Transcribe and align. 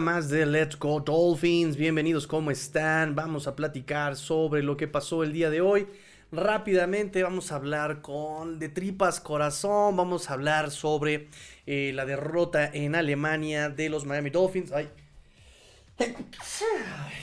Más 0.00 0.28
de 0.28 0.44
Let's 0.44 0.76
Go 0.76 1.00
Dolphins. 1.00 1.76
Bienvenidos, 1.76 2.26
¿cómo 2.26 2.50
están? 2.50 3.14
Vamos 3.14 3.46
a 3.46 3.54
platicar 3.54 4.16
sobre 4.16 4.62
lo 4.62 4.76
que 4.76 4.88
pasó 4.88 5.22
el 5.22 5.32
día 5.32 5.50
de 5.50 5.60
hoy. 5.60 5.86
Rápidamente 6.32 7.22
vamos 7.22 7.52
a 7.52 7.56
hablar 7.56 8.00
con 8.00 8.58
de 8.58 8.68
tripas 8.68 9.20
corazón. 9.20 9.96
Vamos 9.96 10.28
a 10.28 10.32
hablar 10.32 10.72
sobre 10.72 11.28
eh, 11.66 11.92
la 11.94 12.06
derrota 12.06 12.68
en 12.72 12.96
Alemania 12.96 13.68
de 13.68 13.88
los 13.88 14.04
Miami 14.04 14.30
Dolphins. 14.30 14.72
Ay. 14.72 14.88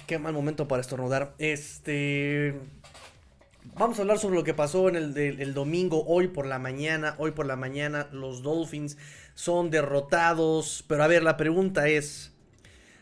Qué 0.08 0.18
mal 0.18 0.34
momento 0.34 0.68
para 0.68 0.82
estornudar. 0.82 1.34
Este. 1.40 2.56
Vamos 3.76 4.00
a 4.00 4.02
hablar 4.04 4.18
sobre 4.18 4.36
lo 4.36 4.44
que 4.44 4.54
pasó 4.54 4.88
en 4.88 4.96
el 4.96 5.54
domingo, 5.54 6.06
hoy 6.08 6.28
por 6.28 6.46
la 6.46 6.58
mañana. 6.58 7.16
Hoy 7.18 7.32
por 7.32 7.46
la 7.46 7.56
mañana, 7.56 8.08
los 8.12 8.44
Dolphins 8.44 8.98
son 9.34 9.70
derrotados. 9.70 10.86
Pero 10.88 11.04
a 11.04 11.08
ver, 11.08 11.22
la 11.24 11.38
pregunta 11.38 11.88
es, 11.88 12.31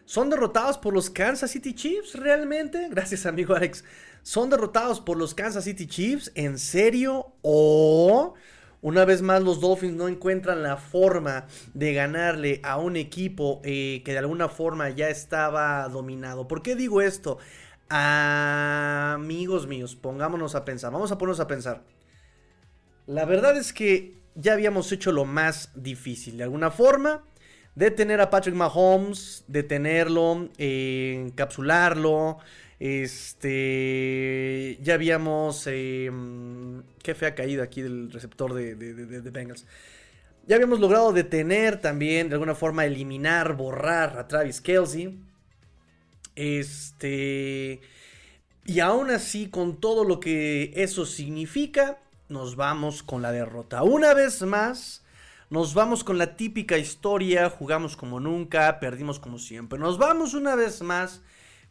¿son 0.10 0.32
derrotados 0.32 0.80
por 0.80 0.92
los 0.92 1.12
Kansas 1.12 1.52
City 1.52 1.76
Chiefs 1.76 2.16
realmente? 2.16 2.88
Gracias 2.90 3.28
amigo 3.28 3.54
Alex. 3.54 3.84
¿Son 4.24 4.50
derrotados 4.50 5.00
por 5.00 5.18
los 5.18 5.36
Kansas 5.36 5.66
City 5.66 5.86
Chiefs? 5.86 6.32
¿En 6.34 6.58
serio? 6.58 7.34
¿O 7.44 8.34
una 8.82 9.06
vez 9.06 9.22
más 9.22 9.44
los 9.44 9.62
Dolphins 9.62 9.94
no 9.94 10.08
encuentran 10.08 10.64
la 10.64 10.78
forma 10.78 11.46
de 11.76 11.94
ganarle 11.94 12.60
a 12.64 12.80
un 12.80 12.96
equipo 12.96 13.62
eh, 13.64 14.02
que 14.04 14.14
de 14.14 14.18
alguna 14.18 14.50
forma 14.50 14.90
ya 14.90 15.10
estaba 15.10 15.88
dominado? 15.90 16.48
¿Por 16.48 16.64
qué 16.64 16.76
digo 16.76 17.04
esto? 17.04 17.38
Amigos 17.88 19.68
míos, 19.68 19.96
pongámonos 19.96 20.56
a 20.56 20.66
pensar. 20.66 20.92
Vamos 20.92 21.12
a 21.12 21.20
ponernos 21.20 21.40
a 21.40 21.46
pensar. 21.46 21.84
La 23.06 23.26
verdad 23.26 23.56
es 23.58 23.74
que 23.74 24.18
ya 24.34 24.54
habíamos 24.54 24.92
hecho 24.92 25.12
lo 25.12 25.26
más 25.26 25.70
difícil. 25.76 26.38
De 26.38 26.46
alguna 26.46 26.72
forma, 26.72 27.26
detener 27.80 28.20
a 28.20 28.30
Patrick 28.30 28.56
Mahomes, 28.56 29.46
detenerlo, 29.48 30.50
eh, 30.58 31.28
encapsularlo. 31.28 32.40
Este. 32.80 34.78
Ya 34.82 34.96
habíamos. 34.96 35.64
Eh, 35.68 36.12
qué 37.02 37.16
fea 37.16 37.36
caída 37.36 37.64
aquí 37.64 37.82
del 37.82 38.12
receptor 38.12 38.54
de, 38.54 38.76
de, 38.76 39.32
Bengals. 39.32 39.66
Ya 40.46 40.56
habíamos 40.56 40.80
logrado 40.80 41.14
detener 41.14 41.80
también, 41.80 42.28
de 42.28 42.36
alguna 42.36 42.56
forma, 42.56 42.86
eliminar, 42.86 43.56
borrar 43.56 44.18
a 44.18 44.28
Travis 44.28 44.60
Kelsey. 44.60 45.18
Este. 46.36 47.80
Y 48.66 48.82
aún 48.82 49.10
así, 49.10 49.48
con 49.50 49.80
todo 49.80 50.04
lo 50.04 50.20
que 50.20 50.74
eso 50.76 51.06
significa, 51.06 51.98
nos 52.28 52.58
vamos 52.58 53.04
con 53.04 53.22
la 53.22 53.32
derrota. 53.32 53.84
Una 53.84 54.14
vez 54.14 54.42
más, 54.42 55.02
nos 55.50 55.74
vamos 55.74 56.04
con 56.04 56.20
la 56.20 56.36
típica 56.36 56.78
historia, 56.78 57.50
jugamos 57.50 57.98
como 57.98 58.20
nunca, 58.20 58.80
perdimos 58.80 59.20
como 59.20 59.40
siempre. 59.40 59.80
Nos 59.80 59.98
vamos 59.98 60.36
una 60.36 60.56
vez 60.56 60.84
más 60.84 61.24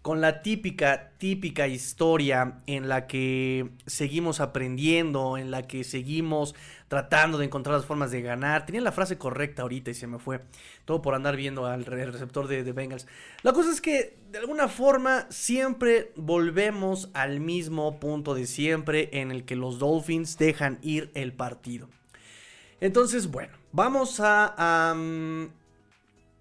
con 0.02 0.20
la 0.20 0.42
típica, 0.42 1.12
típica 1.18 1.68
historia 1.68 2.60
en 2.66 2.88
la 2.88 3.06
que 3.06 3.70
seguimos 3.86 4.40
aprendiendo, 4.40 5.36
en 5.36 5.52
la 5.52 5.62
que 5.62 5.84
seguimos 5.84 6.56
tratando 6.88 7.38
de 7.38 7.44
encontrar 7.44 7.76
las 7.76 7.86
formas 7.86 8.10
de 8.10 8.22
ganar. 8.22 8.66
Tenía 8.66 8.80
la 8.80 8.90
frase 8.90 9.16
correcta 9.16 9.62
ahorita 9.62 9.92
y 9.92 9.94
se 9.94 10.06
me 10.08 10.18
fue. 10.18 10.40
Todo 10.84 11.00
por 11.00 11.14
andar 11.14 11.36
viendo 11.36 11.66
al 11.66 11.84
receptor 11.84 12.48
de, 12.48 12.64
de 12.64 12.72
Bengals. 12.72 13.06
La 13.42 13.52
cosa 13.52 13.70
es 13.70 13.80
que 13.80 14.18
de 14.32 14.38
alguna 14.38 14.66
forma 14.68 15.26
siempre 15.30 16.12
volvemos 16.16 17.10
al 17.12 17.38
mismo 17.38 18.00
punto 18.00 18.34
de 18.34 18.46
siempre 18.46 19.08
en 19.12 19.30
el 19.30 19.44
que 19.44 19.54
los 19.54 19.78
Dolphins 19.78 20.36
dejan 20.36 20.78
ir 20.82 21.12
el 21.14 21.32
partido. 21.32 21.88
Entonces, 22.80 23.28
bueno, 23.28 23.57
vamos 23.72 24.20
a, 24.20 24.94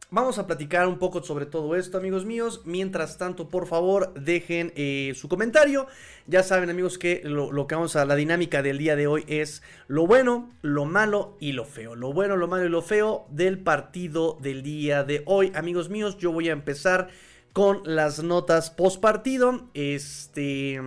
Vamos 0.10 0.40
a 0.40 0.48
platicar 0.48 0.88
un 0.88 1.00
poco 1.00 1.22
sobre 1.22 1.46
todo 1.46 1.76
esto, 1.76 1.98
amigos 1.98 2.24
míos. 2.24 2.62
Mientras 2.64 3.18
tanto, 3.18 3.50
por 3.50 3.68
favor, 3.68 4.14
dejen 4.14 4.72
eh, 4.78 5.12
su 5.16 5.28
comentario. 5.28 5.86
Ya 6.28 6.44
saben, 6.44 6.70
amigos, 6.70 6.98
que 6.98 7.22
lo, 7.26 7.68
que 7.68 7.76
vamos 7.76 7.98
a 7.98 8.06
la 8.06 8.16
dinámica 8.16 8.62
del 8.62 8.78
día 8.78 8.96
de 8.96 9.06
hoy 9.06 9.26
es 9.28 9.64
lo 9.88 10.08
bueno, 10.08 10.50
lo 10.62 10.86
malo 10.86 11.36
y 11.42 11.52
lo 11.52 11.66
feo. 11.66 11.94
Lo 11.96 12.14
bueno, 12.14 12.38
lo 12.38 12.48
malo 12.48 12.66
y 12.66 12.70
lo 12.70 12.82
feo 12.82 13.26
del 13.32 13.60
partido 13.60 14.38
del 14.40 14.64
día 14.64 15.04
de 15.04 15.24
hoy, 15.26 15.52
amigos 15.54 15.90
míos. 15.90 16.18
Yo 16.18 16.32
voy 16.32 16.48
a 16.48 16.54
empezar 16.54 17.10
con 17.52 17.82
las 17.84 18.24
notas 18.24 18.70
post 18.70 19.02
partido. 19.02 19.68
Este, 19.74 20.80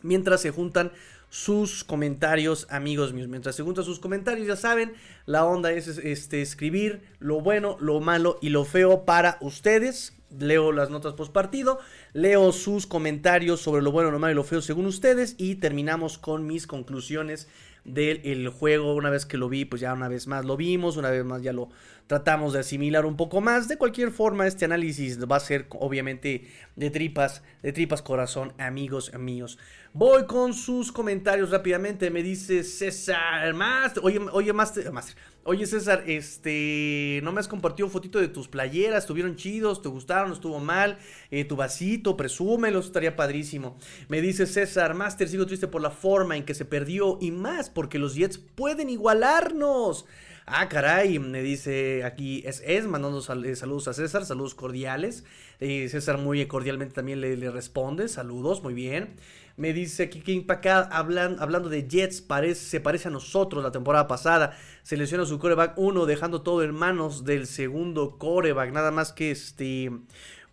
mientras 0.00 0.40
se 0.40 0.52
juntan 0.52 0.90
sus 1.28 1.84
comentarios, 1.84 2.66
amigos 2.70 3.12
míos. 3.12 3.28
Mientras 3.28 3.56
se 3.56 3.62
juntan 3.62 3.84
sus 3.84 3.98
comentarios, 3.98 4.46
ya 4.46 4.56
saben, 4.56 4.94
la 5.26 5.44
onda 5.44 5.72
es 5.72 5.88
este, 5.88 6.42
escribir 6.42 7.02
lo 7.18 7.40
bueno, 7.40 7.76
lo 7.80 8.00
malo 8.00 8.38
y 8.40 8.50
lo 8.50 8.64
feo 8.64 9.04
para 9.04 9.38
ustedes. 9.40 10.12
Leo 10.38 10.72
las 10.72 10.90
notas 10.90 11.14
post 11.14 11.32
partido, 11.32 11.78
leo 12.12 12.50
sus 12.52 12.86
comentarios 12.86 13.60
sobre 13.60 13.80
lo 13.80 13.92
bueno, 13.92 14.10
lo 14.10 14.18
malo 14.18 14.32
y 14.32 14.34
lo 14.34 14.42
feo 14.42 14.60
según 14.60 14.86
ustedes 14.86 15.36
y 15.38 15.54
terminamos 15.54 16.18
con 16.18 16.46
mis 16.46 16.66
conclusiones 16.66 17.46
del 17.84 18.48
juego. 18.48 18.94
Una 18.94 19.08
vez 19.08 19.24
que 19.24 19.38
lo 19.38 19.48
vi, 19.48 19.64
pues 19.64 19.80
ya 19.80 19.92
una 19.92 20.08
vez 20.08 20.26
más 20.26 20.44
lo 20.44 20.56
vimos, 20.56 20.96
una 20.96 21.10
vez 21.10 21.24
más 21.24 21.42
ya 21.42 21.52
lo 21.52 21.68
tratamos 22.06 22.52
de 22.52 22.60
asimilar 22.60 23.06
un 23.06 23.16
poco 23.16 23.40
más. 23.40 23.68
De 23.68 23.76
cualquier 23.76 24.10
forma, 24.10 24.46
este 24.46 24.64
análisis 24.64 25.18
va 25.20 25.36
a 25.36 25.40
ser 25.40 25.66
obviamente 25.70 26.48
de 26.76 26.90
tripas, 26.90 27.42
de 27.62 27.72
tripas 27.72 28.02
corazón, 28.02 28.52
amigos 28.58 29.12
míos. 29.18 29.58
Voy 29.92 30.26
con 30.26 30.52
sus 30.52 30.92
comentarios 30.92 31.50
rápidamente. 31.50 32.10
Me 32.10 32.22
dice 32.22 32.62
César 32.64 33.54
Master. 33.54 34.02
Oye, 34.04 34.20
oye, 34.32 34.52
Master, 34.52 34.92
Oye, 35.44 35.64
César, 35.64 36.04
este. 36.06 37.20
No 37.22 37.32
me 37.32 37.40
has 37.40 37.48
compartido 37.48 37.88
fotito 37.88 38.18
de 38.18 38.28
tus 38.28 38.46
playeras. 38.46 39.04
¿Estuvieron 39.04 39.36
chidos? 39.36 39.80
¿Te 39.80 39.88
gustaron? 39.88 40.32
¿Estuvo 40.32 40.58
mal? 40.58 40.98
Eh, 41.30 41.44
tu 41.44 41.56
vasito, 41.56 42.16
presúmelo. 42.16 42.80
Estaría 42.80 43.16
padrísimo. 43.16 43.78
Me 44.08 44.20
dice 44.20 44.44
César 44.44 44.92
Master. 44.92 45.28
Sigo 45.28 45.46
triste 45.46 45.66
por 45.66 45.80
la 45.80 45.90
forma 45.90 46.36
en 46.36 46.44
que 46.44 46.52
se 46.52 46.66
perdió. 46.66 47.16
Y 47.20 47.30
más 47.30 47.70
porque 47.70 47.98
los 47.98 48.16
Jets 48.16 48.36
pueden 48.38 48.90
igualarnos. 48.90 50.04
Ah, 50.48 50.68
caray, 50.68 51.18
me 51.18 51.42
dice 51.42 52.04
aquí 52.04 52.40
es, 52.46 52.62
es 52.64 52.86
mandando 52.86 53.18
eh, 53.18 53.56
saludos 53.56 53.88
a 53.88 53.94
César, 53.94 54.24
saludos 54.24 54.54
cordiales. 54.54 55.24
Eh, 55.58 55.88
César 55.88 56.18
muy 56.18 56.46
cordialmente 56.46 56.94
también 56.94 57.20
le, 57.20 57.50
responde, 57.50 58.08
saludos, 58.08 58.62
muy 58.62 58.72
bien. 58.72 59.16
Me 59.56 59.72
dice 59.72 60.04
aquí 60.04 60.20
que 60.20 60.30
impacada, 60.30 60.88
hablan, 60.96 61.36
hablando 61.40 61.68
de 61.68 61.88
Jets, 61.88 62.20
parece, 62.20 62.60
se 62.64 62.80
parece 62.80 63.08
a 63.08 63.10
nosotros 63.10 63.64
la 63.64 63.72
temporada 63.72 64.06
pasada. 64.06 64.56
Selecciona 64.84 65.26
su 65.26 65.40
coreback 65.40 65.76
1, 65.78 66.06
dejando 66.06 66.42
todo 66.42 66.62
en 66.62 66.72
manos 66.72 67.24
del 67.24 67.48
segundo 67.48 68.16
coreback. 68.16 68.70
Nada 68.70 68.92
más 68.92 69.12
que 69.12 69.32
este 69.32 69.90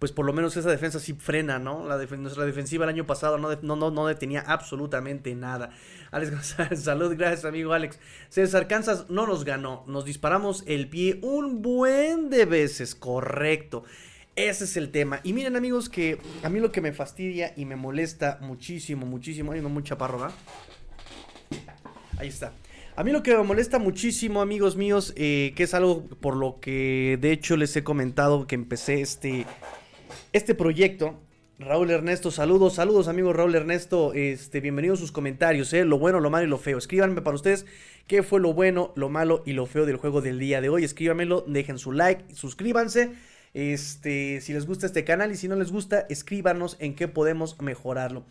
pues 0.03 0.11
por 0.11 0.25
lo 0.25 0.33
menos 0.33 0.57
esa 0.57 0.69
defensa 0.69 0.99
sí 0.99 1.13
frena, 1.13 1.59
¿no? 1.59 1.87
La 1.87 1.95
nuestra 1.95 2.43
defensiva 2.43 2.83
el 2.83 2.89
año 2.89 3.07
pasado 3.07 3.37
no, 3.37 3.55
no, 3.61 3.89
no, 3.89 4.05
detenía 4.05 4.41
absolutamente 4.41 5.33
nada. 5.33 5.69
Alex 6.11 6.31
González, 6.35 6.83
salud, 6.83 7.15
gracias 7.15 7.45
amigo 7.45 7.71
Alex. 7.71 8.01
César 8.27 8.67
Kansas 8.67 9.05
no 9.09 9.25
nos 9.25 9.45
ganó, 9.45 9.85
nos 9.87 10.03
disparamos 10.03 10.65
el 10.67 10.89
pie 10.89 11.19
un 11.21 11.61
buen 11.61 12.29
de 12.29 12.43
veces, 12.43 12.95
correcto. 12.95 13.85
Ese 14.35 14.65
es 14.65 14.75
el 14.75 14.91
tema. 14.91 15.21
Y 15.23 15.31
miren 15.31 15.55
amigos 15.55 15.87
que 15.87 16.17
a 16.43 16.49
mí 16.49 16.59
lo 16.59 16.73
que 16.73 16.81
me 16.81 16.91
fastidia 16.91 17.53
y 17.55 17.63
me 17.63 17.77
molesta 17.77 18.39
muchísimo, 18.41 19.05
muchísimo, 19.05 19.53
hay 19.53 19.61
no 19.61 19.69
mucha 19.69 19.97
parro, 19.97 20.29
Ahí 22.17 22.27
está. 22.27 22.51
A 22.97 23.05
mí 23.05 23.13
lo 23.13 23.23
que 23.23 23.37
me 23.37 23.43
molesta 23.43 23.79
muchísimo, 23.79 24.41
amigos 24.41 24.75
míos, 24.75 25.13
eh, 25.15 25.53
que 25.55 25.63
es 25.63 25.73
algo 25.73 26.05
por 26.05 26.35
lo 26.35 26.59
que 26.59 27.17
de 27.21 27.31
hecho 27.31 27.55
les 27.55 27.73
he 27.77 27.85
comentado 27.85 28.47
que 28.47 28.55
empecé 28.55 28.99
este, 28.99 29.47
este 30.33 30.55
proyecto. 30.55 31.21
Raúl 31.59 31.91
Ernesto, 31.91 32.31
saludos, 32.31 32.73
saludos 32.73 33.07
amigos 33.07 33.35
Raúl 33.35 33.53
Ernesto, 33.53 34.11
este, 34.13 34.59
bienvenidos 34.59 34.97
a 34.97 35.01
sus 35.01 35.11
comentarios, 35.11 35.71
¿eh? 35.73 35.85
lo 35.85 35.99
bueno, 35.99 36.19
lo 36.19 36.31
malo 36.31 36.45
y 36.45 36.49
lo 36.49 36.57
feo. 36.57 36.79
Escríbanme 36.79 37.21
para 37.21 37.35
ustedes 37.35 37.67
qué 38.07 38.23
fue 38.23 38.39
lo 38.39 38.53
bueno, 38.53 38.91
lo 38.95 39.07
malo 39.09 39.43
y 39.45 39.53
lo 39.53 39.67
feo 39.67 39.85
del 39.85 39.97
juego 39.97 40.21
del 40.21 40.39
día 40.39 40.59
de 40.59 40.69
hoy. 40.69 40.83
Escríbanmelo, 40.83 41.45
dejen 41.47 41.77
su 41.77 41.91
like, 41.91 42.33
suscríbanse. 42.33 43.11
Este, 43.53 44.41
si 44.41 44.51
les 44.51 44.65
gusta 44.65 44.87
este 44.87 45.03
canal 45.03 45.31
y 45.31 45.35
si 45.35 45.47
no 45.47 45.55
les 45.55 45.71
gusta, 45.71 46.07
escríbanos 46.09 46.75
en 46.79 46.95
qué 46.95 47.07
podemos 47.07 47.61
mejorarlo. 47.61 48.23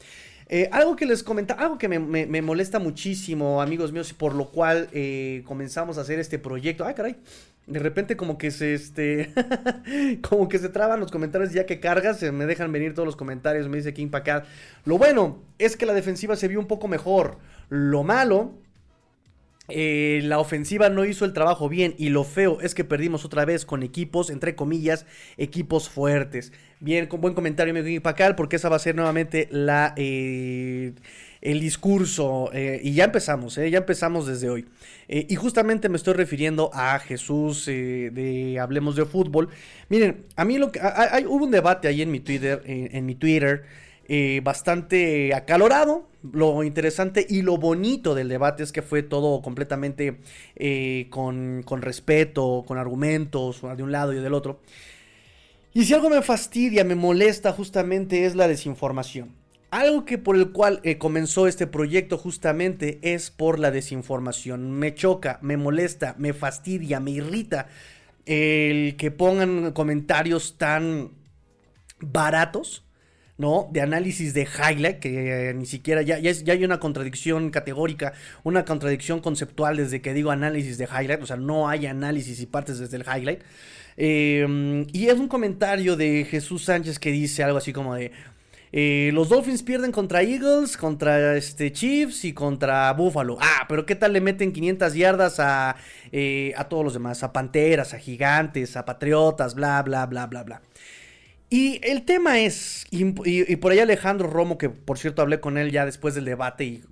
Eh, 0.49 0.69
algo 0.73 0.97
que 0.97 1.07
les 1.07 1.23
comentaba, 1.23 1.63
algo 1.63 1.79
que 1.79 1.89
me, 1.89 2.43
molesta 2.43 2.81
muchísimo, 2.81 3.63
amigos 3.63 3.93
míos, 3.93 4.13
por 4.13 4.35
lo 4.35 4.51
cual 4.51 4.89
eh, 4.93 5.43
comenzamos 5.47 5.97
a 5.97 6.01
hacer 6.01 6.19
este 6.19 6.41
proyecto. 6.41 6.85
Ay, 6.85 6.95
caray. 6.95 7.17
De 7.67 7.79
repente 7.79 8.17
como 8.17 8.39
que 8.39 8.51
se 8.51 8.75
este 8.75 9.33
como 10.29 10.49
que 10.49 10.59
se 10.59 10.69
traban 10.69 11.01
los 11.01 11.11
comentarios 11.11 11.53
ya 11.53 11.65
que 11.65 11.81
cargas, 11.81 12.19
se 12.19 12.33
me 12.33 12.47
dejan 12.47 12.73
venir 12.73 12.95
todos 12.95 13.07
los 13.07 13.17
comentarios, 13.17 13.69
me 13.69 13.77
dice 13.77 13.95
King 13.95 14.09
Packard. 14.09 14.45
Lo 14.85 14.99
bueno 14.99 15.43
es 15.59 15.77
que 15.77 15.87
la 15.87 15.95
defensiva 15.95 16.37
se 16.37 16.49
vio 16.49 16.59
un 16.59 16.67
poco 16.67 16.89
mejor. 16.89 17.39
Lo 17.69 18.03
malo 18.03 18.55
eh, 19.69 20.21
la 20.25 20.39
ofensiva 20.41 20.89
no 20.91 21.05
hizo 21.05 21.25
el 21.25 21.33
trabajo 21.33 21.69
bien 21.69 21.95
y 21.97 22.09
lo 22.09 22.25
feo 22.25 22.61
es 22.61 22.75
que 22.75 22.85
perdimos 22.85 23.25
otra 23.25 23.45
vez 23.45 23.65
con 23.65 23.83
equipos, 23.83 24.29
entre 24.29 24.57
comillas, 24.57 25.07
equipos 25.37 25.89
fuertes. 25.89 26.53
Bien, 26.81 27.07
con 27.07 27.21
buen 27.21 27.35
comentario, 27.35 27.73
mi 27.73 28.01
Pacal, 28.01 28.35
porque 28.35 28.57
esa 28.57 28.69
va 28.69 28.77
a 28.77 28.81
ser 28.81 28.97
nuevamente 28.97 29.49
la, 29.51 29.95
eh, 29.97 30.95
el 31.43 31.61
discurso. 31.61 32.51
Eh, 32.55 32.81
y 32.83 32.95
ya 32.95 33.05
empezamos, 33.05 33.57
ya 33.57 33.79
empezamos 33.79 34.27
desde 34.27 34.49
hoy. 34.49 34.67
y 35.09 35.35
justamente 35.35 35.91
me 35.91 35.97
estoy 35.97 36.15
refiriendo 36.15 36.71
a 36.73 36.99
Jesús 36.99 37.67
de 37.67 38.59
Hablemos 38.59 38.97
de 38.97 39.05
Fútbol. 39.05 39.51
Miren, 39.91 40.25
a 40.37 40.45
mí 40.47 40.57
lo 40.57 40.73
que... 40.73 40.81
Hay, 40.81 41.27
hubo 41.27 41.45
un 41.45 41.51
debate 41.51 41.89
ahí 41.89 42.01
en 42.01 42.11
mi 42.11 42.21
Twitter, 42.21 42.63
en 42.65 43.05
mi 43.05 43.15
Twitter 43.15 43.65
eh, 44.09 44.41
bastante 44.43 45.33
acalorado. 45.35 46.09
Lo 46.33 46.63
interesante 46.65 47.27
y 47.29 47.43
lo 47.43 47.57
bonito 47.57 48.15
del 48.15 48.29
debate 48.29 48.63
es 48.63 48.73
que 48.73 48.83
fue 48.83 49.03
todo 49.03 49.41
completamente 49.43 50.19
eh, 50.57 51.07
con, 51.11 51.65
respeto, 51.81 52.65
con 52.67 52.79
argumentos 52.79 53.63
de 53.63 53.83
un 53.83 53.93
lado 53.93 54.13
y 54.13 54.17
del 54.17 54.35
otro. 54.35 54.61
Y 55.73 55.85
si 55.85 55.95
algo 55.95 56.11
me 56.11 56.21
fastidia, 56.23 56.85
me 56.85 56.95
molesta 56.95 57.53
justamente 57.53 58.27
es 58.27 58.35
la 58.35 58.49
desinformación. 58.49 59.31
Algo 59.73 60.05
que 60.05 60.19
por 60.19 60.37
el 60.37 60.53
cual 60.53 60.81
eh, 60.83 60.99
comenzó 60.99 61.47
este 61.47 61.67
proyecto 61.67 62.19
justamente 62.19 62.99
es 63.01 63.31
por 63.31 63.59
la 63.59 63.71
desinformación. 63.71 64.71
Me 64.71 64.95
choca, 64.95 65.39
me 65.41 65.57
molesta, 65.57 66.15
me 66.19 66.35
fastidia, 66.35 67.01
me 67.01 67.13
irrita 67.13 67.69
el 68.27 68.97
que 68.99 69.11
pongan 69.11 69.73
comentarios 69.73 70.59
tan 70.59 71.13
baratos 72.01 72.85
¿no? 73.39 73.71
De 73.73 73.81
análisis 73.81 74.35
de 74.35 74.43
highlight, 74.43 74.99
que 75.01 75.49
eh, 75.51 75.55
ni 75.55 75.67
siquiera 75.67 76.03
ya, 76.03 76.19
ya, 76.19 76.53
hay 76.53 76.65
una 76.65 76.79
contradicción 76.79 77.51
categórica, 77.51 78.13
una 78.45 78.65
contradicción 78.65 79.21
conceptual 79.21 79.79
desde 79.79 80.01
que 80.03 80.13
digo 80.13 80.31
análisis 80.31 80.79
de 80.79 80.85
highlight, 80.85 81.23
o 81.23 81.27
sea, 81.27 81.37
no 81.37 81.69
hay 81.69 81.87
análisis 81.87 82.41
y 82.41 82.47
partes 82.47 82.79
desde 82.79 82.99
el 82.99 83.05
highlight. 83.05 83.41
Em, 83.97 84.87
y 84.93 85.09
es 85.09 85.19
un 85.19 85.29
comentario 85.29 85.97
de 85.97 86.25
Jesús 86.25 86.65
Sánchez 86.65 86.99
que 86.99 87.11
dice 87.11 87.43
algo 87.43 87.59
así 87.59 87.73
como 87.73 87.95
de... 87.95 88.13
Eh, 88.75 89.11
los 89.13 89.29
Dolphins 89.29 89.63
pierden 89.63 89.93
contra 89.93 90.23
Eagles, 90.23 90.79
contra 90.79 91.37
este 91.37 91.73
Chiefs 91.73 92.25
y 92.25 92.33
contra 92.33 92.91
Buffalo. 92.95 93.37
Ah, 93.39 93.67
pero 93.69 93.85
¿qué 93.85 93.95
tal 93.95 94.15
le 94.15 94.23
meten 94.23 94.51
500 94.51 94.95
yardas 94.95 95.39
a, 95.41 95.77
eh, 96.11 96.55
a 96.57 96.65
todos 96.65 96.83
los 96.83 96.95
demás? 96.95 97.23
A 97.23 97.33
Panteras, 97.35 97.93
a 97.93 97.99
Gigantes, 97.99 98.77
a 98.77 98.87
Patriotas, 98.87 99.55
bla, 99.55 99.83
bla, 99.83 100.07
bla, 100.07 100.27
bla, 100.27 100.43
bla. 100.43 100.63
Y 101.53 101.81
el 101.83 102.07
tema 102.07 102.39
es, 102.39 102.87
y, 102.89 103.05
por 103.57 103.73
ahí 103.73 103.79
Alejandro 103.79 104.27
Romo, 104.27 104.57
que 104.57 104.71
por 104.71 104.99
cierto 104.99 105.21
hablé 105.21 105.39
con 105.39 105.59
él 105.59 105.71
ya 105.71 105.85
después 105.85 106.15
del 106.15 106.25
debate, 106.25 106.65
y 106.65 106.83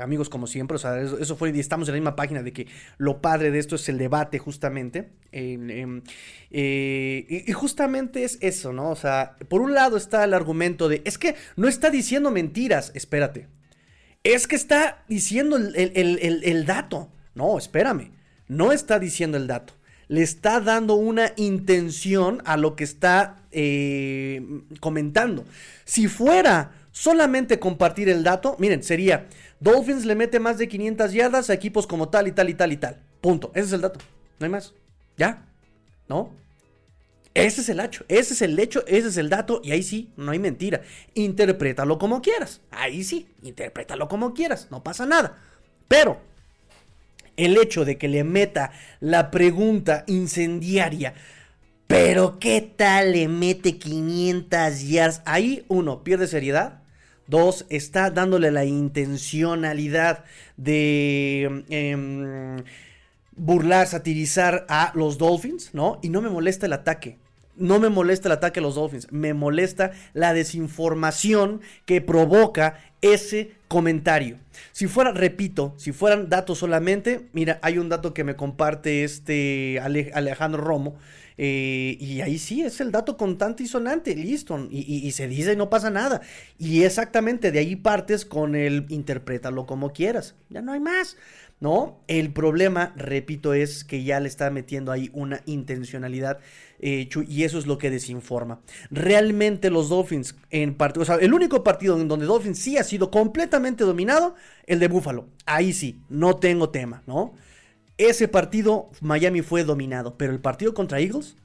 amigos 0.00 0.28
como 0.28 0.46
siempre, 0.46 0.76
o 0.76 0.78
sea, 0.78 1.00
eso, 1.00 1.34
fue, 1.34 1.50
y 1.50 1.58
estamos 1.58 1.88
en 1.88 1.94
la 1.94 2.00
misma 2.00 2.14
página 2.14 2.44
de 2.44 2.52
que 2.52 2.68
lo 2.96 3.20
padre 3.20 3.50
de 3.50 3.58
esto 3.58 3.74
es 3.74 3.88
el 3.88 3.98
debate 3.98 4.38
justamente. 4.38 5.10
Eh, 5.32 6.00
y, 6.48 7.52
justamente 7.54 8.22
es 8.22 8.38
eso, 8.40 8.72
¿no? 8.72 8.90
O 8.90 8.94
sea, 8.94 9.34
por 9.48 9.60
un 9.60 9.74
lado 9.74 9.96
está 9.96 10.22
el 10.22 10.34
argumento 10.34 10.88
de, 10.88 11.02
es 11.04 11.18
que 11.18 11.34
no 11.56 11.66
está 11.66 11.90
diciendo 11.90 12.30
mentiras, 12.30 12.92
espérate. 12.94 13.48
Es 14.22 14.46
que 14.46 14.54
está 14.54 15.02
diciendo 15.08 15.56
el 15.56 16.66
dato. 16.66 17.10
No, 17.34 17.58
espérame, 17.58 18.12
no 18.46 18.70
está 18.70 19.00
diciendo 19.00 19.38
el 19.38 19.48
dato 19.48 19.74
le 20.08 20.22
está 20.22 20.60
dando 20.60 20.94
una 20.94 21.32
intención 21.36 22.42
a 22.44 22.56
lo 22.56 22.76
que 22.76 22.84
está 22.84 23.43
eh, 23.54 24.42
comentando. 24.80 25.44
Si 25.84 26.08
fuera 26.08 26.72
solamente 26.92 27.58
compartir 27.58 28.08
el 28.08 28.22
dato, 28.22 28.56
miren, 28.58 28.82
sería 28.82 29.28
Dolphins 29.60 30.04
le 30.04 30.14
mete 30.14 30.40
más 30.40 30.58
de 30.58 30.68
500 30.68 31.12
yardas 31.12 31.50
a 31.50 31.54
equipos 31.54 31.86
como 31.86 32.08
tal 32.08 32.28
y 32.28 32.32
tal 32.32 32.50
y 32.50 32.54
tal 32.54 32.72
y 32.72 32.76
tal. 32.76 33.00
Punto. 33.20 33.50
Ese 33.54 33.66
es 33.66 33.72
el 33.72 33.80
dato. 33.80 34.00
No 34.38 34.44
hay 34.44 34.50
más. 34.50 34.74
¿Ya? 35.16 35.46
¿No? 36.08 36.32
Ese 37.34 37.62
es 37.62 37.68
el 37.68 37.80
hecho, 37.80 38.04
ese 38.06 38.32
es 38.32 38.42
el 38.42 38.56
hecho, 38.58 38.84
ese 38.86 39.08
es 39.08 39.16
el 39.16 39.28
dato 39.28 39.60
y 39.64 39.72
ahí 39.72 39.82
sí, 39.82 40.12
no 40.16 40.30
hay 40.30 40.38
mentira. 40.38 40.82
Interprétalo 41.14 41.98
como 41.98 42.22
quieras. 42.22 42.60
Ahí 42.70 43.02
sí, 43.02 43.26
interprétalo 43.42 44.08
como 44.08 44.34
quieras, 44.34 44.68
no 44.70 44.84
pasa 44.84 45.04
nada. 45.04 45.36
Pero 45.88 46.20
el 47.36 47.56
hecho 47.56 47.84
de 47.84 47.98
que 47.98 48.06
le 48.06 48.22
meta 48.22 48.70
la 49.00 49.32
pregunta 49.32 50.04
incendiaria, 50.06 51.14
pero 51.86 52.38
¿qué 52.38 52.60
tal 52.60 53.12
le 53.12 53.28
mete 53.28 53.78
500 53.78 54.82
yards? 54.82 55.22
Ahí, 55.24 55.64
uno, 55.68 56.02
pierde 56.02 56.26
seriedad. 56.26 56.80
Dos, 57.26 57.66
está 57.70 58.10
dándole 58.10 58.50
la 58.50 58.64
intencionalidad 58.64 60.24
de 60.56 61.64
em, 61.70 62.64
burlar, 63.36 63.86
satirizar 63.86 64.66
a 64.68 64.92
los 64.94 65.18
Dolphins, 65.18 65.70
¿no? 65.72 65.98
Y 66.02 66.10
no 66.10 66.20
me 66.20 66.28
molesta 66.28 66.66
el 66.66 66.74
ataque. 66.74 67.18
No 67.56 67.78
me 67.78 67.88
molesta 67.88 68.28
el 68.28 68.32
ataque 68.32 68.58
a 68.58 68.62
los 68.62 68.74
Dolphins, 68.74 69.12
me 69.12 69.32
molesta 69.32 69.92
la 70.12 70.34
desinformación 70.34 71.60
que 71.86 72.00
provoca 72.00 72.80
ese 73.00 73.52
comentario. 73.68 74.38
Si 74.72 74.88
fuera, 74.88 75.12
repito, 75.12 75.72
si 75.76 75.92
fueran 75.92 76.28
datos 76.28 76.58
solamente, 76.58 77.28
mira, 77.32 77.60
hay 77.62 77.78
un 77.78 77.88
dato 77.88 78.12
que 78.12 78.24
me 78.24 78.34
comparte 78.34 79.04
este 79.04 79.78
Alejandro 79.80 80.62
Romo, 80.62 80.96
eh, 81.36 81.96
y 82.00 82.20
ahí 82.20 82.38
sí 82.38 82.62
es 82.62 82.80
el 82.80 82.92
dato 82.92 83.16
contante 83.16 83.62
y 83.62 83.66
sonante, 83.66 84.14
listo, 84.14 84.68
y, 84.70 85.10
se 85.12 85.26
dice 85.26 85.52
y 85.52 85.56
no 85.56 85.70
pasa 85.70 85.90
nada. 85.90 86.20
Y 86.58 86.84
exactamente 86.84 87.50
de 87.50 87.58
ahí 87.58 87.76
partes 87.76 88.24
con 88.24 88.54
el 88.54 88.86
interprétalo 88.88 89.66
como 89.66 89.92
quieras, 89.92 90.34
ya 90.48 90.62
no 90.62 90.72
hay 90.72 90.80
más. 90.80 91.16
¿no? 91.60 92.00
El 92.08 92.32
problema, 92.32 92.92
repito, 92.96 93.54
es 93.54 93.84
que 93.84 94.04
ya 94.04 94.20
le 94.20 94.28
está 94.28 94.50
metiendo 94.50 94.92
ahí 94.92 95.10
una 95.14 95.40
intencionalidad 95.46 96.38
eh, 96.80 97.08
y 97.26 97.44
eso 97.44 97.58
es 97.58 97.66
lo 97.66 97.78
que 97.78 97.90
desinforma. 97.90 98.60
Realmente 98.90 99.70
los 99.70 99.88
Dolphins 99.88 100.36
en 100.50 100.74
partido, 100.74 101.02
o 101.02 101.06
sea, 101.06 101.14
el 101.16 101.32
único 101.32 101.64
partido 101.64 101.98
en 101.98 102.08
donde 102.08 102.26
Dolphins 102.26 102.58
sí 102.58 102.76
ha 102.76 102.84
sido 102.84 103.10
completamente 103.10 103.84
dominado, 103.84 104.34
el 104.66 104.78
de 104.78 104.88
Buffalo. 104.88 105.28
Ahí 105.46 105.72
sí, 105.72 106.00
no 106.10 106.36
tengo 106.36 106.68
tema, 106.68 107.02
¿no? 107.06 107.34
Ese 107.96 108.26
partido 108.26 108.90
Miami 109.00 109.42
fue 109.42 109.62
dominado, 109.62 110.16
pero 110.16 110.32
el 110.32 110.40
partido 110.40 110.74
contra 110.74 111.00
Eagles, 111.00 111.36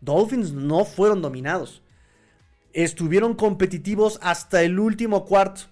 Dolphins 0.00 0.52
no 0.52 0.84
fueron 0.84 1.22
dominados. 1.22 1.82
Estuvieron 2.74 3.34
competitivos 3.34 4.18
hasta 4.22 4.62
el 4.62 4.78
último 4.78 5.24
cuarto. 5.24 5.62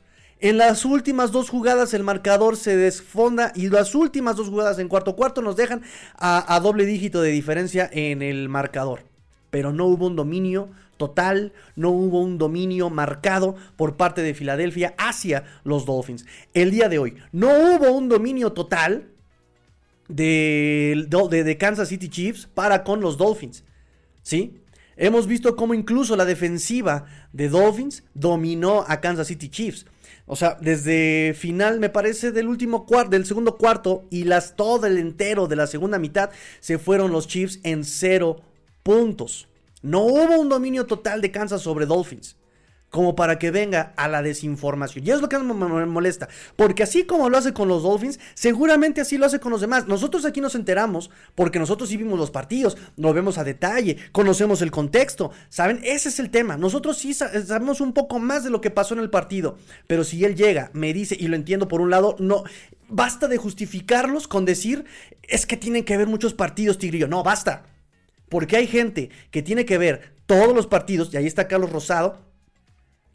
En 0.41 0.57
las 0.59 0.85
últimas 0.85 1.31
dos 1.31 1.51
jugadas 1.51 1.95
el 1.95 2.03
marcador 2.03 2.57
se 2.57 2.77
desfonda 2.77 3.53
y 3.55 3.69
las 3.69 3.95
últimas 3.95 4.37
dos 4.37 4.49
jugadas 4.49 4.79
en 4.79 4.89
cuarto 4.89 5.15
cuarto 5.15 5.43
nos 5.43 5.57
dejan 5.57 5.83
a, 6.17 6.59
doble 6.63 6.87
dígito 6.87 7.21
de 7.21 7.31
diferencia 7.31 7.89
en 7.93 8.23
el 8.23 8.49
marcador. 8.49 9.05
Pero 9.51 9.73
no 9.73 9.87
hubo 9.87 10.07
un 10.07 10.17
dominio 10.17 10.71
total, 10.97 11.53
no 11.77 11.91
hubo 11.91 12.21
un 12.21 12.39
dominio 12.39 12.89
marcado 12.89 13.57
por 13.77 13.97
parte 13.97 14.23
de 14.23 14.35
Filadelfia 14.35 14.95
hacia 14.97 15.45
los 15.65 15.85
Dolphins. 15.85 16.25
El 16.55 16.71
día 16.71 16.89
de 16.89 16.99
hoy 16.99 17.17
no 17.31 17.49
hubo 17.49 17.93
un 17.93 18.09
dominio 18.09 18.53
total 18.53 19.14
de, 20.09 21.07
de 21.09 21.59
Kansas 21.59 21.89
City 21.89 22.09
Chiefs 22.09 22.49
para 22.53 22.85
con 22.85 23.01
los 23.01 23.17
Dolphins. 23.17 23.65
¿Sí? 24.23 24.61
Hemos 24.97 25.27
visto 25.27 25.57
cómo 25.57 25.75
incluso 25.75 26.17
la 26.17 26.25
defensiva 26.25 27.07
de 27.33 27.49
Dolphins 27.49 28.05
dominó 28.15 28.85
a 28.87 29.01
Kansas 29.01 29.27
City 29.27 29.49
Chiefs. 29.49 29.87
O 30.27 30.37
sea, 30.37 30.57
desde 30.61 31.35
final, 31.35 31.81
me 31.81 31.91
parece, 31.91 32.33
del 32.33 32.49
último 32.49 32.87
cuarto, 32.87 33.11
del 33.11 33.27
segundo 33.27 33.59
cuarto 33.59 34.05
y 34.11 34.25
las, 34.25 34.57
todo 34.57 34.87
el 34.87 34.99
entero 34.99 35.47
de 35.49 35.57
la 35.57 35.67
segunda 35.67 35.99
mitad, 35.99 36.31
se 36.61 36.79
fueron 36.79 37.13
los 37.13 37.27
Chiefs 37.27 37.61
en 37.63 37.85
cero 37.85 38.41
puntos. 38.83 39.49
No 39.83 40.03
hubo 40.05 40.39
un 40.39 40.49
dominio 40.49 40.87
total 40.87 41.21
de 41.21 41.31
Kansas 41.31 41.61
sobre 41.61 41.87
Dolphins 41.87 42.37
como 42.95 43.17
para 43.17 43.41
que 43.41 43.51
venga 43.51 43.93
a 43.97 44.07
la 44.07 44.23
desinformación. 44.23 45.05
Y 45.05 45.11
es 45.11 45.21
lo 45.21 45.29
que 45.29 45.37
me 45.37 45.85
molesta, 45.85 46.29
porque 46.55 46.85
así 46.85 47.03
como 47.03 47.29
lo 47.29 47.37
hace 47.37 47.53
con 47.53 47.67
los 47.67 47.83
Dolphins, 47.83 48.21
seguramente 48.35 49.01
así 49.01 49.19
lo 49.19 49.27
hace 49.27 49.41
con 49.41 49.51
los 49.51 49.61
demás. 49.61 49.89
Nosotros 49.89 50.25
aquí 50.25 50.41
nos 50.41 50.55
enteramos 50.55 51.11
porque 51.35 51.59
nosotros 51.59 51.89
sí 51.89 51.97
vimos 51.97 52.17
los 52.21 52.31
partidos, 52.31 52.77
lo 52.97 53.13
vemos 53.13 53.37
a 53.37 53.43
detalle, 53.43 53.97
conocemos 54.13 54.63
el 54.63 54.71
contexto, 54.71 55.33
¿saben? 55.49 55.81
Ese 55.83 56.09
es 56.09 56.21
el 56.21 56.31
tema. 56.31 56.57
Nosotros 56.57 56.97
sí 56.97 57.15
sabemos 57.15 57.81
un 57.81 57.95
poco 57.95 58.21
más 58.21 58.45
de 58.45 58.51
lo 58.51 58.61
que 58.61 58.71
pasó 58.71 58.95
en 58.95 59.01
el 59.01 59.11
partido, 59.11 59.59
pero 59.89 60.05
si 60.05 60.25
él 60.25 60.37
llega, 60.37 60.71
me 60.73 60.93
dice, 60.93 61.17
y 61.19 61.27
lo 61.27 61.35
entiendo 61.35 61.67
por 61.67 61.81
un 61.81 61.91
lado, 61.91 62.15
no, 62.21 62.45
basta 62.89 63.27
de 63.27 63.39
justificarlos 63.39 64.29
con 64.29 64.45
decir, 64.45 64.85
es 65.25 65.47
que 65.47 65.57
tienen 65.57 65.85
que 65.85 65.97
ver 65.97 66.07
muchos 66.07 66.33
partidos, 66.33 66.79
Tigrillo. 66.79 67.09
No, 67.09 67.25
basta. 67.25 67.65
Porque 68.29 68.57
hay 68.57 68.69
gente 68.69 69.11
que 69.33 69.43
tiene 69.43 69.65
que 69.65 69.79
ver 69.79 70.15
todos 70.27 70.55
los 70.55 70.69
partidos, 70.69 71.13
y 71.13 71.17
ahí 71.17 71.27
está 71.27 71.49
Carlos 71.49 71.73
Rosado, 71.73 72.23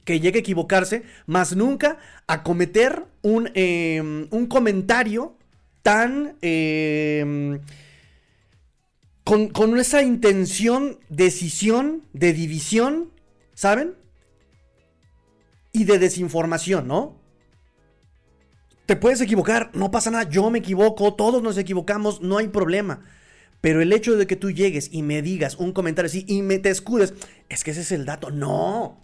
que 0.09 0.19
llegue 0.19 0.39
a 0.39 0.41
equivocarse, 0.41 1.03
más 1.27 1.55
nunca 1.55 1.99
a 2.25 2.41
cometer 2.41 3.05
un, 3.21 3.51
em, 3.53 4.27
un 4.31 4.47
comentario 4.47 5.35
tan... 5.83 6.35
Em, 6.41 7.59
con, 9.23 9.49
con, 9.49 9.77
esa 9.77 10.01
intención, 10.01 10.97
decisión, 11.09 12.01
de 12.13 12.33
división, 12.33 13.11
¿saben? 13.53 13.93
Y 15.73 15.83
de 15.83 15.99
desinformación, 15.99 16.87
¿no? 16.87 17.15
Te 18.87 18.95
puedes 18.95 19.21
equivocar, 19.21 19.69
no 19.75 19.91
pasa 19.91 20.09
nada, 20.09 20.27
yo 20.27 20.49
me 20.49 20.57
equivoco, 20.57 21.13
todos 21.13 21.43
nos 21.43 21.55
equivocamos, 21.59 22.21
no 22.21 22.39
hay 22.39 22.47
problema. 22.47 23.05
Pero 23.61 23.83
el 23.83 23.93
hecho 23.93 24.17
de 24.17 24.25
que 24.25 24.35
tú 24.35 24.49
llegues 24.49 24.89
y 24.91 25.03
me 25.03 25.21
digas 25.21 25.57
un 25.57 25.71
comentario 25.71 26.07
así 26.07 26.25
y 26.27 26.41
me 26.41 26.57
te 26.57 26.71
escudes, 26.71 27.13
es 27.47 27.63
que 27.63 27.69
ese 27.69 27.81
es 27.81 27.91
el 27.91 28.05
dato. 28.05 28.31
No, 28.31 28.97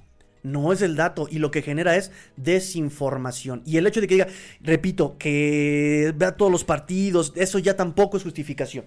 no 0.45 0.71
es 0.71 0.81
el 0.81 0.95
dato. 0.95 1.27
Y 1.29 1.39
lo 1.39 1.51
que 1.51 1.61
genera 1.61 1.95
es 1.95 2.11
desinformación. 2.37 3.61
Y 3.65 3.77
el 3.77 3.87
hecho 3.87 4.01
de 4.01 4.07
que 4.07 4.15
diga, 4.15 4.27
repito, 4.61 5.17
que 5.17 6.13
vea 6.15 6.37
todos 6.37 6.51
los 6.51 6.63
partidos, 6.63 7.33
eso 7.35 7.59
ya 7.59 7.75
tampoco 7.75 8.17
es 8.17 8.23
justificación. 8.23 8.85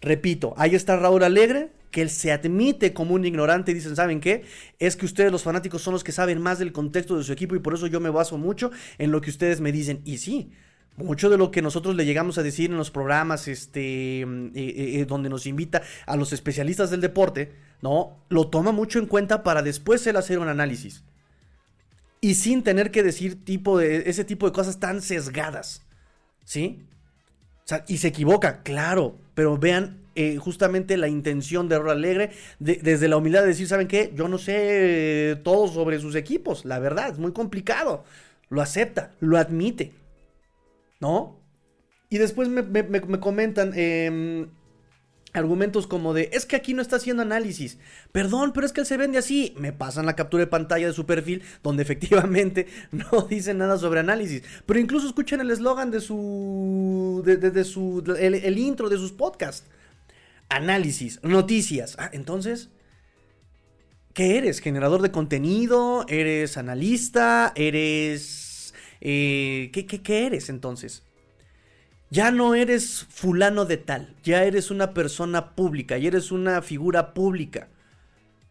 Repito, 0.00 0.54
ahí 0.56 0.74
está 0.74 0.96
Raúl 0.96 1.24
Alegre, 1.24 1.70
que 1.90 2.02
él 2.02 2.10
se 2.10 2.30
admite 2.30 2.92
como 2.92 3.14
un 3.14 3.24
ignorante 3.24 3.72
y 3.72 3.74
dicen, 3.74 3.96
¿saben 3.96 4.20
qué? 4.20 4.44
Es 4.78 4.96
que 4.96 5.06
ustedes 5.06 5.32
los 5.32 5.42
fanáticos 5.42 5.82
son 5.82 5.92
los 5.92 6.04
que 6.04 6.12
saben 6.12 6.40
más 6.40 6.58
del 6.58 6.72
contexto 6.72 7.16
de 7.16 7.24
su 7.24 7.32
equipo 7.32 7.56
y 7.56 7.58
por 7.58 7.74
eso 7.74 7.86
yo 7.86 7.98
me 8.00 8.10
baso 8.10 8.38
mucho 8.38 8.70
en 8.98 9.10
lo 9.10 9.20
que 9.20 9.30
ustedes 9.30 9.60
me 9.60 9.72
dicen. 9.72 10.00
Y 10.04 10.18
sí, 10.18 10.52
mucho 10.98 11.30
de 11.30 11.38
lo 11.38 11.50
que 11.50 11.62
nosotros 11.62 11.94
le 11.94 12.04
llegamos 12.04 12.38
a 12.38 12.42
decir 12.42 12.70
en 12.70 12.76
los 12.76 12.90
programas 12.90 13.48
este, 13.48 14.24
mm, 14.26 14.46
eh, 14.46 14.50
eh, 14.54 15.00
eh, 15.00 15.04
donde 15.06 15.28
nos 15.28 15.46
invita 15.46 15.82
a 16.06 16.16
los 16.16 16.32
especialistas 16.32 16.90
del 16.90 17.00
deporte, 17.00 17.52
¿no? 17.82 18.18
Lo 18.28 18.48
toma 18.48 18.72
mucho 18.72 18.98
en 18.98 19.06
cuenta 19.06 19.42
para 19.42 19.62
después 19.62 20.06
él 20.06 20.16
hacer 20.16 20.38
un 20.38 20.48
análisis. 20.48 21.04
Y 22.20 22.34
sin 22.34 22.62
tener 22.62 22.90
que 22.90 23.02
decir 23.02 23.44
tipo 23.44 23.78
de, 23.78 24.10
ese 24.10 24.24
tipo 24.24 24.46
de 24.46 24.52
cosas 24.52 24.80
tan 24.80 25.00
sesgadas. 25.00 25.82
¿Sí? 26.44 26.84
O 27.64 27.68
sea, 27.68 27.84
y 27.86 27.98
se 27.98 28.08
equivoca, 28.08 28.62
claro, 28.62 29.18
pero 29.34 29.58
vean 29.58 30.02
justamente 30.40 30.96
la 30.96 31.06
intención 31.06 31.68
de 31.68 31.78
Rol 31.78 31.90
Alegre 31.90 32.32
desde 32.58 33.06
la 33.06 33.16
humildad 33.16 33.42
de 33.42 33.48
decir, 33.48 33.68
¿saben 33.68 33.86
qué? 33.86 34.10
Yo 34.16 34.26
no 34.26 34.36
sé 34.36 35.38
todo 35.44 35.68
sobre 35.68 36.00
sus 36.00 36.16
equipos, 36.16 36.64
la 36.64 36.80
verdad, 36.80 37.10
es 37.10 37.18
muy 37.20 37.32
complicado. 37.32 38.02
Lo 38.48 38.62
acepta, 38.62 39.12
lo 39.20 39.36
admite. 39.36 39.92
¿No? 41.00 41.38
Y 42.10 42.18
después 42.18 42.48
me, 42.48 43.20
comentan 43.20 43.72
em, 43.74 44.48
argumentos 45.34 45.86
como 45.86 46.14
de, 46.14 46.30
es 46.32 46.46
que 46.46 46.56
aquí 46.56 46.72
no 46.72 46.80
está 46.80 46.96
haciendo 46.96 47.22
análisis. 47.22 47.78
Perdón, 48.12 48.52
pero 48.54 48.66
es 48.66 48.72
que 48.72 48.80
él 48.80 48.86
se 48.86 48.96
vende 48.96 49.18
así. 49.18 49.54
Me 49.58 49.72
pasan 49.72 50.06
la 50.06 50.16
captura 50.16 50.42
de 50.42 50.46
pantalla 50.46 50.86
de 50.86 50.94
su 50.94 51.04
perfil, 51.04 51.42
donde 51.62 51.82
efectivamente 51.82 52.66
no 52.92 53.22
dice 53.22 53.52
nada 53.52 53.78
sobre 53.78 54.00
análisis. 54.00 54.42
Pero 54.64 54.80
incluso 54.80 55.06
escuchen 55.06 55.40
el 55.40 55.50
eslogan 55.50 55.90
de 55.90 56.00
su, 56.00 57.22
de, 57.24 57.64
su, 57.64 58.02
el, 58.18 58.34
el, 58.34 58.58
intro 58.58 58.88
de 58.88 58.96
sus 58.96 59.12
podcasts. 59.12 59.66
Análisis, 60.48 61.20
noticias. 61.22 61.96
Ah, 61.98 62.10
entonces... 62.12 62.70
¿Qué 64.14 64.36
eres? 64.36 64.58
¿Generador 64.58 65.00
de 65.00 65.12
contenido? 65.12 66.04
¿Eres 66.08 66.56
analista? 66.56 67.52
¿Eres 67.54 68.47
eh, 69.00 69.70
¿qué, 69.72 70.26
eres 70.26 70.48
entonces? 70.48 71.02
Ya 72.10 72.30
no 72.30 72.54
eres 72.54 73.06
fulano 73.10 73.66
de 73.66 73.76
tal, 73.76 74.14
ya 74.24 74.44
eres 74.44 74.70
una 74.70 74.94
persona 74.94 75.54
pública, 75.54 75.98
ya 75.98 76.08
eres 76.08 76.32
una 76.32 76.62
figura 76.62 77.12
pública. 77.12 77.68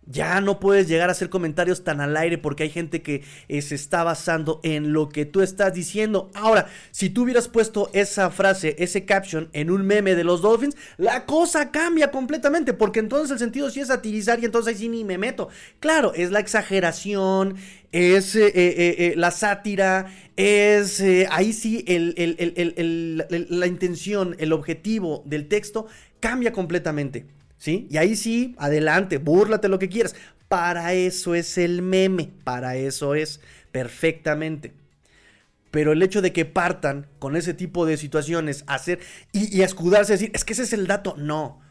Ya 0.10 0.39
no 0.39 0.62
puedes 0.62 0.88
llegar 0.88 1.10
a 1.10 1.12
hacer 1.12 1.30
comentarios 1.30 1.84
tan 1.84 2.00
al 2.00 2.16
aire 2.16 2.38
porque 2.38 2.63
hay 2.63 2.70
gente 2.70 3.01
que 3.01 3.25
eh, 3.50 3.62
se 3.62 3.75
está 3.75 4.06
basando 4.06 4.62
en 4.63 4.94
lo 4.94 5.10
que 5.10 5.25
tú 5.25 5.42
estás 5.42 5.74
diciendo. 5.74 6.32
Ahora, 6.34 6.68
si 6.92 7.10
tú 7.10 7.24
hubieras 7.24 7.50
puesto 7.50 7.89
esa 7.92 8.30
frase, 8.30 8.77
ese 8.80 9.04
caption 9.04 9.50
en 9.51 9.70
un 9.70 9.86
meme 9.86 10.16
de 10.16 10.24
los 10.24 10.42
Dolphins, 10.42 10.77
la 10.96 11.25
cosa 11.25 11.72
cambia 11.72 12.10
completamente 12.10 12.74
porque 12.74 13.00
entonces 13.00 13.32
el 13.32 13.39
sentido 13.39 13.70
sí 13.70 13.82
es 13.82 13.89
satirizar 13.89 14.39
y 14.39 14.46
entonces 14.46 14.74
ahí 14.74 14.80
sí 14.80 14.88
ni 14.88 15.04
me 15.04 15.18
meto. 15.18 15.50
Claro, 15.82 16.13
es 16.13 16.32
la 16.32 16.39
exageración, 16.39 17.58
es 17.92 18.34
eh, 18.38 19.13
la 19.18 19.32
sátira, 19.32 20.06
es 20.38 21.03
ahí 21.29 21.51
sí 21.51 21.84
la 21.88 23.67
intención, 23.67 24.36
el 24.39 24.53
objetivo 24.53 25.24
del 25.25 25.48
texto 25.48 25.88
cambia 26.20 26.53
completamente. 26.53 27.25
¿sí? 27.58 27.88
Y 27.89 27.98
ahí 27.98 28.15
sí, 28.15 28.56
adelante, 28.58 29.17
búrlate 29.17 29.67
lo 29.67 29.79
que 29.79 29.89
quieras. 29.89 30.15
Para 30.48 30.94
eso 30.94 31.36
es 31.36 31.58
el 31.58 31.82
meme, 31.82 32.29
para 32.44 32.77
eso 32.77 33.15
es 33.15 33.41
perfectamente. 33.72 34.74
Pero 35.72 35.91
el 35.91 36.01
hecho 36.01 36.22
de 36.22 36.32
que 36.32 36.46
partan 36.46 37.08
con 37.20 37.36
ese 37.36 37.53
tipo 37.53 37.86
de 37.86 37.98
situaciones, 37.98 38.63
hacer 38.67 39.00
y, 39.34 39.62
escudarse, 39.62 40.13
decir, 40.13 40.32
es 40.34 40.46
que 40.46 40.53
ese 40.53 40.63
es 40.63 40.74
el 40.74 40.88
dato, 40.88 41.15
no. 41.17 41.62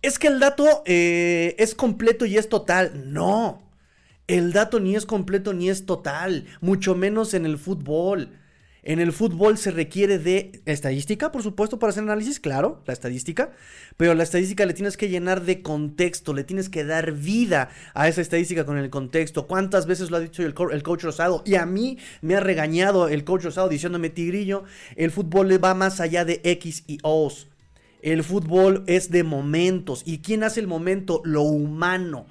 Es 0.00 0.18
que 0.18 0.28
el 0.28 0.40
dato 0.40 0.82
eh, 0.86 1.54
es 1.58 1.74
completo 1.74 2.24
y 2.24 2.38
es 2.38 2.48
total, 2.48 3.12
no. 3.12 3.62
El 4.28 4.52
dato 4.52 4.80
ni 4.80 4.96
es 4.96 5.06
completo 5.06 5.52
ni 5.52 5.70
es 5.70 5.86
total, 5.86 6.46
mucho 6.60 6.96
menos 6.96 7.32
en 7.32 7.46
el 7.46 7.58
fútbol. 7.58 8.30
En 8.82 8.98
el 8.98 9.12
fútbol 9.12 9.56
se 9.56 9.70
requiere 9.70 10.18
de 10.18 10.62
estadística, 10.64 11.30
por 11.30 11.44
supuesto, 11.44 11.78
para 11.78 11.90
hacer 11.90 12.02
análisis, 12.04 12.40
claro, 12.40 12.82
la 12.86 12.92
estadística, 12.92 13.52
pero 13.96 14.14
la 14.14 14.24
estadística 14.24 14.66
le 14.66 14.74
tienes 14.74 14.96
que 14.96 15.08
llenar 15.08 15.44
de 15.44 15.62
contexto, 15.62 16.34
le 16.34 16.44
tienes 16.44 16.68
que 16.68 16.84
dar 16.84 17.12
vida 17.12 17.68
a 17.94 18.08
esa 18.08 18.20
estadística 18.20 18.64
con 18.64 18.78
el 18.78 18.90
contexto. 18.90 19.46
¿Cuántas 19.46 19.86
veces 19.86 20.10
lo 20.10 20.16
ha 20.16 20.20
dicho 20.20 20.42
el, 20.42 20.54
coach 20.54 21.02
Rosado? 21.02 21.42
Y 21.44 21.54
a 21.54 21.66
mí 21.66 21.98
me 22.20 22.34
ha 22.34 22.40
regañado 22.40 23.08
el 23.08 23.24
coach 23.24 23.44
Rosado 23.44 23.68
diciéndome, 23.68 24.10
Tigrillo, 24.10 24.64
el 24.96 25.12
fútbol 25.12 25.48
le 25.48 25.58
va 25.58 25.74
más 25.74 26.00
allá 26.00 26.24
de 26.24 26.40
X 26.42 26.82
y 26.88 26.98
O's. 27.02 27.48
El 28.02 28.22
fútbol 28.22 28.84
es 28.86 29.10
de 29.10 29.24
momentos. 29.24 30.02
¿Y 30.04 30.18
quién 30.18 30.44
hace 30.44 30.60
el 30.60 30.68
momento? 30.68 31.22
Lo 31.24 31.42
humano 31.42 32.26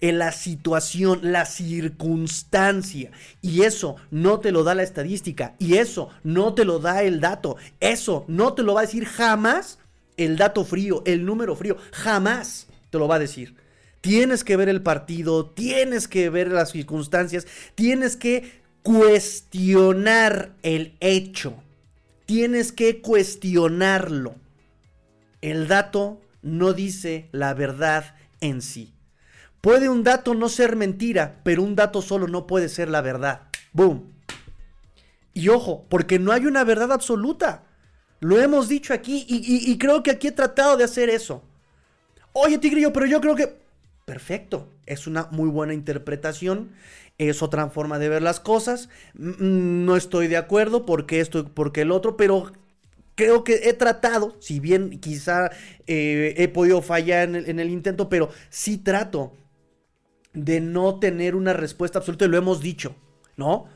en 0.00 0.18
la 0.18 0.32
situación, 0.32 1.20
la 1.22 1.46
circunstancia. 1.46 3.10
Y 3.42 3.62
eso 3.62 3.96
no 4.10 4.40
te 4.40 4.52
lo 4.52 4.64
da 4.64 4.74
la 4.74 4.82
estadística. 4.82 5.54
Y 5.58 5.76
eso 5.76 6.08
no 6.24 6.54
te 6.54 6.64
lo 6.64 6.78
da 6.78 7.02
el 7.02 7.20
dato. 7.20 7.56
Eso 7.80 8.24
no 8.28 8.54
te 8.54 8.62
lo 8.62 8.74
va 8.74 8.80
a 8.80 8.86
decir 8.86 9.04
jamás 9.04 9.78
el 10.16 10.36
dato 10.36 10.64
frío, 10.64 11.02
el 11.06 11.24
número 11.24 11.56
frío. 11.56 11.76
Jamás 11.92 12.66
te 12.90 12.98
lo 12.98 13.08
va 13.08 13.16
a 13.16 13.20
decir. 13.20 13.54
Tienes 14.00 14.44
que 14.44 14.56
ver 14.56 14.68
el 14.68 14.82
partido, 14.82 15.46
tienes 15.46 16.08
que 16.08 16.30
ver 16.30 16.48
las 16.48 16.70
circunstancias, 16.70 17.46
tienes 17.74 18.16
que 18.16 18.60
cuestionar 18.82 20.52
el 20.62 20.94
hecho. 21.00 21.62
Tienes 22.24 22.72
que 22.72 23.00
cuestionarlo. 23.00 24.36
El 25.42 25.68
dato 25.68 26.20
no 26.42 26.72
dice 26.72 27.28
la 27.32 27.54
verdad 27.54 28.14
en 28.40 28.62
sí. 28.62 28.94
Puede 29.60 29.88
un 29.88 30.02
dato 30.04 30.34
no 30.34 30.48
ser 30.48 30.76
mentira, 30.76 31.40
pero 31.42 31.62
un 31.62 31.76
dato 31.76 32.00
solo 32.00 32.26
no 32.26 32.46
puede 32.46 32.68
ser 32.68 32.88
la 32.88 33.02
verdad. 33.02 33.42
Boom. 33.72 34.12
Y 35.34 35.48
ojo, 35.48 35.86
porque 35.88 36.18
no 36.18 36.32
hay 36.32 36.46
una 36.46 36.64
verdad 36.64 36.92
absoluta. 36.92 37.64
Lo 38.20 38.38
hemos 38.38 38.68
dicho 38.68 38.92
aquí 38.92 39.24
y, 39.28 39.78
creo 39.78 40.02
que 40.02 40.10
aquí 40.10 40.28
he 40.28 40.32
tratado 40.32 40.76
de 40.76 40.84
hacer 40.84 41.08
eso. 41.08 41.42
Oye, 42.32 42.58
Tigrillo, 42.58 42.92
pero 42.92 43.06
yo 43.06 43.20
creo 43.20 43.34
que... 43.34 43.58
Perfecto, 44.04 44.68
es 44.86 45.06
una 45.06 45.28
muy 45.30 45.48
buena 45.48 45.72
interpretación, 45.72 46.72
es 47.16 47.42
otra 47.42 47.68
forma 47.70 47.98
de 47.98 48.08
ver 48.08 48.22
las 48.22 48.40
cosas. 48.40 48.88
Mm, 49.14 49.84
no 49.84 49.96
estoy 49.96 50.26
de 50.26 50.36
acuerdo 50.36 50.84
porque 50.84 51.20
esto, 51.20 51.46
porque 51.54 51.82
el 51.82 51.92
otro, 51.92 52.16
pero 52.16 52.50
creo 53.14 53.44
que 53.44 53.68
he 53.68 53.72
tratado, 53.72 54.36
si 54.40 54.60
bien 54.60 54.98
quizá 54.98 55.50
eh, 55.86 56.34
he 56.38 56.48
podido 56.48 56.82
fallar 56.82 57.28
en 57.34 57.58
el, 57.58 57.70
intento, 57.70 58.08
pero 58.08 58.30
sí 58.48 58.78
trato 58.78 59.32
de 60.32 60.60
no 60.60 60.98
tener 60.98 61.34
una 61.34 61.52
respuesta 61.52 61.98
absoluta, 61.98 62.24
y 62.24 62.28
lo 62.28 62.38
hemos 62.38 62.60
dicho, 62.60 62.94
¿no? 63.36 63.66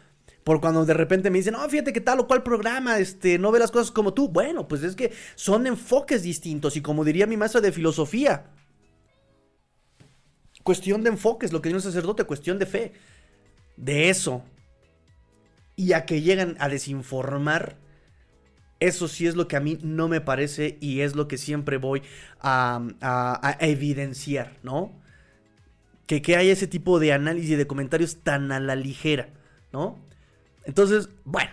Por 0.44 0.60
cuando 0.60 0.84
de 0.84 0.94
repente 0.94 1.30
me 1.30 1.38
dicen, 1.38 1.54
no, 1.54 1.68
fíjate 1.68 1.92
que 1.92 2.02
tal 2.02 2.20
o 2.20 2.26
cual 2.26 2.42
programa, 2.42 2.98
este, 2.98 3.38
no 3.38 3.50
ve 3.50 3.58
las 3.58 3.70
cosas 3.70 3.90
como 3.90 4.12
tú. 4.12 4.28
Bueno, 4.28 4.68
pues 4.68 4.82
es 4.82 4.94
que 4.94 5.10
son 5.34 5.66
enfoques 5.66 6.22
distintos 6.22 6.76
y 6.76 6.82
como 6.82 7.02
diría 7.02 7.26
mi 7.26 7.38
maestra 7.38 7.62
de 7.62 7.72
filosofía, 7.72 8.44
cuestión 10.62 11.02
de 11.02 11.10
enfoques, 11.10 11.52
lo 11.52 11.62
que 11.62 11.70
dice 11.70 11.76
un 11.76 11.82
sacerdote, 11.82 12.24
cuestión 12.24 12.58
de 12.58 12.66
fe. 12.66 12.92
De 13.76 14.10
eso. 14.10 14.44
Y 15.76 15.94
a 15.94 16.04
que 16.04 16.20
llegan 16.20 16.56
a 16.60 16.68
desinformar, 16.68 17.76
eso 18.80 19.08
sí 19.08 19.26
es 19.26 19.36
lo 19.36 19.48
que 19.48 19.56
a 19.56 19.60
mí 19.60 19.78
no 19.82 20.08
me 20.08 20.20
parece 20.20 20.76
y 20.80 21.00
es 21.00 21.16
lo 21.16 21.26
que 21.26 21.38
siempre 21.38 21.78
voy 21.78 22.02
a, 22.40 22.82
a 23.00 23.56
evidenciar, 23.60 24.58
¿no? 24.62 24.92
Que, 26.06 26.22
que 26.22 26.36
haya 26.36 26.52
ese 26.52 26.66
tipo 26.66 26.98
de 26.98 27.12
análisis 27.12 27.50
y 27.50 27.56
de 27.56 27.66
comentarios 27.66 28.16
tan 28.22 28.52
a 28.52 28.60
la 28.60 28.76
ligera, 28.76 29.28
¿no? 29.72 29.98
Entonces, 30.64 31.08
bueno. 31.24 31.50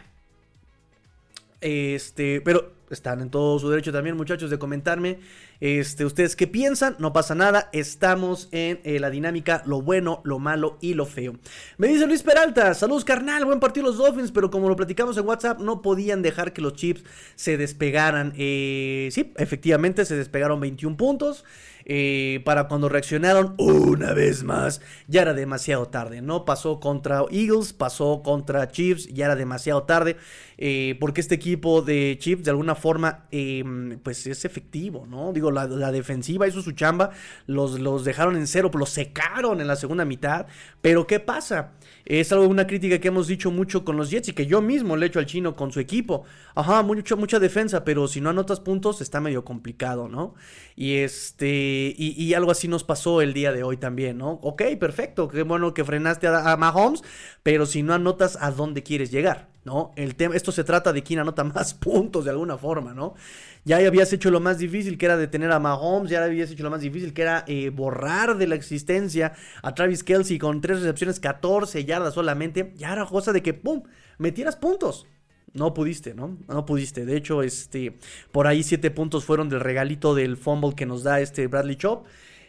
Este, 1.62 2.42
pero 2.42 2.74
están 2.90 3.22
en 3.22 3.30
todo 3.30 3.58
su 3.60 3.70
derecho 3.70 3.92
también, 3.92 4.18
muchachos, 4.18 4.50
de 4.50 4.60
comentarme. 4.60 5.20
Este, 5.60 6.06
ustedes 6.06 6.36
qué 6.36 6.48
piensan, 6.48 6.96
no 7.00 7.14
pasa 7.14 7.36
nada. 7.36 7.70
Estamos 7.72 8.50
en 8.52 8.82
eh, 8.84 9.00
la 9.00 9.10
dinámica, 9.10 9.64
lo 9.66 9.82
bueno, 9.82 10.22
lo 10.24 10.40
malo 10.40 10.78
y 10.82 10.94
lo 10.94 11.06
feo. 11.06 11.36
Me 11.78 11.88
dice 11.88 12.08
Luis 12.08 12.24
Peralta, 12.24 12.74
saludos 12.74 13.06
carnal, 13.06 13.46
buen 13.46 13.60
partido 13.60 13.86
los 13.86 13.98
Dolphins, 13.98 14.32
pero 14.32 14.50
como 14.50 14.70
lo 14.70 14.76
platicamos 14.76 15.18
en 15.18 15.28
WhatsApp, 15.28 15.60
no 15.60 15.82
podían 15.82 16.22
dejar 16.22 16.52
que 16.52 16.62
los 16.62 16.74
Chips 16.74 17.04
se 17.36 17.58
despegaran. 17.58 18.34
Eh, 18.38 19.10
sí, 19.12 19.32
efectivamente 19.38 20.04
se 20.06 20.16
despegaron 20.16 20.60
21 20.60 20.98
puntos. 20.98 21.46
Eh, 21.86 22.42
para 22.46 22.68
cuando 22.68 22.90
reaccionaron 22.90 23.56
una 23.58 24.14
vez 24.14 24.44
más, 24.44 24.82
ya 25.08 25.22
era 25.22 25.34
demasiado 25.34 25.88
tarde. 25.88 26.22
No 26.22 26.46
pasó 26.46 26.80
contra 26.80 27.24
Eagles, 27.32 27.74
pasó 27.74 28.22
contra 28.24 28.70
Chiefs, 28.70 29.08
ya 29.08 29.26
era 29.26 29.36
demasiado 29.36 29.84
tarde. 29.84 30.18
Eh, 30.64 30.96
porque 31.00 31.22
este 31.22 31.34
equipo 31.34 31.82
de 31.82 32.18
Chiefs 32.20 32.44
de 32.44 32.52
alguna 32.52 32.76
forma 32.76 33.26
em, 33.32 33.98
pues 33.98 34.28
es 34.28 34.46
efectivo, 34.46 35.08
¿no? 35.10 35.34
Digo, 35.34 35.50
la, 35.50 35.66
defensiva 35.92 36.48
hizo 36.48 36.62
su 36.62 36.74
chamba, 36.74 37.10
los, 37.48 37.80
los 37.80 38.06
dejaron 38.06 38.36
en 38.36 38.46
cero, 38.46 38.70
los 38.76 38.92
secaron 38.92 39.60
en 39.60 39.66
la 39.66 39.76
segunda 39.76 40.06
mitad, 40.06 40.46
pero 40.80 41.08
¿qué 41.08 41.20
pasa? 41.20 41.72
Es 42.06 42.32
algo, 42.32 42.48
una 42.48 42.68
crítica 42.68 43.00
que 43.00 43.08
hemos 43.08 43.26
dicho 43.26 43.50
mucho 43.50 43.84
con 43.84 43.98
los 43.98 44.12
Jets 44.12 44.30
y 44.30 44.34
que 44.34 44.46
yo 44.46 44.62
mismo 44.62 44.98
le 44.98 45.08
echo 45.08 45.18
al 45.18 45.26
chino 45.26 45.56
con 45.56 45.72
su 45.72 45.80
equipo. 45.80 46.26
Ajá, 46.54 46.84
mucho, 46.84 47.18
mucha 47.18 47.40
defensa, 47.40 47.84
pero 47.84 48.08
si 48.08 48.22
no 48.22 48.30
anotas 48.30 48.60
puntos 48.60 49.02
está 49.02 49.20
medio 49.20 49.44
complicado, 49.44 50.10
¿no? 50.10 50.36
Y 50.76 50.98
este, 50.98 51.96
y, 51.98 52.34
algo 52.36 52.52
así 52.52 52.68
nos 52.68 52.84
pasó 52.84 53.24
el 53.24 53.34
día 53.34 53.52
de 53.52 53.64
hoy 53.64 53.78
también, 53.78 54.20
¿no? 54.20 54.34
Ok, 54.44 54.62
perfecto, 54.80 55.28
qué 55.28 55.42
bueno 55.42 55.74
que 55.74 55.84
frenaste 55.84 56.28
a 56.28 56.56
Mahomes, 56.56 57.02
pero 57.42 57.66
si 57.66 57.82
no 57.82 57.96
anotas, 57.96 58.38
¿a 58.40 58.52
dónde 58.52 58.84
quieres 58.84 59.10
llegar? 59.10 59.50
¿No? 59.64 59.92
El 59.96 60.16
tema, 60.16 60.36
esto 60.36 60.52
se 60.52 60.64
trata 60.64 60.92
de 60.92 61.04
quién 61.04 61.20
anota 61.20 61.44
más 61.44 61.74
puntos 61.74 62.26
de 62.26 62.32
alguna 62.32 62.58
forma, 62.58 62.94
¿no? 62.94 63.16
Ya 63.64 63.78
habías 63.78 64.12
hecho 64.14 64.32
lo 64.32 64.40
más 64.40 64.58
difícil 64.58 64.98
que 64.98 65.06
era 65.06 65.18
detener 65.18 65.52
a 65.52 65.60
Mahomes, 65.60 66.10
ya 66.10 66.24
habías 66.24 66.50
hecho 66.50 66.64
lo 66.64 66.72
más 66.72 66.82
difícil 66.82 67.14
que 67.14 67.22
era 67.22 67.44
eh, 67.48 67.70
borrar 67.70 68.38
de 68.38 68.48
la 68.48 68.56
existencia 68.56 69.34
a 69.62 69.76
Travis 69.76 70.04
Kelsey 70.04 70.40
con 70.40 70.62
tres 70.62 70.80
recepciones, 70.80 71.20
14 71.20 71.86
yardas 71.86 72.14
solamente, 72.14 72.74
ya 72.76 72.94
era 72.94 73.06
cosa 73.06 73.32
de 73.34 73.44
que, 73.44 73.54
¡pum!, 73.54 73.84
metieras 74.18 74.56
puntos. 74.56 75.06
No 75.54 75.74
pudiste, 75.74 76.14
¿no? 76.14 76.38
No 76.48 76.66
pudiste. 76.66 77.06
De 77.06 77.18
hecho, 77.18 77.44
este, 77.44 77.98
por 78.32 78.48
ahí 78.48 78.64
siete 78.64 78.90
puntos 78.90 79.26
fueron 79.26 79.50
del 79.50 79.60
regalito 79.60 80.16
del 80.16 80.38
fumble 80.38 80.76
que 80.76 80.86
nos 80.86 81.04
da 81.04 81.20
este 81.20 81.48
Bradley 81.48 81.76
Chop. 81.76 82.06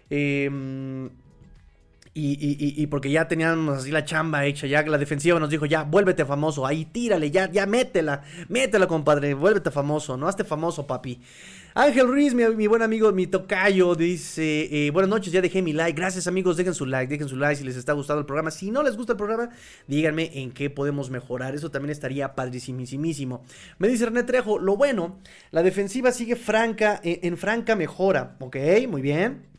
Eh, 0.08 0.48
y, 2.14 2.86
porque 2.88 3.10
ya 3.10 3.26
teníamos 3.26 3.78
así 3.78 3.90
la 3.90 4.04
chamba 4.04 4.44
hecha, 4.44 4.66
ya 4.66 4.82
la 4.82 4.98
defensiva 4.98 5.40
nos 5.40 5.48
dijo, 5.48 5.64
ya, 5.64 5.84
vuélvete 5.84 6.26
famoso, 6.26 6.66
ahí 6.66 6.84
tírale, 6.84 7.30
ya, 7.30 7.50
ya 7.50 7.64
métela, 7.64 8.22
métela, 8.48 8.86
compadre, 8.86 9.32
vuélvete 9.32 9.70
famoso, 9.70 10.16
no 10.18 10.28
hazte 10.28 10.44
famoso, 10.44 10.86
papi. 10.86 11.20
Ángel 11.74 12.06
Ruiz, 12.06 12.34
mi, 12.34 12.66
buen 12.66 12.82
amigo, 12.82 13.10
mi 13.12 13.26
tocayo, 13.26 13.94
dice, 13.94 14.68
eh, 14.70 14.90
buenas 14.90 15.08
noches, 15.08 15.32
ya 15.32 15.40
dejé 15.40 15.62
mi 15.62 15.72
like, 15.72 15.98
gracias 15.98 16.26
amigos, 16.26 16.58
dejen 16.58 16.74
su 16.74 16.84
like, 16.84 17.10
dejen 17.10 17.28
su 17.28 17.36
like 17.36 17.56
si 17.56 17.64
les 17.64 17.76
está 17.76 17.94
gustando 17.94 18.20
el 18.20 18.26
programa, 18.26 18.50
si 18.50 18.70
no 18.70 18.82
les 18.82 18.94
gusta 18.94 19.14
el 19.14 19.16
programa, 19.16 19.48
díganme 19.86 20.32
en 20.34 20.52
qué 20.52 20.68
podemos 20.68 21.08
mejorar, 21.08 21.54
eso 21.54 21.70
también 21.70 21.92
estaría 21.92 22.34
padrísimísimo. 22.34 23.42
Me 23.78 23.88
dice 23.88 24.04
René 24.04 24.24
Trejo, 24.24 24.58
lo 24.58 24.76
bueno, 24.76 25.18
la 25.50 25.62
defensiva 25.62 26.12
sigue 26.12 26.36
franca, 26.36 27.00
eh, 27.02 27.20
en 27.22 27.38
franca 27.38 27.74
mejora, 27.74 28.36
ok, 28.38 28.56
muy 28.86 29.00
bien, 29.00 29.51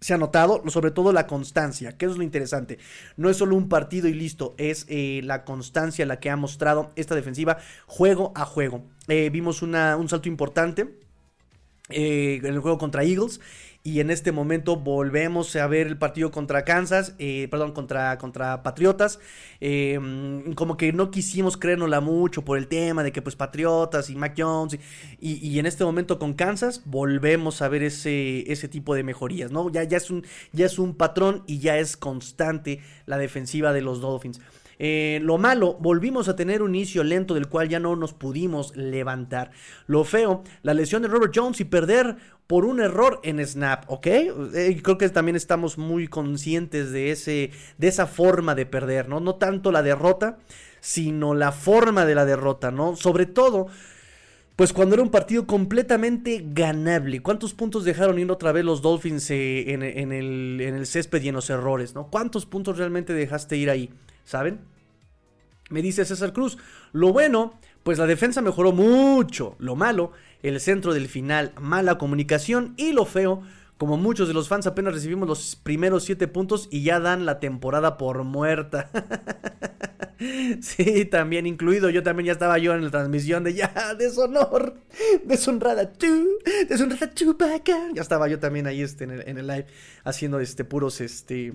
se 0.00 0.14
ha 0.14 0.18
notado, 0.18 0.62
sobre 0.68 0.90
todo 0.90 1.12
la 1.12 1.26
constancia, 1.26 1.96
que 1.96 2.06
eso 2.06 2.12
es 2.12 2.18
lo 2.18 2.24
interesante. 2.24 2.78
No 3.16 3.30
es 3.30 3.36
solo 3.36 3.56
un 3.56 3.68
partido 3.68 4.08
y 4.08 4.14
listo, 4.14 4.54
es 4.58 4.86
eh, 4.88 5.20
la 5.24 5.44
constancia 5.44 6.06
la 6.06 6.20
que 6.20 6.30
ha 6.30 6.36
mostrado 6.36 6.92
esta 6.96 7.14
defensiva 7.14 7.58
juego 7.86 8.32
a 8.34 8.44
juego. 8.44 8.84
Eh, 9.08 9.30
vimos 9.30 9.62
una, 9.62 9.96
un 9.96 10.08
salto 10.08 10.28
importante 10.28 10.98
eh, 11.90 12.40
en 12.42 12.54
el 12.54 12.60
juego 12.60 12.78
contra 12.78 13.02
Eagles 13.02 13.40
y 13.84 14.00
en 14.00 14.10
este 14.10 14.32
momento 14.32 14.76
volvemos 14.76 15.54
a 15.56 15.66
ver 15.66 15.86
el 15.86 15.96
partido 15.96 16.30
contra 16.30 16.64
Kansas, 16.64 17.14
eh, 17.18 17.48
perdón, 17.50 17.72
contra, 17.72 18.18
contra 18.18 18.62
Patriotas. 18.62 19.18
Em, 19.60 20.52
como 20.54 20.76
que 20.76 20.92
no 20.92 21.10
quisimos 21.10 21.56
creérnosla 21.56 22.00
mucho 22.00 22.44
por 22.44 22.58
el 22.58 22.66
tema 22.68 23.02
de 23.02 23.12
que 23.12 23.22
pues 23.22 23.36
Patriotas 23.36 24.10
y 24.10 24.16
Mac 24.16 24.34
Jones. 24.36 24.78
Y, 25.20 25.58
en 25.58 25.66
este 25.66 25.84
momento 25.84 26.18
con 26.18 26.34
Kansas 26.34 26.82
volvemos 26.84 27.62
a 27.62 27.68
ver 27.68 27.82
ese, 27.82 28.50
ese 28.52 28.68
tipo 28.68 28.94
de 28.94 29.02
mejorías, 29.04 29.50
¿no? 29.50 29.70
Ya, 29.70 29.84
ya, 29.84 29.96
es 29.96 30.10
un, 30.10 30.24
ya 30.52 30.66
es 30.66 30.78
un 30.78 30.94
patrón 30.94 31.42
y 31.46 31.58
ya 31.58 31.78
es 31.78 31.96
constante 31.96 32.80
la 33.06 33.16
defensiva 33.18 33.72
de 33.72 33.80
los 33.80 34.00
Dolphins. 34.00 34.40
Eh, 34.78 35.18
lo 35.22 35.38
malo, 35.38 35.76
volvimos 35.80 36.28
a 36.28 36.36
tener 36.36 36.62
un 36.62 36.74
inicio 36.74 37.02
lento 37.02 37.34
del 37.34 37.48
cual 37.48 37.68
ya 37.68 37.80
no 37.80 37.96
nos 37.96 38.12
pudimos 38.12 38.76
levantar. 38.76 39.50
Lo 39.86 40.04
feo, 40.04 40.44
la 40.62 40.74
lesión 40.74 41.02
de 41.02 41.08
Robert 41.08 41.32
Jones 41.34 41.60
y 41.60 41.64
perder 41.64 42.16
por 42.46 42.64
un 42.64 42.80
error 42.80 43.20
en 43.24 43.44
snap, 43.44 43.84
¿ok? 43.88 44.06
Eh, 44.06 44.80
creo 44.82 44.96
que 44.96 45.08
también 45.08 45.36
estamos 45.36 45.78
muy 45.78 46.08
conscientes 46.08 46.92
de, 46.92 47.10
ese, 47.10 47.50
de 47.76 47.88
esa 47.88 48.06
forma 48.06 48.54
de 48.54 48.66
perder, 48.66 49.08
¿no? 49.08 49.20
No 49.20 49.34
tanto 49.34 49.72
la 49.72 49.82
derrota, 49.82 50.38
sino 50.80 51.34
la 51.34 51.52
forma 51.52 52.06
de 52.06 52.14
la 52.14 52.24
derrota, 52.24 52.70
¿no? 52.70 52.96
Sobre 52.96 53.26
todo... 53.26 53.66
Pues 54.56 54.72
cuando 54.72 54.96
era 54.96 55.04
un 55.04 55.12
partido 55.12 55.46
completamente 55.46 56.44
ganable. 56.44 57.22
¿Cuántos 57.22 57.54
puntos 57.54 57.84
dejaron 57.84 58.18
ir 58.18 58.28
otra 58.28 58.50
vez 58.50 58.64
los 58.64 58.82
Dolphins 58.82 59.30
eh, 59.30 59.72
en, 59.72 59.84
el, 59.84 60.60
en, 60.60 60.74
el, 60.74 60.84
césped 60.84 61.22
y 61.22 61.28
en 61.28 61.36
los 61.36 61.48
errores? 61.48 61.94
¿no? 61.94 62.08
¿Cuántos 62.08 62.44
puntos 62.44 62.76
realmente 62.76 63.12
dejaste 63.12 63.56
ir 63.56 63.70
ahí? 63.70 63.92
¿Saben? 64.28 64.60
Me 65.70 65.80
dice 65.80 66.04
César 66.04 66.34
Cruz, 66.34 66.58
lo 66.92 67.12
bueno, 67.12 67.58
pues 67.82 67.98
la 67.98 68.06
defensa 68.06 68.42
mejoró 68.42 68.72
mucho, 68.72 69.56
lo 69.58 69.74
malo, 69.74 70.12
el 70.42 70.60
centro 70.60 70.92
del 70.92 71.08
final, 71.08 71.52
mala 71.58 71.96
comunicación 71.96 72.74
y 72.76 72.92
lo 72.92 73.06
feo, 73.06 73.42
como 73.78 73.96
muchos 73.96 74.28
de 74.28 74.34
los 74.34 74.48
fans 74.48 74.66
apenas 74.66 74.92
recibimos 74.92 75.26
los 75.26 75.56
primeros 75.56 76.04
siete 76.04 76.28
puntos 76.28 76.68
y 76.70 76.82
ya 76.82 77.00
dan 77.00 77.24
la 77.24 77.40
temporada 77.40 77.96
por 77.96 78.22
muerta. 78.24 78.90
sí, 80.60 81.06
también 81.06 81.46
incluido, 81.46 81.88
yo 81.88 82.02
también 82.02 82.26
ya 82.26 82.32
estaba 82.32 82.58
yo 82.58 82.74
en 82.74 82.84
la 82.84 82.90
transmisión 82.90 83.44
de 83.44 83.54
ya, 83.54 83.94
deshonor, 83.98 84.74
deshonrada 85.24 85.90
tú, 85.90 86.28
deshonrada 86.68 87.10
tú, 87.14 87.34
Ya 87.94 88.02
estaba 88.02 88.28
yo 88.28 88.38
también 88.38 88.66
ahí 88.66 88.82
este, 88.82 89.04
en, 89.04 89.10
el, 89.12 89.28
en 89.28 89.38
el 89.38 89.46
live 89.46 89.66
haciendo 90.04 90.38
este 90.38 90.64
puros 90.64 91.00
este 91.00 91.54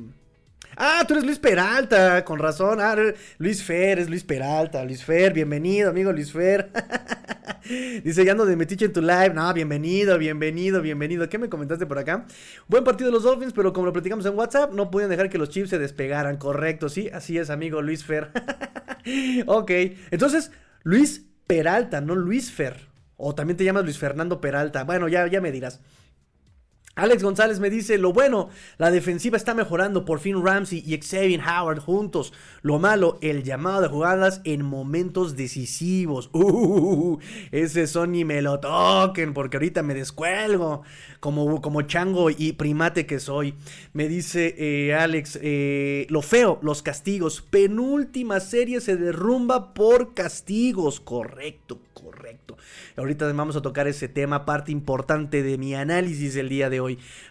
Ah, 0.76 1.04
tú 1.08 1.14
eres 1.14 1.26
Luis 1.26 1.40
Peralta, 1.40 2.26
con 2.26 2.40
razón. 2.40 2.80
Ah, 2.82 2.96
Luis 3.38 3.64
Fer, 3.64 4.00
es 4.00 4.10
Luis 4.10 4.24
Peralta. 4.24 4.84
Luis 4.84 5.04
Fer, 5.04 5.34
bienvenido, 5.34 5.90
amigo 5.90 6.12
Luis 6.12 6.32
Fer. 6.32 6.72
Dice, 8.04 8.26
ya 8.26 8.32
ando 8.32 8.46
de 8.46 8.56
metiche 8.56 8.86
en 8.86 8.94
tu 8.94 9.02
live. 9.02 9.32
No, 9.34 9.54
bienvenido, 9.54 10.18
bienvenido, 10.18 10.82
bienvenido. 10.82 11.30
¿Qué 11.30 11.38
me 11.38 11.50
comentaste 11.50 11.86
por 11.86 12.00
acá? 12.00 12.26
Buen 12.68 12.84
partido 12.84 13.10
de 13.10 13.14
los 13.14 13.24
Dolphins, 13.24 13.54
pero 13.54 13.72
como 13.72 13.86
lo 13.86 13.94
platicamos 13.94 14.26
en 14.26 14.36
WhatsApp, 14.36 14.74
no 14.74 14.90
pueden 14.90 15.10
dejar 15.10 15.30
que 15.30 15.38
los 15.38 15.50
Chiefs 15.50 15.70
se 15.70 15.80
despegaran. 15.80 16.38
Correcto, 16.38 16.90
sí, 16.90 17.10
así 17.14 17.38
es, 17.38 17.50
amigo 17.50 17.82
Luis 17.82 18.04
Fer. 18.04 18.32
ok, 19.46 19.72
entonces, 20.12 20.52
Luis 20.84 21.26
Peralta, 21.46 22.02
no 22.02 22.16
Luis 22.16 22.52
Fer. 22.52 22.88
O 23.16 23.36
también 23.36 23.58
te 23.58 23.64
llamas 23.64 23.84
Luis 23.84 24.00
Fernando 24.00 24.42
Peralta. 24.42 24.84
Bueno, 24.84 25.08
ya, 25.08 25.28
ya 25.28 25.40
me 25.40 25.52
dirás. 25.52 25.80
Alex 26.96 27.24
González 27.24 27.60
me 27.60 27.72
dice, 27.72 27.98
lo 27.98 28.14
bueno, 28.14 28.50
la 28.78 28.92
defensiva 28.92 29.36
está 29.36 29.56
mejorando, 29.56 30.06
por 30.06 30.20
fin 30.20 30.46
Ramsey 30.46 30.84
y 30.86 30.96
Xavier 31.02 31.42
Howard 31.42 31.80
juntos. 31.80 32.34
Lo 32.62 32.78
malo, 32.78 33.18
el 33.22 33.42
llamado 33.42 33.82
de 33.82 33.88
jugadas 33.88 34.42
en 34.44 34.64
momentos 34.64 35.36
decisivos. 35.36 36.30
Uh, 36.44 37.18
ese 37.52 37.88
Sony 37.88 38.26
me 38.26 38.42
lo 38.42 38.60
toquen 38.60 39.34
porque 39.34 39.58
ahorita 39.58 39.84
me 39.84 39.94
descuelgo 39.94 40.84
como, 41.20 41.62
como 41.62 41.82
chango 41.84 42.30
y 42.30 42.54
primate 42.54 43.06
que 43.06 43.20
soy. 43.20 43.56
Me 43.94 44.08
dice 44.10 44.56
eh, 44.58 44.94
Alex, 44.94 45.40
eh, 45.42 46.06
lo 46.10 46.22
feo, 46.22 46.60
los 46.62 46.84
castigos. 46.84 47.42
Penúltima 47.42 48.40
serie 48.42 48.82
se 48.82 48.98
derrumba 48.98 49.74
por 49.74 50.14
castigos. 50.14 51.00
Correcto, 51.00 51.80
correcto. 51.94 52.58
Ahorita 52.98 53.32
vamos 53.32 53.56
a 53.56 53.62
tocar 53.62 53.88
ese 53.88 54.08
tema, 54.10 54.46
parte 54.46 54.72
importante 54.72 55.42
de 55.42 55.58
mi 55.58 55.74
análisis 55.74 56.34
del 56.34 56.50
día 56.50 56.70
de 56.70 56.82
hoy. 56.82 56.83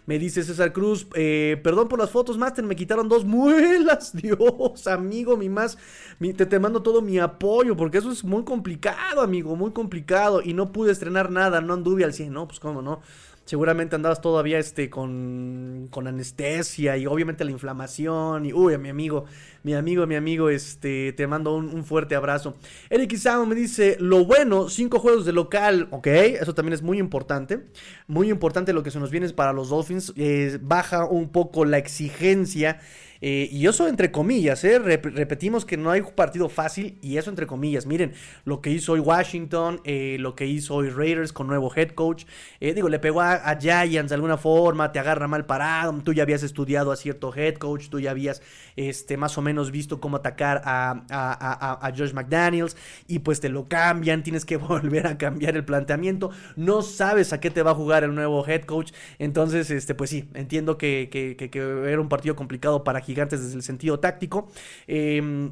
Me 0.05 0.19
dice 0.19 0.43
César 0.43 0.73
Cruz, 0.73 1.07
eh, 1.15 1.59
perdón 1.63 1.87
por 1.87 1.99
las 1.99 2.09
fotos, 2.11 2.37
Master, 2.37 2.63
me 2.65 2.75
quitaron 2.75 3.09
dos 3.09 3.25
muelas. 3.25 4.13
Dios, 4.21 4.87
amigo, 4.87 5.37
mi 5.37 5.49
más, 5.49 5.77
te, 6.19 6.45
te 6.45 6.59
mando 6.59 6.81
todo 6.81 7.01
mi 7.01 7.19
apoyo, 7.19 7.75
porque 7.75 7.97
eso 7.97 8.11
es 8.11 8.23
muy 8.23 8.43
complicado, 8.43 9.21
amigo, 9.21 9.55
muy 9.55 9.71
complicado. 9.71 10.41
Y 10.43 10.53
no 10.53 10.71
pude 10.71 10.91
estrenar 10.91 11.31
nada, 11.31 11.61
no 11.61 11.73
anduve 11.73 12.03
al 12.03 12.13
100, 12.13 12.33
no, 12.33 12.47
pues 12.47 12.59
cómo 12.59 12.81
no 12.81 13.01
seguramente 13.45 13.95
andabas 13.95 14.21
todavía 14.21 14.59
este 14.59 14.89
con, 14.89 15.87
con 15.89 16.07
anestesia 16.07 16.97
y 16.97 17.05
obviamente 17.05 17.43
la 17.43 17.51
inflamación 17.51 18.45
y 18.45 18.53
uy 18.53 18.73
a 18.73 18.77
mi 18.77 18.89
amigo 18.89 19.25
mi 19.63 19.73
amigo 19.73 20.07
mi 20.07 20.15
amigo 20.15 20.49
este 20.49 21.13
te 21.13 21.27
mando 21.27 21.55
un, 21.55 21.83
fuerte 21.83 22.15
abrazo. 22.15 22.55
Eric 22.89 23.13
Isao 23.13 23.45
me 23.45 23.55
dice 23.55 23.97
lo 23.99 24.25
bueno 24.25 24.69
cinco 24.69 24.99
juegos 24.99 25.25
de 25.25 25.33
local 25.33 25.87
ok 25.91 26.07
eso 26.07 26.53
también 26.53 26.73
es 26.73 26.81
muy 26.81 26.97
importante 26.99 27.65
muy 28.07 28.29
importante 28.29 28.73
lo 28.73 28.83
que 28.83 28.91
se 28.91 28.99
nos 28.99 29.11
viene 29.11 29.29
para 29.29 29.53
los 29.53 29.69
Dolphins 29.69 30.13
baja 30.61 31.05
un 31.05 31.29
poco 31.29 31.65
la 31.65 31.77
exigencia 31.77 32.79
Eh, 33.25 33.47
y 33.53 33.67
eso 33.67 33.87
entre 33.87 34.11
comillas, 34.11 34.65
¿eh? 34.65 34.79
repetimos 34.79 35.63
que 35.63 35.77
no 35.77 35.91
hay 35.91 36.01
partido 36.01 36.49
fácil 36.49 36.97
y 37.01 37.15
eso 37.15 37.29
entre 37.29 37.47
comillas. 37.47 37.85
Miren 37.85 38.11
lo 38.43 38.59
que 38.59 38.69
hizo 38.69 38.91
hoy 38.91 38.99
Washington, 38.99 39.79
eh, 39.85 40.17
lo 40.19 40.35
que 40.35 40.45
hizo 40.45 40.75
hoy 40.75 40.89
Raiders 40.89 41.31
con 41.31 41.47
nuevo 41.47 41.71
head 41.73 41.91
coach. 41.91 42.25
digo, 42.59 42.89
le 42.89 42.99
pegó 42.99 43.21
a, 43.21 43.57
Giants 43.57 44.09
de 44.09 44.15
alguna 44.15 44.35
forma, 44.35 44.91
te 44.91 44.99
agarra 44.99 45.29
mal 45.29 45.45
parado. 45.45 45.93
Tú 46.03 46.11
ya 46.11 46.23
habías 46.23 46.43
estudiado 46.43 46.91
a 46.91 46.97
cierto 46.97 47.33
head 47.33 47.55
coach, 47.55 47.87
tú 47.87 48.01
ya 48.01 48.11
habías 48.11 48.41
este, 48.75 49.17
más 49.17 49.37
o 49.37 49.41
menos 49.41 49.71
visto 49.71 49.99
cómo 49.99 50.17
atacar 50.17 50.61
a, 50.65 51.03
a, 51.09 51.87
a 51.87 51.91
Josh 51.95 52.13
McDaniels 52.13 52.75
y 53.07 53.19
pues 53.19 53.39
te 53.39 53.49
lo 53.49 53.65
cambian, 53.65 54.23
tienes 54.23 54.45
que 54.45 54.57
volver 54.57 55.07
a 55.07 55.17
cambiar 55.17 55.55
el 55.55 55.65
planteamiento. 55.65 56.31
No 56.55 56.81
sabes 56.81 57.33
a 57.33 57.39
qué 57.39 57.49
te 57.49 57.63
va 57.63 57.71
a 57.71 57.75
jugar 57.75 58.03
el 58.03 58.15
nuevo 58.15 58.45
head 58.47 58.63
coach. 58.63 58.91
Entonces, 59.19 59.69
este, 59.71 59.95
pues 59.95 60.09
sí, 60.09 60.29
entiendo 60.33 60.77
que, 60.77 61.09
era 61.53 62.01
un 62.01 62.09
partido 62.09 62.35
complicado 62.35 62.83
para 62.83 63.01
Gigantes 63.01 63.41
desde 63.41 63.55
el 63.55 63.63
sentido 63.63 63.99
táctico. 63.99 64.49
Em, 64.87 65.51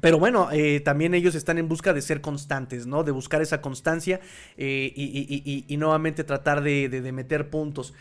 pero 0.00 0.18
bueno, 0.18 0.48
eh, 0.52 0.80
también 0.80 1.14
ellos 1.14 1.34
están 1.34 1.56
en 1.56 1.68
busca 1.68 1.94
de 1.94 2.02
ser 2.02 2.20
constantes, 2.20 2.86
¿no? 2.86 3.02
De 3.02 3.12
buscar 3.12 3.40
esa 3.40 3.62
constancia 3.62 4.20
eh, 4.58 4.92
y, 4.94 5.76
nuevamente 5.78 6.22
tratar 6.22 6.62
de, 6.62 6.88
de 6.88 7.12
meter 7.12 7.48
puntos. 7.48 7.94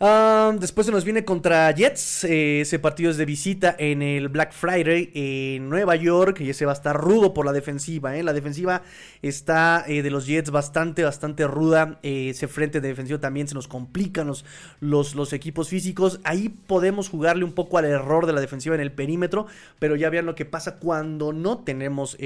Después 0.00 0.86
se 0.86 0.92
nos 0.92 1.04
viene 1.04 1.24
contra 1.24 1.70
Jets. 1.70 2.24
Eh, 2.24 2.62
ese 2.62 2.78
partido 2.78 3.10
es 3.10 3.16
de 3.16 3.24
visita 3.24 3.74
en 3.78 4.02
el 4.02 4.28
Black 4.28 4.52
Friday 4.52 5.10
en 5.14 5.68
Nueva 5.68 5.94
York. 5.94 6.40
Y 6.40 6.50
ese 6.50 6.66
va 6.66 6.72
a 6.72 6.74
estar 6.74 6.96
rudo 6.96 7.32
por 7.32 7.46
la 7.46 7.52
defensiva. 7.52 8.16
¿eh? 8.16 8.22
La 8.22 8.32
defensiva 8.32 8.82
está 9.22 9.84
eh, 9.86 10.02
de 10.02 10.10
los 10.10 10.26
Jets 10.26 10.50
bastante, 10.50 11.04
bastante 11.04 11.46
ruda. 11.46 12.00
ese 12.02 12.48
frente 12.48 12.80
de 12.80 12.88
defensivo 12.88 13.20
también 13.20 13.46
se 13.46 13.54
nos 13.54 13.68
complican 13.68 14.26
los, 14.26 14.44
los, 14.80 15.14
los, 15.14 15.32
equipos 15.32 15.68
físicos. 15.68 16.20
Ahí 16.24 16.48
podemos 16.48 17.08
jugarle 17.08 17.44
un 17.44 17.52
poco 17.52 17.78
al 17.78 17.84
error 17.84 18.26
de 18.26 18.32
la 18.32 18.40
defensiva 18.40 18.74
en 18.74 18.80
el 18.80 18.92
perímetro. 18.92 19.46
Pero 19.78 19.96
ya 19.96 20.10
vean 20.10 20.26
lo 20.26 20.34
que 20.34 20.44
pasa 20.44 20.76
cuando 20.76 21.32
no 21.32 21.58
tenemos 21.58 22.16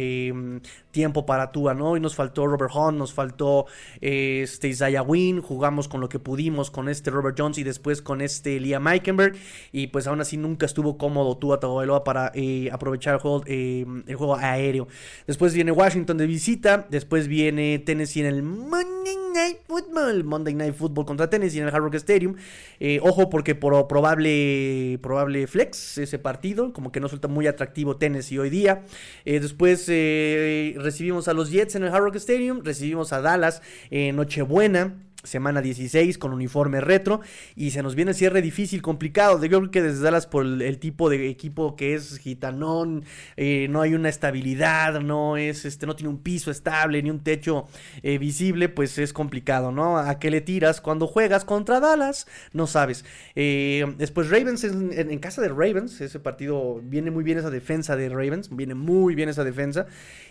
tiempo 0.91 1.27
para 1.27 1.53
Tua, 1.53 1.75
¿no? 1.75 1.97
Y 1.97 2.01
nos 2.01 2.15
faltó 2.15 2.47
Robert 2.47 2.73
Hunt, 2.75 2.99
nos 2.99 3.13
faltó 3.13 3.67
este 4.01 4.69
Isaiah 4.69 5.03
Wynn. 5.03 5.43
Jugamos 5.43 5.87
con 5.87 6.01
lo 6.01 6.09
que 6.09 6.19
pudimos 6.19 6.71
con 6.71 6.89
este 6.89 7.11
Robert 7.11 7.37
Y 7.59 7.65
después 7.65 8.03
con 8.03 8.21
este 8.21 8.61
Liam 8.61 8.87
Eikenberg. 8.87 9.37
Y 9.73 9.89
pues 9.89 10.07
aún 10.07 10.21
así 10.21 10.37
nunca 10.37 10.67
estuvo 10.67 10.97
cómodo 10.97 11.37
Tua 11.37 11.61
Tagovailoa 11.61 12.05
para 12.05 12.33
eh, 12.35 12.69
aprovechar 12.73 13.15
el 13.15 13.21
juego, 13.21 13.43
eh, 13.47 13.85
el 14.07 14.17
juego 14.17 14.37
aéreo. 14.37 14.89
Después 15.27 15.55
viene 15.55 15.73
Washington 15.73 16.17
de 16.17 16.27
visita. 16.27 16.87
Después 16.91 17.29
viene 17.29 17.79
Tennessee 17.81 18.21
en 18.21 18.27
el 18.27 18.43
Monday 18.43 19.17
Night 19.35 19.59
Football. 19.67 20.25
Monday 20.25 20.55
Night 20.55 20.75
Football 20.75 21.05
contra 21.05 21.29
Tennessee 21.29 21.59
en 21.59 21.69
el 21.69 21.75
Hard 21.75 21.83
Rock 21.83 21.95
Stadium. 21.97 22.37
Eh, 22.81 23.01
ojo 23.03 23.29
porque 23.29 23.55
por 23.55 23.89
probable, 23.89 24.99
probable 25.03 25.47
flex 25.47 25.99
ese 25.99 26.19
partido. 26.19 26.73
Como 26.73 26.93
que 26.93 27.01
no 27.01 27.09
suelta 27.09 27.29
muy 27.29 27.47
atractivo 27.47 27.97
Tennessee 27.97 28.39
hoy 28.39 28.51
día. 28.51 28.85
después 29.25 29.87
recibimos 29.89 31.29
a 31.29 31.35
los 31.35 31.51
Jets 31.51 31.75
en 31.75 31.85
el 31.85 31.89
Hard 31.93 32.05
Rock 32.05 32.17
Stadium. 32.17 32.63
Recibimos 32.63 33.13
a 33.13 33.21
Dallas 33.21 33.63
en 33.91 34.17
Nochebuena 34.17 35.08
semana 35.29 35.61
16 35.61 36.19
con 36.19 36.33
uniforme 36.33 36.81
retro 36.81 37.21
y 37.55 37.71
se 37.71 37.83
nos 37.83 37.95
viene 37.95 38.11
el 38.11 38.17
cierre 38.17 38.43
difícil, 38.43 38.83
complicado. 38.83 39.43
Yo 39.45 39.59
creo 39.59 39.71
que 39.71 39.83
desde 39.83 40.03
Dallas 40.03 40.27
por 40.27 40.45
el, 40.45 40.79
tipo 40.79 41.11
de 41.11 41.29
equipo 41.29 41.77
que 41.77 41.95
es 41.95 42.19
gitanón, 42.19 43.05
eh, 43.37 43.69
no 43.71 43.81
hay 43.81 43.95
una 43.95 44.09
estabilidad, 44.09 45.01
no 45.01 45.37
es 45.37 45.65
este, 45.65 45.87
no 45.87 45.97
tiene 45.97 46.11
un 46.11 46.19
piso 46.19 46.51
estable 46.51 47.03
ni 47.03 47.11
un 47.11 47.21
techo 47.21 47.67
eh, 48.03 48.19
visible, 48.19 48.69
pues 48.69 48.99
es 48.99 49.13
complicado, 49.13 49.73
¿no? 49.73 49.99
¿A 49.99 50.19
qué 50.19 50.31
le 50.31 50.41
tiras 50.41 50.81
cuando 50.81 51.07
juegas 51.07 51.45
contra 51.45 51.81
Dallas? 51.81 52.27
No 52.53 52.67
sabes. 52.67 53.05
Eh, 53.35 53.85
después 53.99 54.31
Ravens 54.31 54.65
en, 54.65 54.93
en, 54.93 55.19
casa 55.19 55.43
de 55.43 55.49
Ravens, 55.49 56.01
ese 56.01 56.21
partido 56.21 56.81
viene 56.83 57.11
muy 57.11 57.25
bien 57.25 57.39
esa 57.39 57.51
defensa 57.51 57.97
de 57.97 58.09
Ravens, 58.09 58.55
viene 58.55 58.75
muy 58.75 59.15
bien 59.15 59.29
esa 59.29 59.45
defensa 59.45 59.87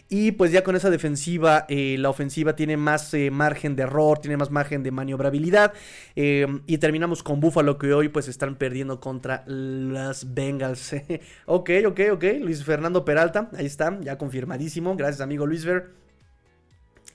y 0.09 0.31
pues 0.31 0.51
ya 0.51 0.63
con 0.63 0.75
esa 0.75 0.89
defensiva, 0.89 1.65
eh, 1.67 1.97
la 1.99 2.09
ofensiva 2.09 2.55
tiene 2.55 2.77
más 2.77 3.13
eh, 3.13 3.29
margen 3.29 3.75
de 3.75 3.83
error, 3.83 4.19
tiene 4.19 4.37
más 4.37 4.51
margen 4.51 4.81
de 4.81 4.91
maniobrabilidad. 4.91 5.73
Eh, 6.15 6.47
y 6.65 6.77
terminamos 6.77 7.23
con 7.23 7.39
Buffalo 7.41 7.77
que 7.77 7.93
hoy 7.93 8.07
pues 8.07 8.27
están 8.29 8.55
perdiendo 8.55 9.01
contra 9.01 9.43
las 9.47 10.33
Bengals. 10.33 10.95
ok, 11.45 11.69
ok, 11.87 11.99
ok. 12.13 12.23
Luis 12.39 12.63
Fernando 12.63 13.03
Peralta, 13.03 13.49
ahí 13.57 13.65
está, 13.65 13.99
ya 14.01 14.17
confirmadísimo. 14.17 14.95
Gracias 14.95 15.21
amigo 15.21 15.45
Luis 15.45 15.65
Ver. 15.65 15.89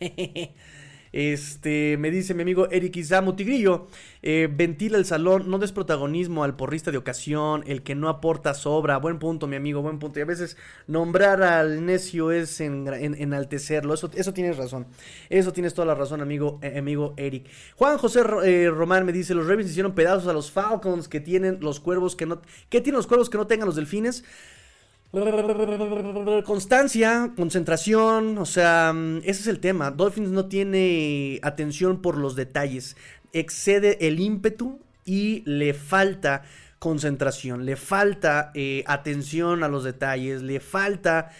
Este, 1.12 1.96
me 1.98 2.11
dice 2.11 2.33
mi 2.33 2.42
amigo 2.42 2.68
Eric 2.70 2.96
Isamu 2.96 3.35
Tigrillo, 3.35 3.87
eh, 4.22 4.48
ventila 4.51 4.96
el 4.96 5.05
salón, 5.05 5.51
no 5.51 5.59
des 5.59 5.72
protagonismo 5.72 6.42
al 6.42 6.57
porrista 6.57 6.90
de 6.90 6.96
ocasión, 6.96 7.64
el 7.66 7.83
que 7.83 7.94
no 7.94 8.09
aporta 8.09 8.55
sobra. 8.55 8.96
Buen 8.96 9.18
punto, 9.18 9.46
mi 9.46 9.57
amigo, 9.57 9.83
buen 9.83 9.98
punto. 9.98 10.18
Y 10.18 10.22
a 10.22 10.27
veces 10.27 10.57
nombrar 10.87 11.42
al 11.42 11.85
necio 11.85 12.33
es 12.33 12.61
enaltecerlo. 12.61 13.94
Eso, 13.94 14.11
eso 14.14 14.33
tienes 14.33 14.57
razón. 14.57 14.87
Eso 15.29 15.53
tienes 15.53 15.75
toda 15.75 15.87
la 15.87 15.94
razón, 15.94 16.22
amigo, 16.22 16.59
eh, 16.62 16.79
amigo 16.79 17.14
Eric. 17.16 17.46
Juan 17.77 17.98
José 17.98 18.22
eh, 18.44 18.70
Román 18.70 19.05
me 19.05 19.12
dice: 19.12 19.35
Los 19.35 19.46
Ravens 19.46 19.70
hicieron 19.70 19.94
pedazos 19.94 20.29
a 20.29 20.33
los 20.33 20.51
Falcons 20.51 21.09
que 21.09 21.20
tienen 21.20 21.59
los 21.61 21.81
cuervos 21.81 22.16
que 22.16 22.27
no. 22.27 22.40
¿Qué 22.70 22.81
tienen 22.81 22.96
los 22.96 23.07
cuervos 23.07 23.29
que 23.29 23.38
no 23.38 23.46
tengan 23.46 23.66
los 23.66 23.77
delfines? 23.77 24.25
Constancia, 26.44 27.33
concentración, 27.37 28.38
o 28.38 28.46
sea, 28.46 28.94
mm, 28.94 29.18
ese 29.18 29.42
es 29.42 29.46
el 29.46 29.61
tema. 29.61 29.90
Dolphins 29.90 30.31
no 30.31 30.46
tiene 30.46 31.38
atención 31.42 32.01
por 32.01 32.16
los 32.16 32.35
detalles, 32.35 32.96
excede 33.35 34.07
el 34.07 34.20
ímpetu 34.20 34.81
y 35.05 35.42
le 35.44 35.75
falta 35.75 36.44
concentración, 36.79 37.66
le 37.66 37.77
falta 37.77 38.53
eh, 38.55 38.85
atención 38.87 39.62
a 39.62 39.68
los 39.68 39.85
detalles, 39.85 40.42
le 40.42 40.61
falta 40.61 41.31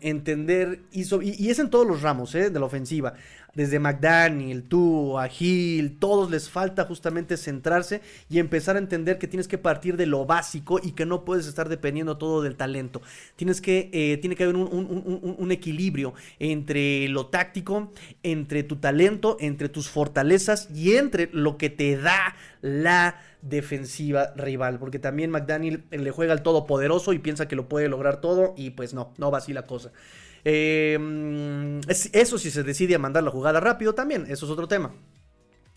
entender, 0.00 0.82
y, 0.90 1.04
y, 1.22 1.50
es 1.50 1.58
en 1.58 1.70
todos 1.70 1.86
los 1.86 2.02
ramos 2.02 2.34
eh, 2.34 2.50
de 2.50 2.60
la 2.60 2.66
ofensiva 2.66 3.14
desde 3.54 3.78
McDaniel, 3.78 4.62
tú, 4.62 5.18
a 5.18 5.28
Hill, 5.28 5.98
todos 5.98 6.30
les 6.30 6.48
falta 6.48 6.84
justamente 6.84 7.36
centrarse 7.36 8.00
y 8.30 8.38
empezar 8.38 8.76
a 8.76 8.78
entender 8.78 9.18
que 9.18 9.26
tienes 9.26 9.46
que 9.46 9.58
partir 9.58 9.96
de 9.96 10.06
lo 10.06 10.24
básico 10.24 10.80
y 10.82 10.92
que 10.92 11.04
no 11.04 11.24
puedes 11.24 11.46
estar 11.46 11.68
dependiendo 11.68 12.16
todo 12.16 12.42
del 12.42 12.56
talento. 12.56 13.02
Tienes 13.36 13.60
que, 13.60 13.90
eh, 13.92 14.16
tiene 14.18 14.36
que 14.36 14.44
haber 14.44 14.56
un, 14.56 15.52
equilibrio 15.52 16.14
entre 16.38 17.08
lo 17.08 17.26
táctico, 17.26 17.92
entre 18.22 18.62
tu 18.62 18.76
talento, 18.76 19.36
entre 19.38 19.68
tus 19.68 19.90
fortalezas 19.90 20.68
y 20.74 20.96
entre 20.96 21.28
lo 21.32 21.58
que 21.58 21.68
te 21.68 21.96
da 21.96 22.36
la 22.62 23.20
defensiva 23.42 24.32
rival, 24.36 24.78
porque 24.78 24.98
también 24.98 25.30
McDaniel 25.30 25.84
le 25.90 26.10
juega 26.10 26.32
al 26.32 26.42
todopoderoso 26.42 27.12
y 27.12 27.18
piensa 27.18 27.48
que 27.48 27.56
lo 27.56 27.68
puede 27.68 27.88
lograr 27.88 28.20
todo 28.20 28.54
y 28.56 28.70
pues 28.70 28.94
no, 28.94 29.12
no 29.18 29.30
va 29.30 29.38
así 29.38 29.52
la 29.52 29.66
cosa. 29.66 29.90
Em, 30.44 31.80
eso 31.88 32.38
si 32.38 32.50
se 32.50 32.62
decide 32.62 32.94
a 32.94 32.98
mandar 32.98 33.22
la 33.22 33.30
jugada 33.30 33.60
rápido 33.60 33.94
también, 33.94 34.26
eso 34.28 34.46
es 34.46 34.52
otro 34.52 34.68
tema. 34.68 34.92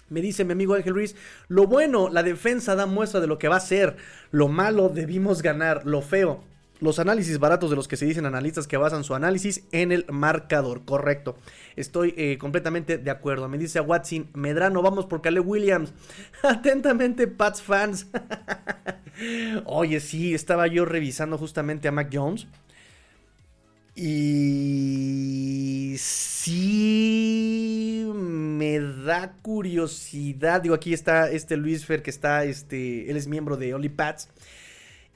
Me 0.10 0.22
dice 0.22 0.46
mi 0.46 0.52
amigo 0.52 0.76
Ángel 0.76 0.94
Ruiz, 0.94 1.16
lo 1.48 1.66
bueno, 1.66 2.10
la 2.10 2.24
defensa 2.24 2.76
da 2.76 2.86
muestra 2.86 3.20
de 3.20 3.28
lo 3.28 3.38
que 3.38 3.48
va 3.48 3.56
a 3.56 3.60
ser, 3.60 3.98
lo 4.32 4.48
malo 4.48 4.90
debimos 4.90 5.42
ganar, 5.42 5.86
lo 5.86 6.02
feo, 6.02 6.44
los 6.80 7.00
análisis 7.00 7.40
baratos 7.40 7.70
de 7.70 7.76
los 7.76 7.88
que 7.88 7.98
se 7.98 8.06
dicen 8.06 8.26
analistas 8.26 8.68
que 8.68 8.78
basan 8.78 9.04
su 9.04 9.16
análisis 9.16 9.64
en 9.72 9.92
el 9.92 10.06
marcador, 10.10 10.84
correcto. 10.86 11.38
Estoy 11.76 12.14
eh, 12.18 12.38
completamente 12.38 12.98
de 12.98 13.12
acuerdo. 13.12 13.48
Me 13.48 13.58
dice 13.58 13.80
a 13.80 13.82
Watson, 13.82 14.30
Medrano, 14.34 14.82
vamos 14.82 15.06
por 15.06 15.22
Caleb 15.22 15.48
Williams. 15.48 15.94
Atentamente, 16.44 17.28
Pats 17.28 17.62
fans. 17.62 18.08
Oye, 19.66 20.00
sí, 20.02 20.34
estaba 20.34 20.68
yo 20.68 20.86
revisando 20.86 21.38
justamente 21.38 21.88
a 21.88 21.92
Mac 21.92 22.10
Jones. 22.12 22.48
Y 23.96 25.96
sí 25.98 28.06
me 28.14 28.80
da 28.80 29.34
curiosidad. 29.42 30.62
Digo, 30.62 30.76
aquí 30.76 30.94
está 30.94 31.32
este 31.32 31.56
Luis 31.56 31.86
Fer, 31.86 32.04
que 32.04 32.10
está, 32.10 32.44
este, 32.44 33.10
él 33.10 33.16
es 33.16 33.28
miembro 33.28 33.56
de 33.56 33.74
OnlyPats. 33.74 34.28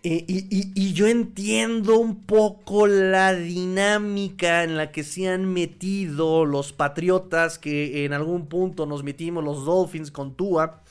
Eh, 0.02 0.24
y, 0.28 0.94
yo 0.94 1.08
entiendo 1.08 2.00
un 2.00 2.24
poco 2.24 2.88
la 2.88 3.34
dinámica 3.34 4.63
en 4.63 4.78
la 4.78 4.94
que 4.94 5.04
se 5.04 5.28
han 5.28 5.52
metido 5.52 6.46
los 6.46 6.72
Patriotas, 6.72 7.60
que 7.60 8.06
en 8.06 8.13
algún 8.13 8.48
punto 8.48 8.86
nos 8.86 9.04
metimos 9.04 9.44
los 9.44 9.65
Dolphins 9.65 10.10
con 10.10 10.36
Tua. 10.36 10.84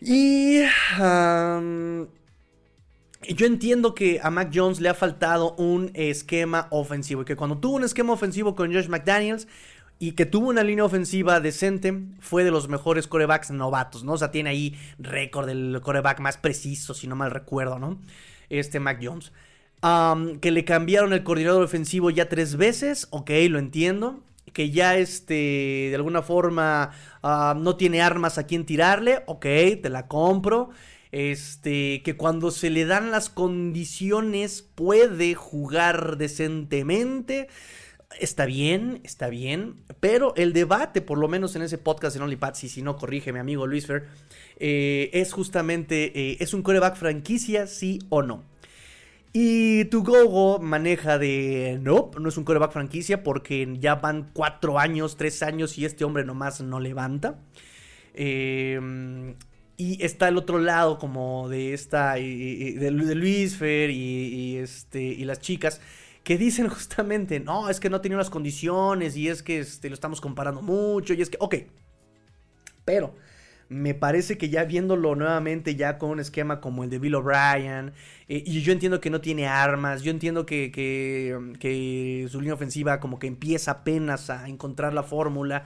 Y... 0.00 0.62
Yo 3.28 3.46
entiendo 3.46 3.94
que 3.94 4.20
a 4.22 4.30
Mac 4.30 4.50
Jones 4.52 4.80
le 4.80 4.88
ha 4.88 4.94
faltado 4.94 5.54
un 5.56 5.90
esquema 5.94 6.66
ofensivo 6.70 7.22
y 7.22 7.24
que 7.24 7.36
cuando 7.36 7.58
tuvo 7.58 7.76
un 7.76 7.84
esquema 7.84 8.12
ofensivo 8.12 8.54
con 8.54 8.72
Josh 8.72 8.88
McDaniels 8.88 9.48
y 9.98 10.12
que 10.12 10.26
tuvo 10.26 10.48
una 10.48 10.62
línea 10.62 10.84
ofensiva 10.84 11.40
decente, 11.40 11.94
fue 12.20 12.44
de 12.44 12.50
los 12.50 12.68
mejores 12.68 13.06
corebacks 13.06 13.50
novatos, 13.50 14.04
¿no? 14.04 14.12
O 14.12 14.18
sea, 14.18 14.30
tiene 14.30 14.50
ahí 14.50 14.76
récord 14.98 15.46
del 15.46 15.80
coreback 15.82 16.20
más 16.20 16.36
preciso, 16.36 16.92
si 16.94 17.06
no 17.06 17.16
mal 17.16 17.30
recuerdo, 17.30 17.78
¿no? 17.78 17.98
Este 18.50 18.80
Mac 18.80 19.00
Jones. 19.02 19.32
que 20.40 20.50
le 20.50 20.64
cambiaron 20.64 21.12
el 21.12 21.22
coordinador 21.24 21.62
ofensivo 21.62 22.10
ya 22.10 22.28
tres 22.28 22.56
veces, 22.56 23.06
ok, 23.10 23.30
lo 23.48 23.58
entiendo. 23.58 24.20
Que 24.52 24.70
ya 24.70 24.96
este, 24.96 25.34
de 25.90 25.94
alguna 25.94 26.22
forma 26.22 26.90
no 27.22 27.76
tiene 27.76 28.02
armas 28.02 28.38
a 28.38 28.46
quien 28.46 28.66
tirarle, 28.66 29.22
ok, 29.26 29.46
te 29.82 29.88
la 29.90 30.06
compro. 30.06 30.70
Este, 31.14 32.02
que 32.02 32.16
cuando 32.16 32.50
se 32.50 32.70
le 32.70 32.86
dan 32.86 33.12
las 33.12 33.30
condiciones 33.30 34.62
puede 34.62 35.34
jugar 35.34 36.16
decentemente. 36.16 37.46
Está 38.18 38.46
bien, 38.46 39.00
está 39.04 39.28
bien, 39.28 39.76
pero 40.00 40.34
el 40.34 40.52
debate, 40.52 41.02
por 41.02 41.18
lo 41.18 41.28
menos 41.28 41.54
en 41.54 41.62
ese 41.62 41.78
podcast 41.78 42.16
en 42.16 42.22
OnlyPads, 42.22 42.64
y 42.64 42.68
si 42.68 42.82
no, 42.82 42.96
corrige 42.96 43.32
mi 43.32 43.38
amigo 43.38 43.68
Luis 43.68 43.86
Fer, 43.86 44.08
eh, 44.56 45.10
es 45.12 45.32
justamente, 45.32 46.10
eh, 46.18 46.36
¿es 46.40 46.52
un 46.52 46.64
coreback 46.64 46.96
franquicia, 46.96 47.68
sí 47.68 48.00
o 48.08 48.22
no? 48.22 48.42
Y 49.32 49.84
tu 49.84 50.02
Gogo 50.02 50.58
maneja 50.58 51.18
de, 51.18 51.78
no, 51.80 52.10
no 52.20 52.28
es 52.28 52.36
un 52.36 52.42
coreback 52.42 52.72
franquicia 52.72 53.22
porque 53.22 53.72
ya 53.78 53.94
van 53.94 54.30
cuatro 54.32 54.80
años, 54.80 55.16
tres 55.16 55.44
años 55.44 55.78
y 55.78 55.84
este 55.84 56.04
hombre 56.04 56.24
nomás 56.24 56.60
no 56.60 56.80
levanta. 56.80 57.38
Em, 58.14 59.34
y 59.76 60.02
está 60.04 60.28
el 60.28 60.36
otro 60.36 60.58
lado 60.58 60.98
como 60.98 61.48
de 61.48 61.74
esta, 61.74 62.14
de, 62.14 62.90
Luis 62.90 63.56
Fer 63.56 63.90
y, 63.90 64.56
este, 64.56 65.02
y 65.02 65.24
las 65.24 65.40
chicas 65.40 65.80
que 66.22 66.38
dicen 66.38 66.68
justamente, 66.70 67.40
no, 67.40 67.68
es 67.68 67.80
que 67.80 67.90
no 67.90 68.00
tenía 68.00 68.18
las 68.18 68.30
condiciones 68.30 69.16
y 69.16 69.28
es 69.28 69.42
que 69.42 69.60
este, 69.60 69.88
lo 69.88 69.94
estamos 69.94 70.20
comparando 70.20 70.62
mucho 70.62 71.14
y 71.14 71.22
es 71.22 71.30
que, 71.30 71.38
ok, 71.40 71.56
pero 72.84 73.14
me 73.68 73.94
parece 73.94 74.36
que 74.38 74.50
ya 74.50 74.64
viéndolo 74.64 75.14
nuevamente 75.14 75.74
ya 75.74 75.98
con 75.98 76.10
un 76.10 76.20
esquema 76.20 76.60
como 76.60 76.84
el 76.84 76.90
de 76.90 76.98
Bill 76.98 77.14
O'Brien, 77.14 77.92
eh, 78.28 78.42
y 78.46 78.62
yo 78.62 78.72
entiendo 78.72 79.00
que 79.00 79.10
no 79.10 79.20
tiene 79.20 79.46
armas, 79.46 80.02
yo 80.02 80.10
entiendo 80.10 80.46
que, 80.46 80.70
que, 80.70 82.28
su 82.30 82.40
línea 82.40 82.54
ofensiva 82.54 83.00
como 83.00 83.18
que 83.18 83.26
empieza 83.26 83.72
apenas 83.72 84.30
a 84.30 84.48
encontrar 84.48 84.92
la 84.92 85.02
fórmula, 85.02 85.64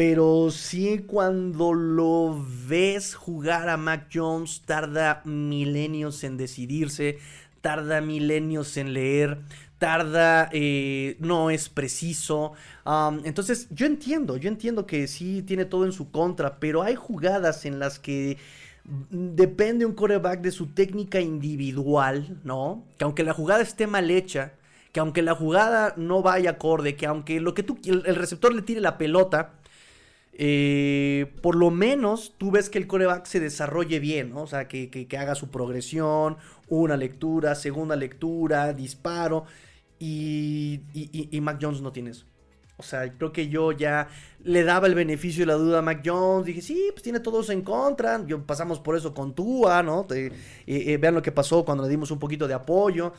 pero 0.00 0.50
sí 0.50 1.04
cuando 1.06 1.74
lo 1.74 2.42
ves 2.66 3.14
jugar 3.14 3.68
a 3.68 3.76
Mac 3.76 4.08
Jones 4.10 4.62
tarda 4.64 5.20
milenios 5.26 6.24
en 6.24 6.38
decidirse, 6.38 7.18
tarda 7.60 8.00
milenios 8.00 8.78
en 8.78 8.94
leer, 8.94 9.42
tarda, 9.76 10.48
eh, 10.54 11.18
no 11.18 11.50
es 11.50 11.68
preciso. 11.68 12.54
entonces, 13.24 13.68
yo 13.72 13.84
entiendo, 13.84 14.38
yo 14.38 14.48
entiendo 14.48 14.86
que 14.86 15.06
sí 15.06 15.42
tiene 15.42 15.66
todo 15.66 15.84
en 15.84 15.92
su 15.92 16.10
contra, 16.10 16.58
pero 16.60 16.82
hay 16.82 16.94
jugadas 16.94 17.66
en 17.66 17.78
las 17.78 17.98
que 17.98 18.38
depende 19.10 19.84
un 19.84 19.92
coreback 19.92 20.40
de 20.40 20.50
su 20.50 20.68
técnica 20.68 21.20
individual, 21.20 22.40
¿no? 22.42 22.86
Que 22.96 23.04
aunque 23.04 23.22
la 23.22 23.34
jugada 23.34 23.60
esté 23.60 23.86
mal 23.86 24.10
hecha, 24.10 24.54
que 24.92 25.00
aunque 25.00 25.20
la 25.20 25.34
jugada 25.34 25.92
no 25.98 26.22
vaya 26.22 26.52
acorde, 26.52 26.96
que 26.96 27.04
aunque 27.04 27.38
lo 27.38 27.52
que 27.52 27.62
tú, 27.62 27.78
el, 27.84 28.14
receptor 28.14 28.54
le 28.54 28.62
tire 28.62 28.80
la 28.80 28.96
pelota, 28.96 29.59
eh, 30.42 31.34
por 31.42 31.54
lo 31.54 31.70
menos 31.70 32.32
tú 32.38 32.50
ves 32.50 32.70
que 32.70 32.78
el 32.78 32.86
coreback 32.86 33.26
se 33.26 33.40
desarrolle 33.40 34.00
bien, 34.00 34.30
¿no? 34.30 34.40
O 34.40 34.46
sea, 34.46 34.68
que, 34.68 34.88
que, 34.88 35.18
haga 35.18 35.34
su 35.34 35.50
progresión, 35.50 36.38
una 36.70 36.96
lectura, 36.96 37.54
segunda 37.54 37.94
lectura, 37.94 38.72
disparo. 38.72 39.44
Y, 39.98 40.80
y, 40.94 41.38
Mac 41.42 41.58
Jones 41.60 41.82
no 41.82 41.92
tiene 41.92 42.12
eso. 42.12 42.24
O 42.78 42.82
sea, 42.82 43.12
creo 43.18 43.32
que 43.32 43.50
yo 43.50 43.72
ya 43.72 44.08
le 44.42 44.64
daba 44.64 44.86
el 44.86 44.94
beneficio 44.94 45.42
de 45.42 45.46
la 45.48 45.58
duda 45.58 45.80
a 45.80 45.82
Mac 45.82 46.00
Jones. 46.02 46.46
Dije, 46.46 46.62
sí, 46.62 46.88
pues 46.92 47.02
tiene 47.02 47.20
todo 47.20 47.42
eso 47.42 47.52
en 47.52 47.60
contra. 47.60 48.24
Yo 48.26 48.42
pasamos 48.46 48.80
por 48.80 48.96
eso 48.96 49.12
con 49.12 49.34
Tua, 49.34 49.82
¿no? 49.82 50.06
vean 50.66 51.14
lo 51.14 51.20
que 51.20 51.32
pasó 51.32 51.66
cuando 51.66 51.84
le 51.84 51.90
dimos 51.90 52.10
un 52.12 52.18
poquito 52.18 52.48
de 52.48 52.54
apoyo. 52.54 53.12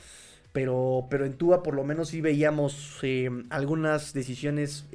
Pero, 0.53 1.05
pero 1.07 1.27
en 1.27 1.37
Tua 1.37 1.61
por 1.61 1.75
lo 1.75 1.83
menos 1.83 2.09
sí 2.09 2.19
veíamos 2.19 2.97
eh, 3.03 3.29
algunas 3.51 4.11
decisiones 4.11 4.87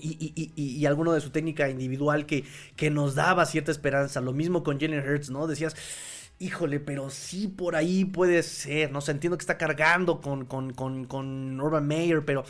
em, 0.00 0.08
y, 0.10 0.52
y, 0.56 0.86
alguno 0.86 1.12
de 1.12 1.20
su 1.20 1.30
técnica 1.30 1.68
individual 1.68 2.26
que, 2.26 2.44
que 2.76 2.90
nos 2.90 3.14
daba 3.14 3.46
cierta 3.46 3.70
esperanza. 3.70 4.20
Lo 4.20 4.32
mismo 4.32 4.62
con 4.62 4.80
Jalen 4.80 5.06
Hurts, 5.08 5.30
¿no? 5.30 5.46
Decías, 5.46 5.74
híjole, 6.38 6.80
pero 6.80 7.10
sí 7.10 7.48
por 7.48 7.76
ahí 7.76 8.04
puede 8.04 8.42
ser, 8.42 8.92
¿no? 8.92 9.00
O 9.00 9.10
entiendo 9.10 9.36
que 9.36 9.42
está 9.42 9.58
cargando 9.58 10.20
con, 10.20 10.44
con, 10.44 10.72
con, 10.72 11.04
con 11.06 11.60
Urban 11.60 11.86
Meyer, 11.86 12.24
pero 12.24 12.44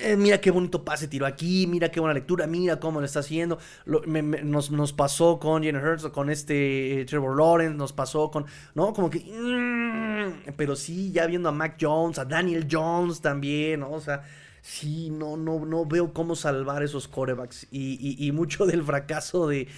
eh, 0.00 0.16
mira 0.16 0.40
qué 0.40 0.50
bonito 0.50 0.84
pase 0.84 1.06
tiro 1.06 1.24
aquí, 1.24 1.66
mira 1.68 1.90
qué 1.90 2.00
buena 2.00 2.14
lectura, 2.14 2.46
mira 2.46 2.80
cómo 2.80 3.00
lo 3.00 3.06
está 3.06 3.20
haciendo. 3.20 3.58
nos, 3.86 4.92
pasó 4.92 5.38
con 5.38 5.62
Jalen 5.62 5.84
Hurts, 5.84 6.06
con 6.08 6.30
este 6.30 7.00
eh, 7.00 7.04
Trevor 7.04 7.36
Lawrence, 7.36 7.76
nos 7.76 7.92
pasó 7.92 8.30
con, 8.30 8.46
¿no? 8.74 8.92
Como 8.92 9.08
que, 9.10 9.20
mm, 9.20 10.52
pero 10.56 10.74
sí, 10.74 11.12
ya 11.12 11.26
viendo 11.26 11.48
a 11.48 11.52
Mac 11.52 11.76
Jones, 11.80 12.18
a 12.18 12.24
Daniel 12.24 12.66
Jones 12.70 13.20
también, 13.20 13.80
¿no? 13.80 13.92
O 13.92 14.00
sea 14.00 14.24
sí, 14.64 15.10
no, 15.10 15.36
no, 15.36 15.66
no 15.66 15.84
veo 15.84 16.14
cómo 16.14 16.34
salvar 16.34 16.82
esos 16.82 17.06
corebacks. 17.06 17.66
Y, 17.70 18.32
mucho 18.32 18.64
del 18.64 18.82
fracaso 18.82 19.46
de, 19.46 19.68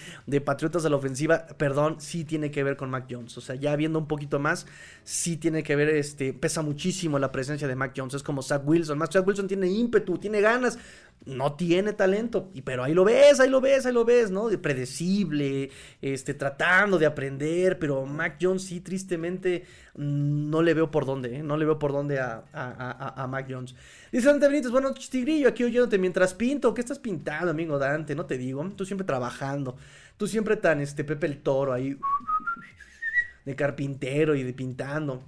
Patriotas 0.45 0.85
a 0.85 0.89
la 0.89 0.95
ofensiva, 0.95 1.45
perdón, 1.57 1.97
sí 1.99 2.23
tiene 2.23 2.51
que 2.51 2.63
ver 2.63 2.77
con 2.77 2.89
Mac 2.89 3.05
Jones. 3.09 3.37
O 3.37 3.41
sea, 3.41 3.55
ya 3.55 3.75
viendo 3.75 3.99
un 3.99 4.07
poquito 4.07 4.39
más, 4.39 4.65
sí 5.03 5.35
tiene 5.35 5.61
que 5.61 5.75
ver, 5.75 5.89
este, 5.89 6.31
pesa 6.33 6.61
muchísimo 6.61 7.19
la 7.19 7.33
presencia 7.33 7.67
de 7.67 7.75
Mac 7.75 7.91
Jones. 7.97 8.13
Es 8.13 8.23
como 8.23 8.41
Zach 8.41 8.61
Wilson. 8.65 8.97
Mac 8.97 9.11
Zach 9.11 9.27
Wilson 9.27 9.49
tiene 9.49 9.67
ímpetu, 9.67 10.17
tiene 10.19 10.39
ganas, 10.39 10.79
no 11.25 11.53
tiene 11.53 11.93
talento, 11.93 12.49
y, 12.53 12.61
pero 12.61 12.83
ahí 12.83 12.93
lo 12.93 13.03
ves, 13.03 13.39
ahí 13.39 13.49
lo 13.49 13.59
ves, 13.59 13.85
ahí 13.85 13.93
lo 13.93 14.05
ves, 14.05 14.31
¿no? 14.31 14.47
De 14.47 14.57
predecible, 14.57 15.69
este, 16.01 16.33
tratando 16.33 16.97
de 16.97 17.05
aprender, 17.05 17.79
pero 17.79 18.05
Mac 18.05 18.37
Jones 18.41 18.63
sí, 18.63 18.79
tristemente, 18.79 19.65
no 19.95 20.61
le 20.61 20.73
veo 20.73 20.89
por 20.89 21.05
dónde, 21.05 21.37
¿eh? 21.37 21.43
no 21.43 21.57
le 21.57 21.65
veo 21.65 21.77
por 21.77 21.91
dónde 21.91 22.19
a, 22.19 22.45
a, 22.53 23.23
a, 23.23 23.27
Mac 23.27 23.47
Jones. 23.49 23.75
Dice 24.11 24.27
Dante 24.27 24.47
Benítez, 24.47 24.71
bueno, 24.71 24.93
Tigrillo, 24.93 25.49
aquí 25.49 25.63
oyéndote 25.63 25.97
mientras 25.97 26.33
pinto, 26.33 26.73
¿qué 26.73 26.81
estás 26.81 26.99
pintando, 26.99 27.51
amigo 27.51 27.77
Dante? 27.77 28.15
No 28.15 28.25
te 28.25 28.37
digo, 28.37 28.65
tú 28.75 28.85
siempre 28.85 29.05
trabajando, 29.05 29.75
tú 30.15 30.27
siempre 30.27 30.55
tan, 30.55 30.79
este, 30.79 31.03
Pepe 31.03 31.27
el 31.27 31.39
Toro 31.39 31.73
ahí, 31.73 31.97
de 33.43 33.55
carpintero 33.55 34.33
y 34.35 34.43
de 34.43 34.53
pintando. 34.53 35.23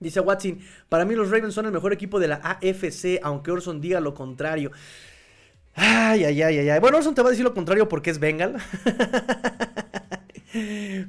Dice 0.00 0.20
Watson, 0.20 0.58
para 0.88 1.04
mí 1.04 1.14
los 1.14 1.30
Ravens 1.30 1.54
son 1.54 1.66
el 1.66 1.72
mejor 1.72 1.92
equipo 1.92 2.18
de 2.18 2.28
la 2.28 2.36
AFC, 2.36 3.20
aunque 3.22 3.50
Orson 3.50 3.82
diga 3.82 4.00
lo 4.00 4.14
contrario. 4.14 4.72
Ay, 5.74 6.24
ay, 6.24 6.42
ay, 6.42 6.70
ay, 6.70 6.80
Bueno, 6.80 6.98
Orson 6.98 7.14
te 7.14 7.22
va 7.22 7.28
a 7.28 7.30
decir 7.30 7.44
lo 7.44 7.54
contrario 7.54 7.88
porque 7.88 8.10
es 8.10 8.18
Bengal. 8.18 8.56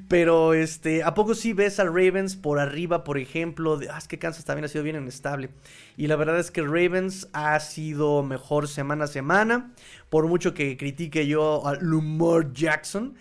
Pero, 0.08 0.54
este, 0.54 1.04
¿a 1.04 1.14
poco 1.14 1.34
sí 1.34 1.54
ves 1.54 1.80
a 1.80 1.86
Ravens 1.86 2.36
por 2.36 2.60
arriba, 2.60 3.04
por 3.04 3.18
ejemplo? 3.18 3.78
De, 3.78 3.90
ah, 3.90 3.98
es 3.98 4.08
que 4.08 4.20
Kansas 4.20 4.46
también 4.46 4.66
ha 4.66 4.68
sido 4.68 4.84
bien 4.84 4.98
inestable. 4.98 5.50
Y 5.98 6.08
la 6.08 6.16
verdad 6.16 6.38
es 6.38 6.52
que 6.52 6.62
Ravens 6.62 7.28
ha 7.34 7.60
sido 7.60 8.22
mejor 8.24 8.68
semana 8.68 9.06
a 9.06 9.08
semana. 9.08 9.72
Por 10.10 10.28
mucho 10.28 10.54
que 10.54 10.78
critique 10.78 11.26
yo 11.26 11.66
a 11.66 11.76
Lumor 11.76 12.54
Jackson 12.54 13.16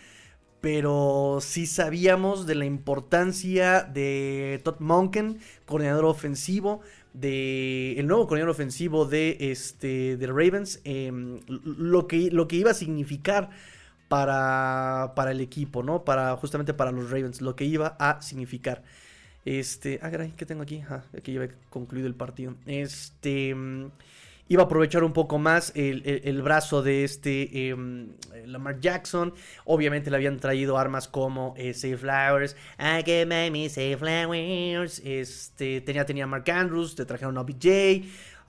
pero 0.61 1.39
sí 1.41 1.67
sabíamos 1.67 2.47
de 2.47 2.55
la 2.55 2.67
importancia 2.67 3.83
de 3.83 4.61
Todd 4.63 4.81
Monken, 4.81 5.39
coordinador 5.67 6.05
ofensivo, 6.05 6.81
de 7.15 7.99
el 7.99 8.07
nuevo 8.07 8.27
coordinador 8.27 8.51
ofensivo 8.51 9.05
de 9.07 9.37
este 9.41 10.17
de 10.17 10.27
Ravens, 10.27 10.81
em, 10.85 11.41
lo, 11.49 12.07
que, 12.07 12.31
lo 12.31 12.47
que 12.47 12.57
iba 12.57 12.71
a 12.71 12.75
significar 12.75 13.51
para, 14.09 15.13
para 15.17 15.31
el 15.31 15.41
equipo, 15.41 15.83
¿no? 15.83 16.05
Para 16.05 16.37
justamente 16.37 16.75
para 16.75 16.93
los 16.93 17.11
Ravens, 17.11 17.41
lo 17.41 17.57
que 17.57 17.65
iba 17.65 17.97
a 17.99 18.21
significar. 18.23 18.83
Este, 19.45 19.99
ah, 20.03 20.11
¿qué 20.11 20.47
tengo 20.47 20.63
aquí? 20.63 20.83
Ah, 20.89 21.03
aquí 21.17 21.33
ya 21.33 21.45
he 21.45 21.51
concluido 21.71 22.07
el 22.07 22.15
partido. 22.15 22.55
Este, 22.67 23.55
iba 24.51 24.65
a 24.65 24.67
aprovechar 24.67 25.05
un 25.05 25.13
poco 25.13 25.39
más 25.39 25.73
el, 25.77 26.43
brazo 26.43 26.83
de 26.83 27.05
este 27.05 27.69
em, 27.69 28.09
Lamar 28.47 28.81
Jackson. 28.81 29.33
Obviamente 29.65 30.11
le 30.11 30.17
habían 30.17 30.41
traído 30.41 30.77
armas 30.77 31.07
como 31.07 31.55
eh, 31.57 31.73
Save 31.73 31.99
Flowers. 31.99 32.57
I 32.77 33.05
can 33.05 33.29
make 33.29 33.53
me 33.53 33.69
save 33.69 33.97
flowers. 33.97 35.01
Este, 35.05 35.81
tenía, 35.83 36.05
tenía 36.05 36.27
Mark 36.27 36.51
Andrews, 36.51 36.97
te 36.97 37.05
trajeron 37.05 37.39
a 37.39 37.43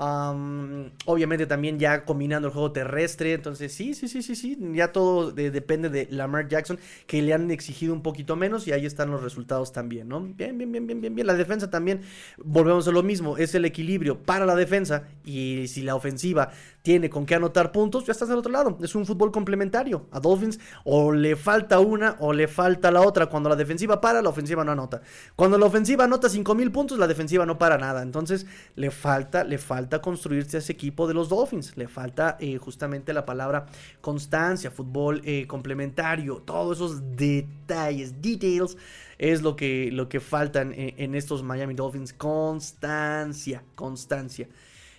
Obviamente 0.03 1.45
también 1.45 1.77
ya 1.77 2.05
combinando 2.05 2.47
el 2.47 2.53
juego 2.53 2.71
terrestre. 2.71 3.33
Entonces, 3.33 3.71
sí, 3.71 3.93
sí, 3.93 4.07
sí, 4.07 4.23
sí, 4.23 4.35
sí. 4.35 4.57
Ya 4.73 4.91
todo 4.91 5.31
depende 5.31 5.89
de 5.89 6.07
Lamar 6.09 6.47
Jackson, 6.47 6.79
que 7.05 7.21
le 7.21 7.33
han 7.33 7.51
exigido 7.51 7.93
un 7.93 8.01
poquito 8.01 8.35
menos 8.35 8.67
y 8.67 8.71
ahí 8.71 8.87
están 8.87 9.11
los 9.11 9.21
resultados 9.21 9.71
también, 9.71 10.07
¿no? 10.07 10.21
Bien, 10.21 10.57
bien, 10.57 10.71
bien, 10.71 10.87
bien, 10.87 11.01
bien, 11.01 11.13
bien. 11.13 11.27
La 11.27 11.35
defensa 11.35 11.69
también, 11.69 12.01
volvemos 12.37 12.87
a 12.87 12.91
lo 12.91 13.03
mismo, 13.03 13.37
es 13.37 13.53
el 13.53 13.63
equilibrio 13.65 14.17
para 14.23 14.47
la 14.47 14.55
defensa 14.55 15.03
y 15.23 15.67
si 15.67 15.83
la 15.83 15.93
ofensiva 15.93 16.51
tiene 16.81 17.09
con 17.09 17.25
qué 17.25 17.35
anotar 17.35 17.71
puntos, 17.71 18.05
ya 18.05 18.11
estás 18.11 18.29
al 18.29 18.39
otro 18.39 18.51
lado. 18.51 18.77
Es 18.81 18.95
un 18.95 19.05
fútbol 19.05 19.31
complementario. 19.31 20.07
A 20.11 20.19
Dolphins 20.19 20.59
o 20.83 21.11
le 21.11 21.35
falta 21.35 21.79
una 21.79 22.15
o 22.19 22.33
le 22.33 22.47
falta 22.47 22.91
la 22.91 23.01
otra. 23.01 23.27
Cuando 23.27 23.49
la 23.49 23.55
defensiva 23.55 24.01
para, 24.01 24.21
la 24.21 24.29
ofensiva 24.29 24.63
no 24.63 24.71
anota. 24.71 25.01
Cuando 25.35 25.57
la 25.57 25.67
ofensiva 25.67 26.05
anota 26.05 26.29
5 26.29 26.55
mil 26.55 26.71
puntos, 26.71 26.97
la 26.97 27.07
defensiva 27.07 27.45
no 27.45 27.57
para 27.57 27.77
nada. 27.77 28.01
Entonces 28.01 28.47
le 28.75 28.89
falta, 28.89 29.43
le 29.43 29.57
falta 29.57 30.01
construirse 30.01 30.57
ese 30.57 30.73
equipo 30.73 31.07
de 31.07 31.13
los 31.13 31.29
Dolphins. 31.29 31.77
Le 31.77 31.87
falta 31.87 32.37
eh, 32.39 32.57
justamente 32.57 33.13
la 33.13 33.25
palabra 33.25 33.67
constancia, 34.01 34.71
fútbol 34.71 35.21
eh, 35.23 35.45
complementario, 35.47 36.37
todos 36.37 36.77
esos 36.77 37.15
detalles, 37.15 38.21
details 38.21 38.75
es 39.19 39.43
lo 39.43 39.55
que, 39.55 39.91
lo 39.91 40.09
que 40.09 40.19
faltan 40.19 40.73
en, 40.73 40.95
en 40.97 41.15
estos 41.15 41.43
Miami 41.43 41.75
Dolphins. 41.75 42.11
Constancia, 42.13 43.63
constancia. 43.75 44.47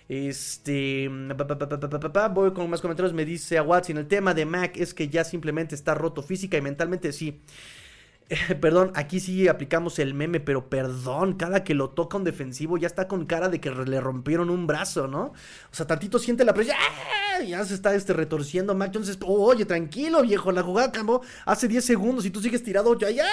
Este. 0.09 1.09
Voy 2.31 2.53
con 2.53 2.69
más 2.69 2.81
comentarios. 2.81 3.13
Me 3.13 3.25
dice 3.25 3.57
a 3.57 3.63
Watson: 3.63 3.97
el 3.97 4.07
tema 4.07 4.33
de 4.33 4.45
Mac 4.45 4.77
es 4.77 4.93
que 4.93 5.09
ya 5.09 5.23
simplemente 5.23 5.75
está 5.75 5.93
roto 5.95 6.21
física 6.21 6.57
y 6.57 6.61
mentalmente. 6.61 7.11
Sí. 7.11 7.41
perdón, 8.61 8.91
aquí 8.95 9.19
sí 9.19 9.47
aplicamos 9.47 9.99
el 9.99 10.13
meme, 10.13 10.39
pero 10.39 10.69
perdón, 10.69 11.33
cada 11.33 11.63
que 11.63 11.73
lo 11.73 11.89
toca 11.89 12.17
un 12.17 12.23
defensivo 12.23 12.77
ya 12.77 12.87
está 12.87 13.07
con 13.07 13.25
cara 13.25 13.49
de 13.49 13.59
que 13.59 13.71
le 13.71 13.99
rompieron 13.99 14.49
un 14.49 14.67
brazo, 14.67 15.07
¿no? 15.07 15.25
O 15.71 15.75
sea, 15.75 15.85
tantito 15.87 16.19
siente 16.19 16.45
la 16.45 16.53
presión, 16.53 16.77
ya 17.47 17.63
se 17.65 17.73
está 17.73 17.93
este, 17.95 18.13
retorciendo 18.13 18.75
Mac 18.75 18.91
Jones. 18.93 19.17
oye, 19.21 19.65
tranquilo, 19.65 20.21
viejo, 20.21 20.51
la 20.51 20.63
jugada 20.63 20.87
acabó 20.87 21.21
hace 21.45 21.67
10 21.67 21.83
segundos 21.83 22.25
y 22.25 22.29
tú 22.29 22.41
sigues 22.41 22.63
tirado, 22.63 22.97
ya, 22.97 23.09
ya, 23.09 23.27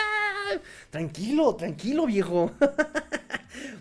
tranquilo, 0.91 1.55
tranquilo, 1.55 2.07
viejo. 2.07 2.51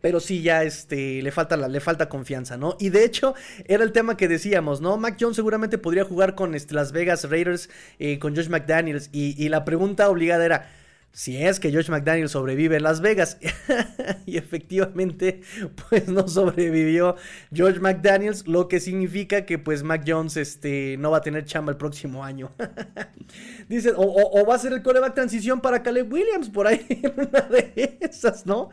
Pero 0.00 0.20
sí, 0.20 0.42
ya 0.42 0.62
este, 0.62 1.22
le, 1.22 1.30
falta 1.30 1.56
le 1.56 1.80
falta 1.80 2.08
confianza, 2.08 2.56
¿no? 2.56 2.76
Y 2.78 2.88
de 2.90 3.04
hecho, 3.04 3.34
era 3.66 3.84
el 3.84 3.92
tema 3.92 4.16
que 4.16 4.28
decíamos, 4.28 4.80
¿no? 4.80 4.96
Mac 4.96 5.16
Jones 5.20 5.36
seguramente 5.36 5.78
podría 5.78 6.04
jugar 6.04 6.34
con 6.34 6.54
este, 6.54 6.74
Las 6.74 6.92
Vegas 6.92 7.28
Raiders, 7.28 7.68
eh, 7.98 8.18
con 8.18 8.34
Josh 8.34 8.48
McDaniels. 8.48 9.10
Y, 9.12 9.42
y 9.42 9.48
la 9.48 9.64
pregunta 9.64 10.08
obligada 10.08 10.44
era, 10.44 10.68
si 11.12 11.42
es 11.42 11.58
que 11.58 11.72
Josh 11.72 11.88
McDaniel 11.90 12.28
sobrevive 12.28 12.76
en 12.76 12.84
Las 12.84 13.00
Vegas. 13.00 13.38
y 14.26 14.36
efectivamente, 14.36 15.40
pues 15.88 16.08
no 16.08 16.28
sobrevivió 16.28 17.16
George 17.52 17.80
McDaniels, 17.80 18.46
lo 18.46 18.68
que 18.68 18.80
significa 18.80 19.44
que 19.44 19.58
pues 19.58 19.82
Mac 19.82 20.04
Jones 20.06 20.36
este, 20.36 20.96
no 20.98 21.10
va 21.10 21.18
a 21.18 21.22
tener 21.22 21.44
chamba 21.44 21.72
el 21.72 21.78
próximo 21.78 22.24
año. 22.24 22.52
Dice, 23.70 23.92
o, 23.96 24.44
va 24.44 24.56
a 24.56 24.58
ser 24.58 24.72
el 24.72 24.82
coreback 24.82 25.14
transición 25.14 25.60
para 25.60 25.84
Caleb 25.84 26.12
Williams, 26.12 26.50
por 26.50 26.66
ahí, 26.66 26.84
una 27.16 27.40
de 27.42 27.98
esas, 28.00 28.44
¿no? 28.44 28.70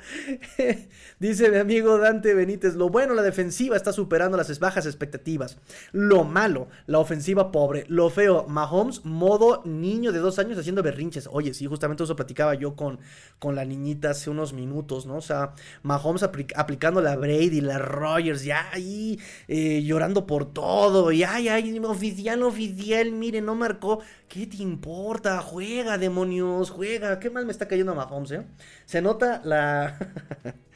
Dice 1.19 1.51
mi 1.51 1.57
amigo 1.57 1.99
Dante 1.99 2.33
Benítez, 2.33 2.73
lo 2.73 2.89
bueno, 2.89 3.13
la 3.13 3.21
defensiva 3.21 3.77
está 3.77 3.93
superando 3.93 4.37
las 4.37 4.57
bajas 4.57 4.87
expectativas. 4.87 5.59
Lo 5.91 6.23
malo, 6.23 6.69
la 6.87 6.97
ofensiva 6.97 7.51
pobre. 7.51 7.85
Lo 7.89 8.09
feo, 8.09 8.47
Mahomes, 8.47 9.05
modo 9.05 9.61
niño 9.65 10.11
de 10.11 10.17
dos 10.17 10.39
años 10.39 10.57
haciendo 10.57 10.81
berrinches. 10.81 11.29
Oye, 11.31 11.53
sí, 11.53 11.67
justamente 11.67 12.03
eso 12.03 12.15
platicaba 12.15 12.55
yo 12.55 12.75
con, 12.75 12.99
con 13.37 13.53
la 13.53 13.65
niñita 13.65 14.09
hace 14.09 14.31
unos 14.31 14.53
minutos, 14.53 15.05
¿no? 15.05 15.17
O 15.17 15.21
sea, 15.21 15.53
Mahomes 15.83 16.23
aplicando 16.23 17.01
la 17.01 17.15
Brady, 17.15 17.61
la 17.61 17.77
Rogers, 17.77 18.43
ya 18.43 18.67
ahí 18.71 19.19
eh, 19.47 19.83
llorando 19.83 20.25
por 20.25 20.51
todo, 20.51 21.11
y 21.11 21.21
ay, 21.21 21.49
ay, 21.49 21.77
oficial, 21.85 22.41
oficial, 22.41 23.11
mire, 23.11 23.41
no 23.41 23.53
marcó. 23.53 23.99
¿Qué 24.27 24.45
te 24.45 24.57
importa? 24.57 25.39
Juega, 25.41 25.97
demonios, 25.97 26.69
juega. 26.69 27.19
Qué 27.19 27.29
mal 27.29 27.45
me 27.45 27.51
está 27.51 27.67
cayendo 27.67 27.95
Mahomes, 27.95 28.31
¿eh? 28.31 28.43
Se 28.85 29.01
nota 29.01 29.41
la... 29.43 29.97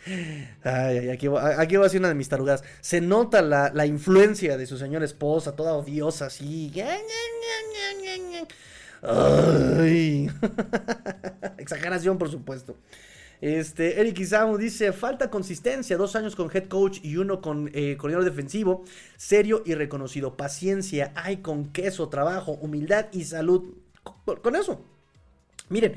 Ay, 0.63 1.09
aquí, 1.09 1.27
aquí 1.57 1.75
va 1.75 1.85
a 1.85 1.89
ser 1.89 1.99
una 1.99 2.07
de 2.09 2.15
mis 2.15 2.29
tarugadas. 2.29 2.63
Se 2.79 3.01
nota 3.01 3.41
la, 3.41 3.71
la 3.73 3.85
influencia 3.85 4.57
de 4.57 4.65
su 4.65 4.77
señora 4.77 5.05
esposa, 5.05 5.55
toda 5.55 5.73
odiosa, 5.73 6.27
así. 6.27 6.71
Ay. 9.01 10.29
Exageración, 11.57 12.17
por 12.17 12.31
supuesto. 12.31 12.77
Este, 13.41 13.99
Eric 13.99 14.19
Isamu 14.19 14.55
dice, 14.55 14.93
falta 14.93 15.31
consistencia, 15.31 15.97
dos 15.97 16.15
años 16.15 16.35
con 16.35 16.55
head 16.55 16.67
coach 16.67 16.99
y 17.01 17.17
uno 17.17 17.41
con 17.41 17.71
eh, 17.73 17.97
coordinador 17.97 18.29
defensivo, 18.29 18.83
serio 19.17 19.63
y 19.65 19.73
reconocido, 19.73 20.37
paciencia, 20.37 21.11
hay 21.15 21.37
con 21.37 21.71
queso, 21.71 22.07
trabajo, 22.07 22.51
humildad 22.61 23.07
y 23.11 23.23
salud. 23.23 23.73
Con, 24.43 24.55
eso. 24.55 24.85
Miren, 25.69 25.95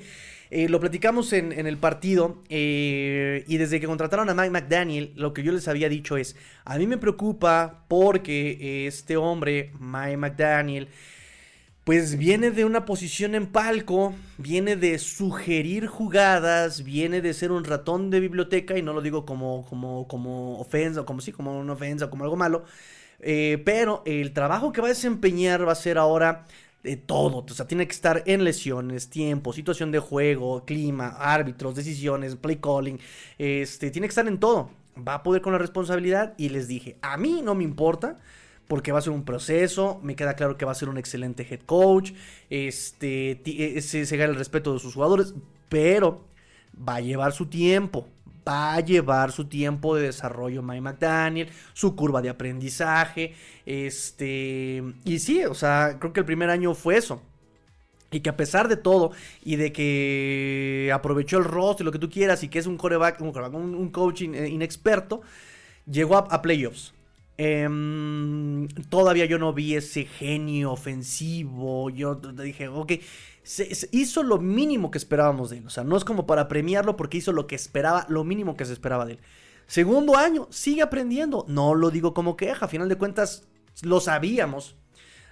eh, 0.51 0.71
lo 0.71 0.81
platicamos 0.81 1.35
en, 1.35 1.53
el 1.53 1.77
partido 1.77 2.43
eh, 2.49 3.45
y 3.47 3.59
desde 3.59 3.79
que 3.79 3.87
contrataron 3.87 4.31
a 4.31 4.35
Mike 4.35 4.51
McDaniel, 4.51 5.13
lo 5.15 5.35
que 5.35 5.43
yo 5.43 5.53
les 5.53 5.69
había 5.69 5.91
dicho 5.91 6.17
es, 6.17 6.37
a 6.65 6.79
mí 6.79 6.87
me 6.87 6.97
preocupa 6.97 7.85
porque 7.89 8.87
este 8.87 9.19
hombre, 9.19 9.73
Mike 9.81 10.17
McDaniel, 10.17 10.89
pues 11.85 12.17
viene 12.17 12.51
de 12.51 12.65
una 12.65 12.87
posición 12.87 13.35
en 13.35 13.47
palco, 13.47 14.15
viene 14.39 14.75
de 14.75 14.99
sugerir 14.99 15.87
jugadas, 15.87 16.83
viene 16.83 17.21
de 17.21 17.35
ser 17.35 17.53
un 17.53 17.65
ratón 17.65 18.09
de 18.09 18.21
biblioteca, 18.21 18.79
y 18.79 18.83
no 18.83 18.95
lo 18.95 19.03
digo 19.03 19.27
como, 19.27 19.67
como, 19.67 20.09
como 20.09 20.59
ofensa, 20.59 21.05
como 21.05 21.21
sí, 21.21 21.31
como 21.31 21.59
una 21.59 21.75
ofensa, 21.75 22.09
como 22.09 22.25
algo 22.25 22.37
malo, 22.37 22.65
eh, 23.21 23.63
pero 23.67 24.03
el 24.07 24.33
trabajo 24.33 24.73
que 24.73 24.81
va 24.81 24.87
a 24.87 24.91
desempeñar 24.91 25.69
va 25.69 25.73
a 25.73 25.75
ser 25.77 25.99
ahora 25.99 26.47
de 26.83 26.97
todo, 26.97 27.45
o 27.47 27.55
sea, 27.55 27.67
tiene 27.67 27.87
que 27.87 27.93
estar 27.93 28.23
en 28.27 28.45
lesiones, 28.45 29.11
tiempo, 29.11 29.53
situación 29.53 29.93
de 29.93 29.99
juego, 29.99 30.65
clima, 30.65 31.09
árbitros, 31.09 31.75
decisiones, 31.75 32.37
play 32.37 32.57
calling, 32.57 32.99
este, 33.37 33.91
tiene 33.91 34.07
que 34.07 34.13
estar 34.13 34.27
en 34.27 34.39
todo, 34.41 34.71
va 34.97 35.15
a 35.15 35.23
poder 35.23 35.43
con 35.43 35.53
la 35.53 35.59
responsabilidad, 35.59 36.35
y 36.39 36.49
les 36.49 36.67
dije, 36.67 36.97
a 37.03 37.19
mí 37.19 37.43
no 37.43 37.55
me 37.55 37.65
importa, 37.65 38.19
porque 38.69 38.93
va 38.93 38.99
a 38.99 39.03
ser 39.03 39.13
un 39.13 39.25
proceso, 39.25 40.01
me 40.03 40.17
queda 40.17 40.35
claro 40.35 40.57
que 40.57 40.65
va 40.65 40.73
a 40.73 40.75
ser 40.75 40.89
un 40.89 40.99
excelente 40.99 41.47
head 41.49 41.61
coach, 41.61 42.13
este, 42.51 43.43
e, 43.45 43.81
se, 43.83 44.07
se 44.07 44.17
gana 44.17 44.33
el 44.33 44.39
respeto 44.39 44.73
de 44.73 44.79
sus 44.79 44.95
jugadores, 44.95 45.35
pero 45.69 46.25
va 46.77 46.97
a 46.97 47.01
llevar 47.01 47.33
su 47.33 47.47
tiempo, 47.47 48.09
va 48.47 48.75
a 48.75 48.81
llevar 48.81 49.33
su 49.33 49.47
tiempo 49.47 49.97
de 49.97 50.05
desarrollo 50.05 50.63
Mike 50.63 50.81
McDaniel, 50.81 51.49
su 51.73 51.95
curva 51.95 52.23
de 52.23 52.31
aprendizaje, 52.31 53.35
este, 53.67 54.83
y 55.05 55.19
sí, 55.19 55.45
o 55.45 55.55
sea, 55.55 55.97
creo 55.99 56.13
que 56.13 56.21
el 56.21 56.27
primer 56.27 56.51
año 56.51 56.75
fue 56.75 56.97
eso. 56.97 57.23
Y 58.11 58.21
que 58.21 58.31
a 58.31 58.37
pesar 58.37 58.69
de 58.69 58.77
todo, 58.77 59.11
y 59.43 59.57
de 59.57 59.73
que 59.73 60.91
aprovechó 60.95 61.39
el 61.39 61.45
rostro 61.45 61.83
y 61.83 61.87
lo 61.87 61.91
que 61.91 61.99
tú 61.99 62.09
quieras, 62.09 62.45
y 62.45 62.49
que 62.49 62.61
es 62.61 62.67
un 62.67 62.77
coreback, 62.77 63.21
un, 63.21 63.75
un 63.75 63.89
coach 63.89 64.23
inexperto, 64.23 65.23
llegó 65.91 66.17
a 66.17 66.41
playoffs. 66.41 66.94
Em, 67.37 68.69
todavía 68.89 69.25
yo 69.25 69.39
no 69.39 69.53
vi 69.53 69.75
ese 69.75 70.05
genio 70.05 70.73
ofensivo. 70.73 71.91
Yo 71.91 72.15
dije, 72.17 72.69
ok, 72.69 72.93
se, 73.43 73.89
hizo 73.93 74.23
lo 74.23 74.39
mínimo 74.39 74.91
que 74.91 74.99
esperábamos 74.99 75.51
de 75.51 75.59
él. 75.59 75.67
O 75.67 75.71
sea, 75.71 75.85
no 75.85 75.97
es 75.97 76.05
como 76.05 76.27
para 76.27 76.49
premiarlo 76.49 76.97
porque 76.97 77.19
hizo 77.19 77.33
lo 77.33 77.47
que 77.47 77.57
esperaba, 77.57 78.07
lo 78.09 78.25
mínimo 78.25 78.57
que 78.57 78.65
se 78.65 78.73
esperaba 78.73 79.05
de 79.05 79.15
él. 79.15 79.19
Segundo 79.67 80.17
año, 80.17 80.47
sigue 80.51 80.83
aprendiendo. 80.83 81.45
No 81.49 81.75
lo 81.75 81.91
digo 81.91 82.15
como 82.15 82.37
queja, 82.37 82.67
a 82.67 82.69
final 82.69 82.89
de 82.89 82.97
cuentas 82.97 83.49
lo 83.83 84.01
sabíamos. 84.01 84.77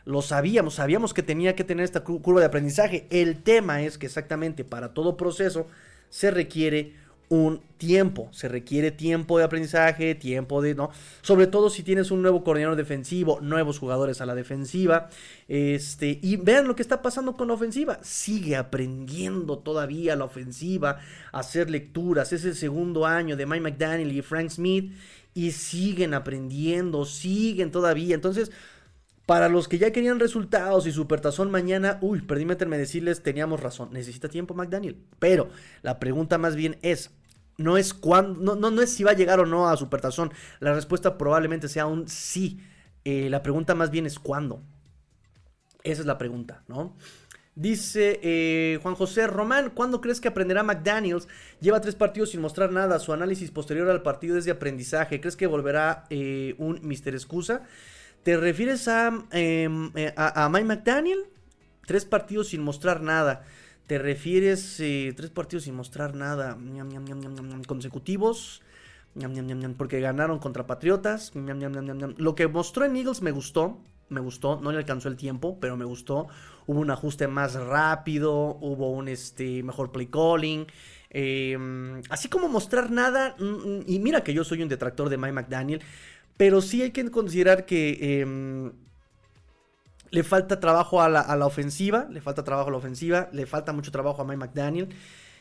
Lo 0.04 0.20
sabíamos, 0.20 0.74
sabíamos 0.74 1.14
que 1.14 1.22
tenía 1.22 1.54
que 1.54 1.62
tener 1.62 1.84
esta 1.84 2.02
curva 2.02 2.40
de 2.40 2.46
aprendizaje. 2.46 3.06
El 3.10 3.42
tema 3.42 3.82
es 3.82 3.98
que 3.98 4.06
exactamente 4.06 4.64
para 4.64 4.94
todo 4.94 5.16
proceso 5.16 5.68
se 6.08 6.32
requiere 6.32 6.96
un 7.28 7.62
tiempo. 7.78 8.28
Se 8.30 8.48
requiere 8.48 8.90
tiempo 8.90 9.38
de 9.38 9.44
aprendizaje, 9.44 10.14
tiempo 10.14 10.62
de, 10.62 10.74
¿no? 10.74 10.90
Sobre 11.22 11.46
todo 11.46 11.70
si 11.70 11.82
tienes 11.82 12.10
un 12.10 12.22
nuevo 12.22 12.44
coordinador 12.44 12.76
defensivo, 12.76 13.40
nuevos 13.40 13.78
jugadores 13.78 14.20
a 14.20 14.26
la 14.26 14.34
defensiva. 14.34 15.08
Este, 15.48 16.18
y 16.22 16.36
vean 16.36 16.68
lo 16.68 16.76
que 16.76 16.82
está 16.82 17.02
pasando 17.02 17.36
con 17.36 17.48
la 17.48 17.54
ofensiva. 17.54 17.98
Sigue 18.02 18.56
aprendiendo 18.56 19.58
todavía 19.58 20.14
la 20.14 20.24
ofensiva, 20.24 20.98
hacer 21.32 21.70
lecturas. 21.70 22.32
Es 22.32 22.44
el 22.44 22.54
segundo 22.54 23.06
año 23.06 23.36
de 23.36 23.46
Mike 23.46 23.62
McDaniel 23.62 24.12
y 24.12 24.22
Frank 24.22 24.50
Smith. 24.50 24.92
Y 25.34 25.52
siguen 25.52 26.12
aprendiendo, 26.12 27.06
siguen 27.06 27.70
todavía. 27.70 28.14
Entonces, 28.14 28.52
para 29.26 29.48
los 29.48 29.68
que 29.68 29.78
ya 29.78 29.92
querían 29.92 30.18
resultados 30.18 30.86
y 30.86 30.92
supertazón 30.92 31.50
mañana, 31.50 31.98
uy, 32.00 32.22
permítanme 32.22 32.76
decirles, 32.76 33.22
teníamos 33.22 33.60
razón. 33.60 33.90
Necesita 33.92 34.28
tiempo 34.28 34.54
McDaniel. 34.54 34.98
Pero 35.18 35.48
la 35.82 36.00
pregunta 36.00 36.38
más 36.38 36.56
bien 36.56 36.78
es, 36.82 37.10
no 37.56 37.76
es 37.76 37.94
cuándo, 37.94 38.56
no, 38.56 38.70
no, 38.70 38.82
es 38.82 38.92
si 38.92 39.04
va 39.04 39.12
a 39.12 39.16
llegar 39.16 39.38
o 39.40 39.46
no 39.46 39.68
a 39.68 39.76
Supertazón. 39.76 40.32
La 40.60 40.74
respuesta 40.74 41.18
probablemente 41.18 41.68
sea 41.68 41.86
un 41.86 42.08
sí. 42.08 42.60
Eh, 43.04 43.28
la 43.30 43.42
pregunta 43.42 43.74
más 43.74 43.90
bien 43.90 44.06
es 44.06 44.18
cuándo. 44.18 44.62
Esa 45.84 46.00
es 46.00 46.06
la 46.06 46.18
pregunta, 46.18 46.62
¿no? 46.68 46.96
Dice 47.54 48.18
eh, 48.22 48.78
Juan 48.82 48.94
José 48.94 49.26
Román, 49.26 49.70
¿cuándo 49.70 50.00
crees 50.00 50.20
que 50.20 50.28
aprenderá 50.28 50.62
McDaniels? 50.62 51.28
Lleva 51.60 51.82
tres 51.82 51.94
partidos 51.94 52.30
sin 52.30 52.40
mostrar 52.40 52.72
nada. 52.72 52.98
Su 52.98 53.12
análisis 53.12 53.50
posterior 53.50 53.88
al 53.90 54.02
partido 54.02 54.38
es 54.38 54.46
de 54.46 54.52
aprendizaje. 54.52 55.20
¿Crees 55.20 55.36
que 55.36 55.46
volverá 55.46 56.06
eh, 56.08 56.54
un 56.58 56.80
Mister 56.82 57.14
Excusa? 57.14 57.62
¿Te 58.22 58.36
refieres 58.36 58.86
a, 58.88 59.12
em, 59.32 59.92
a, 60.16 60.44
a 60.44 60.48
Mike 60.48 60.64
McDaniel? 60.64 61.24
Tres 61.86 62.04
partidos 62.04 62.48
sin 62.48 62.62
mostrar 62.62 63.02
nada. 63.02 63.44
¿Te 63.86 63.98
refieres 63.98 64.78
eh, 64.80 65.12
tres 65.16 65.30
partidos 65.30 65.64
sin 65.64 65.74
mostrar 65.74 66.14
nada 66.14 66.56
consecutivos? 67.66 68.62
Porque 69.76 70.00
ganaron 70.00 70.38
contra 70.38 70.66
Patriotas. 70.66 71.32
Lo 72.16 72.34
que 72.34 72.48
mostró 72.48 72.84
en 72.84 72.96
Eagles 72.96 73.22
me 73.22 73.32
gustó. 73.32 73.80
Me 74.08 74.20
gustó, 74.20 74.60
no 74.60 74.72
le 74.72 74.78
alcanzó 74.78 75.08
el 75.08 75.16
tiempo, 75.16 75.58
pero 75.58 75.76
me 75.76 75.84
gustó. 75.84 76.28
Hubo 76.66 76.80
un 76.80 76.90
ajuste 76.90 77.28
más 77.28 77.54
rápido, 77.54 78.58
hubo 78.60 78.90
un 78.90 79.08
este, 79.08 79.62
mejor 79.62 79.90
play 79.90 80.06
calling. 80.06 80.66
Em, 81.10 82.02
así 82.08 82.28
como 82.28 82.48
mostrar 82.48 82.90
nada, 82.90 83.36
y 83.86 83.98
mira 83.98 84.22
que 84.22 84.32
yo 84.34 84.44
soy 84.44 84.62
un 84.62 84.68
detractor 84.68 85.08
de 85.08 85.18
Mike 85.18 85.32
McDaniel, 85.32 85.82
pero 86.42 86.60
sí 86.60 86.82
hay 86.82 86.90
que 86.90 87.08
considerar 87.08 87.66
que 87.66 88.20
em, 88.20 88.72
le 90.10 90.24
falta 90.24 90.58
trabajo 90.58 91.00
a 91.00 91.08
la, 91.08 91.46
ofensiva, 91.46 92.08
le 92.10 92.20
falta 92.20 92.42
trabajo 92.42 92.66
a 92.66 92.72
la 92.72 92.78
ofensiva, 92.78 93.28
le 93.32 93.46
falta 93.46 93.72
mucho 93.72 93.92
trabajo 93.92 94.22
a 94.22 94.24
Mike 94.24 94.38
McDaniel. 94.38 94.88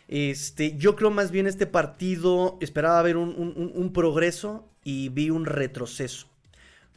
Este, 0.08 0.78
yo 0.78 0.96
creo 0.96 1.10
más 1.10 1.32
bien 1.32 1.48
este 1.48 1.66
partido 1.66 2.60
esperaba 2.62 3.02
ver 3.02 3.18
un, 3.18 3.92
progreso 3.92 4.70
y 4.84 5.10
vi 5.10 5.32
un 5.32 5.46
retroceso. 5.46 6.28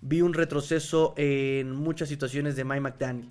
Vi 0.03 0.21
un 0.21 0.35
retroceso 0.35 1.15
en 1.17 1.71
muchas 1.71 2.11
situaciones 2.11 2.57
de 2.57 2.65
Mike 2.65 2.81
McDaniel. 2.83 3.31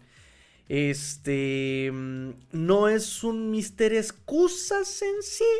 Este 0.69 1.91
mm, 1.93 2.29
no 2.51 2.89
es 2.89 3.23
un 3.23 3.51
mister 3.51 3.93
excusas 3.93 5.03
en 5.03 5.21
sí, 5.21 5.53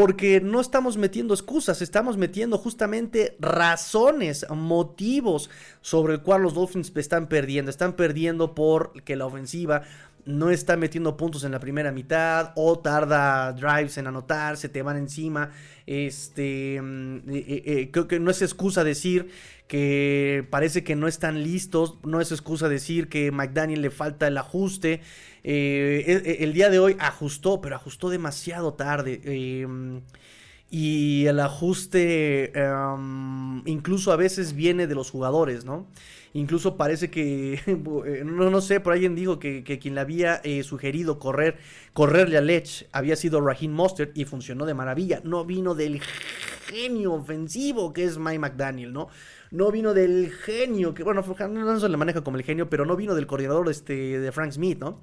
porque 0.00 0.40
no 0.40 0.62
estamos 0.62 0.96
metiendo 0.96 1.34
excusas, 1.34 1.82
estamos 1.82 2.16
metiendo 2.16 2.56
justamente 2.56 3.36
razones, 3.38 4.46
motivos 4.48 5.50
sobre 5.82 6.14
el 6.14 6.22
cual 6.22 6.40
los 6.40 6.54
Dolphins 6.54 6.90
están 6.96 7.26
perdiendo. 7.26 7.70
Están 7.70 7.92
perdiendo 7.92 8.54
porque 8.54 9.14
la 9.14 9.26
ofensiva 9.26 9.82
no 10.24 10.48
está 10.48 10.78
metiendo 10.78 11.18
puntos 11.18 11.44
en 11.44 11.52
la 11.52 11.60
primera 11.60 11.92
mitad 11.92 12.52
o 12.56 12.78
tarda 12.78 13.52
drives 13.52 13.98
en 13.98 14.06
anotar, 14.06 14.56
se 14.56 14.70
te 14.70 14.80
van 14.80 14.96
encima. 14.96 15.50
Este, 15.86 16.80
mm, 16.80 17.16
eh, 17.28 17.44
eh, 17.46 17.62
eh, 17.66 17.90
creo 17.92 18.08
que 18.08 18.20
no 18.20 18.30
es 18.30 18.40
excusa 18.40 18.84
decir 18.84 19.28
que 19.68 20.46
parece 20.48 20.82
que 20.82 20.96
no 20.96 21.08
están 21.08 21.42
listos, 21.42 21.98
no 22.04 22.22
es 22.22 22.32
excusa 22.32 22.70
decir 22.70 23.10
que 23.10 23.30
McDaniel 23.32 23.82
le 23.82 23.90
falta 23.90 24.28
el 24.28 24.38
ajuste. 24.38 25.02
El, 25.42 26.52
día 26.52 26.70
de 26.70 26.78
hoy 26.78 26.96
ajustó, 26.98 27.60
pero 27.60 27.76
ajustó 27.76 28.10
demasiado 28.10 28.74
tarde. 28.74 29.20
y 30.70 31.26
el 31.26 31.40
ajuste 31.40 32.52
em, 32.54 33.66
incluso 33.66 34.12
a 34.12 34.16
veces 34.16 34.54
viene 34.54 34.86
de 34.86 34.94
los 34.94 35.10
jugadores, 35.10 35.64
¿no? 35.64 35.86
Incluso 36.32 36.76
parece 36.76 37.10
que, 37.10 37.54
eh, 37.66 38.22
no, 38.24 38.50
no 38.50 38.60
sé, 38.60 38.80
por 38.80 38.92
alguien 38.92 39.14
dijo 39.14 39.38
que, 39.38 39.64
quien 39.64 39.94
le 39.94 40.00
había 40.00 40.40
eh, 40.44 40.62
sugerido 40.62 41.18
correr, 41.18 41.58
correrle 41.92 42.36
a 42.36 42.40
Lech 42.40 42.88
había 42.92 43.16
sido 43.16 43.40
Raheem 43.40 43.72
Mostert 43.72 44.16
y 44.16 44.24
funcionó 44.24 44.64
de 44.66 44.74
maravilla. 44.74 45.20
No 45.24 45.44
vino 45.44 45.74
del 45.74 46.00
genio 46.66 47.14
ofensivo 47.14 47.92
que 47.92 48.04
es 48.04 48.18
Mike 48.18 48.38
McDaniel, 48.38 48.92
¿no? 48.92 49.08
No 49.50 49.72
vino 49.72 49.92
del 49.92 50.30
genio, 50.30 50.94
que 50.94 51.02
bueno, 51.02 51.24
no 51.48 51.80
se 51.80 51.88
le 51.88 51.96
maneja 51.96 52.22
como 52.22 52.36
el 52.36 52.44
genio, 52.44 52.70
pero 52.70 52.84
no 52.86 52.94
vino 52.94 53.16
del 53.16 53.26
coordinador 53.26 53.68
este, 53.68 54.20
de 54.20 54.32
Frank 54.32 54.52
Smith, 54.52 54.78
¿no? 54.78 55.00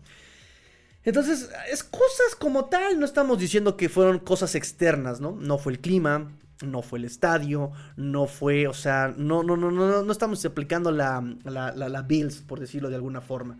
Entonces, 1.07 1.49
es 1.71 1.85
cosas 1.85 2.35
como 2.37 2.65
tal, 2.65 2.99
no 2.99 3.05
estamos 3.05 3.39
diciendo 3.39 3.77
que 3.77 3.87
fueron 3.87 4.19
cosas 4.19 4.55
externas, 4.55 5.21
¿no? 5.21 5.37
No 5.39 5.57
fue 5.57 5.71
el 5.71 5.79
clima, 5.79 6.33
no 6.65 6.81
fue 6.81 6.99
el 6.99 7.05
estadio, 7.05 7.71
no 7.95 8.27
fue, 8.27 8.67
o 8.67 8.73
sea, 8.73 9.13
no, 9.15 9.41
no, 9.41 9.55
no, 9.55 9.71
no, 9.71 10.03
no 10.03 10.11
estamos 10.11 10.43
aplicando 10.43 10.91
la, 10.91 11.23
la, 11.45 11.71
la, 11.71 12.01
Bills, 12.01 12.41
por 12.41 12.59
decirlo 12.59 12.89
de 12.89 12.95
alguna 12.95 13.21
forma. 13.21 13.57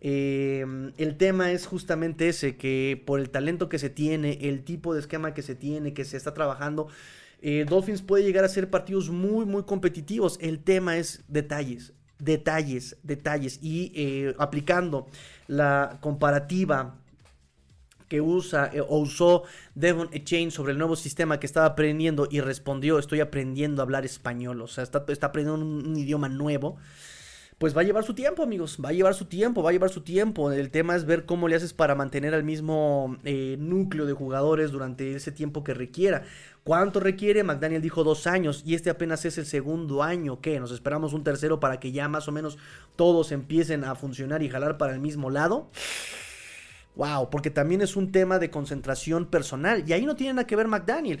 Em, 0.00 0.92
el 0.96 1.16
tema 1.16 1.50
es 1.50 1.66
justamente 1.66 2.28
ese, 2.28 2.56
que 2.56 3.02
por 3.04 3.18
el 3.18 3.30
talento 3.30 3.68
que 3.68 3.80
se 3.80 3.90
tiene, 3.90 4.38
el 4.42 4.62
tipo 4.62 4.94
de 4.94 5.00
esquema 5.00 5.34
que 5.34 5.42
se 5.42 5.56
tiene, 5.56 5.92
que 5.92 6.04
se 6.04 6.16
está 6.16 6.34
trabajando, 6.34 6.86
eh, 7.42 7.66
Dolphins 7.68 8.00
puede 8.00 8.22
llegar 8.22 8.44
a 8.44 8.48
ser 8.48 8.70
partidos 8.70 9.10
muy, 9.10 9.44
muy 9.44 9.64
competitivos. 9.64 10.38
El 10.40 10.60
tema 10.60 10.98
es 10.98 11.24
detalles, 11.26 11.94
detalles, 12.18 12.96
detalles. 13.02 13.58
Y 13.62 13.92
eh, 13.94 14.34
aplicando 14.38 15.06
la 15.46 15.98
comparativa 16.00 16.96
que 18.08 18.20
usa 18.20 18.70
eh, 18.72 18.80
o 18.80 18.98
usó 18.98 19.44
Devon 19.74 20.10
Chain 20.10 20.50
sobre 20.50 20.72
el 20.72 20.78
nuevo 20.78 20.96
sistema 20.96 21.40
que 21.40 21.46
estaba 21.46 21.66
aprendiendo 21.66 22.28
y 22.30 22.40
respondió, 22.40 22.98
estoy 22.98 23.20
aprendiendo 23.20 23.82
a 23.82 23.84
hablar 23.84 24.04
español, 24.04 24.60
o 24.62 24.68
sea, 24.68 24.84
está, 24.84 25.04
está 25.08 25.28
aprendiendo 25.28 25.64
un, 25.64 25.96
idioma 25.96 26.28
nuevo. 26.28 26.76
Pues 27.58 27.74
va 27.74 27.80
a 27.80 27.84
llevar 27.84 28.04
su 28.04 28.12
tiempo, 28.12 28.42
amigos. 28.42 28.76
Va 28.84 28.90
a 28.90 28.92
llevar 28.92 29.14
su 29.14 29.24
tiempo, 29.24 29.62
va 29.62 29.70
a 29.70 29.72
llevar 29.72 29.88
su 29.88 30.02
tiempo. 30.02 30.52
El 30.52 30.70
tema 30.70 30.94
es 30.94 31.06
ver 31.06 31.24
cómo 31.24 31.48
le 31.48 31.56
haces 31.56 31.72
para 31.72 31.94
mantener 31.94 32.34
al 32.34 32.44
mismo 32.44 33.16
eh, 33.24 33.56
núcleo 33.58 34.04
de 34.04 34.12
jugadores 34.12 34.72
durante 34.72 35.14
ese 35.16 35.32
tiempo 35.32 35.64
que 35.64 35.72
requiera. 35.72 36.24
¿Cuánto 36.66 36.98
requiere? 36.98 37.44
McDaniel 37.44 37.80
dijo 37.80 38.02
dos 38.02 38.26
años 38.26 38.64
y 38.66 38.74
este 38.74 38.90
apenas 38.90 39.24
es 39.24 39.38
el 39.38 39.46
segundo 39.46 40.02
año. 40.02 40.40
¿Qué? 40.40 40.58
¿Nos 40.58 40.72
esperamos 40.72 41.12
un 41.12 41.22
tercero 41.22 41.60
para 41.60 41.78
que 41.78 41.92
ya 41.92 42.08
más 42.08 42.26
o 42.26 42.32
menos 42.32 42.58
todos 42.96 43.30
empiecen 43.30 43.84
a 43.84 43.94
funcionar 43.94 44.42
y 44.42 44.48
jalar 44.48 44.76
para 44.76 44.92
el 44.92 44.98
mismo 44.98 45.30
lado? 45.30 45.70
Wow, 46.96 47.30
porque 47.30 47.50
también 47.50 47.82
es 47.82 47.94
un 47.94 48.10
tema 48.10 48.40
de 48.40 48.50
concentración 48.50 49.26
personal. 49.26 49.84
Y 49.86 49.92
ahí 49.92 50.04
no 50.04 50.16
tiene 50.16 50.32
nada 50.32 50.48
que 50.48 50.56
ver 50.56 50.66
McDaniel. 50.66 51.20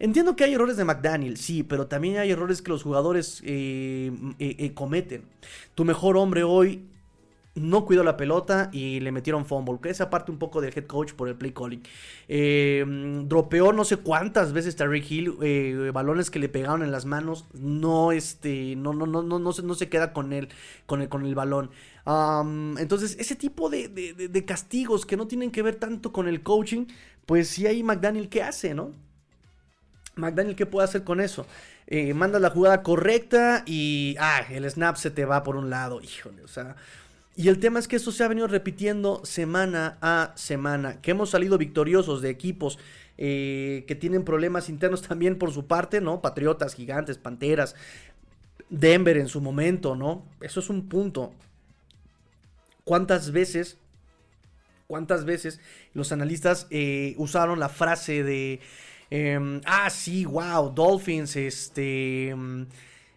Entiendo 0.00 0.34
que 0.34 0.42
hay 0.42 0.54
errores 0.54 0.76
de 0.76 0.84
McDaniel, 0.84 1.36
sí, 1.36 1.62
pero 1.62 1.86
también 1.86 2.16
hay 2.16 2.32
errores 2.32 2.60
que 2.60 2.72
los 2.72 2.82
jugadores 2.82 3.42
eh, 3.44 4.10
eh, 4.40 4.56
eh, 4.58 4.74
cometen. 4.74 5.22
Tu 5.76 5.84
mejor 5.84 6.16
hombre 6.16 6.42
hoy 6.42 6.88
no 7.54 7.84
cuidó 7.84 8.04
la 8.04 8.16
pelota 8.16 8.70
y 8.72 9.00
le 9.00 9.12
metieron 9.12 9.44
fumble, 9.44 9.78
que 9.82 9.90
esa 9.90 10.08
parte 10.08 10.30
un 10.30 10.38
poco 10.38 10.60
del 10.60 10.72
head 10.76 10.86
coach 10.86 11.12
por 11.12 11.28
el 11.28 11.34
play 11.34 11.52
calling. 11.52 11.82
dropeó 13.28 13.72
no 13.72 13.84
sé 13.84 13.96
cuántas 13.96 14.52
veces 14.52 14.76
Terry 14.76 15.04
Hill, 15.06 15.90
balones 15.92 16.30
que 16.30 16.38
le 16.38 16.48
pegaron 16.48 16.82
en 16.82 16.92
las 16.92 17.06
manos, 17.06 17.46
no 17.54 18.12
este, 18.12 18.76
no, 18.76 18.92
no, 18.92 19.06
no, 19.06 19.22
no, 19.22 19.38
no, 19.38 19.52
se, 19.52 19.62
no 19.62 19.74
se 19.74 19.88
queda 19.88 20.12
con 20.12 20.32
él, 20.32 20.48
con 20.86 21.02
el, 21.02 21.08
con 21.08 21.26
el 21.26 21.34
balón 21.34 21.70
entonces, 22.06 23.16
ese 23.18 23.36
tipo 23.36 23.70
de, 23.70 24.44
castigos 24.46 25.06
que 25.06 25.16
no 25.16 25.26
tienen 25.26 25.50
que 25.50 25.62
ver 25.62 25.76
tanto 25.76 26.12
con 26.12 26.28
el 26.28 26.42
coaching, 26.42 26.86
pues 27.26 27.48
sí 27.48 27.66
hay 27.66 27.82
McDaniel 27.82 28.28
que 28.28 28.42
hace, 28.42 28.74
¿no? 28.74 28.92
McDaniel, 30.16 30.56
¿qué 30.56 30.66
puede 30.66 30.86
hacer 30.86 31.04
con 31.04 31.20
eso? 31.20 31.46
Eh, 31.86 32.14
manda 32.14 32.38
la 32.38 32.50
jugada 32.50 32.82
correcta 32.82 33.62
y, 33.66 34.16
ah, 34.18 34.42
el 34.50 34.68
snap 34.68 34.96
se 34.96 35.10
te 35.10 35.24
va 35.24 35.42
por 35.42 35.56
un 35.56 35.70
lado, 35.70 36.00
híjole, 36.00 36.42
o 36.42 36.48
sea... 36.48 36.76
Y 37.40 37.48
el 37.48 37.58
tema 37.58 37.78
es 37.78 37.88
que 37.88 37.96
eso 37.96 38.12
se 38.12 38.22
ha 38.22 38.28
venido 38.28 38.48
repitiendo 38.48 39.24
semana 39.24 39.96
a 40.02 40.34
semana, 40.36 41.00
que 41.00 41.12
hemos 41.12 41.30
salido 41.30 41.56
victoriosos 41.56 42.20
de 42.20 42.28
equipos 42.28 42.78
eh, 43.16 43.86
que 43.88 43.94
tienen 43.94 44.26
problemas 44.26 44.68
internos 44.68 45.00
también 45.08 45.38
por 45.38 45.50
su 45.50 45.66
parte, 45.66 46.02
¿no? 46.02 46.20
Patriotas, 46.20 46.74
gigantes, 46.74 47.16
panteras, 47.16 47.76
Denver 48.68 49.16
en 49.16 49.26
su 49.26 49.40
momento, 49.40 49.96
¿no? 49.96 50.22
Eso 50.42 50.60
es 50.60 50.68
un 50.68 50.86
punto. 50.90 51.32
¿Cuántas 52.84 53.32
veces, 53.32 53.78
cuántas 54.86 55.24
veces 55.24 55.60
los 55.94 56.12
analistas 56.12 56.66
eh, 56.68 57.14
usaron 57.16 57.58
la 57.58 57.70
frase 57.70 58.22
de, 58.22 58.60
em, 59.08 59.62
ah, 59.64 59.88
sí, 59.88 60.26
wow, 60.26 60.74
Dolphins, 60.74 61.36
este... 61.36 62.28
Em, 62.28 62.66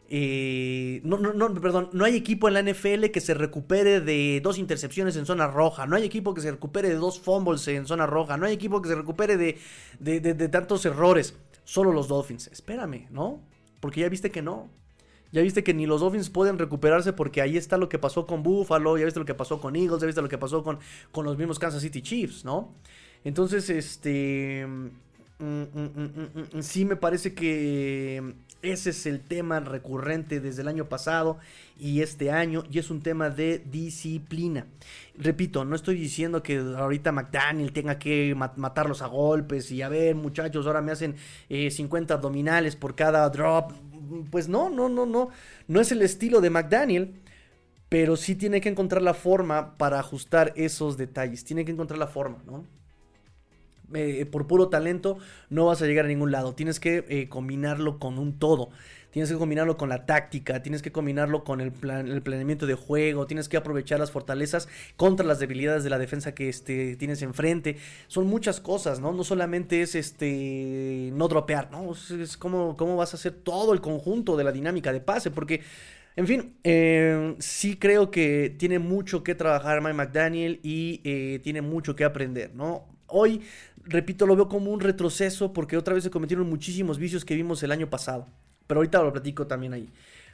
eh, 0.10 1.02
no, 1.04 1.18
no, 1.18 1.34
no, 1.34 1.54
perdón, 1.56 1.90
no 1.94 2.06
hay 2.06 2.16
equipo 2.16 2.48
en 2.48 2.54
la 2.54 2.62
NFL 2.62 3.06
que 3.06 3.22
se 3.22 3.34
recupere 3.34 4.02
de 4.02 4.42
dos 4.44 4.58
intercepciones 4.58 5.16
en 5.16 5.26
zona 5.26 5.48
roja, 5.48 5.86
no 5.88 5.96
hay 5.96 6.04
equipo 6.04 6.34
que 6.34 6.42
se 6.42 6.52
recupere 6.52 6.90
de 6.90 6.96
dos 6.96 7.20
fumbles 7.20 7.68
en 7.68 7.86
zona 7.86 8.06
roja, 8.06 8.38
no 8.38 8.46
hay 8.46 8.54
equipo 8.54 8.82
que 8.82 8.90
se 8.90 8.96
recupere 8.96 9.38
de, 9.38 9.58
de, 10.00 10.20
de 10.20 10.50
tantos 10.50 10.86
errores, 10.86 11.36
solo 11.64 11.92
los 11.92 12.08
Dolphins. 12.08 12.48
Espérame, 12.48 13.08
¿no? 13.10 13.42
Porque 13.80 14.02
ya 14.02 14.10
viste 14.10 14.32
que 14.32 14.42
no. 14.42 14.70
Ya 15.32 15.42
viste 15.42 15.64
que 15.64 15.74
ni 15.74 15.88
los 15.88 16.02
Dolphins 16.02 16.30
pueden 16.30 16.60
recuperarse 16.60 17.12
porque 17.12 17.42
ahí 17.42 17.58
está 17.58 17.78
lo 17.78 17.90
que 17.90 17.98
pasó 17.98 18.28
con 18.28 18.44
Buffalo, 18.44 19.00
ya 19.00 19.06
viste 19.06 19.20
lo 19.20 19.26
que 19.26 19.34
pasó 19.34 19.60
con 19.60 19.76
Eagles, 19.76 20.00
ya 20.00 20.06
viste 20.06 20.22
lo 20.22 20.30
que 20.30 20.38
pasó 20.38 20.64
con, 20.64 20.78
con 21.12 21.26
los 21.26 21.40
mismos 21.40 21.58
Kansas 21.58 21.82
City 21.82 22.04
Chiefs, 22.04 22.46
¿no? 22.46 22.76
Entonces, 23.24 23.70
este... 23.72 24.68
Mm, 25.44 25.64
mm, 25.74 26.58
mm, 26.58 26.62
sí 26.62 26.86
me 26.86 26.96
parece 26.96 27.34
que 27.34 28.36
ese 28.62 28.92
es 28.92 29.06
el 29.06 29.20
tema 29.20 29.60
recurrente 29.60 30.40
desde 30.40 30.62
el 30.62 30.70
año 30.70 30.88
pasado 30.88 31.38
y 31.78 32.02
este 32.02 32.32
año 32.32 32.64
y 32.72 32.80
es 32.80 32.90
un 32.90 33.02
tema 33.02 33.30
de 33.30 33.60
disciplina. 33.60 34.68
Repito, 35.18 35.66
no 35.66 35.76
estoy 35.76 35.96
diciendo 35.96 36.42
que 36.42 36.60
ahorita 36.60 37.12
McDaniel 37.12 37.74
tenga 37.74 38.00
que 38.00 38.34
matarlos 38.36 39.02
a 39.02 39.08
golpes 39.08 39.70
y 39.72 39.82
a 39.82 39.90
ver 39.90 40.16
muchachos, 40.16 40.66
ahora 40.66 40.82
me 40.82 40.94
hacen 40.94 41.16
50 41.50 42.14
eh, 42.14 42.18
abdominales 42.18 42.78
por 42.78 42.96
cada 42.96 43.30
drop 43.30 43.74
pues 44.30 44.48
no, 44.48 44.70
no, 44.70 44.90
no, 44.90 45.06
no. 45.06 45.30
No 45.68 45.82
es 45.82 45.92
el 45.92 46.02
estilo 46.02 46.42
de 46.42 46.50
McDaniel. 46.50 47.20
Pero 47.90 48.16
sí 48.18 48.36
tiene 48.36 48.60
que 48.60 48.70
encontrar 48.70 49.04
la 49.04 49.14
forma 49.14 49.78
para 49.78 50.00
ajustar 50.00 50.52
esos 50.56 50.98
detalles. 50.98 51.44
Tiene 51.46 51.64
que 51.64 51.72
encontrar 51.72 52.00
la 52.00 52.08
forma, 52.08 52.40
¿no? 52.46 52.66
Eh, 53.96 54.26
por 54.26 54.48
puro 54.48 54.70
talento 54.70 55.18
no 55.50 55.66
vas 55.66 55.82
a 55.82 55.86
llegar 55.86 56.06
a 56.06 56.08
ningún 56.08 56.32
lado. 56.32 56.54
Tienes 56.56 56.80
que 56.80 57.06
eh, 57.08 57.30
combinarlo 57.30 58.00
con 58.00 58.18
un 58.20 58.40
todo. 58.40 58.70
Tienes 59.14 59.30
que 59.30 59.38
combinarlo 59.38 59.78
con 59.78 59.90
la 59.90 60.08
táctica, 60.08 60.64
tienes 60.64 60.82
que 60.82 60.92
combinarlo 60.92 61.44
con 61.44 61.62
el, 61.62 61.72
planeamiento 61.72 62.66
de 62.66 62.74
juego, 62.74 63.28
tienes 63.28 63.48
que 63.48 63.58
aprovechar 63.58 64.00
las 64.00 64.10
fortalezas 64.10 64.68
contra 64.98 65.24
las 65.24 65.38
debilidades 65.38 65.84
de 65.84 65.92
la 65.92 66.00
defensa 66.00 66.34
que 66.34 66.50
este, 66.50 66.96
tienes 66.96 67.22
enfrente. 67.22 67.78
Son 68.08 68.26
muchas 68.26 68.60
cosas, 68.60 69.00
¿no? 69.00 69.12
No 69.12 69.24
solamente 69.24 69.84
es 69.84 69.94
este 69.94 71.12
no 71.14 71.28
dropear, 71.28 71.70
¿no? 71.70 71.92
Es, 71.92 72.38
como 72.38 72.76
cómo 72.76 72.96
vas 72.96 73.14
a 73.14 73.18
hacer 73.18 73.34
todo 73.34 73.74
el 73.74 73.82
conjunto 73.82 74.36
de 74.36 74.46
la 74.46 74.52
dinámica 74.52 74.92
de 74.92 75.00
pase, 75.00 75.30
porque 75.30 75.62
en 76.16 76.26
fin, 76.26 76.56
eh, 76.64 77.36
sí 77.38 77.78
creo 77.78 78.10
que 78.10 78.56
tiene 78.58 78.80
mucho 78.80 79.24
que 79.24 79.36
trabajar 79.36 79.82
Mike 79.82 79.94
McDaniel 79.94 80.60
y 80.64 81.02
eh, 81.04 81.40
tiene 81.44 81.62
mucho 81.62 81.96
que 81.96 82.04
aprender, 82.04 82.56
¿no? 82.56 82.88
Hoy, 83.08 83.42
repito, 83.86 84.26
lo 84.26 84.36
veo 84.36 84.48
como 84.48 84.72
un 84.72 84.80
retroceso 84.80 85.54
porque 85.54 85.78
otra 85.78 85.94
vez 85.94 86.04
se 86.04 86.10
cometieron 86.10 86.50
muchísimos 86.50 86.98
vicios 86.98 87.26
que 87.26 87.36
vimos 87.36 87.64
el 87.64 87.72
año 87.72 87.90
pasado. 87.90 88.28
Pero 88.68 88.80
ahorita 88.80 89.02
lo 89.04 89.12
platico 89.12 89.48
también 89.48 89.74
ahí. 89.74 89.90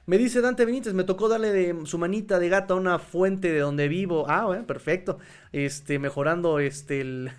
Me 0.06 0.18
dice 0.18 0.41
Dante 0.41 0.66
Benítez, 0.66 0.93
me 0.93 1.04
tocó 1.04 1.30
darle 1.30 1.52
de 1.52 1.86
su 1.86 2.00
manita 2.00 2.39
de 2.39 2.50
gato 2.50 2.74
a 2.74 2.78
una 2.78 2.97
fuente 2.97 3.52
de 3.52 3.60
donde 3.60 3.88
vivo. 3.88 4.26
Ah, 4.28 4.45
bueno, 4.45 4.66
perfecto. 4.66 5.20
Este, 5.52 5.97
mejorando 5.97 6.60
este 6.60 7.02
el, 7.02 7.32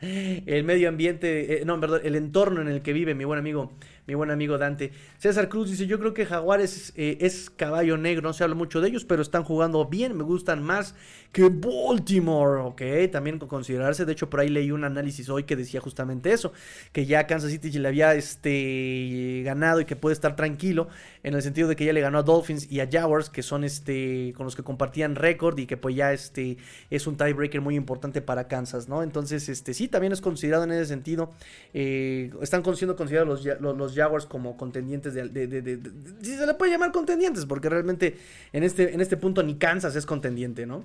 el 0.46 0.64
medio 0.64 0.88
ambiente, 0.88 1.60
eh, 1.60 1.64
no, 1.64 1.78
verdad, 1.78 2.00
el 2.04 2.16
entorno 2.16 2.60
en 2.60 2.68
el 2.68 2.82
que 2.82 2.92
vive 2.92 3.14
mi 3.14 3.24
buen 3.24 3.38
amigo 3.38 3.72
mi 4.08 4.14
buen 4.14 4.30
amigo 4.30 4.56
Dante. 4.56 4.90
César 5.18 5.50
Cruz 5.50 5.70
dice, 5.70 5.86
yo 5.86 5.98
creo 5.98 6.14
que 6.14 6.24
Jaguares 6.24 6.94
eh, 6.96 7.18
es 7.20 7.50
caballo 7.50 7.98
negro, 7.98 8.22
no 8.22 8.32
se 8.32 8.42
habla 8.42 8.56
mucho 8.56 8.80
de 8.80 8.88
ellos, 8.88 9.04
pero 9.04 9.20
están 9.20 9.44
jugando 9.44 9.84
bien, 9.84 10.16
me 10.16 10.24
gustan 10.24 10.62
más 10.62 10.94
que 11.30 11.50
Baltimore, 11.50 12.62
ok, 12.62 13.12
también 13.12 13.38
con 13.38 13.50
considerarse, 13.50 14.06
de 14.06 14.12
hecho 14.12 14.30
por 14.30 14.40
ahí 14.40 14.48
leí 14.48 14.70
un 14.70 14.84
análisis 14.84 15.28
hoy 15.28 15.44
que 15.44 15.56
decía 15.56 15.82
justamente 15.82 16.32
eso, 16.32 16.54
que 16.92 17.04
ya 17.04 17.26
Kansas 17.26 17.50
City 17.50 17.70
le 17.72 17.86
había 17.86 18.14
este, 18.14 19.42
ganado 19.44 19.82
y 19.82 19.84
que 19.84 19.94
puede 19.94 20.14
estar 20.14 20.36
tranquilo, 20.36 20.88
en 21.22 21.34
el 21.34 21.42
sentido 21.42 21.68
de 21.68 21.76
que 21.76 21.84
ya 21.84 21.92
le 21.92 22.00
ganó 22.00 22.16
a 22.16 22.22
Dolphins 22.22 22.72
y 22.72 22.80
a 22.80 22.88
Jaguars, 22.90 23.28
que 23.28 23.42
son 23.42 23.62
este, 23.62 24.32
con 24.38 24.44
los 24.46 24.56
que 24.56 24.62
compartían 24.62 25.16
récord 25.16 25.58
y 25.58 25.66
que 25.66 25.76
pues 25.76 25.94
ya 25.94 26.14
este, 26.14 26.56
es 26.88 27.06
un 27.06 27.18
tiebreaker 27.28 27.60
muy 27.60 27.76
importante 27.76 28.22
para 28.22 28.48
Kansas, 28.48 28.88
¿no? 28.88 29.02
Entonces, 29.02 29.48
este, 29.48 29.74
sí, 29.74 29.88
también 29.88 30.12
es 30.12 30.20
considerado 30.20 30.64
en 30.64 30.72
ese 30.72 30.86
sentido, 30.86 31.32
eh, 31.74 32.30
están 32.40 32.64
siendo 32.74 32.96
considerados 32.96 33.44
los, 33.44 33.76
los, 33.76 33.94
Jaguars 33.94 34.26
como 34.26 34.56
contendientes 34.56 35.14
de, 35.14 35.80
si 36.22 36.36
se 36.36 36.46
le 36.46 36.54
puede 36.54 36.72
llamar 36.72 36.92
contendientes, 36.92 37.46
porque 37.46 37.68
realmente 37.68 38.16
en 38.52 38.62
este, 38.62 38.94
en 38.94 39.00
este 39.00 39.16
punto 39.16 39.42
ni 39.42 39.56
Kansas 39.56 39.94
es 39.96 40.06
contendiente, 40.06 40.66
¿no? 40.66 40.84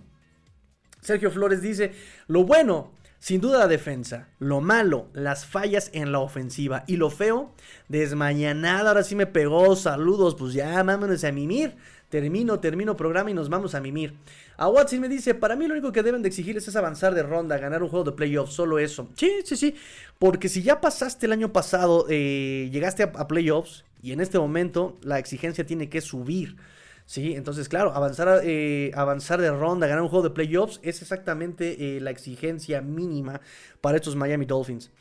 Sergio 1.01 1.31
Flores 1.31 1.61
dice, 1.61 1.91
lo 2.27 2.43
bueno, 2.45 2.91
sin 3.19 3.39
duda 3.39 3.59
la 3.59 3.67
defensa, 3.67 4.27
lo 4.39 4.61
malo, 4.61 5.07
las 5.13 5.45
fallas 5.45 5.89
en 5.93 6.11
la 6.11 6.19
ofensiva 6.19 6.83
y 6.87 6.97
lo 6.97 7.09
feo, 7.09 7.53
desmañanada, 7.87 8.89
ahora 8.89 9.03
sí 9.03 9.15
me 9.15 9.27
pegó, 9.27 9.75
saludos, 9.75 10.35
pues 10.35 10.53
ya, 10.53 10.81
vámonos 10.83 11.23
a 11.23 11.31
mimir. 11.31 11.75
Termino, 12.13 12.59
termino 12.59 12.95
programa 12.95 13.31
y 13.31 13.33
nos 13.33 13.49
vamos 13.49 13.73
a 13.73 13.81
mimir. 13.81 14.13
A 14.55 14.67
Watson 14.67 14.99
me 14.99 15.09
dice, 15.09 15.33
para 15.33 15.55
mí 15.55 15.65
lo 15.65 15.73
único 15.73 15.91
que 15.91 16.03
deben 16.03 16.21
de 16.21 16.27
exigirles 16.27 16.67
es 16.67 16.75
avanzar 16.75 17.15
de 17.15 17.23
ronda, 17.23 17.57
ganar 17.57 17.81
un 17.81 17.89
juego 17.89 18.05
de 18.05 18.11
playoffs, 18.11 18.53
solo 18.53 18.77
eso. 18.77 19.09
Sí, 19.15 19.37
sí, 19.43 19.57
sí, 19.57 19.73
porque 20.19 20.47
si 20.47 20.61
ya 20.61 20.79
pasaste 20.79 21.25
el 21.25 21.31
año 21.31 21.51
pasado, 21.51 22.05
eh, 22.09 22.69
llegaste 22.71 23.01
a 23.01 23.27
playoffs 23.27 23.83
y 24.03 24.11
en 24.11 24.21
este 24.21 24.37
momento 24.37 24.95
la 25.01 25.17
exigencia 25.17 25.65
tiene 25.65 25.89
que 25.89 26.01
subir. 26.01 26.55
Sí, 27.07 27.33
entonces, 27.33 27.67
claro, 27.67 27.95
avanzar, 27.95 28.41
eh, 28.43 28.91
avanzar 28.93 29.41
de 29.41 29.49
ronda, 29.49 29.87
ganar 29.87 30.03
un 30.03 30.09
juego 30.09 30.29
de 30.29 30.35
playoffs 30.35 30.79
es 30.83 31.01
exactamente 31.01 31.97
eh, 31.97 31.99
la 31.99 32.11
exigencia 32.11 32.81
mínima 32.81 33.41
para 33.81 33.97
estos 33.97 34.15
Miami 34.15 34.45
Dolphins. 34.45 34.91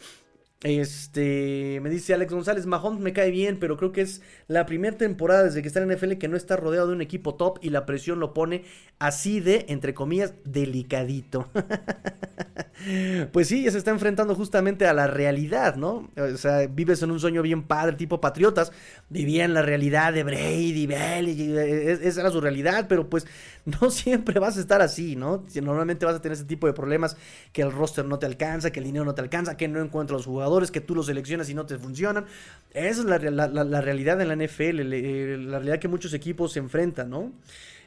Este, 0.62 1.80
me 1.82 1.90
dice 1.90 2.14
Alex 2.14 2.32
González, 2.32 2.66
Mahomes 2.66 3.00
me 3.00 3.12
cae 3.12 3.32
bien, 3.32 3.58
pero 3.58 3.76
creo 3.76 3.90
que 3.90 4.02
es 4.02 4.22
la 4.46 4.64
primera 4.64 4.96
temporada 4.96 5.42
desde 5.42 5.60
que 5.60 5.66
está 5.66 5.82
en 5.82 5.90
NFL 5.90 6.12
que 6.14 6.28
no 6.28 6.36
está 6.36 6.56
rodeado 6.56 6.86
de 6.86 6.94
un 6.94 7.02
equipo 7.02 7.34
top 7.34 7.58
y 7.62 7.70
la 7.70 7.84
presión 7.84 8.20
lo 8.20 8.32
pone 8.32 8.62
así 9.00 9.40
de, 9.40 9.66
entre 9.68 9.92
comillas, 9.92 10.34
delicadito. 10.44 11.48
pues 13.32 13.48
sí, 13.48 13.64
ya 13.64 13.72
se 13.72 13.78
está 13.78 13.90
enfrentando 13.90 14.36
justamente 14.36 14.86
a 14.86 14.94
la 14.94 15.08
realidad, 15.08 15.74
¿no? 15.74 16.10
O 16.16 16.36
sea, 16.36 16.66
vives 16.68 17.02
en 17.02 17.10
un 17.10 17.18
sueño 17.18 17.42
bien 17.42 17.64
padre, 17.64 17.96
tipo 17.96 18.20
Patriotas, 18.20 18.70
vivían 19.08 19.54
la 19.54 19.62
realidad 19.62 20.12
de 20.12 20.22
Brady, 20.22 20.86
Bell, 20.86 21.28
esa 21.28 22.20
era 22.20 22.30
su 22.30 22.40
realidad, 22.40 22.86
pero 22.88 23.08
pues 23.10 23.26
no 23.64 23.90
siempre 23.90 24.38
vas 24.38 24.56
a 24.56 24.60
estar 24.60 24.80
así, 24.80 25.16
¿no? 25.16 25.44
Normalmente 25.60 26.06
vas 26.06 26.16
a 26.16 26.22
tener 26.22 26.34
ese 26.34 26.44
tipo 26.44 26.66
de 26.66 26.72
problemas, 26.72 27.16
que 27.52 27.62
el 27.62 27.72
roster 27.72 28.04
no 28.04 28.18
te 28.18 28.26
alcanza, 28.26 28.70
que 28.70 28.80
el 28.80 28.86
dinero 28.86 29.04
no 29.04 29.14
te 29.14 29.22
alcanza, 29.22 29.56
que 29.56 29.68
no 29.68 29.80
encuentras 29.80 30.18
los 30.18 30.26
jugadores, 30.26 30.51
que 30.70 30.80
tú 30.80 30.94
los 30.94 31.06
seleccionas 31.06 31.48
y 31.50 31.54
no 31.54 31.66
te 31.66 31.78
funcionan. 31.78 32.26
Esa 32.72 33.00
es 33.00 33.06
la, 33.06 33.80
realidad 33.80 34.20
en 34.20 34.28
la 34.28 34.36
NFL, 34.36 34.92
eh, 34.92 35.36
la 35.38 35.58
realidad 35.58 35.78
que 35.78 35.88
muchos 35.88 36.14
equipos 36.14 36.52
se 36.52 36.58
enfrentan, 36.58 37.10
¿no? 37.10 37.32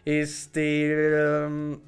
Este... 0.05 1.45
Um, 1.47 1.79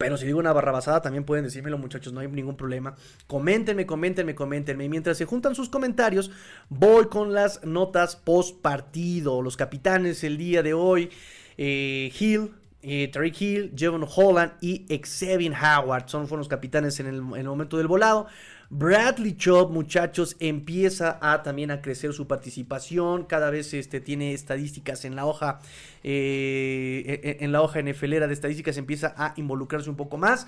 pero 0.00 0.16
si 0.16 0.24
digo 0.24 0.38
una 0.38 0.54
barrabasada, 0.54 1.02
también 1.02 1.24
pueden 1.24 1.44
decírmelo, 1.44 1.76
muchachos, 1.76 2.14
no 2.14 2.20
hay 2.20 2.28
ningún 2.28 2.56
problema. 2.56 2.94
Coméntenme, 3.26 3.84
coméntenme, 3.84 4.34
coméntenme. 4.34 4.86
Y 4.86 4.88
mientras 4.88 5.18
se 5.18 5.26
juntan 5.26 5.54
sus 5.54 5.68
comentarios, 5.68 6.30
voy 6.70 7.08
con 7.08 7.34
las 7.34 7.62
notas 7.64 8.16
post 8.16 8.62
partido. 8.62 9.42
Los 9.42 9.58
capitanes 9.58 10.24
el 10.24 10.38
día 10.38 10.62
de 10.62 10.72
hoy, 10.72 11.10
eh, 11.58 12.10
Hill, 12.18 12.50
eh, 12.80 13.10
Tariq 13.12 13.42
Hill, 13.42 13.72
Jevon 13.76 14.06
Holland 14.08 14.52
y 14.62 14.86
Xavier 14.88 15.52
Howard. 15.52 16.08
Son 16.08 16.26
fueron 16.26 16.40
los 16.40 16.48
capitanes 16.48 16.98
en 17.00 17.06
el, 17.06 17.20
momento 17.20 17.76
del 17.76 17.86
volado. 17.86 18.26
Bradley 18.72 19.36
Chubb, 19.36 19.72
muchachos, 19.72 20.36
empieza 20.38 21.18
a 21.20 21.42
también 21.42 21.72
a 21.72 21.82
crecer 21.82 22.12
su 22.12 22.28
participación. 22.28 23.24
Cada 23.24 23.50
vez 23.50 23.74
este, 23.74 24.00
tiene 24.00 24.32
estadísticas 24.32 25.04
en 25.04 25.16
la 25.16 25.26
hoja, 25.26 25.58
eh, 26.04 27.02
e, 27.04 27.30
e, 27.30 27.44
en 27.44 27.50
la 27.50 27.62
hoja 27.62 27.82
NFLera 27.82 28.28
de 28.28 28.34
estadísticas, 28.34 28.76
empieza 28.76 29.12
a 29.16 29.34
involucrarse 29.36 29.90
un 29.90 29.96
poco 29.96 30.18
más. 30.18 30.46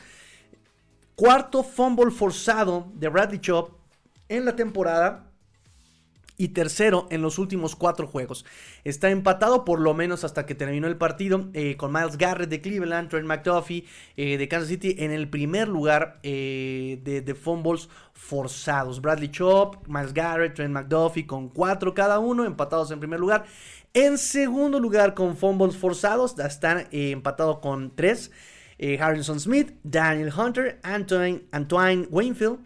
Cuarto 1.16 1.64
fumble 1.64 2.12
forzado 2.12 2.92
de 2.94 3.08
Bradley 3.08 3.40
Chubb 3.40 3.70
en 4.28 4.44
la 4.44 4.54
temporada 4.54 5.31
y 6.42 6.48
tercero 6.48 7.06
en 7.10 7.22
los 7.22 7.38
últimos 7.38 7.76
cuatro 7.76 8.08
juegos. 8.08 8.44
Está 8.82 9.10
empatado 9.10 9.64
por 9.64 9.78
lo 9.78 9.94
menos 9.94 10.24
hasta 10.24 10.44
que 10.44 10.56
terminó 10.56 10.88
el 10.88 10.96
partido 10.96 11.48
eh, 11.52 11.76
con 11.76 11.92
Miles 11.92 12.18
Garrett 12.18 12.50
de 12.50 12.60
Cleveland, 12.60 13.08
Trent 13.08 13.28
McDuffie 13.28 13.84
eh, 14.16 14.36
de 14.38 14.48
Kansas 14.48 14.68
City 14.68 14.96
en 14.98 15.12
el 15.12 15.30
primer 15.30 15.68
lugar 15.68 16.18
eh, 16.24 17.00
de, 17.04 17.34
fumbles 17.36 17.88
forzados. 18.12 19.00
Bradley 19.00 19.30
Chop, 19.30 19.86
Miles 19.86 20.12
Garrett, 20.12 20.54
Trent 20.54 20.74
McDuffie 20.74 21.28
con 21.28 21.48
cuatro 21.48 21.94
cada 21.94 22.18
uno, 22.18 22.44
empatados 22.44 22.90
en 22.90 22.98
primer 22.98 23.20
lugar. 23.20 23.44
En 23.94 24.18
segundo 24.18 24.80
lugar 24.80 25.14
con 25.14 25.36
fumbles 25.36 25.76
forzados, 25.76 26.36
están 26.40 26.88
empatados 26.90 27.60
con 27.60 27.94
tres. 27.94 28.32
Harrison 28.98 29.38
Smith, 29.38 29.74
Daniel 29.84 30.32
Hunter, 30.36 30.80
Antoine, 30.82 31.44
Antoine 31.52 32.08
Wainfield 32.10 32.58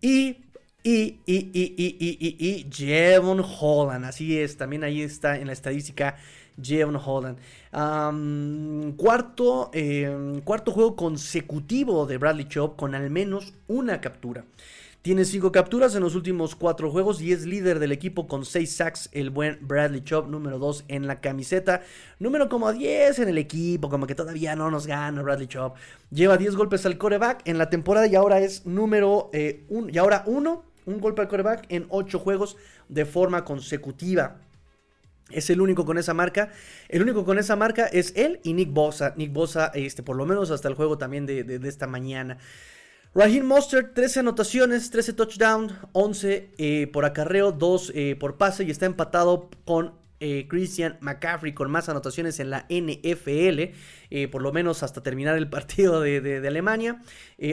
y 0.00 0.49
y, 0.82 1.18
y, 1.26 1.50
y, 1.52 1.74
y, 1.76 1.96
y, 1.98 2.46
y, 2.48 2.66
Jevon 2.72 3.44
Holland. 3.60 4.04
Así 4.04 4.38
es, 4.38 4.56
también 4.56 4.84
ahí 4.84 5.02
está 5.02 5.38
en 5.38 5.46
la 5.46 5.52
estadística 5.52 6.16
Jevon 6.62 6.96
Holland. 6.96 7.38
cuarto, 8.96 9.70
em, 9.72 10.40
cuarto 10.40 10.72
juego 10.72 10.96
consecutivo 10.96 12.06
de 12.06 12.18
Bradley 12.18 12.48
Chop 12.48 12.76
con 12.76 12.94
al 12.94 13.10
menos 13.10 13.54
una 13.68 14.00
captura. 14.00 14.44
Tiene 15.02 15.24
cinco 15.24 15.50
capturas 15.50 15.94
en 15.94 16.02
los 16.02 16.14
últimos 16.14 16.54
cuatro 16.54 16.90
juegos 16.90 17.22
y 17.22 17.32
es 17.32 17.46
líder 17.46 17.78
del 17.78 17.90
equipo 17.90 18.28
con 18.28 18.44
seis 18.44 18.76
sacks. 18.76 19.08
El 19.12 19.30
buen 19.30 19.58
Bradley 19.62 20.04
Chop, 20.04 20.28
número 20.28 20.58
2 20.58 20.84
en 20.88 21.06
la 21.06 21.22
camiseta. 21.22 21.80
Número 22.18 22.50
como 22.50 22.70
10 22.70 23.20
en 23.20 23.30
el 23.30 23.38
equipo, 23.38 23.88
como 23.88 24.06
que 24.06 24.14
todavía 24.14 24.54
no 24.56 24.70
nos 24.70 24.86
gana 24.86 25.22
Bradley 25.22 25.46
Chop. 25.46 25.74
Lleva 26.10 26.36
10 26.36 26.54
golpes 26.54 26.84
al 26.84 26.98
coreback 26.98 27.48
en 27.48 27.56
la 27.56 27.70
temporada 27.70 28.06
y 28.08 28.14
ahora 28.14 28.40
es 28.40 28.66
número 28.66 29.30
eh, 29.32 29.64
y 29.90 29.96
ahora 29.96 30.22
uno 30.26 30.69
un 30.86 31.00
golpe 31.00 31.22
al 31.22 31.28
coreback 31.28 31.66
en 31.68 31.86
8 31.88 32.18
juegos 32.18 32.56
de 32.88 33.04
forma 33.04 33.44
consecutiva. 33.44 34.38
Es 35.30 35.50
el 35.50 35.60
único 35.60 35.84
con 35.84 35.98
esa 35.98 36.14
marca. 36.14 36.50
El 36.88 37.02
único 37.02 37.24
con 37.24 37.38
esa 37.38 37.56
marca 37.56 37.86
es 37.86 38.12
él 38.16 38.40
y 38.42 38.52
Nick 38.52 38.72
Bosa. 38.72 39.14
Nick 39.16 39.32
Bosa, 39.32 39.70
este, 39.74 40.02
por 40.02 40.16
lo 40.16 40.26
menos 40.26 40.50
hasta 40.50 40.68
el 40.68 40.74
juego 40.74 40.98
también 40.98 41.26
de, 41.26 41.60
esta 41.64 41.86
mañana. 41.86 42.38
Raheem 43.14 43.44
Mostert, 43.44 43.94
13 43.94 44.20
anotaciones, 44.20 44.90
13 44.90 45.12
touchdowns, 45.14 45.72
11 45.92 46.54
eh, 46.58 46.86
por 46.92 47.04
acarreo, 47.04 47.50
2 47.50 47.92
eh, 47.94 48.16
por 48.18 48.36
pase 48.36 48.64
y 48.64 48.70
está 48.70 48.86
empatado 48.86 49.50
con 49.64 49.99
eh, 50.20 50.46
Christian 50.48 50.98
McCaffrey 51.00 51.54
con 51.54 51.70
más 51.70 51.88
anotaciones 51.88 52.40
en 52.40 52.50
la 52.50 52.66
NFL, 52.68 53.72
eh, 54.10 54.28
por 54.30 54.42
lo 54.42 54.52
menos 54.52 54.82
hasta 54.82 55.02
terminar 55.02 55.38
el 55.38 55.48
partido 55.50 56.00
de, 56.00 56.46
Alemania. 56.46 57.02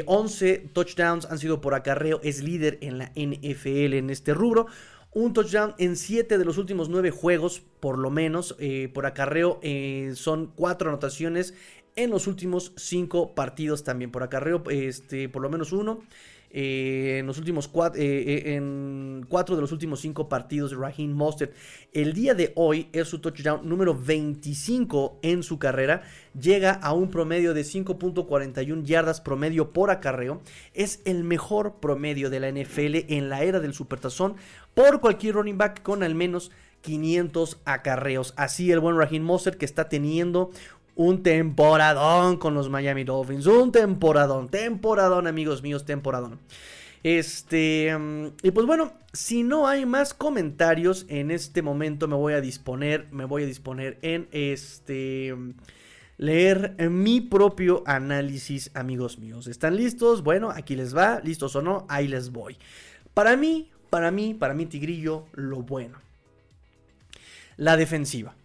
11 0.05 0.49
eh, 0.49 0.69
touchdowns 0.73 1.25
han 1.25 1.39
sido 1.39 1.61
por 1.61 1.73
acarreo, 1.75 2.19
es 2.23 2.43
líder 2.43 2.77
en 2.81 2.97
la 2.97 3.11
NFL 3.15 3.93
en 3.93 4.09
este 4.09 4.33
rubro. 4.33 4.67
Un 5.13 5.33
touchdown 5.33 5.75
en 5.77 5.95
7 5.95 6.37
de 6.37 6.45
los 6.45 6.57
últimos 6.57 6.89
9 6.89 7.09
juegos, 7.11 7.61
por 7.79 7.97
lo 7.97 8.11
menos, 8.11 8.55
por 8.93 9.05
acarreo. 9.05 9.59
son 10.13 10.51
4 10.55 10.89
anotaciones 10.89 11.55
en 11.95 12.11
los 12.11 12.27
últimos 12.27 12.73
5 12.75 13.33
partidos 13.33 13.83
también. 13.83 14.11
Por 14.11 14.23
acarreo, 14.23 14.61
este, 14.69 15.29
por 15.29 15.41
lo 15.41 15.49
menos 15.49 15.71
uno. 15.71 16.01
Eh, 16.49 17.17
en 17.19 17.27
los 17.27 17.37
últimos 17.37 17.67
cuatro, 17.67 18.01
eh, 18.01 18.55
eh, 18.55 19.21
cuatro 19.27 19.55
de 19.55 19.61
los 19.61 19.71
últimos 19.71 19.99
cinco 19.99 20.29
partidos 20.29 20.71
de 20.71 20.77
Raheem 20.77 21.11
Mostert. 21.11 21.53
El 21.91 22.13
día 22.13 22.33
de 22.33 22.53
hoy 22.55 22.87
es 22.93 23.07
su 23.09 23.19
touchdown 23.19 23.67
número 23.67 23.93
25 23.93 25.19
en 25.21 25.43
su 25.43 25.59
carrera. 25.59 26.03
Llega 26.39 26.71
a 26.71 26.93
un 26.93 27.09
promedio 27.09 27.53
de 27.53 27.61
5.41 27.61 28.83
yardas 28.83 29.21
promedio 29.21 29.73
por 29.73 29.91
acarreo. 29.91 30.41
Es 30.73 31.01
el 31.05 31.23
mejor 31.23 31.75
promedio 31.81 32.29
de 32.29 32.39
la 32.39 32.51
NFL 32.51 33.13
en 33.13 33.29
la 33.29 33.43
era 33.43 33.59
del 33.59 33.73
supertazón 33.73 34.35
por 34.73 35.01
cualquier 35.01 35.35
running 35.35 35.57
back 35.57 35.81
con 35.81 36.03
al 36.03 36.15
menos 36.15 36.51
500 36.81 37.59
acarreos. 37.65 38.33
Así 38.37 38.71
el 38.71 38.79
buen 38.79 38.97
Raheem 38.97 39.23
Mostert 39.23 39.57
que 39.57 39.65
está 39.65 39.89
teniendo 39.89 40.51
un 40.97 41.21
temporadón 41.21 42.37
con 42.37 42.55
los 42.55 42.69
Miami 42.69 43.03
Dolphins. 43.03 43.45
Un 43.45 43.71
temporadón, 43.71 44.49
temporadón, 44.49 45.27
amigos 45.27 45.61
míos, 45.61 45.85
temporadón. 45.85 46.39
Este, 47.03 47.95
mm, 47.97 48.27
y 48.41 48.51
pues 48.51 48.65
bueno, 48.65 48.91
si 49.13 49.43
no 49.43 49.67
hay 49.67 49.85
más 49.85 50.13
comentarios, 50.13 51.05
en 51.07 51.31
este 51.31 51.61
momento 51.61 52.07
me 52.07 52.15
voy 52.15 52.33
a 52.33 52.41
disponer, 52.41 53.07
me 53.11 53.25
voy 53.25 53.43
a 53.43 53.45
disponer 53.45 53.99
en 54.01 54.27
este 54.31 55.35
leer 56.17 56.75
mi 56.89 57.21
propio 57.21 57.83
análisis, 57.85 58.71
amigos 58.73 59.19
míos. 59.19 59.45
¿Están 59.45 59.77
listos? 59.77 60.23
Bueno, 60.23 60.49
aquí 60.49 60.75
les 60.75 60.97
va, 60.97 61.21
listos 61.23 61.55
o 61.55 61.61
no, 61.61 61.85
ahí 61.89 62.07
les 62.07 62.31
voy. 62.31 62.57
Para 63.13 63.37
mí, 63.37 63.69
para 63.91 64.09
mí, 64.09 64.33
para 64.33 64.55
mí, 64.55 64.65
Tigrillo, 64.65 65.25
lo 65.33 65.61
bueno. 65.61 65.99
la 67.57 67.77
defensiva. 67.77 68.35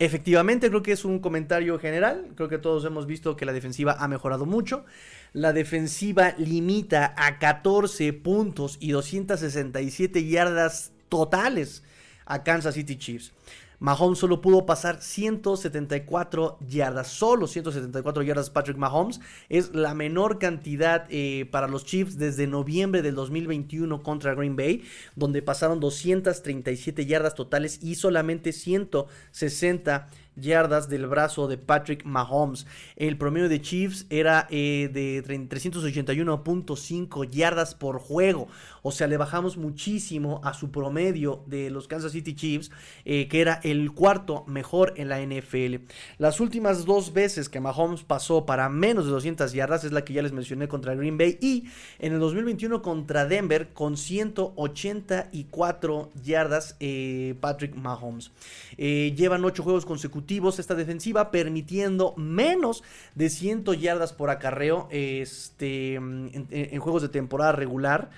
Efectivamente, 0.00 0.68
creo 0.68 0.82
que 0.82 0.92
es 0.92 1.04
un 1.04 1.18
comentario 1.18 1.78
general. 1.78 2.28
Creo 2.36 2.48
que 2.48 2.58
todos 2.58 2.84
hemos 2.84 3.06
visto 3.06 3.36
que 3.36 3.44
la 3.44 3.52
defensiva 3.52 3.96
ha 3.98 4.06
mejorado 4.06 4.46
mucho. 4.46 4.84
La 5.32 5.52
defensiva 5.52 6.34
limita 6.38 7.14
a 7.16 7.38
14 7.38 8.12
puntos 8.12 8.76
y 8.80 8.92
267 8.92 10.24
yardas 10.24 10.92
totales 11.08 11.82
a 12.26 12.44
Kansas 12.44 12.74
City 12.74 12.96
Chiefs. 12.96 13.32
Mahomes 13.80 14.18
solo 14.18 14.40
pudo 14.40 14.66
pasar 14.66 15.00
174 15.00 16.58
yardas, 16.66 17.06
solo 17.06 17.46
174 17.46 18.22
yardas 18.24 18.50
Patrick 18.50 18.76
Mahomes. 18.76 19.20
Es 19.48 19.74
la 19.74 19.94
menor 19.94 20.38
cantidad 20.38 21.06
eh, 21.10 21.46
para 21.50 21.68
los 21.68 21.84
Chiefs 21.84 22.18
desde 22.18 22.48
noviembre 22.48 23.02
del 23.02 23.14
2021 23.14 24.02
contra 24.02 24.34
Green 24.34 24.56
Bay, 24.56 24.82
donde 25.14 25.42
pasaron 25.42 25.78
237 25.78 27.06
yardas 27.06 27.36
totales 27.36 27.78
y 27.80 27.94
solamente 27.94 28.52
160 28.52 30.08
yardas 30.40 30.88
del 30.88 31.06
brazo 31.06 31.48
de 31.48 31.58
Patrick 31.58 32.04
Mahomes. 32.04 32.66
El 32.96 33.18
promedio 33.18 33.48
de 33.48 33.60
Chiefs 33.60 34.06
era 34.10 34.46
eh, 34.50 34.88
de 34.92 35.24
381.5 35.24 37.30
yardas 37.30 37.74
por 37.74 37.98
juego. 37.98 38.48
O 38.88 38.90
sea, 38.90 39.06
le 39.06 39.16
bajamos 39.16 39.56
muchísimo 39.56 40.40
a 40.42 40.52
su 40.54 40.70
promedio 40.70 41.42
de 41.46 41.70
los 41.70 41.86
Kansas 41.88 42.12
City 42.12 42.34
Chiefs, 42.34 42.70
eh, 43.04 43.28
que 43.28 43.40
era 43.40 43.60
el 43.62 43.92
cuarto 43.92 44.44
mejor 44.46 44.94
en 44.96 45.08
la 45.08 45.20
NFL. 45.20 45.76
Las 46.18 46.40
últimas 46.40 46.84
dos 46.86 47.12
veces 47.12 47.48
que 47.48 47.60
Mahomes 47.60 48.02
pasó 48.02 48.44
para 48.46 48.68
menos 48.68 49.04
de 49.04 49.12
200 49.12 49.52
yardas 49.52 49.84
es 49.84 49.92
la 49.92 50.04
que 50.04 50.14
ya 50.14 50.22
les 50.22 50.32
mencioné 50.32 50.66
contra 50.68 50.94
Green 50.94 51.18
Bay 51.18 51.38
y 51.40 51.64
en 51.98 52.14
el 52.14 52.18
2021 52.18 52.82
contra 52.82 53.26
Denver 53.26 53.68
con 53.74 53.96
184 53.96 56.10
yardas 56.24 56.76
eh, 56.80 57.36
Patrick 57.40 57.76
Mahomes. 57.76 58.32
llevan 58.76 59.44
8 59.44 59.62
juegos 59.62 59.86
consecutivos 59.86 60.58
esta 60.58 60.74
defensiva, 60.74 61.30
permitiendo 61.30 62.14
menos 62.16 62.82
de 63.14 63.28
100 63.28 63.64
yardas 63.78 64.12
por 64.12 64.30
acarreo 64.30 64.88
este, 64.90 65.94
en, 65.94 66.80
juegos 66.80 67.02
de 67.02 67.08
temporada 67.08 67.52
regular. 67.52 68.10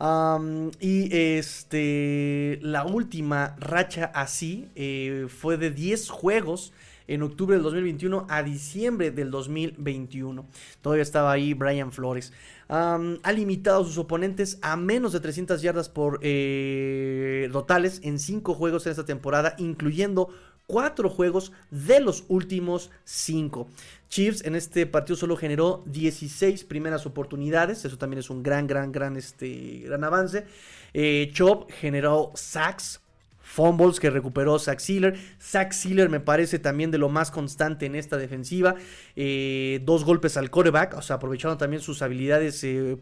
Y 0.00 1.08
este 1.12 2.58
la 2.62 2.84
última 2.84 3.56
racha 3.58 4.12
así 4.14 4.68
eh, 4.76 5.26
fue 5.28 5.56
de 5.56 5.70
10 5.70 6.10
juegos 6.10 6.72
en 7.08 7.22
octubre 7.22 7.56
del 7.56 7.64
2021 7.64 8.26
a 8.28 8.42
diciembre 8.42 9.10
del 9.10 9.30
2021. 9.30 10.46
Todavía 10.82 11.02
estaba 11.02 11.32
ahí 11.32 11.54
Brian 11.54 11.90
Flores. 11.90 12.32
ha 12.68 13.32
limitado 13.32 13.80
a 13.80 13.84
sus 13.84 13.98
oponentes 13.98 14.58
a 14.62 14.76
menos 14.76 15.12
de 15.12 15.20
300 15.20 15.62
yardas 15.62 15.88
por 15.88 16.20
eh, 16.22 17.48
totales 17.50 18.00
en 18.04 18.18
5 18.18 18.54
juegos 18.54 18.86
en 18.86 18.90
esta 18.90 19.06
temporada, 19.06 19.54
incluyendo 19.58 20.28
cuatro 20.68 21.08
juegos 21.08 21.50
de 21.70 21.98
los 21.98 22.24
últimos 22.28 22.90
cinco. 23.04 23.68
Chiefs 24.08 24.44
en 24.44 24.54
este 24.54 24.86
partido 24.86 25.16
solo 25.16 25.36
generó 25.36 25.82
16 25.86 26.64
primeras 26.64 27.06
oportunidades. 27.06 27.84
Eso 27.84 27.98
también 27.98 28.20
es 28.20 28.30
un 28.30 28.42
gran, 28.42 28.66
gran, 28.66 28.92
gran, 28.92 29.16
este, 29.16 29.80
gran 29.84 30.04
avance. 30.04 30.46
Eh, 30.94 31.30
Chop 31.32 31.70
generó 31.72 32.32
sacks 32.34 33.00
fumbles 33.48 33.98
que 33.98 34.10
recuperó 34.10 34.58
Zach 34.58 34.78
Sealer. 34.78 35.18
Zach 35.40 35.72
Sealer 35.72 36.10
me 36.10 36.20
parece 36.20 36.58
también 36.58 36.90
de 36.90 36.98
lo 36.98 37.08
más 37.08 37.30
constante 37.30 37.86
en 37.86 37.94
esta 37.94 38.18
defensiva. 38.18 38.74
Eh, 39.16 39.80
dos 39.84 40.04
golpes 40.04 40.36
al 40.36 40.50
coreback, 40.50 40.94
o 40.96 41.02
sea, 41.02 41.16
aprovechando 41.16 41.56
también 41.56 41.82
sus 41.82 42.02
habilidades 42.02 42.62
eh, 42.62 42.96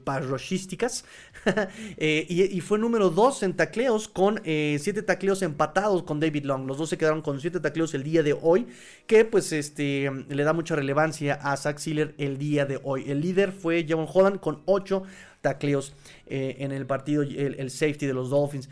eh 1.97 2.27
y, 2.29 2.61
fue 2.61 2.79
número 2.79 3.11
dos 3.11 3.43
en 3.43 3.55
tacleos 3.55 4.09
con 4.09 4.41
eh, 4.45 4.79
siete 4.81 5.03
tacleos 5.03 5.43
empatados 5.43 6.05
con 6.05 6.21
David 6.21 6.45
Long. 6.45 6.67
Los 6.67 6.79
dos 6.79 6.91
se 6.91 6.99
quedaron 6.99 7.23
con 7.23 7.41
siete 7.41 7.59
tacleos 7.59 7.93
el 7.95 8.05
día 8.05 8.23
de 8.23 8.37
hoy, 8.41 8.69
que 9.07 9.25
pues 9.25 9.53
este, 9.53 10.11
le 10.29 10.45
da 10.45 10.53
mucha 10.53 10.77
relevancia 10.77 11.35
a 11.35 11.57
Zach 11.57 11.79
Sealer 11.79 12.15
el 12.19 12.39
día 12.39 12.67
de 12.67 12.81
hoy. 12.85 13.11
El 13.11 13.21
líder 13.21 13.51
fue 13.51 13.85
Javon 13.87 14.07
Holland 14.13 14.41
con 14.41 14.63
ocho 14.65 15.03
tacleos 15.41 15.93
en 16.29 16.73
el 16.73 16.87
partido, 16.87 17.23
el, 17.23 17.57
el, 17.59 17.71
safety 17.71 18.07
de 18.07 18.15
los 18.15 18.31
Dolphins. 18.31 18.69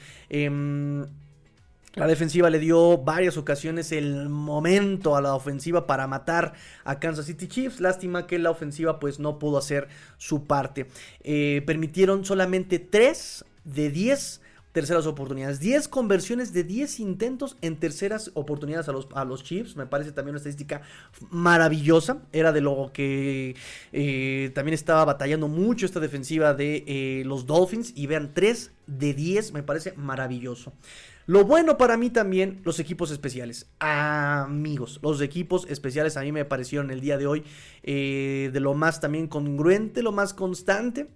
La 1.95 2.09
defensiva 2.09 2.51
le 2.51 2.59
dio 2.59 2.99
varias 2.99 3.37
ocasiones 3.37 3.93
el 3.93 4.29
momento 4.29 5.17
a 5.17 5.21
la 5.21 5.35
ofensiva 5.35 5.87
para 5.87 6.09
matar 6.09 6.55
a 6.83 6.99
Kansas 6.99 7.27
City 7.27 7.47
Chiefs. 7.47 7.81
Lástima 7.81 8.27
que 8.27 8.39
la 8.41 8.51
ofensiva 8.51 8.99
pues 8.99 9.21
no 9.21 9.39
pudo 9.39 9.59
hacer 9.59 9.87
su 10.19 10.45
parte. 10.45 10.89
Eh, 11.23 11.63
permitieron 11.67 12.25
solamente 12.25 12.81
3 12.81 13.45
de 13.65 13.91
10 13.91 14.41
terceras 14.73 15.07
oportunidades. 15.07 15.61
10 15.61 15.87
conversiones 15.87 16.53
de 16.53 16.65
10 16.65 16.99
intentos 16.99 17.57
en 17.61 17.77
terceras 17.77 18.33
oportunidades 18.35 18.89
a 18.89 18.93
los, 18.93 19.07
a 19.15 19.25
los 19.25 19.45
Chiefs. 19.45 19.77
Me 19.77 19.87
parece 19.87 20.11
también 20.11 20.33
una 20.33 20.39
estadística 20.39 20.83
maravillosa. 21.31 22.23
Era 22.33 22.51
de 22.51 22.61
lo 22.61 22.91
que 22.93 23.55
eh, 23.93 24.51
también 24.53 24.75
estaba 24.75 25.05
batallando 25.05 25.47
mucho 25.47 25.87
esta 25.87 26.01
defensiva 26.01 26.55
de 26.55 26.83
eh, 26.89 27.23
los 27.25 27.47
Dolphins. 27.47 27.93
Y 27.95 28.09
vean, 28.09 28.35
3 28.35 28.73
de 28.89 29.15
10 29.15 29.53
me 29.53 29.63
parece 29.63 29.93
maravilloso. 29.93 30.73
Lo 31.27 31.45
bueno 31.45 31.79
para 31.79 31.97
mí 31.97 32.11
también, 32.11 32.61
los 32.65 32.79
equipos 32.81 33.11
especiales. 33.11 33.67
Amigos, 33.79 35.01
los 35.03 35.23
equipos 35.23 35.67
especiales 35.71 36.19
a 36.19 36.21
mí 36.21 36.33
me 36.33 36.45
parecieron 36.45 36.91
el 36.91 37.01
día 37.01 37.17
de 37.17 37.27
hoy 37.27 37.45
eh, 37.83 38.51
de 38.53 38.61
lo 38.61 38.75
más 38.75 39.01
también 39.01 39.27
congruente, 39.27 40.03
lo 40.03 40.13
más 40.13 40.35
constante. 40.35 41.09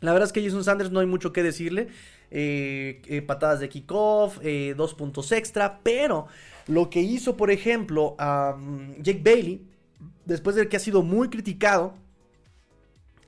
La 0.00 0.12
verdad 0.12 0.26
es 0.28 0.32
que 0.32 0.42
Jason 0.42 0.64
Sanders 0.64 0.90
no 0.90 1.00
hay 1.00 1.06
mucho 1.06 1.32
que 1.32 1.42
decirle. 1.42 1.88
Eh, 2.30 3.02
eh, 3.06 3.20
patadas 3.20 3.60
de 3.60 3.68
kickoff, 3.68 4.38
dos 4.76 4.94
puntos 4.94 5.30
extra. 5.30 5.80
Pero 5.82 6.26
lo 6.66 6.88
que 6.88 7.00
hizo, 7.00 7.36
por 7.36 7.50
ejemplo, 7.50 8.16
a 8.18 8.56
Jake 8.98 9.20
Bailey, 9.22 9.66
después 10.24 10.56
de 10.56 10.68
que 10.68 10.78
ha 10.78 10.80
sido 10.80 11.02
muy 11.02 11.28
criticado, 11.28 11.94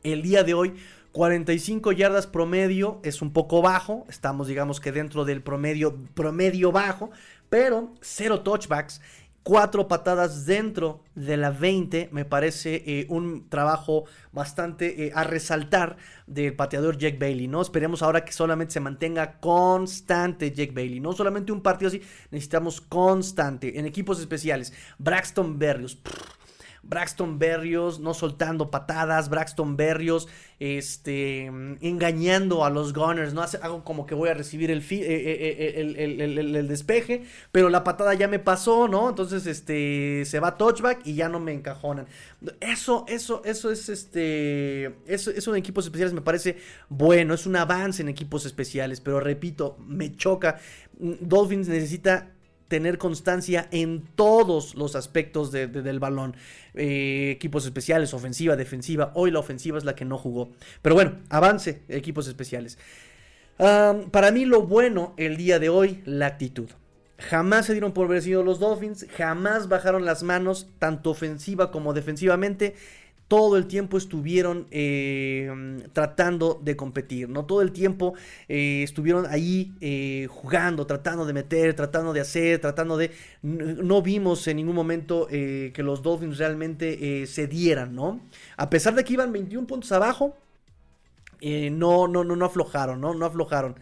el 0.02 0.22
día 0.22 0.44
de 0.44 0.54
hoy 0.54 0.74
45 1.14 1.92
yardas 1.92 2.26
promedio 2.26 2.98
es 3.04 3.22
un 3.22 3.32
poco 3.32 3.62
bajo, 3.62 4.04
estamos 4.08 4.48
digamos 4.48 4.80
que 4.80 4.90
dentro 4.90 5.24
del 5.24 5.44
promedio, 5.44 5.96
promedio 6.12 6.72
bajo, 6.72 7.12
pero 7.48 7.94
cero 8.00 8.40
touchbacks, 8.40 9.00
cuatro 9.44 9.86
patadas 9.86 10.44
dentro 10.44 11.04
de 11.14 11.36
la 11.36 11.52
20, 11.52 12.08
me 12.10 12.24
parece 12.24 12.82
eh, 12.84 13.06
un 13.10 13.48
trabajo 13.48 14.06
bastante 14.32 15.06
eh, 15.06 15.12
a 15.14 15.22
resaltar 15.22 15.98
del 16.26 16.56
pateador 16.56 16.98
Jack 16.98 17.16
Bailey, 17.20 17.46
¿no? 17.46 17.62
Esperemos 17.62 18.02
ahora 18.02 18.24
que 18.24 18.32
solamente 18.32 18.72
se 18.72 18.80
mantenga 18.80 19.38
constante 19.38 20.50
Jack 20.50 20.74
Bailey, 20.74 20.98
no 20.98 21.12
solamente 21.12 21.52
un 21.52 21.62
partido 21.62 21.90
así, 21.90 22.02
necesitamos 22.32 22.80
constante 22.80 23.78
en 23.78 23.86
equipos 23.86 24.18
especiales. 24.18 24.72
Braxton 24.98 25.60
Berrios. 25.60 25.96
Braxton 26.86 27.38
Berrios 27.38 28.00
no 28.00 28.14
soltando 28.14 28.70
patadas, 28.70 29.28
Braxton 29.28 29.76
Berrios 29.76 30.28
este, 30.60 31.46
engañando 31.46 32.64
a 32.64 32.70
los 32.70 32.92
Gunners, 32.92 33.34
¿no? 33.34 33.42
Hago 33.42 33.84
como 33.84 34.06
que 34.06 34.14
voy 34.14 34.28
a 34.28 34.34
recibir 34.34 34.70
el, 34.70 34.80
despeje, 36.68 37.24
pero 37.52 37.68
la 37.68 37.84
patada 37.84 38.14
ya 38.14 38.28
me 38.28 38.38
pasó, 38.38 38.88
¿no? 38.88 39.08
Entonces, 39.08 39.46
este, 39.46 40.24
se 40.24 40.40
va 40.40 40.56
touchback 40.56 41.06
y 41.06 41.14
ya 41.14 41.28
no 41.28 41.40
me 41.40 41.52
encajonan. 41.52 42.06
Eso, 42.60 43.04
eso, 43.08 43.42
eso 43.44 43.70
es, 43.70 43.88
este, 43.88 44.94
eso, 45.06 45.30
eso 45.30 45.50
en 45.50 45.56
equipos 45.58 45.84
especiales 45.86 46.14
me 46.14 46.22
parece 46.22 46.56
bueno, 46.88 47.34
es 47.34 47.46
un 47.46 47.56
avance 47.56 48.02
en 48.02 48.08
equipos 48.08 48.46
especiales, 48.46 49.00
pero 49.00 49.20
repito, 49.20 49.76
me 49.86 50.14
choca. 50.14 50.60
Dolphins 50.98 51.68
necesita 51.68 52.33
tener 52.74 52.98
constancia 52.98 53.68
en 53.70 54.02
todos 54.16 54.74
los 54.74 54.96
aspectos 54.96 55.52
del 55.52 56.00
balón. 56.00 56.34
Eh, 56.74 57.30
equipos 57.30 57.64
especiales, 57.66 58.12
ofensiva, 58.14 58.56
defensiva. 58.56 59.12
Hoy 59.14 59.30
la 59.30 59.38
ofensiva 59.38 59.78
es 59.78 59.84
la 59.84 59.94
que 59.94 60.04
no 60.04 60.18
jugó. 60.18 60.50
Pero 60.82 60.96
bueno, 60.96 61.12
avance, 61.28 61.82
equipos 61.88 62.26
especiales. 62.26 62.76
para 63.56 64.32
mí 64.32 64.44
lo 64.44 64.62
bueno 64.62 65.14
el 65.18 65.36
día 65.36 65.60
de 65.60 65.68
hoy, 65.68 66.02
la 66.04 66.26
actitud. 66.26 66.68
Jamás 67.16 67.66
se 67.66 67.74
dieron 67.74 67.92
por 67.92 68.08
vencidos 68.08 68.44
los 68.44 68.58
Dolphins, 68.58 69.06
jamás 69.16 69.68
bajaron 69.68 70.04
las 70.04 70.24
manos, 70.24 70.66
tanto 70.80 71.10
ofensiva 71.10 71.70
como 71.70 71.92
defensivamente 71.92 72.74
todo 73.28 73.56
el 73.56 73.66
tiempo 73.66 73.96
estuvieron 73.96 74.66
eh, 74.70 75.50
tratando 75.92 76.60
de 76.62 76.76
competir, 76.76 77.28
¿no? 77.28 77.46
Todo 77.46 77.62
el 77.62 77.72
tiempo 77.72 78.14
eh, 78.48 78.82
estuvieron 78.82 79.26
ahí 79.26 79.72
eh, 79.80 80.26
jugando, 80.30 80.86
tratando 80.86 81.24
de 81.24 81.32
meter, 81.32 81.74
tratando 81.74 82.12
de 82.12 82.20
hacer, 82.20 82.60
tratando 82.60 82.96
de... 82.98 83.10
No 83.42 84.02
vimos 84.02 84.46
en 84.46 84.58
ningún 84.58 84.74
momento 84.74 85.26
que 85.28 85.72
los 85.78 86.02
Dolphins 86.02 86.38
realmente 86.38 87.26
se 87.26 87.46
dieran, 87.46 87.94
¿no? 87.94 88.20
A 88.56 88.70
pesar 88.70 88.94
de 88.94 89.04
que 89.04 89.14
iban 89.14 89.32
21 89.32 89.66
puntos 89.66 89.90
abajo, 89.92 90.36
no, 91.40 92.08
no, 92.08 92.24
no, 92.24 92.36
no 92.36 92.44
aflojaron, 92.44 93.00
¿no? 93.00 93.14
No 93.14 93.26
aflojaron. 93.26 93.76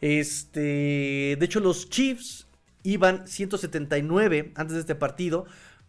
Este, 0.00 1.36
de 1.38 1.44
hecho, 1.44 1.60
los 1.60 1.88
Chiefs 1.88 2.46
iban 2.82 3.26
179 3.26 4.52
antes 4.54 4.74
de 4.74 4.80
este 4.80 4.94
partido 4.94 5.46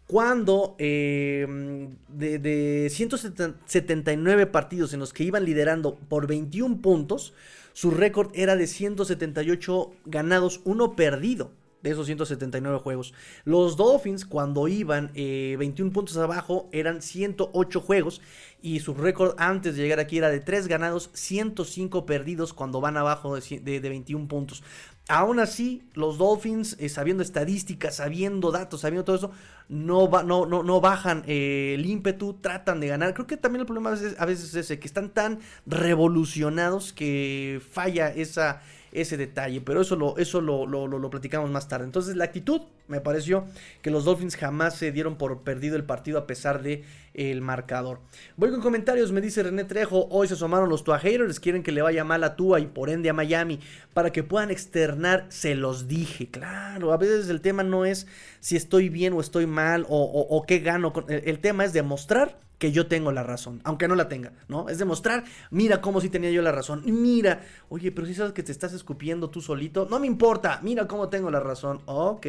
cuando 0.08 0.74
em, 0.78 1.90
de, 2.08 2.88
179 2.90 4.46
partidos 4.46 4.94
en 4.94 5.00
los 5.00 5.12
que 5.12 5.22
iban 5.22 5.44
liderando 5.44 5.96
por 6.08 6.26
21 6.26 6.80
puntos, 6.80 7.34
su 7.74 7.90
récord 7.90 8.30
era 8.32 8.56
de 8.56 8.66
178 8.66 9.92
ganados, 10.06 10.62
uno 10.64 10.96
perdido. 10.96 11.52
de 11.82 11.90
esos 11.90 12.06
179 12.06 12.78
juegos. 12.78 13.14
Los 13.44 13.76
Dolphins, 13.76 14.24
cuando 14.24 14.66
iban 14.66 15.12
21 15.14 15.92
puntos 15.92 16.16
abajo, 16.16 16.68
eran 16.72 17.02
108 17.02 17.80
juegos. 17.80 18.20
Y 18.62 18.80
su 18.80 18.94
récord 18.94 19.36
antes 19.38 19.76
de 19.76 19.82
llegar 19.82 20.00
aquí 20.00 20.18
era 20.18 20.30
de 20.30 20.40
3 20.40 20.66
ganados, 20.66 21.10
105 21.12 22.04
perdidos 22.04 22.52
cuando 22.52 22.80
van 22.80 22.96
abajo 22.96 23.36
de, 23.36 23.80
21 23.80 24.26
puntos. 24.26 24.64
Aún 25.08 25.40
así, 25.40 25.82
los 25.94 26.18
Dolphins, 26.18 26.76
eh, 26.78 26.90
sabiendo 26.90 27.22
estadísticas, 27.22 27.96
sabiendo 27.96 28.52
datos, 28.52 28.82
sabiendo 28.82 29.04
todo 29.04 29.16
eso, 29.16 29.30
no, 29.68 30.08
no, 30.22 30.44
no, 30.44 30.62
no 30.62 30.80
bajan 30.82 31.24
eh, 31.26 31.72
el 31.74 31.86
ímpetu, 31.86 32.34
tratan 32.34 32.78
de 32.80 32.88
ganar. 32.88 33.14
Creo 33.14 33.26
que 33.26 33.38
también 33.38 33.60
el 33.60 33.66
problema 33.66 33.90
a 33.90 33.92
veces, 33.92 34.16
a 34.18 34.26
veces 34.26 34.50
es 34.50 34.56
ese, 34.56 34.78
que 34.78 34.86
están 34.86 35.08
tan 35.08 35.38
revolucionados 35.66 36.92
que 36.92 37.62
falla 37.72 38.08
esa 38.08 38.60
ese 38.92 39.16
detalle, 39.16 39.60
pero 39.60 39.80
eso 39.80 39.96
lo, 39.96 40.16
eso 40.16 40.40
lo, 40.40 40.66
lo, 40.66 41.10
platicamos 41.10 41.50
más 41.50 41.68
tarde. 41.68 41.84
Entonces 41.84 42.16
la 42.16 42.24
actitud 42.24 42.62
me 42.88 43.00
pareció 43.00 43.46
que 43.82 43.90
los 43.90 44.04
Dolphins 44.04 44.36
jamás 44.36 44.74
se 44.74 44.92
dieron 44.92 45.16
por 45.16 45.42
perdido 45.42 45.76
el 45.76 45.84
partido 45.84 46.18
a 46.18 46.26
pesar 46.26 46.62
de 46.62 46.84
el 47.14 47.40
marcador. 47.40 48.00
Voy 48.36 48.50
con 48.50 48.60
comentarios, 48.60 49.12
me 49.12 49.20
dice 49.20 49.42
René 49.42 49.64
Trejo, 49.64 50.06
hoy 50.10 50.28
se 50.28 50.34
asomaron 50.34 50.68
los 50.68 50.84
Tua 50.84 50.98
haters, 50.98 51.40
quieren 51.40 51.62
que 51.62 51.72
le 51.72 51.82
vaya 51.82 52.04
mal 52.04 52.22
a 52.24 52.36
Tua 52.36 52.60
y 52.60 52.66
por 52.66 52.90
ende 52.90 53.10
a 53.10 53.12
Miami 53.12 53.60
para 53.92 54.12
que 54.12 54.22
puedan 54.22 54.50
externar, 54.50 55.26
se 55.28 55.54
los 55.54 55.88
dije, 55.88 56.30
claro, 56.30 56.92
a 56.92 56.96
veces 56.96 57.28
el 57.28 57.40
tema 57.40 57.62
no 57.62 57.84
es 57.84 58.06
si 58.40 58.56
estoy 58.56 58.88
bien 58.88 59.12
o 59.12 59.20
estoy 59.20 59.46
mal 59.46 59.84
o, 59.88 60.44
qué 60.46 60.60
gano, 60.60 60.92
el 61.08 61.38
tema 61.40 61.64
es 61.64 61.72
demostrar 61.72 62.38
que 62.58 62.72
yo 62.72 62.86
tengo 62.88 63.12
la 63.12 63.22
razón, 63.22 63.60
aunque 63.64 63.86
no 63.86 63.94
la 63.94 64.08
tenga, 64.08 64.32
¿no? 64.48 64.68
Es 64.68 64.78
demostrar, 64.78 65.24
mira 65.50 65.80
cómo 65.80 66.00
sí 66.00 66.08
tenía 66.08 66.30
yo 66.30 66.42
la 66.42 66.50
razón, 66.52 66.82
mira, 66.84 67.42
oye, 67.68 67.92
pero 67.92 68.06
si 68.06 68.14
sabes 68.14 68.32
que 68.32 68.42
te 68.42 68.50
estás 68.50 68.72
escupiendo 68.72 69.30
tú 69.30 69.40
solito, 69.40 69.86
no 69.88 70.00
me 70.00 70.08
importa, 70.08 70.58
mira 70.62 70.88
cómo 70.88 71.08
tengo 71.08 71.30
la 71.30 71.40
razón, 71.40 71.80
ok, 71.86 72.26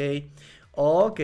ok. 0.80 1.20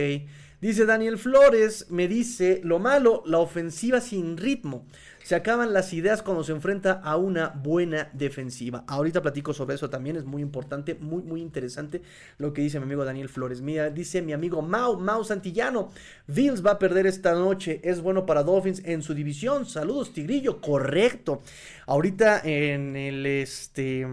Dice 0.60 0.86
Daniel 0.86 1.18
Flores, 1.18 1.90
me 1.90 2.08
dice, 2.08 2.60
lo 2.64 2.78
malo, 2.78 3.22
la 3.26 3.38
ofensiva 3.38 4.00
sin 4.00 4.36
ritmo. 4.36 4.86
Se 5.22 5.34
acaban 5.34 5.72
las 5.72 5.92
ideas 5.92 6.22
cuando 6.22 6.44
se 6.44 6.52
enfrenta 6.52 6.92
a 6.92 7.16
una 7.16 7.48
buena 7.48 8.10
defensiva. 8.12 8.84
Ahorita 8.86 9.20
platico 9.22 9.52
sobre 9.52 9.74
eso 9.74 9.90
también, 9.90 10.16
es 10.16 10.24
muy 10.24 10.40
importante, 10.40 10.94
muy, 10.94 11.22
muy 11.22 11.42
interesante 11.42 12.00
lo 12.38 12.52
que 12.52 12.62
dice 12.62 12.78
mi 12.78 12.84
amigo 12.84 13.04
Daniel 13.04 13.28
Flores. 13.28 13.60
Mira, 13.60 13.90
dice 13.90 14.22
mi 14.22 14.32
amigo 14.32 14.62
Mau, 14.62 14.98
Mau 14.98 15.24
Santillano, 15.24 15.90
Bills 16.26 16.64
va 16.64 16.72
a 16.72 16.78
perder 16.78 17.06
esta 17.06 17.32
noche, 17.34 17.80
es 17.82 18.00
bueno 18.00 18.24
para 18.24 18.42
Dolphins 18.42 18.82
en 18.84 19.02
su 19.02 19.14
división. 19.14 19.66
Saludos, 19.66 20.12
Tigrillo, 20.12 20.60
correcto. 20.60 21.42
Ahorita 21.86 22.40
en 22.42 22.96
el, 22.96 23.26
este, 23.26 24.06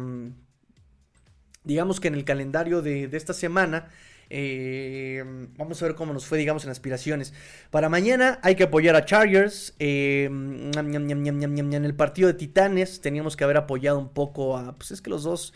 digamos 1.63 1.99
que 1.99 2.09
en 2.09 2.15
el 2.15 2.25
calendario 2.25 2.81
de, 2.81 3.07
de 3.07 3.17
esta 3.17 3.33
semana, 3.33 3.89
eh, 4.35 5.23
vamos 5.57 5.79
a 5.81 5.85
ver 5.85 5.93
cómo 5.93 6.11
nos 6.11 6.25
fue, 6.25 6.39
digamos, 6.39 6.63
en 6.65 6.71
aspiraciones. 6.71 7.33
Para 7.69 7.87
mañana 7.87 8.39
hay 8.41 8.55
que 8.55 8.63
apoyar 8.63 8.95
a 8.95 9.05
Chargers. 9.05 9.75
Eh, 9.77 10.25
en 10.25 11.85
el 11.85 11.95
partido 11.95 12.27
de 12.29 12.33
Titanes 12.33 12.99
teníamos 12.99 13.37
que 13.37 13.43
haber 13.43 13.57
apoyado 13.57 13.99
un 13.99 14.09
poco 14.09 14.57
a. 14.57 14.73
Pues 14.75 14.89
es 14.89 15.01
que 15.01 15.11
los 15.11 15.23
dos. 15.23 15.53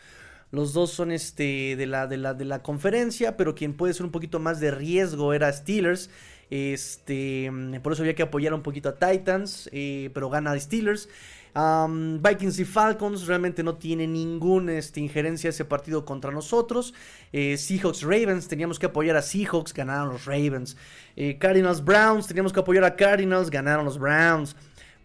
Los 0.50 0.72
dos 0.72 0.92
son 0.92 1.12
este 1.12 1.76
de 1.76 1.88
la, 1.88 2.08
de 2.08 2.16
la, 2.16 2.34
de 2.34 2.46
la 2.46 2.64
conferencia, 2.64 3.36
pero 3.36 3.54
quien 3.54 3.74
puede 3.74 3.94
ser 3.94 4.06
un 4.06 4.14
poquito 4.14 4.40
más 4.40 4.62
de 4.62 4.72
riesgo 4.72 5.34
era 5.34 5.52
Steelers. 5.52 6.10
Este, 6.50 7.52
por 7.84 7.92
eso 7.92 8.04
había 8.04 8.16
que 8.16 8.24
apoyar 8.24 8.54
un 8.54 8.62
poquito 8.64 8.88
a 8.90 8.96
Titans, 8.96 9.70
eh, 9.74 10.10
pero 10.14 10.30
gana 10.30 10.58
Steelers. 10.58 11.10
Vikings 11.54 12.60
y 12.60 12.66
Falcons 12.66 13.26
realmente 13.26 13.64
no 13.64 13.76
tiene 13.76 14.08
ninguna 14.08 14.74
este, 14.74 15.00
injerencia 15.00 15.50
ese 15.50 15.66
partido 15.66 16.06
contra 16.06 16.32
nosotros. 16.32 16.94
Eh, 17.32 17.58
Seahawks 17.58 18.04
Ravens, 18.04 18.48
teníamos 18.48 18.80
que 18.80 18.86
apoyar 18.86 19.16
a 19.16 19.22
Seahawks, 19.22 19.74
ganaron 19.74 20.10
los 20.10 20.26
Ravens. 20.26 20.78
Eh, 21.16 21.38
Cardinals 21.40 21.84
Browns, 21.84 22.28
teníamos 22.28 22.54
que 22.54 22.60
apoyar 22.60 22.84
a 22.84 22.96
Cardinals, 22.96 23.50
ganaron 23.50 23.86
los 23.86 23.98
Browns. 23.98 24.56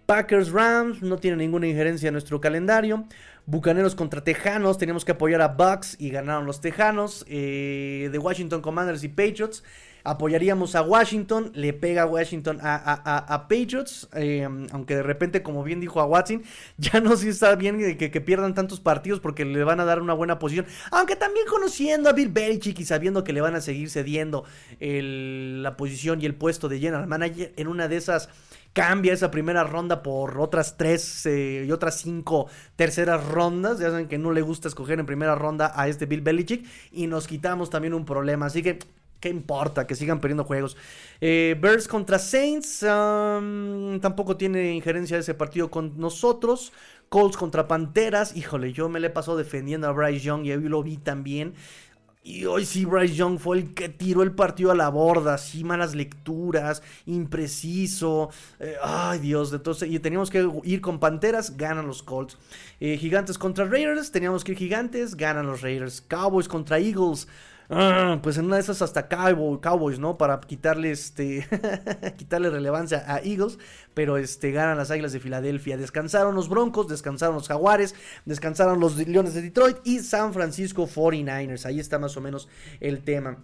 Packers 0.06 0.50
Rams, 0.50 1.00
no 1.00 1.16
tiene 1.16 1.36
ninguna 1.36 1.66
injerencia 1.66 2.08
en 2.08 2.14
nuestro 2.14 2.40
calendario. 2.40 3.06
Bucaneros 3.46 3.94
contra 3.94 4.22
Tejanos, 4.22 4.78
teníamos 4.78 5.04
que 5.04 5.12
apoyar 5.12 5.40
a 5.40 5.48
Bucks 5.48 5.96
y 5.98 6.10
ganaron 6.10 6.44
los 6.44 6.60
Tejanos. 6.60 7.24
Eh, 7.28 8.08
de 8.12 8.18
Washington 8.18 8.60
Commanders 8.60 9.02
y 9.04 9.08
Patriots 9.08 9.62
apoyaríamos 10.04 10.74
a 10.74 10.82
Washington, 10.82 11.52
le 11.54 11.72
pega 11.72 12.02
a 12.02 12.06
Washington 12.06 12.58
a, 12.62 13.46
Patriots, 13.48 14.08
eh, 14.14 14.48
aunque 14.72 14.96
de 14.96 15.02
repente, 15.02 15.42
como 15.42 15.62
bien 15.64 15.80
dijo 15.80 16.00
a 16.00 16.04
Watson, 16.04 16.42
ya 16.78 17.00
no 17.00 17.16
si 17.16 17.28
está 17.28 17.54
bien 17.54 17.96
que, 17.96 18.20
pierdan 18.20 18.54
tantos 18.54 18.80
partidos 18.80 19.20
porque 19.20 19.44
le 19.44 19.64
van 19.64 19.80
a 19.80 19.84
dar 19.84 20.00
una 20.00 20.14
buena 20.14 20.38
posición, 20.38 20.66
aunque 20.90 21.16
también 21.16 21.46
conociendo 21.46 22.08
a 22.08 22.12
Bill 22.12 22.28
Belichick 22.28 22.78
y 22.78 22.84
sabiendo 22.84 23.24
que 23.24 23.32
le 23.32 23.40
van 23.40 23.54
a 23.54 23.60
seguir 23.60 23.90
cediendo 23.90 24.44
la 24.80 25.76
posición 25.76 26.20
y 26.20 26.26
el 26.26 26.34
puesto 26.34 26.68
de 26.68 26.78
general 26.78 27.06
manager, 27.06 27.52
en 27.56 27.68
una 27.68 27.88
de 27.88 27.96
esas 27.96 28.28
cambia 28.72 29.12
esa 29.12 29.30
primera 29.30 29.64
ronda 29.64 30.02
por 30.02 30.40
otras 30.40 30.76
tres 30.76 31.26
eh, 31.26 31.64
y 31.66 31.72
otras 31.72 32.00
cinco 32.00 32.48
terceras 32.76 33.24
rondas. 33.26 33.78
Ya 33.78 33.90
saben 33.90 34.08
que 34.08 34.18
no 34.18 34.32
le 34.32 34.42
gusta 34.42 34.68
escoger 34.68 34.98
en 34.98 35.06
primera 35.06 35.34
ronda 35.34 35.72
a 35.74 35.88
este 35.88 36.06
Bill 36.06 36.22
Belichick 36.22 36.66
y 36.90 37.06
nos 37.06 37.26
quitamos 37.26 37.70
también 37.70 37.94
un 37.94 38.04
problema. 38.04 38.46
Así 38.46 38.62
que 38.62 38.78
¿Qué 39.22 39.28
importa? 39.28 39.86
Que 39.86 39.94
sigan 39.94 40.20
perdiendo 40.20 40.42
juegos. 40.42 40.76
Eh, 41.20 41.56
Bears 41.60 41.86
contra 41.86 42.18
Saints. 42.18 42.80
tampoco 42.80 44.36
tiene 44.36 44.74
injerencia 44.74 45.16
ese 45.16 45.32
partido 45.32 45.70
con 45.70 45.96
nosotros. 45.96 46.72
Colts 47.08 47.36
contra 47.36 47.68
Panteras. 47.68 48.36
Híjole, 48.36 48.72
yo 48.72 48.88
me 48.88 48.98
le 48.98 49.10
paso 49.10 49.36
defendiendo 49.36 49.86
a 49.86 49.92
Bryce 49.92 50.24
Young 50.24 50.44
y 50.46 50.50
hoy 50.50 50.68
lo 50.68 50.82
vi 50.82 50.96
también. 50.96 51.54
Y 52.24 52.46
hoy 52.46 52.64
sí, 52.66 52.84
Bryce 52.84 53.14
Young 53.14 53.38
fue 53.38 53.58
el 53.58 53.74
que 53.74 53.88
tiró 53.88 54.24
el 54.24 54.32
partido 54.32 54.72
a 54.72 54.74
la 54.74 54.88
borda. 54.88 55.38
Sí, 55.38 55.62
malas 55.62 55.94
lecturas, 55.94 56.82
impreciso. 57.06 58.28
Eh, 58.58 58.74
ay, 58.82 59.20
Dios. 59.20 59.52
Entonces, 59.52 59.88
y 59.88 60.00
teníamos 60.00 60.30
que 60.30 60.50
ir 60.64 60.80
con 60.80 60.98
Panteras, 60.98 61.56
ganan 61.56 61.86
los 61.86 62.02
Colts. 62.02 62.38
Eh, 62.80 62.96
gigantes 62.96 63.38
contra 63.38 63.66
Raiders, 63.66 64.10
teníamos 64.10 64.42
que 64.42 64.50
ir 64.50 64.58
Gigantes, 64.58 65.14
ganan 65.14 65.46
los 65.46 65.62
Raiders. 65.62 66.00
Cowboys 66.00 66.48
contra 66.48 66.80
Eagles. 66.80 67.28
Ah, 67.74 68.20
pues 68.22 68.36
en 68.36 68.44
una 68.44 68.56
de 68.56 68.62
esas 68.62 68.82
hasta 68.82 69.08
Cowboys, 69.08 69.98
¿no? 69.98 70.18
Para 70.18 70.38
quitarle 70.40 70.90
este 70.90 71.48
relevancia 72.30 73.02
a 73.06 73.20
Eagles, 73.20 73.58
pero 73.94 74.18
este 74.18 74.52
ganan 74.52 74.76
las 74.76 74.90
Águilas 74.90 75.12
de 75.14 75.20
Filadelfia. 75.20 75.78
Descansaron 75.78 76.34
los 76.34 76.50
Broncos, 76.50 76.86
descansaron 76.88 77.36
los 77.36 77.48
Jaguares, 77.48 77.94
descansaron 78.26 78.78
los 78.78 78.98
Leones 78.98 79.32
de 79.32 79.40
Detroit 79.40 79.78
y 79.84 80.00
San 80.00 80.34
Francisco 80.34 80.86
49ers. 80.86 81.64
Ahí 81.64 81.80
está 81.80 81.98
más 81.98 82.14
o 82.18 82.20
menos 82.20 82.46
el 82.80 83.02
tema. 83.04 83.38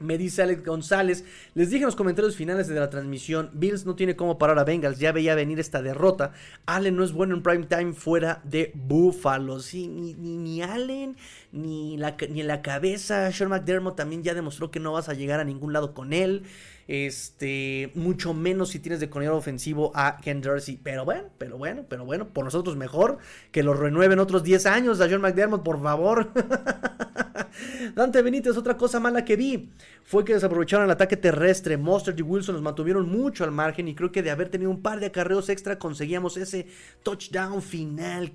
Me 0.00 0.16
dice 0.16 0.40
Alex 0.42 0.64
González, 0.64 1.26
les 1.52 1.68
dije 1.68 1.82
en 1.82 1.86
los 1.86 1.94
comentarios 1.94 2.34
finales 2.34 2.68
de 2.68 2.74
la 2.74 2.88
transmisión, 2.88 3.50
Bills 3.52 3.84
no 3.84 3.96
tiene 3.96 4.16
cómo 4.16 4.38
parar 4.38 4.58
a 4.58 4.64
Bengals, 4.64 4.98
ya 4.98 5.12
veía 5.12 5.34
venir 5.34 5.60
esta 5.60 5.82
derrota. 5.82 6.32
Allen 6.64 6.96
no 6.96 7.04
es 7.04 7.12
bueno 7.12 7.34
en 7.34 7.42
prime 7.42 7.66
time 7.66 7.92
fuera 7.92 8.40
de 8.44 8.72
Buffalo. 8.74 9.60
Sí, 9.60 9.88
ni, 9.88 10.14
ni, 10.14 10.62
Allen, 10.62 11.18
ni, 11.52 11.96
la, 11.96 12.16
en 12.18 12.46
la 12.46 12.62
cabeza. 12.62 13.30
Sean 13.32 13.50
McDermott 13.50 13.96
también 13.96 14.22
ya 14.22 14.34
demostró 14.34 14.70
que 14.70 14.80
no 14.80 14.92
vas 14.92 15.08
a 15.08 15.14
llegar 15.14 15.40
a 15.40 15.44
ningún 15.44 15.72
lado 15.72 15.94
con 15.94 16.12
él. 16.12 16.44
Este, 16.88 17.92
mucho 17.94 18.34
menos 18.34 18.70
si 18.70 18.80
tienes 18.80 18.98
de 18.98 19.08
coronel 19.08 19.34
ofensivo 19.34 19.92
a 19.94 20.16
Ken 20.16 20.42
Jersey. 20.42 20.78
Pero 20.82 21.04
bueno, 21.04 21.28
pero 21.38 21.56
bueno, 21.56 21.84
pero 21.88 22.04
bueno, 22.04 22.28
por 22.28 22.44
nosotros 22.44 22.76
mejor 22.76 23.18
que 23.52 23.62
lo 23.62 23.74
renueven 23.74 24.18
otros 24.18 24.42
10 24.42 24.66
años 24.66 25.00
a 25.00 25.08
John 25.08 25.20
McDermott, 25.20 25.62
por 25.62 25.80
favor. 25.80 26.32
Dante 27.94 28.22
Benítez, 28.22 28.56
otra 28.56 28.76
cosa 28.76 29.00
mala 29.00 29.24
que 29.24 29.36
vi 29.36 29.70
fue 30.02 30.24
que 30.24 30.34
desaprovecharon 30.34 30.86
el 30.86 30.90
ataque 30.90 31.16
terrestre. 31.16 31.76
Monster 31.76 32.14
y 32.18 32.22
Wilson 32.22 32.54
nos 32.54 32.62
mantuvieron 32.62 33.08
mucho 33.08 33.44
al 33.44 33.52
margen 33.52 33.88
y 33.88 33.94
creo 33.94 34.10
que 34.10 34.22
de 34.22 34.30
haber 34.30 34.48
tenido 34.48 34.70
un 34.70 34.82
par 34.82 35.00
de 35.00 35.06
acarreos 35.06 35.48
extra 35.48 35.78
conseguíamos 35.78 36.36
ese 36.36 36.66
touchdown 37.02 37.62
final 37.62 38.32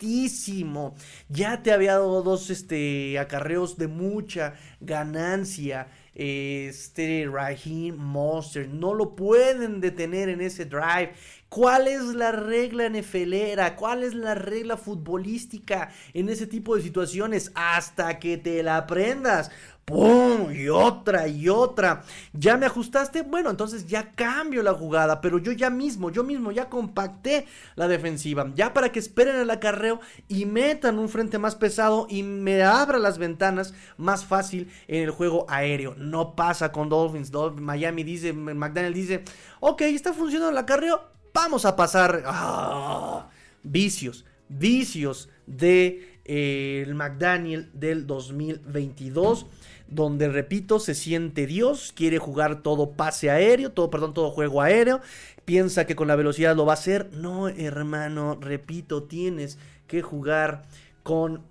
correctísimo. 0.00 0.94
Ya 1.28 1.62
te 1.62 1.72
había 1.72 1.92
dado 1.92 2.22
dos 2.22 2.50
este, 2.50 3.18
acarreos 3.18 3.76
de 3.76 3.86
mucha 3.86 4.54
ganancia 4.80 5.88
este 6.14 7.28
Raheem 7.30 7.96
Monster. 7.96 8.68
No 8.68 8.94
lo 8.94 9.14
pueden 9.14 9.80
detener 9.80 10.28
en 10.28 10.40
ese 10.40 10.64
drive. 10.64 11.12
¿Cuál 11.48 11.88
es 11.88 12.02
la 12.02 12.32
regla 12.32 12.88
NFLera? 12.88 13.76
¿Cuál 13.76 14.02
es 14.02 14.14
la 14.14 14.34
regla 14.34 14.76
futbolística 14.76 15.92
en 16.14 16.28
ese 16.28 16.46
tipo 16.46 16.76
de 16.76 16.82
situaciones? 16.82 17.52
Hasta 17.54 18.18
que 18.18 18.38
te 18.38 18.62
la 18.62 18.76
aprendas. 18.78 19.50
¡Pum! 19.90 20.52
Y 20.54 20.68
otra 20.68 21.28
y 21.28 21.48
otra. 21.48 22.02
¿Ya 22.32 22.56
me 22.56 22.66
ajustaste? 22.66 23.22
Bueno, 23.22 23.50
entonces 23.50 23.86
ya 23.86 24.12
cambio 24.12 24.62
la 24.62 24.72
jugada. 24.72 25.20
Pero 25.20 25.38
yo 25.38 25.52
ya 25.52 25.68
mismo, 25.68 26.10
yo 26.10 26.24
mismo 26.24 26.52
ya 26.52 26.68
compacté 26.68 27.46
la 27.74 27.88
defensiva. 27.88 28.50
Ya 28.54 28.72
para 28.72 28.90
que 28.92 28.98
esperen 28.98 29.36
el 29.36 29.50
acarreo 29.50 30.00
y 30.28 30.46
metan 30.46 30.98
un 30.98 31.08
frente 31.08 31.38
más 31.38 31.56
pesado 31.56 32.06
y 32.08 32.22
me 32.22 32.62
abra 32.62 32.98
las 32.98 33.18
ventanas 33.18 33.74
más 33.96 34.24
fácil 34.24 34.70
en 34.88 35.02
el 35.02 35.10
juego 35.10 35.44
aéreo. 35.48 35.94
No 35.98 36.34
pasa 36.34 36.72
con 36.72 36.88
Dolphins. 36.88 37.32
Miami 37.56 38.04
dice, 38.04 38.32
McDaniel 38.32 38.94
dice, 38.94 39.24
ok, 39.60 39.82
está 39.82 40.12
funcionando 40.12 40.52
el 40.52 40.58
acarreo. 40.58 41.02
Vamos 41.34 41.64
a 41.64 41.76
pasar. 41.76 42.22
¡Ah! 42.24 43.28
vicios, 43.62 44.24
vicios 44.48 45.28
de 45.46 46.20
el 46.24 46.94
McDaniel 46.94 47.70
del 47.72 48.06
2022 48.06 49.46
donde 49.90 50.28
repito, 50.28 50.78
se 50.78 50.94
siente 50.94 51.46
Dios, 51.46 51.92
quiere 51.94 52.18
jugar 52.18 52.62
todo 52.62 52.92
pase 52.92 53.30
aéreo, 53.30 53.70
todo, 53.72 53.90
perdón, 53.90 54.14
todo 54.14 54.30
juego 54.30 54.62
aéreo, 54.62 55.00
piensa 55.44 55.86
que 55.86 55.96
con 55.96 56.08
la 56.08 56.16
velocidad 56.16 56.56
lo 56.56 56.64
va 56.64 56.72
a 56.72 56.74
hacer. 56.74 57.10
No, 57.12 57.48
hermano, 57.48 58.38
repito, 58.40 59.02
tienes 59.02 59.58
que 59.86 60.02
jugar 60.02 60.62
con 61.02 61.42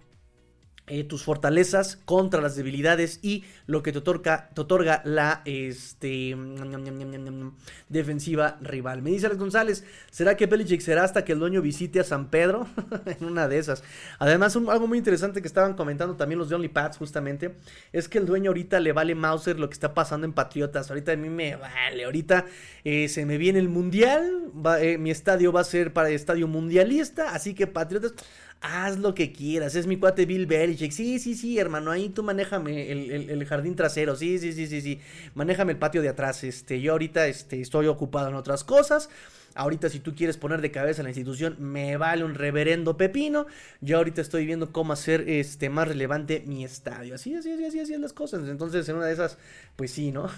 eh, 0.89 1.03
tus 1.03 1.23
fortalezas 1.23 1.97
contra 2.05 2.41
las 2.41 2.55
debilidades 2.55 3.19
y 3.21 3.45
lo 3.67 3.83
que 3.83 3.91
te 3.91 3.99
otorga, 3.99 4.49
te 4.53 4.61
otorga 4.61 5.01
la 5.05 5.41
este, 5.45 6.35
defensiva 7.89 8.57
rival. 8.61 9.01
Me 9.01 9.11
dice 9.11 9.27
Alex 9.27 9.39
González, 9.39 9.83
¿será 10.11 10.35
que 10.35 10.47
Belichick 10.47 10.81
será 10.81 11.03
hasta 11.03 11.23
que 11.23 11.33
el 11.33 11.39
dueño 11.39 11.61
visite 11.61 11.99
a 11.99 12.03
San 12.03 12.29
Pedro? 12.29 12.67
en 13.05 13.25
una 13.25 13.47
de 13.47 13.59
esas. 13.59 13.83
Además, 14.17 14.55
algo 14.55 14.87
muy 14.87 14.97
interesante 14.97 15.41
que 15.41 15.47
estaban 15.47 15.75
comentando 15.75 16.15
también 16.15 16.39
los 16.39 16.49
de 16.49 16.55
OnlyPads 16.55 16.97
justamente, 16.97 17.55
es 17.93 18.09
que 18.09 18.17
el 18.17 18.25
dueño 18.25 18.49
ahorita 18.49 18.79
le 18.79 18.91
vale 18.91 19.15
Mauser 19.15 19.59
lo 19.59 19.69
que 19.69 19.73
está 19.73 19.93
pasando 19.93 20.25
en 20.25 20.33
Patriotas. 20.33 20.89
Ahorita 20.89 21.11
a 21.11 21.15
mí 21.15 21.29
me 21.29 21.55
vale, 21.55 22.05
ahorita 22.05 22.45
eh, 22.83 23.07
se 23.07 23.25
me 23.25 23.37
viene 23.37 23.59
el 23.59 23.69
Mundial, 23.69 24.51
eh, 24.81 24.97
mi 24.97 25.11
estadio 25.11 25.51
va 25.51 25.61
a 25.61 25.65
ser 25.65 25.93
para 25.93 26.09
estadio 26.09 26.47
mundialista, 26.47 27.33
así 27.33 27.53
que 27.53 27.67
Patriotas 27.67 28.13
haz 28.61 28.99
lo 28.99 29.15
que 29.15 29.31
quieras, 29.31 29.75
es 29.75 29.87
mi 29.87 29.97
cuate 29.97 30.25
Bill 30.25 30.45
Belichick, 30.45 30.91
sí, 30.91 31.19
sí, 31.19 31.35
sí, 31.35 31.57
hermano, 31.59 31.91
ahí 31.91 32.09
tú 32.09 32.23
manéjame 32.23 32.91
el, 32.91 33.45
jardín 33.45 33.75
trasero, 33.75 34.15
sí, 34.15 34.37
sí, 34.39 34.53
sí, 34.53 34.67
sí, 34.67 34.81
sí, 34.81 34.99
manéjame 35.33 35.71
el 35.71 35.77
patio 35.77 36.01
de 36.01 36.09
atrás, 36.09 36.43
este, 36.43 36.81
yo 36.81 36.91
ahorita 36.93 37.27
este, 37.27 37.61
estoy 37.61 37.87
ocupado 37.87 38.27
en 38.29 38.35
otras 38.35 38.63
cosas, 38.63 39.09
Ahorita 39.55 39.89
si 39.89 39.99
tú 39.99 40.13
quieres 40.15 40.37
poner 40.37 40.61
de 40.61 40.71
cabeza 40.71 41.03
la 41.03 41.09
institución, 41.09 41.55
me 41.59 41.97
vale 41.97 42.23
un 42.23 42.35
reverendo 42.35 42.97
pepino. 42.97 43.47
Yo 43.81 43.97
ahorita 43.97 44.21
estoy 44.21 44.45
viendo 44.45 44.71
cómo 44.71 44.93
hacer 44.93 45.27
este 45.27 45.69
más 45.69 45.87
relevante 45.87 46.43
mi 46.45 46.63
estadio. 46.63 47.15
Así, 47.15 47.33
así, 47.35 47.51
así, 47.51 47.65
así, 47.65 47.79
así 47.79 47.97
las 47.97 48.13
cosas. 48.13 48.47
Entonces, 48.47 48.87
en 48.89 48.97
una 48.97 49.07
de 49.07 49.13
esas, 49.13 49.37
pues 49.75 49.91
sí, 49.91 50.11
¿no? 50.11 50.29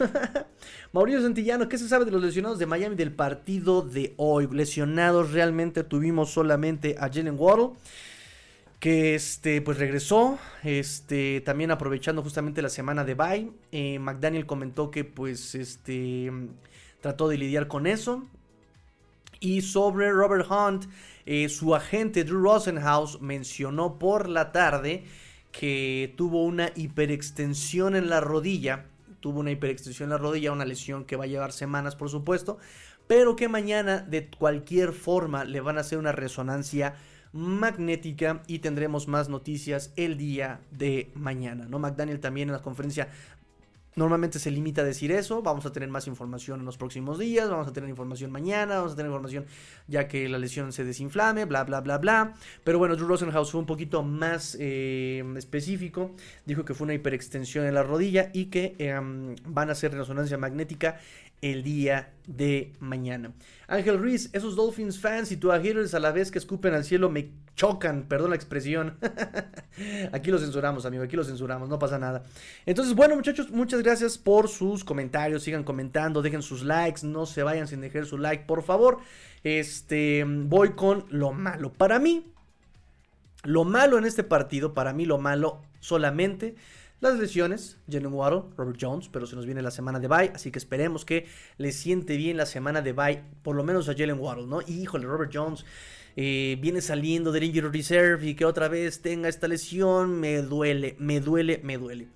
Mauricio 0.94 1.22
Santillano, 1.22 1.68
¿qué 1.68 1.78
se 1.78 1.88
sabe 1.88 2.06
de 2.06 2.12
los 2.12 2.24
lesionados 2.24 2.58
de 2.58 2.66
Miami 2.66 2.96
del 2.96 3.12
partido 3.12 3.82
de 3.82 4.14
hoy? 4.18 4.48
Lesionados 4.52 5.32
realmente 5.32 5.84
tuvimos 5.84 6.32
solamente 6.32 6.96
a 6.98 7.10
Jalen 7.10 7.36
Waddle 7.38 7.72
que 8.82 9.14
este 9.14 9.62
pues 9.62 9.78
regresó 9.78 10.40
este 10.64 11.40
también 11.42 11.70
aprovechando 11.70 12.24
justamente 12.24 12.64
la 12.64 12.70
semana 12.70 13.04
de 13.06 13.14
bye 13.14 13.52
eh, 13.72 14.00
McDaniel 14.00 14.48
comentó 14.48 14.90
que 14.90 15.04
pues 15.04 15.54
este 15.54 16.32
trató 17.00 17.30
de 17.30 17.38
lidiar 17.38 17.68
con 17.68 17.88
eso. 17.88 18.24
Y 19.40 19.62
sobre 19.62 20.12
Robert 20.12 20.48
Hunt 20.50 20.86
eh, 21.28 21.48
su 21.48 21.76
agente 21.76 22.24
Drew 22.24 22.42
Rosenhaus 22.42 23.22
mencionó 23.22 24.00
por 24.00 24.28
la 24.28 24.52
tarde 24.52 25.04
que 25.52 26.16
tuvo 26.18 26.44
una 26.44 26.72
hiperextensión 26.76 27.96
en 27.96 28.10
la 28.10 28.20
rodilla 28.20 28.88
tuvo 29.20 29.42
una 29.42 29.52
hiperextensión 29.52 30.08
en 30.08 30.12
la 30.12 30.18
rodilla 30.18 30.52
una 30.52 30.66
lesión 30.66 31.06
que 31.06 31.18
va 31.18 31.26
a 31.26 31.28
llevar 31.28 31.52
semanas 31.52 31.96
por 31.96 32.10
supuesto 32.10 32.58
pero 33.06 33.36
que 33.36 33.48
mañana 33.48 34.00
de 34.00 34.28
cualquier 34.28 34.94
forma 34.94 35.44
le 35.44 35.62
van 35.62 35.78
a 35.78 35.82
hacer 35.82 36.00
una 36.00 36.14
resonancia 36.14 36.96
magnética 37.34 38.44
y 38.48 38.60
tendremos 38.60 39.08
más 39.08 39.30
noticias 39.30 39.94
el 39.96 40.18
día 40.18 40.62
de 40.72 41.12
mañana, 41.16 41.66
¿no? 41.70 41.80
McDaniel 41.80 42.20
también 42.20 42.50
en 42.50 42.54
la 42.54 42.62
conferencia 42.62 43.10
Normalmente 43.94 44.40
se 44.40 44.52
limita 44.52 44.84
a 44.84 44.86
decir 44.86 45.12
eso, 45.12 45.42
vamos 45.42 45.66
a 45.66 45.74
tener 45.74 45.90
más 45.90 46.08
información 46.08 46.62
en 46.62 46.66
los 46.66 46.78
próximos 46.78 47.20
días, 47.20 47.50
vamos 47.50 47.68
a 47.68 47.74
tener 47.74 47.90
información 47.90 48.32
mañana, 48.32 48.78
vamos 48.78 48.94
a 48.94 48.96
tener 48.96 49.10
información 49.10 49.46
ya 49.88 50.08
que 50.08 50.30
la 50.30 50.38
lesión 50.38 50.72
se 50.72 50.86
desinflame, 50.86 51.44
bla, 51.44 51.66
bla, 51.66 51.82
bla, 51.82 51.98
bla. 51.98 52.34
Pero 52.64 52.80
bueno, 52.80 52.96
Drew 52.96 53.10
Rosenhaus 53.10 53.52
fue 53.52 53.60
un 53.60 53.66
poquito 53.66 54.02
más 54.02 54.56
eh, 54.62 55.26
específico, 55.36 56.12
dijo 56.46 56.64
que 56.64 56.74
fue 56.74 56.86
una 56.86 56.94
hiperextensión 56.94 57.66
en 57.66 57.74
la 57.74 57.84
rodilla 57.84 58.30
y 58.34 58.46
que 58.46 58.76
em, 58.78 59.36
van 59.46 59.68
a 59.68 59.74
hacer 59.74 59.94
resonancia 59.94 60.38
magnética 60.38 60.98
el 61.42 61.64
día 61.64 62.14
de 62.28 62.74
mañana. 62.80 63.34
Ángel 63.68 63.98
Ruiz, 63.98 64.30
esos 64.34 64.56
Dolphins 64.56 65.00
fans 65.00 65.32
y 65.32 65.38
Tua 65.38 65.60
haters 65.60 65.94
a 65.94 66.00
la 66.00 66.12
vez 66.12 66.32
que 66.32 66.38
escupen 66.38 66.74
al 66.74 66.84
cielo 66.84 67.10
me 67.10 67.32
chocan, 67.56 68.04
perdón 68.04 68.30
la 68.30 68.36
expresión. 68.36 68.98
aquí 70.12 70.32
lo 70.32 70.38
censuramos, 70.38 70.86
amigo, 70.86 71.04
aquí 71.04 71.16
lo 71.16 71.24
censuramos, 71.24 71.68
no 71.68 71.80
pasa 71.80 71.98
nada. 71.98 72.24
Entonces, 72.66 72.94
bueno, 72.96 73.16
muchachos, 73.16 73.50
muchas 73.50 73.82
gracias 73.82 74.18
por 74.18 74.48
sus 74.48 74.84
comentarios, 74.84 75.44
sigan 75.44 75.64
comentando, 75.64 76.22
dejen 76.22 76.42
sus 76.42 76.64
likes, 76.64 77.06
no 77.06 77.26
se 77.26 77.44
vayan 77.44 77.68
sin 77.68 77.82
dejar 77.82 78.06
su 78.06 78.18
like, 78.18 78.46
por 78.46 78.64
favor. 78.64 79.00
Este, 79.44 80.24
voy 80.26 80.74
con 80.74 81.06
lo 81.10 81.34
malo. 81.34 81.74
Para 81.74 82.00
mí, 82.00 82.32
lo 83.44 83.64
malo 83.64 83.98
en 83.98 84.06
este 84.06 84.24
partido, 84.24 84.74
para 84.74 84.94
mí 84.94 85.06
lo 85.06 85.18
malo 85.18 85.62
solamente 85.80 86.56
las 87.02 87.18
lesiones, 87.18 87.80
Jalen 87.90 88.14
Waddle, 88.14 88.44
Robert 88.56 88.78
Jones, 88.80 89.10
pero 89.10 89.26
se 89.26 89.36
nos 89.36 89.46
viene 89.46 89.62
la 89.62 89.72
semana 89.72 90.00
de 90.00 90.08
bye, 90.08 90.32
así 90.36 90.52
que 90.52 90.60
esperemos 90.60 91.04
que 91.04 91.26
le 91.58 91.72
siente 91.72 92.16
bien 92.16 92.38
la 92.38 92.46
semana 92.46 92.82
de 92.82 92.94
bye, 92.94 93.24
por 93.42 93.56
lo 93.56 93.64
menos 93.64 93.90
a 93.90 93.94
Jalen 93.94 94.20
Waddle, 94.20 94.46
¿no? 94.46 94.62
Y 94.62 94.84
híjole, 94.84 95.08
Robert 95.08 95.32
Jones 95.34 95.66
eh, 96.16 96.58
viene 96.62 96.80
saliendo 96.80 97.32
del 97.32 97.46
injury 97.46 97.70
reserve 97.70 98.28
y 98.28 98.36
que 98.36 98.46
otra 98.46 98.68
vez 98.68 99.02
tenga 99.02 99.30
esta 99.30 99.48
lesión, 99.48 100.20
me 100.20 100.44
duele, 100.44 100.96
me 101.00 101.20
duele, 101.20 101.60
me 101.64 101.78
duele. 101.78 102.08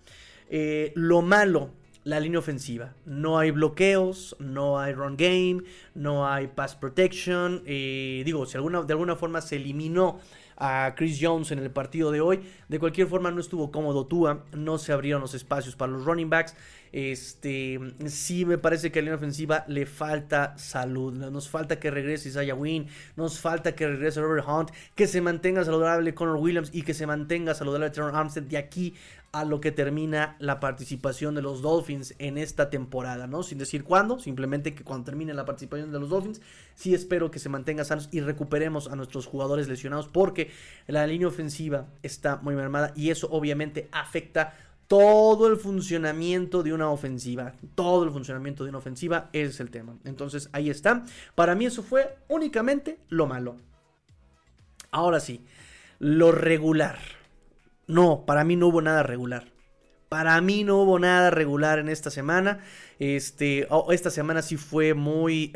Eh, 0.50 0.92
lo 0.96 1.24
malo, 1.24 1.72
la 2.04 2.20
línea 2.20 2.38
ofensiva. 2.38 2.94
No 3.06 3.40
hay 3.40 3.50
bloqueos, 3.50 4.36
no 4.38 4.80
hay 4.80 4.94
run 4.94 5.18
game, 5.18 5.64
no 5.96 6.28
hay 6.28 6.48
pass 6.48 6.76
protection. 6.76 7.64
Eh, 7.66 8.22
digo, 8.24 8.46
si 8.46 8.56
alguna, 8.58 8.84
de 8.84 8.94
alguna 8.94 9.16
forma 9.16 9.42
se 9.42 9.56
eliminó 9.56 10.20
a 10.58 10.94
Chris 10.96 11.20
Jones 11.22 11.52
en 11.52 11.60
el 11.60 11.72
partido 11.72 12.12
de 12.12 12.22
hoy. 12.22 12.42
De 12.68 12.80
cualquier 12.80 13.08
forma 13.08 13.32
no 13.32 13.40
estuvo 13.40 13.72
cómodo 13.72 14.06
Tua, 14.08 14.46
no 14.54 14.78
se 14.78 14.92
abrieron 14.92 15.22
los 15.22 15.34
espacios 15.34 15.76
para 15.76 15.92
los 15.92 16.06
running 16.06 16.30
backs. 16.30 16.56
Este, 16.92 17.78
sí 18.06 18.46
me 18.46 18.58
parece 18.58 18.90
que 18.90 19.00
a 19.00 19.02
la 19.02 19.06
línea 19.06 19.18
ofensiva 19.18 19.66
le 19.68 19.86
falta 19.86 20.58
salud. 20.58 21.14
Nos 21.14 21.50
falta 21.50 21.80
que 21.80 21.92
regrese 21.92 22.30
Isaiah 22.30 22.56
Wynn, 22.56 22.88
nos 23.18 23.40
falta 23.40 23.76
que 23.76 23.88
regrese 23.88 24.22
Robert 24.22 24.48
Hunt, 24.48 24.72
que 24.96 25.08
se 25.08 25.20
mantenga 25.20 25.66
saludable 25.66 26.14
Connor 26.14 26.38
Williams 26.38 26.70
y 26.74 26.84
que 26.84 26.94
se 26.94 27.06
mantenga 27.06 27.54
saludable 27.54 27.90
Terrence 27.90 28.18
Armstead 28.18 28.44
de 28.44 28.58
aquí 28.58 28.94
a 29.36 29.44
lo 29.44 29.60
que 29.60 29.74
termina 29.74 30.38
la 30.40 30.62
participación 30.62 31.36
de 31.36 31.42
los 31.42 31.62
Dolphins 31.62 32.16
en 32.20 32.38
esta 32.38 32.70
temporada, 32.70 33.28
¿no? 33.28 33.44
Sin 33.44 33.58
decir 33.58 33.84
cuándo, 33.84 34.18
simplemente 34.18 34.74
que 34.74 34.86
cuando 34.86 35.04
termine 35.04 35.34
la 35.34 35.44
participación 35.44 35.92
de 35.92 36.00
los 36.00 36.10
Dolphins, 36.10 36.40
sí 36.74 36.94
espero 36.94 37.32
que 37.32 37.40
se 37.40 37.50
mantenga 37.50 37.84
sanos 37.84 38.08
y 38.14 38.22
recuperemos 38.22 38.88
a 38.88 38.96
nuestros 38.96 39.26
jugadores 39.26 39.68
lesionados 39.68 40.08
porque 40.08 40.52
la 40.88 41.06
línea 41.06 41.28
ofensiva 41.28 41.88
está 42.02 42.38
muy 42.38 42.56
mermada 42.56 42.94
y 42.96 43.10
eso 43.10 43.28
obviamente 43.30 43.90
afecta 43.92 44.54
todo 44.88 45.48
el 45.48 45.58
funcionamiento 45.58 46.64
de 46.64 46.72
una 46.72 46.90
ofensiva. 46.90 47.56
Todo 47.76 48.06
el 48.06 48.12
funcionamiento 48.12 48.64
de 48.64 48.70
una 48.70 48.78
ofensiva 48.78 49.30
es 49.34 49.60
el 49.60 49.70
tema. 49.70 49.98
Entonces 50.06 50.48
ahí 50.54 50.70
está. 50.70 51.04
Para 51.36 51.56
mí 51.56 51.66
eso 51.66 51.84
fue 51.84 52.18
únicamente 52.30 53.00
lo 53.10 53.28
malo. 53.28 53.58
Ahora 54.92 55.20
sí, 55.20 55.44
lo 56.00 56.32
regular. 56.32 56.98
No, 57.88 58.26
para 58.26 58.44
mí 58.44 58.56
no 58.56 58.68
hubo 58.68 58.82
nada 58.82 59.04
regular. 59.04 59.52
Para 60.10 60.40
mí 60.40 60.64
no 60.64 60.82
hubo 60.82 61.00
nada 61.00 61.30
regular 61.30 61.80
en 61.80 61.90
esta 61.90 62.10
semana. 62.10 62.60
Este, 63.00 63.68
esta 63.90 64.10
semana 64.10 64.42
sí 64.42 64.58
fue 64.58 64.94
muy 64.94 65.52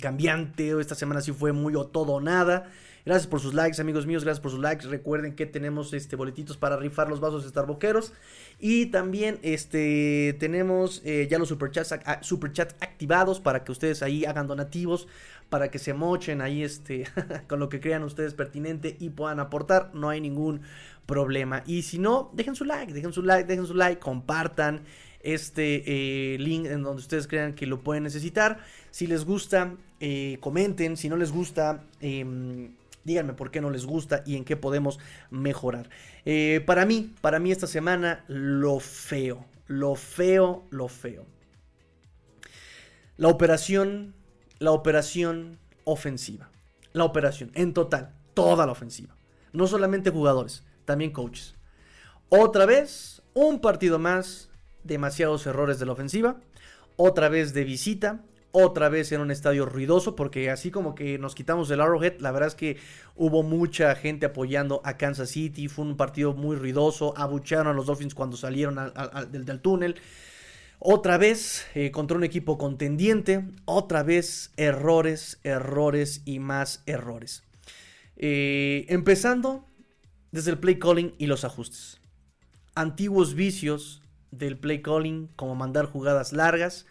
cambiante. 0.00 0.78
Esta 0.80 0.94
semana 0.94 1.20
sí 1.20 1.32
fue 1.32 1.52
muy 1.52 1.74
o 1.74 1.86
todo 1.86 2.14
o 2.14 2.20
nada. 2.20 2.70
Gracias 3.04 3.26
por 3.26 3.40
sus 3.40 3.54
likes, 3.54 3.80
amigos 3.80 4.06
míos. 4.06 4.24
Gracias 4.24 4.40
por 4.40 4.50
sus 4.50 4.60
likes. 4.60 4.86
Recuerden 4.86 5.34
que 5.34 5.46
tenemos 5.46 5.92
este 5.92 6.16
boletitos 6.16 6.56
para 6.56 6.76
rifar 6.76 7.08
los 7.08 7.20
vasos 7.20 7.44
Starbuckeros. 7.46 8.12
Y 8.58 8.86
también 8.86 9.38
este, 9.42 10.36
tenemos 10.38 11.00
eh, 11.04 11.26
ya 11.30 11.38
los 11.38 11.48
superchats, 11.48 11.94
superchats 12.20 12.74
activados 12.80 13.40
para 13.40 13.64
que 13.64 13.72
ustedes 13.72 14.02
ahí 14.02 14.24
hagan 14.24 14.46
donativos. 14.46 15.08
Para 15.48 15.70
que 15.70 15.78
se 15.78 15.94
mochen 15.94 16.42
ahí 16.42 16.62
este, 16.62 17.06
con 17.48 17.58
lo 17.58 17.68
que 17.68 17.80
crean 17.80 18.04
ustedes 18.04 18.34
pertinente 18.34 18.96
y 19.00 19.10
puedan 19.10 19.40
aportar. 19.40 19.90
No 19.94 20.08
hay 20.08 20.20
ningún 20.20 20.62
problema. 21.10 21.62
Y 21.66 21.82
si 21.82 21.98
no, 21.98 22.30
dejen 22.32 22.54
su 22.54 22.64
like, 22.64 22.94
dejen 22.94 23.12
su 23.12 23.22
like, 23.22 23.46
dejen 23.46 23.66
su 23.66 23.74
like, 23.74 24.00
compartan 24.00 24.84
este 25.20 25.82
eh, 25.86 26.38
link 26.38 26.66
en 26.66 26.82
donde 26.82 27.00
ustedes 27.02 27.26
crean 27.26 27.54
que 27.54 27.66
lo 27.66 27.80
pueden 27.80 28.04
necesitar. 28.04 28.58
Si 28.90 29.06
les 29.06 29.24
gusta, 29.24 29.74
eh, 29.98 30.38
comenten. 30.40 30.96
Si 30.96 31.08
no 31.08 31.16
les 31.16 31.32
gusta, 31.32 31.84
em, 32.00 32.76
díganme 33.04 33.34
por 33.34 33.50
qué 33.50 33.60
no 33.60 33.70
les 33.70 33.84
gusta 33.84 34.22
y 34.24 34.36
en 34.36 34.44
qué 34.44 34.56
podemos 34.56 34.98
mejorar. 35.30 35.90
Eh, 36.24 36.62
para 36.64 36.86
mí, 36.86 37.12
para 37.20 37.38
mí 37.38 37.50
esta 37.50 37.66
semana, 37.66 38.24
lo 38.28 38.78
feo, 38.80 39.44
lo 39.66 39.96
feo, 39.96 40.64
lo 40.70 40.88
feo. 40.88 41.26
La 43.16 43.28
operación, 43.28 44.14
la 44.58 44.70
operación 44.70 45.58
ofensiva. 45.84 46.50
La 46.92 47.04
operación, 47.04 47.50
en 47.54 47.74
total, 47.74 48.14
toda 48.32 48.64
la 48.64 48.72
ofensiva. 48.72 49.14
No 49.52 49.66
solamente 49.66 50.10
jugadores, 50.10 50.64
también 50.90 51.12
coaches. 51.12 51.54
Otra 52.30 52.66
vez, 52.66 53.22
un 53.32 53.60
partido 53.60 54.00
más, 54.00 54.50
demasiados 54.82 55.46
errores 55.46 55.78
de 55.78 55.86
la 55.86 55.92
ofensiva. 55.92 56.40
Otra 56.96 57.28
vez 57.28 57.54
de 57.54 57.62
visita, 57.62 58.24
otra 58.50 58.88
vez 58.88 59.12
en 59.12 59.20
un 59.20 59.30
estadio 59.30 59.66
ruidoso, 59.66 60.16
porque 60.16 60.50
así 60.50 60.72
como 60.72 60.96
que 60.96 61.16
nos 61.16 61.36
quitamos 61.36 61.70
el 61.70 61.80
Arrowhead, 61.80 62.18
la 62.18 62.32
verdad 62.32 62.48
es 62.48 62.56
que 62.56 62.76
hubo 63.14 63.44
mucha 63.44 63.94
gente 63.94 64.26
apoyando 64.26 64.80
a 64.84 64.96
Kansas 64.96 65.30
City, 65.30 65.68
fue 65.68 65.84
un 65.84 65.96
partido 65.96 66.34
muy 66.34 66.56
ruidoso, 66.56 67.16
abuchearon 67.16 67.68
a 67.68 67.72
los 67.72 67.86
Dolphins 67.86 68.16
cuando 68.16 68.36
salieron 68.36 68.92
del, 69.30 69.60
túnel. 69.60 69.94
Otra 70.80 71.18
vez 71.18 71.68
eh, 71.76 71.92
contra 71.92 72.16
un 72.16 72.24
equipo 72.24 72.58
contendiente, 72.58 73.44
otra 73.64 74.02
vez 74.02 74.50
errores, 74.56 75.38
errores 75.44 76.22
y 76.24 76.40
más 76.40 76.82
errores. 76.86 77.44
Eh, 78.16 78.86
empezando 78.88 79.69
desde 80.32 80.50
el 80.50 80.58
play 80.58 80.78
calling 80.78 81.14
y 81.18 81.26
los 81.26 81.44
ajustes. 81.44 82.00
Antiguos 82.74 83.34
vicios 83.34 84.02
del 84.30 84.58
play 84.58 84.82
calling, 84.82 85.28
como 85.36 85.54
mandar 85.54 85.86
jugadas 85.86 86.32
largas, 86.32 86.86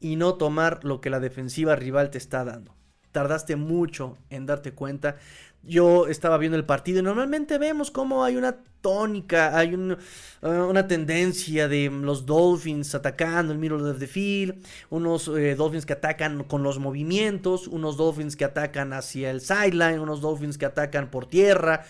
y 0.00 0.16
no 0.16 0.34
tomar 0.34 0.84
lo 0.84 1.00
que 1.00 1.10
la 1.10 1.20
defensiva 1.20 1.76
rival 1.76 2.10
te 2.10 2.18
está 2.18 2.44
dando. 2.44 2.74
Tardaste 3.12 3.56
mucho 3.56 4.18
en 4.30 4.46
darte 4.46 4.72
cuenta. 4.72 5.16
Yo 5.62 6.08
estaba 6.08 6.38
viendo 6.38 6.58
el 6.58 6.64
partido 6.64 6.98
y 6.98 7.02
normalmente 7.02 7.58
vemos 7.58 7.90
cómo 7.90 8.24
hay 8.24 8.36
una 8.36 8.56
tónica, 8.80 9.56
hay 9.56 9.74
uh, 9.74 9.96
una 10.42 10.88
tendencia 10.88 11.68
de 11.68 11.88
los 11.88 12.26
Dolphins 12.26 12.94
atacando 12.96 13.52
el 13.52 13.58
middle 13.60 13.88
of 13.88 13.98
the 14.00 14.08
field, 14.08 14.56
unos 14.90 15.28
eh, 15.28 15.54
Dolphins 15.54 15.86
que 15.86 15.92
atacan 15.92 16.42
con 16.44 16.64
los 16.64 16.80
movimientos, 16.80 17.68
unos 17.68 17.96
Dolphins 17.96 18.34
que 18.34 18.44
atacan 18.44 18.92
hacia 18.92 19.30
el 19.30 19.40
sideline, 19.40 20.00
unos 20.00 20.20
Dolphins 20.20 20.58
que 20.58 20.66
atacan 20.66 21.10
por 21.10 21.26
tierra 21.26 21.84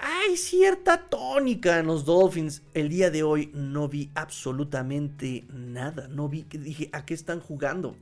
hay 0.00 0.36
cierta 0.36 1.08
tónica 1.08 1.80
en 1.80 1.86
los 1.86 2.04
Dolphins. 2.04 2.62
El 2.74 2.88
día 2.88 3.10
de 3.10 3.24
hoy 3.24 3.50
no 3.54 3.88
vi 3.88 4.10
absolutamente 4.14 5.46
nada. 5.52 6.06
No 6.06 6.28
vi 6.28 6.44
que 6.44 6.58
dije, 6.58 6.90
¿a 6.92 7.04
qué 7.04 7.14
están 7.14 7.40
jugando? 7.40 7.96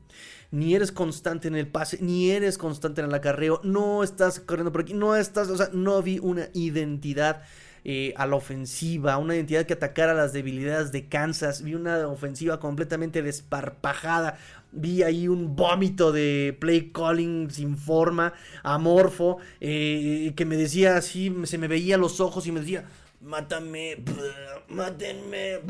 Ni 0.50 0.74
eres 0.74 0.92
constante 0.92 1.48
en 1.48 1.57
el 1.57 1.66
pase, 1.66 1.98
ni 2.02 2.30
eres 2.30 2.59
constante 2.59 3.00
en 3.00 3.09
el 3.09 3.14
acarreo. 3.14 3.61
No 3.64 4.02
estás 4.02 4.38
corriendo 4.38 4.70
por 4.70 4.82
aquí, 4.82 4.92
no 4.92 5.16
estás, 5.16 5.48
o 5.48 5.57
sea, 5.57 5.70
no 5.72 6.02
vi 6.02 6.18
una 6.18 6.48
identidad. 6.52 7.42
Eh, 7.88 8.14
a 8.16 8.26
la 8.26 8.34
ofensiva, 8.34 9.16
una 9.16 9.36
identidad 9.36 9.64
que 9.64 9.74
atacara 9.74 10.12
las 10.12 10.32
debilidades 10.32 10.90
de 10.90 11.07
Kansas. 11.07 11.62
Vi 11.62 11.76
una 11.76 12.09
ofensiva 12.09 12.59
completamente 12.59 13.22
desparpajada, 13.22 14.38
vi 14.72 15.02
ahí 15.02 15.28
un 15.28 15.56
vómito 15.56 16.12
de 16.12 16.56
play 16.60 16.90
calling 16.92 17.50
sin 17.50 17.76
forma, 17.76 18.32
amorfo, 18.62 19.38
eh, 19.60 20.32
que 20.36 20.44
me 20.44 20.56
decía 20.56 20.96
así, 20.96 21.34
se 21.44 21.58
me 21.58 21.68
veía 21.68 21.96
los 21.96 22.20
ojos 22.20 22.46
y 22.46 22.52
me 22.52 22.60
decía, 22.60 22.84
mátame, 23.20 23.96
mátenme, 24.68 25.60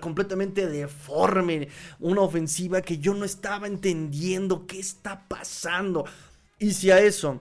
completamente 0.00 0.66
deforme, 0.66 1.68
una 2.00 2.22
ofensiva 2.22 2.82
que 2.82 2.98
yo 2.98 3.14
no 3.14 3.24
estaba 3.24 3.66
entendiendo 3.66 4.66
qué 4.66 4.80
está 4.80 5.26
pasando. 5.28 6.04
Y 6.58 6.72
si 6.72 6.90
a 6.90 7.00
eso 7.00 7.40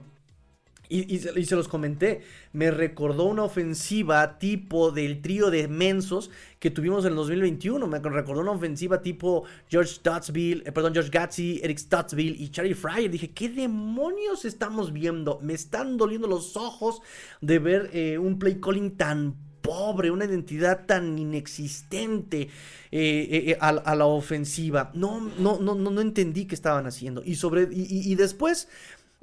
y, 1.02 1.46
se 1.46 1.56
los 1.56 1.68
comenté, 1.68 2.22
me 2.54 2.72
recordó 2.72 3.26
una 3.26 3.44
ofensiva 3.44 4.38
tipo 4.40 4.92
del 4.92 5.22
trío 5.22 5.50
de 5.50 5.68
mensos 5.68 6.32
que 6.60 6.72
tuvimos 6.72 7.06
en 7.06 7.12
el 7.12 7.16
2021. 7.18 7.86
Me 7.88 8.00
recordó 8.00 8.42
una 8.42 8.52
ofensiva 8.52 9.02
tipo 9.02 9.44
George 9.70 9.96
Stutzville, 9.96 10.64
eh, 10.66 10.72
perdón, 10.72 10.94
George 10.94 11.12
Gatsby, 11.12 11.62
Eric 11.64 11.78
Stutzville 11.78 12.36
y 12.40 12.50
Charlie 12.50 12.74
Fryer. 12.74 13.12
Dije, 13.12 13.32
¿qué 13.32 13.50
demonios 13.50 14.46
estamos 14.46 14.94
viendo? 14.94 15.40
Me 15.42 15.54
están 15.54 15.98
doliendo 15.98 16.28
los 16.28 16.56
ojos 16.56 17.02
de 17.42 17.60
ver 17.60 17.90
eh, 17.94 18.18
un 18.18 18.40
play 18.40 18.60
calling 18.60 18.92
tan 18.98 19.36
pobre, 19.62 20.12
una 20.12 20.26
identidad 20.26 20.86
tan 20.86 21.18
inexistente 21.18 22.50
eh, 22.92 23.58
a, 23.60 23.96
la 23.96 24.06
ofensiva. 24.06 24.92
No, 24.94 25.20
no, 25.40 25.60
no, 25.60 25.74
no, 25.74 25.90
no 25.90 26.02
entendí 26.02 26.46
qué 26.46 26.54
estaban 26.54 26.86
haciendo. 26.86 27.24
Y 27.26 27.36
sobre. 27.36 27.68
y 27.72 28.14
después 28.14 28.68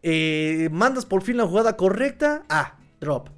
eh, 0.03 0.69
mandas 0.73 1.07
por 1.07 1.23
fin 1.23 1.37
la 1.37 1.47
jugada 1.47 1.77
correcta. 1.77 2.45
Ah, 2.49 2.77
drop. 3.01 3.29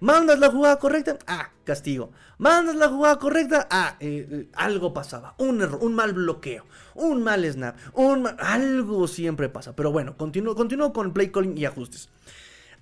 Mandas 0.00 0.38
la 0.38 0.50
jugada 0.50 0.78
correcta. 0.78 1.18
Ah, 1.26 1.50
castigo. 1.64 2.10
Mandas 2.38 2.76
la 2.76 2.88
jugada 2.88 3.18
correcta. 3.18 3.68
Ah, 3.70 3.96
eh, 4.00 4.26
eh, 4.30 4.48
algo 4.54 4.92
pasaba. 4.92 5.34
Un 5.38 5.62
error, 5.62 5.78
un 5.82 5.94
mal 5.94 6.12
bloqueo. 6.12 6.64
Un 6.94 7.22
mal 7.22 7.44
snap. 7.50 7.76
Un 7.94 8.26
algo 8.38 9.06
siempre 9.08 9.48
pasa. 9.48 9.74
Pero 9.76 9.92
bueno, 9.92 10.16
continúo, 10.16 10.54
continúo 10.54 10.92
con 10.92 11.12
play 11.12 11.30
calling 11.30 11.56
y 11.56 11.64
ajustes. 11.64 12.08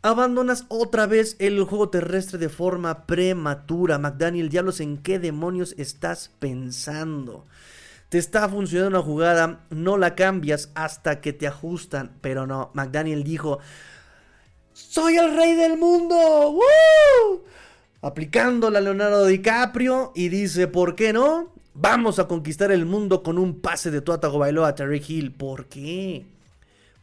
Abandonas 0.05 0.65
otra 0.69 1.07
vez 1.07 1.37
el 1.39 1.63
juego 1.63 1.89
terrestre 1.89 2.39
de 2.39 2.49
forma 2.49 3.07
prematura. 3.07 3.99
McDaniel, 3.99 4.49
diablos, 4.49 4.81
¿en 4.81 4.99
qué 4.99 5.21
demonios 5.21 5.77
estás 5.79 6.33
pensando? 6.41 7.47
Te 8.13 8.19
está 8.19 8.47
funcionando 8.47 8.99
una 8.99 9.07
jugada, 9.07 9.61
no 9.71 9.97
la 9.97 10.15
cambias 10.15 10.71
hasta 10.75 11.23
que 11.23 11.33
te 11.33 11.47
ajustan. 11.47 12.13
Pero 12.21 12.47
no, 12.47 12.71
McDaniel 12.75 13.25
dijo, 13.25 13.59
soy 14.75 15.17
el 15.17 15.35
rey 15.35 15.55
del 15.55 15.79
mundo. 15.79 16.51
¡Woo! 16.51 17.45
Aplicando 18.03 18.69
la 18.69 18.83
Leonardo 18.83 19.25
DiCaprio 19.25 20.13
y 20.15 20.29
dice, 20.29 20.69
¿por 20.69 20.95
qué 20.95 21.15
no? 21.15 21.55
Vamos 21.73 22.19
a 22.19 22.29
conquistar 22.29 22.71
el 22.71 22.85
mundo 22.85 23.23
con 23.23 23.39
un 23.39 23.63
pase 23.63 23.91
de 23.91 24.03
Tuatago 24.03 24.41
Bailoa 24.41 24.69
a 24.69 24.75
Terry 24.75 25.03
Hill. 25.09 25.33
¿Por 25.33 25.65
qué? 25.69 26.27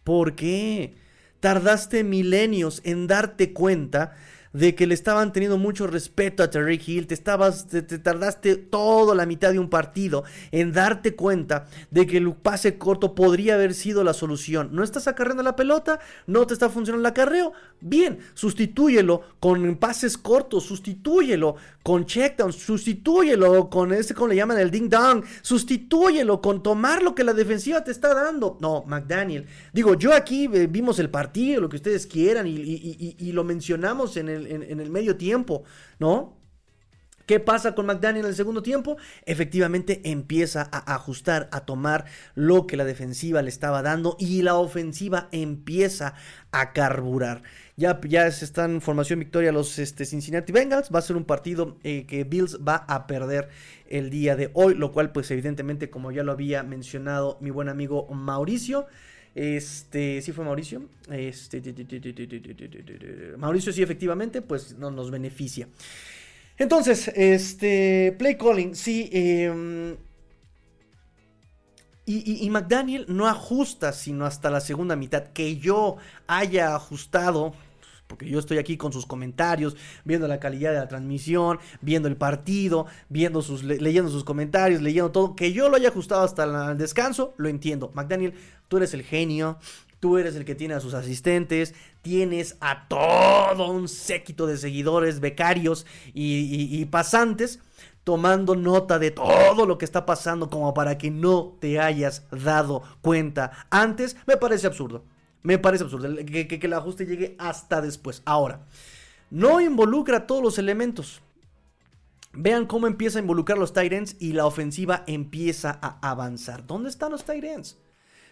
¿Por 0.03 0.35
qué? 0.35 0.93
Tardaste 1.39 2.03
milenios 2.03 2.81
en 2.83 3.07
darte 3.07 3.51
cuenta 3.51 4.15
de 4.53 4.75
que 4.75 4.87
le 4.87 4.93
estaban 4.93 5.31
teniendo 5.31 5.57
mucho 5.57 5.87
respeto 5.87 6.41
a 6.41 6.49
Terry 6.49 6.81
Hill, 6.83 7.07
te 7.07 7.13
estabas, 7.13 7.67
te, 7.67 7.81
tardaste 7.81 8.55
toda 8.55 9.13
la 9.15 9.25
mitad 9.25 9.51
de 9.51 9.59
un 9.59 9.69
partido 9.69 10.23
en 10.51 10.71
darte 10.71 11.15
cuenta 11.15 11.67
de 11.91 12.07
que 12.07 12.17
el 12.17 12.33
pase 12.33 12.77
corto 12.77 13.13
podría 13.13 13.55
haber 13.55 13.73
sido 13.73 14.03
la 14.03 14.13
solución. 14.13 14.69
No 14.71 14.83
estás 14.83 15.07
acarreando 15.07 15.43
la 15.43 15.55
pelota, 15.55 15.99
no 16.27 16.47
te 16.47 16.53
está 16.53 16.69
funcionando 16.69 17.07
el 17.07 17.11
acarreo, 17.11 17.53
bien, 17.79 18.19
sustitúyelo 18.33 19.21
con 19.39 19.77
pases 19.77 20.17
cortos, 20.17 20.65
sustitúyelo 20.65 21.55
con 21.83 22.05
checkdowns, 22.05 22.55
sustitúyelo 22.55 23.69
con 23.69 23.93
ese, 23.93 24.13
como 24.13 24.29
le 24.29 24.35
llaman 24.35 24.59
el 24.59 24.71
ding 24.71 24.89
dong, 24.89 25.23
sustitúyelo 25.41 26.41
con 26.41 26.61
tomar 26.63 27.03
lo 27.03 27.15
que 27.15 27.23
la 27.23 27.33
defensiva 27.33 27.83
te 27.83 27.91
está 27.91 28.13
dando. 28.13 28.57
No, 28.59 28.83
McDaniel, 28.87 29.45
digo, 29.73 29.95
yo 29.95 30.13
aquí 30.13 30.49
eh, 30.53 30.67
vimos 30.67 30.99
el 30.99 31.09
partido, 31.09 31.61
lo 31.61 31.69
que 31.69 31.77
ustedes 31.77 32.07
quieran 32.07 32.47
y 32.47 33.31
lo 33.31 33.43
mencionamos 33.43 34.17
en 34.17 34.29
el 34.29 34.38
en, 34.47 34.79
el 34.79 34.89
medio 34.89 35.17
tiempo, 35.17 35.63
¿no? 35.99 36.39
¿Qué 37.29 37.39
pasa 37.39 37.75
con 37.75 37.85
McDaniel 37.85 38.25
en 38.25 38.29
el 38.31 38.35
segundo 38.35 38.63
tiempo? 38.63 38.97
Efectivamente 39.23 40.01
empieza 40.03 40.67
a 40.71 40.95
ajustar, 40.95 41.47
a 41.51 41.59
tomar 41.59 42.05
lo 42.33 42.65
que 42.65 42.75
la 42.75 42.85
defensiva 42.85 43.43
le 43.43 43.49
estaba 43.49 43.83
dando 43.83 44.15
y 44.17 44.41
la 44.41 44.55
ofensiva 44.55 45.29
empieza 45.31 46.15
a 46.51 46.73
carburar. 46.73 47.43
Ya, 47.77 48.01
ya 48.01 48.25
están 48.25 48.71
en 48.71 48.81
formación 48.81 49.19
victoria 49.19 49.51
los 49.51 49.77
este, 49.77 50.05
Cincinnati 50.05 50.51
Bengals. 50.51 50.89
Va 50.91 50.97
a 50.97 51.03
ser 51.03 51.17
un 51.17 51.23
partido 51.23 51.77
eh, 51.83 52.07
que 52.07 52.23
Bills 52.23 52.61
va 52.67 52.77
a 52.87 53.05
perder 53.05 53.49
el 53.87 54.09
día 54.09 54.35
de 54.35 54.49
hoy, 54.55 54.73
lo 54.73 54.91
cual 54.91 55.11
pues 55.11 55.29
evidentemente 55.29 55.91
como 55.91 56.11
ya 56.11 56.23
lo 56.23 56.31
había 56.31 56.63
mencionado 56.63 57.37
mi 57.41 57.51
buen 57.51 57.69
amigo 57.69 58.07
Mauricio, 58.07 58.87
este, 59.35 60.21
sí 60.21 60.31
fue 60.31 60.45
Mauricio. 60.45 60.83
Este, 61.11 61.61
Mauricio 63.37 63.71
sí, 63.71 63.81
efectivamente, 63.81 64.41
pues 64.41 64.77
no 64.77 64.91
nos 64.91 65.11
beneficia. 65.11 65.67
Entonces, 66.57 67.09
este, 67.15 68.15
play 68.17 68.37
calling, 68.37 68.75
sí. 68.75 69.09
Em, 69.11 69.95
y, 72.05 72.43
y, 72.45 72.49
McDaniel 72.49 73.05
no 73.07 73.27
ajusta 73.27 73.93
sino 73.93 74.25
hasta 74.25 74.49
la 74.49 74.61
segunda 74.61 74.95
mitad. 74.95 75.27
Que 75.31 75.57
yo 75.57 75.97
haya 76.27 76.75
ajustado 76.75 77.53
porque 78.09 78.27
yo 78.27 78.39
estoy 78.39 78.57
aquí 78.57 78.75
con 78.75 78.91
sus 78.91 79.05
comentarios, 79.05 79.77
viendo 80.03 80.27
la 80.27 80.39
calidad 80.39 80.73
de 80.73 80.79
la 80.79 80.87
transmisión, 80.87 81.59
viendo 81.79 82.07
el 82.07 82.17
partido, 82.17 82.87
viendo 83.07 83.43
sus, 83.43 83.63
leyendo 83.63 84.09
sus 84.09 84.23
comentarios, 84.23 84.81
leyendo 84.81 85.11
todo, 85.11 85.35
que 85.35 85.53
yo 85.53 85.69
lo 85.69 85.75
haya 85.75 85.89
ajustado 85.89 86.23
hasta 86.23 86.71
el 86.71 86.77
descanso, 86.79 87.35
lo 87.37 87.49
entiendo. 87.49 87.91
McDaniel, 87.93 88.33
tú 88.69 88.77
eres 88.77 88.93
el 88.93 89.03
genio, 89.03 89.57
tú 89.99 90.17
eres 90.17 90.35
el 90.35 90.45
que 90.45 90.55
tiene 90.55 90.75
a 90.75 90.79
sus 90.79 90.93
asistentes, 90.93 91.75
tienes 92.01 92.55
a 92.61 92.87
todo 92.87 93.69
un 93.69 93.89
séquito 93.89 94.47
de 94.47 94.57
seguidores, 94.57 95.19
becarios 95.19 95.85
y, 96.13 96.85
pasantes 96.85 97.59
tomando 98.05 98.55
nota 98.55 98.97
de 98.97 99.11
todo 99.11 99.65
lo 99.65 99.77
que 99.77 99.85
está 99.85 100.05
pasando 100.05 100.49
como 100.49 100.73
para 100.73 100.97
que 100.97 101.11
no 101.11 101.57
te 101.59 101.79
hayas 101.79 102.23
dado 102.31 102.81
cuenta 103.01 103.67
antes, 103.69 104.15
me 104.25 104.37
parece 104.37 104.65
absurdo. 104.65 105.03
Me 105.41 105.57
parece 105.57 105.83
absurdo 105.83 106.15
que, 106.25 106.59
el 106.61 106.73
ajuste 106.73 107.05
llegue 107.05 107.35
hasta 107.37 107.81
después. 107.81 108.21
Ahora, 108.25 108.61
no 109.29 109.61
involucra 109.61 110.25
todos 110.25 110.41
los 110.41 110.57
elementos. 110.57 111.21
Vean 112.33 112.65
cómo 112.65 112.87
empieza 112.87 113.19
a 113.19 113.21
involucrar 113.21 113.57
los 113.57 113.73
Tyrants 113.73 114.15
y 114.19 114.33
la 114.33 114.45
ofensiva 114.45 115.03
empieza 115.07 115.79
a 115.81 115.99
avanzar. 116.09 116.65
¿Dónde 116.65 116.89
están 116.89 117.11
los 117.11 117.23
Tyrants? 117.23 117.77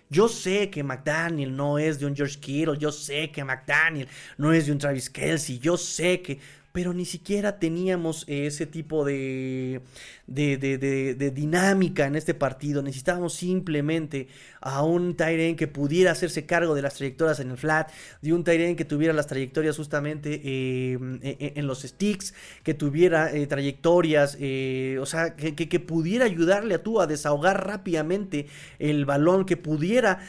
Yo 0.10 0.28
sé 0.30 0.70
que 0.70 0.84
McDaniel 0.84 1.56
no 1.56 1.78
es 1.78 2.00
de 2.00 2.06
un 2.06 2.16
George 2.16 2.40
Kittle, 2.40 2.78
yo 2.78 2.92
sé 2.92 3.30
que 3.32 3.44
McDaniel 3.44 4.08
no 4.38 4.54
es 4.54 4.66
de 4.66 4.72
un 4.72 4.78
Travis 4.78 5.10
Kelsey, 5.10 5.60
yo 5.60 5.76
sé 5.78 6.22
que 6.22 6.40
pero 6.78 6.94
ni 6.94 7.06
siquiera 7.06 7.58
teníamos 7.58 8.24
ese 8.28 8.68
tipo 8.68 9.04
de, 9.04 9.82
de, 10.28 11.32
dinámica 11.34 12.06
en 12.06 12.16
este 12.16 12.36
partido. 12.36 12.84
Necesitábamos 12.84 13.34
simplemente 13.34 14.28
a 14.62 14.84
un 14.84 15.16
Tyren 15.16 15.56
que 15.56 15.68
pudiera 15.68 16.12
hacerse 16.12 16.46
cargo 16.46 16.76
de 16.76 16.84
las 16.84 16.94
trayectorias 16.94 17.40
en 17.40 17.50
el 17.50 17.58
flat, 17.58 17.90
de 18.22 18.32
un 18.32 18.44
Tyren 18.44 18.76
que 18.76 18.86
tuviera 18.86 19.12
las 19.12 19.26
trayectorias 19.26 19.76
justamente 19.76 20.40
eh, 20.44 21.54
en, 21.56 21.66
los 21.66 21.82
sticks, 21.82 22.36
que 22.62 22.76
tuviera 22.76 23.34
eh, 23.34 23.48
trayectorias, 23.48 24.38
eh, 24.40 25.00
o 25.02 25.06
sea, 25.08 25.36
que, 25.36 25.56
que, 25.56 25.80
pudiera 25.80 26.26
ayudarle 26.26 26.76
a 26.76 26.84
tú 26.84 27.02
a 27.02 27.08
desahogar 27.08 27.66
rápidamente 27.66 28.48
el 28.78 29.06
balón, 29.06 29.46
que 29.46 29.58
pudiera 29.58 30.20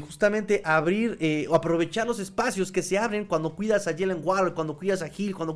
justamente 0.00 0.60
abrir 0.64 1.18
o 1.48 1.56
aprovechar 1.56 2.06
los 2.06 2.20
espacios 2.20 2.70
que 2.70 2.82
se 2.82 2.98
abren 2.98 3.24
cuando 3.24 3.56
cuidas 3.56 3.88
a 3.88 3.96
Jalen 3.96 4.20
Waller, 4.22 4.54
cuando 4.54 4.76
cuidas 4.76 5.02
a 5.02 5.10
Hill, 5.16 5.34
cuando 5.34 5.55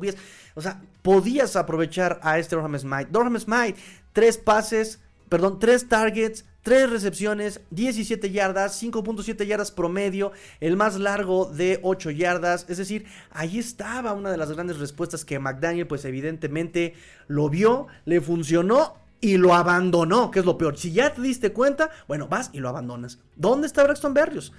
o 0.55 0.61
sea, 0.61 0.81
podías 1.01 1.55
aprovechar 1.55 2.19
a 2.23 2.39
este 2.39 2.55
Dorham 2.55 2.77
Smite. 2.77 3.07
Dorham 3.11 3.39
Smite, 3.39 3.75
tres 4.13 4.37
pases, 4.37 4.99
perdón, 5.29 5.59
tres 5.59 5.87
targets, 5.87 6.45
tres 6.61 6.89
recepciones, 6.89 7.61
17 7.71 8.31
yardas, 8.31 8.81
5.7 8.81 9.45
yardas 9.45 9.71
promedio, 9.71 10.31
el 10.59 10.77
más 10.77 10.99
largo 10.99 11.45
de 11.45 11.79
8 11.81 12.11
yardas. 12.11 12.65
Es 12.69 12.77
decir, 12.77 13.05
ahí 13.31 13.59
estaba 13.59 14.13
una 14.13 14.31
de 14.31 14.37
las 14.37 14.51
grandes 14.51 14.79
respuestas 14.79 15.25
que 15.25 15.39
McDaniel, 15.39 15.87
pues 15.87 16.05
evidentemente 16.05 16.93
lo 17.27 17.49
vio, 17.49 17.87
le 18.05 18.21
funcionó 18.21 18.95
y 19.21 19.37
lo 19.37 19.53
abandonó, 19.53 20.31
que 20.31 20.39
es 20.39 20.45
lo 20.45 20.57
peor. 20.57 20.77
Si 20.77 20.91
ya 20.91 21.13
te 21.13 21.21
diste 21.21 21.53
cuenta, 21.53 21.91
bueno, 22.07 22.27
vas 22.27 22.49
y 22.53 22.59
lo 22.59 22.69
abandonas. 22.69 23.19
¿Dónde 23.35 23.67
está 23.67 23.83
Braxton 23.83 24.13
Berrios? 24.13 24.51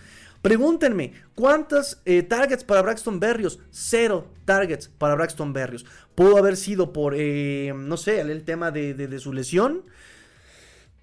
Pregúntenme, 0.42 1.12
¿cuántas 1.36 2.02
eh, 2.04 2.24
targets 2.24 2.64
para 2.64 2.82
Braxton 2.82 3.20
Berrios? 3.20 3.60
Cero 3.70 4.26
targets 4.44 4.88
para 4.88 5.14
Braxton 5.14 5.52
Berrios. 5.52 5.86
Pudo 6.16 6.36
haber 6.36 6.56
sido 6.56 6.92
por, 6.92 7.14
eh, 7.16 7.72
no 7.74 7.96
sé, 7.96 8.20
el 8.20 8.42
tema 8.42 8.72
de, 8.72 9.18
su 9.20 9.32
lesión. 9.32 9.84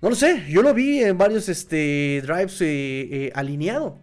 No 0.01 0.09
lo 0.09 0.15
sé, 0.15 0.45
yo 0.49 0.61
lo 0.61 0.73
vi 0.73 1.01
en 1.01 1.17
varios 1.17 1.47
este, 1.47 2.21
drives 2.21 2.57
eh, 2.59 3.31
alineado. 3.33 3.97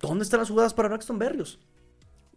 ¿Dónde 0.00 0.24
están 0.24 0.40
las 0.40 0.50
jugadas 0.50 0.74
para 0.74 0.88
Braxton 0.88 1.20
Berrios? 1.20 1.60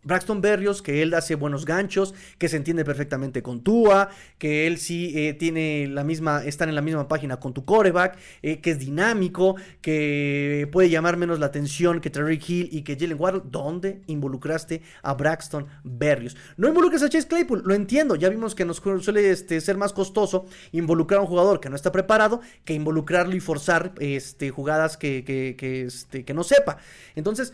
Braxton 0.04 0.41
Berrios, 0.41 0.82
que 0.82 1.02
él 1.02 1.14
hace 1.14 1.36
buenos 1.36 1.66
ganchos, 1.66 2.14
que 2.38 2.49
se 2.49 2.58
entiende 2.58 2.84
perfectamente 2.84 3.41
con 3.41 3.62
Tua, 3.62 4.10
que 4.38 4.68
él 4.68 4.78
sí 4.78 5.14
eh, 5.16 5.34
tiene 5.34 5.88
la 5.88 6.04
misma, 6.04 6.43
están 6.43 6.70
en 6.70 6.76
la 6.76 6.82
misma 6.82 7.08
página 7.08 7.38
con 7.39 7.54
tu 7.54 7.66
coreback, 7.66 8.18
eh, 8.41 8.60
que 8.60 8.72
es 8.72 8.80
dinámico, 8.80 9.56
que 9.82 10.68
puede 10.72 10.89
llamar 10.89 11.18
menos 11.18 11.39
la 11.39 11.47
atención 11.47 12.02
que 12.02 12.10
Tariq 12.10 12.49
Hill 12.49 12.70
y 12.72 12.82
que 12.82 12.95
Jalen 12.95 13.20
Waddle. 13.20 13.41
¿Dónde 13.45 14.02
involucraste 14.08 14.82
a 15.04 15.14
Braxton 15.14 15.68
Berrios? 15.84 16.36
No 16.58 16.68
involucres 16.68 17.04
a 17.04 17.10
Chase 17.10 17.28
Claypool, 17.28 17.64
lo 17.66 17.74
entiendo, 17.74 18.16
ya 18.16 18.30
vimos 18.30 18.56
que 18.56 18.66
nos 18.66 18.78
suele 18.78 19.30
este, 19.30 19.62
ser 19.62 19.78
más 19.78 19.93
costoso 19.93 20.45
involucrar 20.72 21.20
a 21.20 21.22
un 21.22 21.28
jugador 21.28 21.60
que 21.60 21.70
no 21.70 21.76
está 21.76 21.91
preparado 21.91 22.41
que 22.66 22.74
involucrarlo 22.74 23.36
y 23.36 23.39
forzar 23.39 23.93
este, 23.99 24.49
jugadas 24.49 24.97
este, 25.02 26.26
que 26.26 26.34
no 26.34 26.43
sepa. 26.43 26.78
Entonces, 27.16 27.54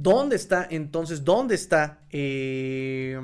¿Dónde 0.00 0.36
está 0.36 0.64
entonces? 0.70 1.24
¿Dónde 1.24 1.56
está 1.56 1.98
eh, 2.12 3.18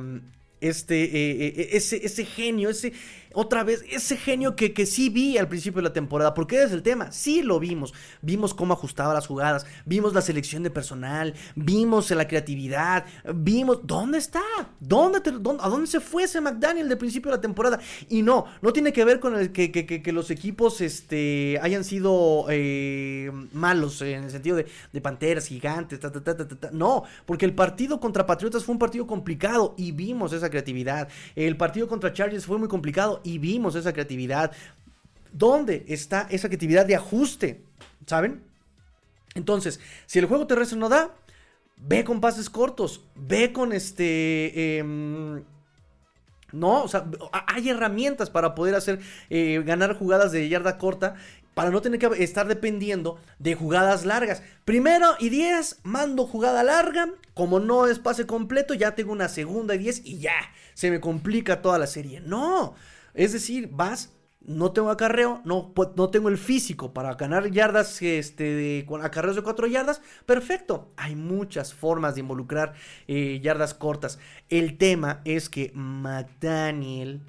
este, 0.60 1.04
eh, 1.04 1.46
eh, 1.46 1.68
ese, 1.72 2.04
ese 2.04 2.24
genio, 2.24 2.70
ese, 2.70 2.92
otra 3.34 3.64
vez, 3.64 3.84
ese 3.90 4.16
genio 4.16 4.56
que, 4.56 4.72
que 4.72 4.86
sí 4.86 5.08
vi 5.08 5.38
al 5.38 5.48
principio 5.48 5.82
de 5.82 5.88
la 5.88 5.92
temporada, 5.92 6.34
porque 6.34 6.62
es 6.62 6.72
el 6.72 6.82
tema, 6.82 7.12
sí 7.12 7.42
lo 7.42 7.60
vimos, 7.60 7.92
vimos 8.22 8.54
cómo 8.54 8.74
ajustaba 8.74 9.14
las 9.14 9.26
jugadas, 9.26 9.66
vimos 9.84 10.14
la 10.14 10.22
selección 10.22 10.62
de 10.62 10.70
personal, 10.70 11.34
vimos 11.54 12.10
la 12.10 12.28
creatividad, 12.28 13.04
vimos, 13.34 13.80
¿dónde 13.82 14.18
está? 14.18 14.42
¿Dónde, 14.80 15.18
¿A 15.60 15.68
dónde 15.68 15.86
se 15.86 16.00
fue 16.00 16.24
ese 16.24 16.40
McDaniel 16.40 16.88
del 16.88 16.98
principio 16.98 17.30
de 17.30 17.38
la 17.38 17.40
temporada? 17.40 17.78
Y 18.08 18.22
no, 18.22 18.46
no 18.62 18.72
tiene 18.72 18.92
que 18.92 19.04
ver 19.04 19.20
con 19.20 19.34
que, 19.48 19.70
que, 19.70 19.86
que, 19.86 20.12
los 20.12 20.30
equipos 20.30 20.80
este, 20.80 21.58
hayan 21.60 21.82
sido 21.82 22.46
eh, 22.48 23.30
malos 23.52 24.00
en 24.02 24.24
el 24.24 24.30
sentido 24.30 24.56
de, 24.56 24.66
de 24.92 25.00
panteras, 25.00 25.46
gigantes, 25.46 25.98
no, 26.72 27.04
porque 27.26 27.44
el 27.44 27.54
partido 27.54 27.98
contra 28.00 28.26
Patriotas 28.26 28.64
fue 28.64 28.74
un 28.74 28.78
partido 28.78 29.06
complicado 29.06 29.74
y 29.76 29.92
vimos 29.92 30.32
esa 30.32 30.50
creatividad, 30.50 31.08
el 31.34 31.56
partido 31.56 31.88
contra 31.88 32.12
Chargers 32.12 32.46
fue 32.46 32.58
muy 32.58 32.68
complicado 32.68 33.20
y 33.24 33.38
vimos 33.38 33.74
esa 33.74 33.92
creatividad. 33.92 34.52
¿Dónde 35.32 35.84
está 35.88 36.28
esa 36.30 36.48
creatividad 36.48 36.86
de 36.86 36.96
ajuste? 36.96 37.62
¿Saben? 38.06 38.42
Entonces, 39.34 39.80
si 40.06 40.18
el 40.18 40.26
juego 40.26 40.46
terrestre 40.46 40.78
no 40.78 40.88
da, 40.88 41.10
ve 41.76 42.04
con 42.04 42.20
pases 42.20 42.48
cortos, 42.48 43.02
ve 43.14 43.52
con 43.52 43.72
este... 43.72 44.78
Em, 44.78 45.42
no, 46.52 46.84
o 46.84 46.88
sea, 46.88 47.04
hay 47.48 47.68
herramientas 47.68 48.30
para 48.30 48.54
poder 48.54 48.76
hacer 48.76 49.00
eh, 49.28 49.60
ganar 49.66 49.98
jugadas 49.98 50.30
de 50.30 50.48
yarda 50.48 50.78
corta 50.78 51.16
para 51.54 51.70
no 51.70 51.80
tener 51.80 51.98
que 51.98 52.22
estar 52.22 52.46
dependiendo 52.46 53.18
de 53.40 53.54
jugadas 53.54 54.04
largas. 54.04 54.42
Primero 54.64 55.14
y 55.18 55.30
10, 55.30 55.80
mando 55.84 56.26
jugada 56.26 56.62
larga. 56.62 57.08
Como 57.32 57.58
no 57.58 57.86
es 57.86 57.98
pase 57.98 58.26
completo, 58.26 58.74
ya 58.74 58.94
tengo 58.94 59.12
una 59.12 59.28
segunda 59.28 59.74
y 59.74 59.78
10 59.78 60.02
y 60.04 60.18
ya, 60.18 60.52
se 60.74 60.90
me 60.90 61.00
complica 61.00 61.62
toda 61.62 61.78
la 61.78 61.88
serie. 61.88 62.20
No, 62.20 62.74
es 63.14 63.32
decir, 63.32 63.70
vas, 63.72 64.12
no 64.40 64.72
tengo 64.72 64.90
acarreo, 64.90 65.40
no, 65.44 65.72
no 65.96 66.10
tengo 66.10 66.28
el 66.28 66.36
físico 66.36 66.92
para 66.92 67.14
ganar 67.14 67.50
yardas 67.50 68.02
este, 68.02 68.44
de, 68.44 68.84
con 68.86 69.04
acarreos 69.04 69.36
de 69.36 69.42
4 69.42 69.66
yardas. 69.68 70.02
Perfecto. 70.26 70.92
Hay 70.96 71.16
muchas 71.16 71.72
formas 71.72 72.14
de 72.14 72.20
involucrar 72.20 72.74
eh, 73.08 73.40
yardas 73.42 73.74
cortas. 73.74 74.18
El 74.48 74.76
tema 74.76 75.22
es 75.24 75.48
que 75.48 75.72
McDaniel 75.74 77.22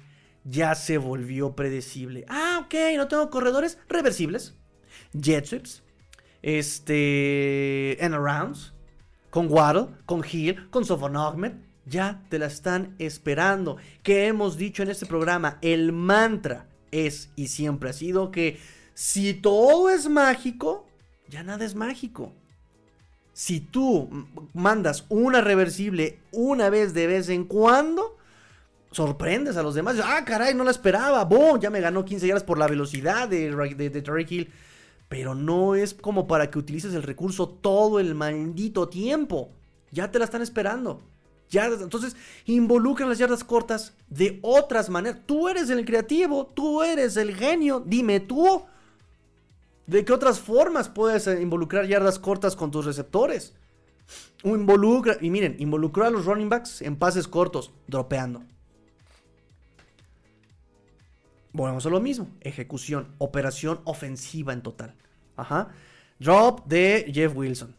ya 0.44 0.74
se 0.74 0.98
volvió 0.98 1.56
predecible. 1.56 2.24
Ah, 2.28 2.60
ok, 2.64 2.74
no 2.96 3.08
tengo 3.08 3.30
corredores 3.30 3.78
reversibles. 3.88 4.54
Jet 5.12 5.46
sweeps. 5.46 5.82
Este. 6.42 8.04
En 8.04 8.14
arounds. 8.14 8.74
Con 9.30 9.50
Waddle, 9.50 9.88
con 10.06 10.24
Hill, 10.30 10.70
con 10.70 10.84
Sofon 10.84 11.16
ya 11.86 12.22
te 12.28 12.38
la 12.38 12.46
están 12.46 12.94
esperando. 12.98 13.78
Que 14.02 14.26
hemos 14.26 14.56
dicho 14.58 14.82
en 14.82 14.90
este 14.90 15.06
programa, 15.06 15.58
el 15.62 15.92
mantra 15.92 16.66
es 16.90 17.30
y 17.36 17.48
siempre 17.48 17.90
ha 17.90 17.92
sido 17.92 18.30
que 18.30 18.58
si 18.94 19.34
todo 19.34 19.88
es 19.88 20.08
mágico, 20.08 20.86
ya 21.28 21.42
nada 21.42 21.64
es 21.64 21.74
mágico. 21.74 22.32
Si 23.32 23.60
tú 23.60 24.08
mandas 24.54 25.04
una 25.08 25.40
reversible 25.40 26.18
una 26.32 26.70
vez 26.70 26.94
de 26.94 27.06
vez 27.06 27.28
en 27.28 27.44
cuando, 27.44 28.16
sorprendes 28.90 29.56
a 29.56 29.62
los 29.62 29.74
demás. 29.74 29.96
Ah, 30.02 30.24
caray, 30.24 30.54
no 30.54 30.64
la 30.64 30.70
esperaba. 30.70 31.24
¡Bum! 31.24 31.60
Ya 31.60 31.70
me 31.70 31.80
ganó 31.80 32.04
15 32.04 32.26
yardas 32.26 32.44
por 32.44 32.58
la 32.58 32.66
velocidad 32.66 33.28
de, 33.28 33.54
de, 33.54 33.90
de 33.90 34.26
Hill. 34.28 34.50
Pero 35.08 35.34
no 35.34 35.74
es 35.74 35.92
como 35.92 36.26
para 36.26 36.50
que 36.50 36.58
utilices 36.58 36.94
el 36.94 37.02
recurso 37.02 37.48
todo 37.48 38.00
el 38.00 38.14
maldito 38.14 38.88
tiempo. 38.88 39.52
Ya 39.92 40.10
te 40.10 40.18
la 40.18 40.24
están 40.24 40.42
esperando 40.42 41.02
entonces, 41.52 42.16
involucran 42.44 43.08
las 43.08 43.18
yardas 43.18 43.44
cortas 43.44 43.94
de 44.08 44.38
otras 44.42 44.88
maneras. 44.88 45.20
Tú 45.26 45.48
eres 45.48 45.70
el 45.70 45.84
creativo, 45.84 46.46
tú 46.46 46.82
eres 46.82 47.16
el 47.16 47.34
genio. 47.34 47.82
Dime 47.84 48.20
tú, 48.20 48.64
¿de 49.86 50.04
qué 50.04 50.12
otras 50.12 50.40
formas 50.40 50.88
puedes 50.88 51.26
eh, 51.26 51.40
involucrar 51.40 51.86
yardas 51.86 52.18
cortas 52.18 52.56
con 52.56 52.70
tus 52.70 52.84
receptores? 52.84 53.54
involucra, 54.44 55.16
y 55.20 55.30
miren, 55.30 55.56
involucró 55.58 56.04
a 56.04 56.10
los 56.10 56.26
running 56.26 56.48
backs 56.48 56.80
en 56.82 56.96
pases 56.96 57.26
cortos, 57.26 57.72
dropeando. 57.88 58.44
Volvemos 61.52 61.86
a 61.86 61.88
lo 61.88 62.00
mismo, 62.00 62.28
ejecución, 62.42 63.14
operación 63.18 63.80
ofensiva 63.84 64.52
en 64.52 64.62
total. 64.62 64.94
Ajá. 65.36 65.70
Drop 66.18 66.66
de 66.66 67.10
Jeff 67.12 67.34
Wilson. 67.34 67.74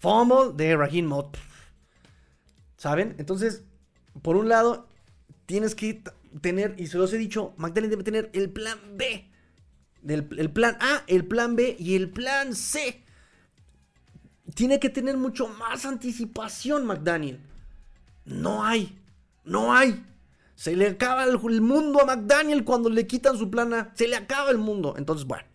Fumble 0.00 0.52
de 0.54 0.76
Raheem 0.76 1.06
Mott. 1.06 1.36
¿Saben? 2.84 3.14
Entonces, 3.16 3.64
por 4.20 4.36
un 4.36 4.50
lado, 4.50 4.90
tienes 5.46 5.74
que 5.74 6.02
tener, 6.42 6.74
y 6.76 6.88
se 6.88 6.98
los 6.98 7.10
he 7.14 7.16
dicho, 7.16 7.54
McDaniel 7.56 7.88
debe 7.88 8.02
tener 8.02 8.30
el 8.34 8.50
plan 8.50 8.78
B. 8.98 9.26
el 10.06 10.50
plan 10.50 10.76
A, 10.82 11.02
el 11.06 11.24
plan 11.24 11.56
B 11.56 11.76
y 11.78 11.94
el 11.94 12.10
plan 12.10 12.54
C. 12.54 13.02
Tiene 14.54 14.80
que 14.80 14.90
tener 14.90 15.16
mucho 15.16 15.48
más 15.48 15.86
anticipación, 15.86 16.84
McDaniel. 16.84 17.40
No 18.26 18.66
hay. 18.66 19.00
No 19.44 19.72
hay. 19.72 20.04
Se 20.54 20.76
le 20.76 20.88
acaba 20.88 21.24
el, 21.24 21.40
el, 21.42 21.62
mundo 21.62 22.02
a 22.02 22.04
McDaniel 22.04 22.64
cuando 22.64 22.90
le 22.90 23.06
quitan 23.06 23.38
su 23.38 23.50
plan 23.50 23.72
A. 23.72 23.92
Se 23.94 24.06
le 24.06 24.16
acaba 24.16 24.50
el 24.50 24.58
mundo. 24.58 24.96
Entonces, 24.98 25.26
bueno. 25.26 25.46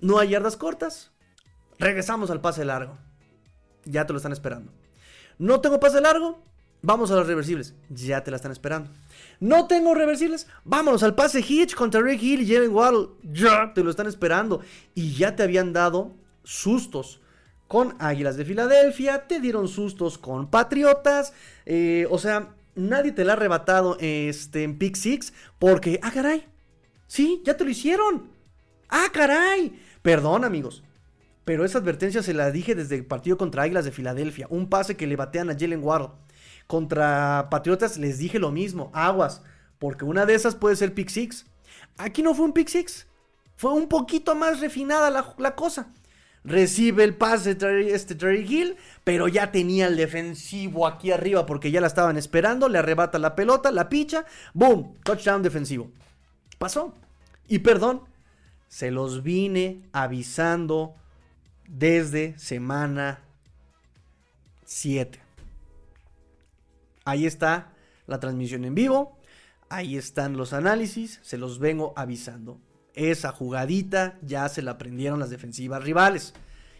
No 0.00 0.18
hay 0.18 0.30
yardas 0.30 0.56
cortas. 0.56 1.10
Regresamos 1.78 2.30
al 2.30 2.40
pase 2.40 2.64
largo 2.64 2.96
ya 3.84 4.06
te 4.06 4.12
lo 4.12 4.16
están 4.16 4.32
esperando. 4.32 4.72
No 5.38 5.60
tengo 5.60 5.80
pase 5.80 6.00
largo, 6.00 6.42
vamos 6.82 7.10
a 7.10 7.16
los 7.16 7.26
reversibles, 7.26 7.74
ya 7.88 8.22
te 8.22 8.30
la 8.30 8.36
están 8.36 8.52
esperando. 8.52 8.90
No 9.40 9.66
tengo 9.66 9.94
reversibles, 9.94 10.46
vámonos 10.64 11.02
al 11.02 11.14
pase 11.14 11.40
Hitch 11.40 11.74
contra 11.74 12.00
Rick 12.00 12.22
Hill 12.22 12.42
y 12.42 12.52
Jalen 12.52 12.72
Waddle, 12.72 13.08
ya 13.22 13.72
te 13.74 13.82
lo 13.82 13.90
están 13.90 14.06
esperando. 14.06 14.60
Y 14.94 15.14
ya 15.14 15.34
te 15.34 15.42
habían 15.42 15.72
dado 15.72 16.12
sustos 16.44 17.20
con 17.68 17.96
Águilas 17.98 18.36
de 18.36 18.44
Filadelfia, 18.44 19.26
te 19.26 19.40
dieron 19.40 19.66
sustos 19.68 20.18
con 20.18 20.48
Patriotas, 20.50 21.32
eh, 21.64 22.06
o 22.10 22.18
sea, 22.18 22.54
nadie 22.74 23.12
te 23.12 23.24
la 23.24 23.32
ha 23.32 23.36
arrebatado 23.36 23.96
este, 23.98 24.62
en 24.62 24.78
Pick 24.78 24.96
Six 24.96 25.32
porque, 25.58 25.98
ah, 26.02 26.10
caray, 26.12 26.46
sí, 27.06 27.42
ya 27.44 27.56
te 27.56 27.64
lo 27.64 27.70
hicieron. 27.70 28.30
Ah, 28.88 29.06
caray. 29.10 29.80
Perdón, 30.02 30.44
amigos. 30.44 30.82
Pero 31.44 31.64
esa 31.64 31.78
advertencia 31.78 32.22
se 32.22 32.34
la 32.34 32.50
dije 32.50 32.74
desde 32.74 32.94
el 32.94 33.04
partido 33.04 33.36
contra 33.36 33.64
Águilas 33.64 33.84
de 33.84 33.92
Filadelfia. 33.92 34.46
Un 34.48 34.68
pase 34.68 34.96
que 34.96 35.06
le 35.06 35.16
batean 35.16 35.50
a 35.50 35.56
Jalen 35.58 35.82
Ward. 35.82 36.10
Contra 36.66 37.48
Patriotas 37.50 37.98
les 37.98 38.18
dije 38.18 38.38
lo 38.38 38.52
mismo. 38.52 38.90
Aguas. 38.94 39.42
Porque 39.78 40.04
una 40.04 40.24
de 40.24 40.34
esas 40.34 40.54
puede 40.54 40.76
ser 40.76 40.94
pick 40.94 41.08
six. 41.08 41.46
Aquí 41.96 42.22
no 42.22 42.34
fue 42.34 42.44
un 42.44 42.52
pick 42.52 42.68
six. 42.68 43.06
Fue 43.56 43.72
un 43.72 43.88
poquito 43.88 44.34
más 44.34 44.60
refinada 44.60 45.10
la, 45.10 45.54
cosa. 45.54 45.92
Recibe 46.44 47.04
el 47.04 47.14
pase 47.16 47.54
de 47.54 47.92
este 47.94 48.14
Terry 48.14 48.44
Hill, 48.48 48.76
pero 49.04 49.28
ya 49.28 49.52
tenía 49.52 49.86
el 49.86 49.96
defensivo 49.96 50.86
aquí 50.86 51.12
arriba 51.12 51.46
porque 51.46 51.70
ya 51.70 51.80
la 51.80 51.86
estaban 51.88 52.16
esperando. 52.16 52.68
Le 52.68 52.78
arrebata 52.78 53.18
la 53.18 53.34
pelota, 53.34 53.72
la 53.72 53.88
picha. 53.88 54.24
¡Boom! 54.54 54.94
Touchdown 55.02 55.42
defensivo. 55.42 55.90
Pasó. 56.58 56.94
Y 57.48 57.60
perdón, 57.60 58.02
se 58.68 58.90
los 58.90 59.22
vine 59.22 59.82
avisando 59.92 60.94
desde 61.68 62.38
semana 62.38 63.20
7. 64.64 65.20
Ahí 67.04 67.26
está 67.26 67.72
la 68.06 68.20
transmisión 68.20 68.64
en 68.64 68.74
vivo. 68.74 69.18
Ahí 69.68 69.96
están 69.96 70.36
los 70.36 70.52
análisis. 70.52 71.20
Se 71.22 71.38
los 71.38 71.58
vengo 71.58 71.92
avisando. 71.96 72.60
Esa 72.94 73.32
jugadita 73.32 74.18
ya 74.22 74.48
se 74.48 74.62
la 74.62 74.72
aprendieron 74.72 75.18
las 75.18 75.30
defensivas 75.30 75.82
rivales. 75.82 76.34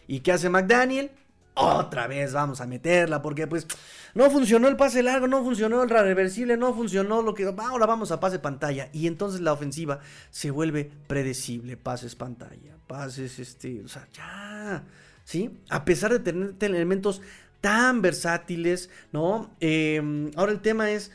¿Y 0.07 0.19
qué 0.19 0.31
hace 0.31 0.49
McDaniel? 0.49 1.11
Otra 1.55 2.07
vez 2.07 2.33
vamos 2.33 2.61
a 2.61 2.65
meterla 2.65 3.21
porque 3.21 3.45
pues 3.45 3.67
no 4.15 4.29
funcionó 4.31 4.67
el 4.67 4.75
pase 4.75 5.03
largo, 5.03 5.27
no 5.27 5.43
funcionó 5.43 5.83
el 5.83 5.89
reversible, 5.89 6.57
no 6.57 6.73
funcionó 6.73 7.21
lo 7.21 7.35
que 7.35 7.45
ahora 7.45 7.85
vamos 7.85 8.11
a 8.11 8.19
pase 8.19 8.39
pantalla 8.39 8.89
y 8.91 9.05
entonces 9.05 9.39
la 9.39 9.53
ofensiva 9.53 9.99
se 10.31 10.49
vuelve 10.49 10.89
predecible, 11.07 11.77
pases 11.77 12.15
pantalla, 12.15 12.75
pases 12.87 13.39
este, 13.39 13.81
o 13.81 13.87
sea, 13.87 14.07
ya, 14.13 14.83
¿sí? 15.23 15.51
A 15.69 15.85
pesar 15.85 16.11
de 16.11 16.19
tener 16.19 16.75
elementos 16.75 17.21
tan 17.61 18.01
versátiles, 18.01 18.89
¿no? 19.11 19.55
Em, 19.59 20.31
ahora 20.35 20.51
el 20.51 20.59
tema 20.59 20.91
es, 20.91 21.11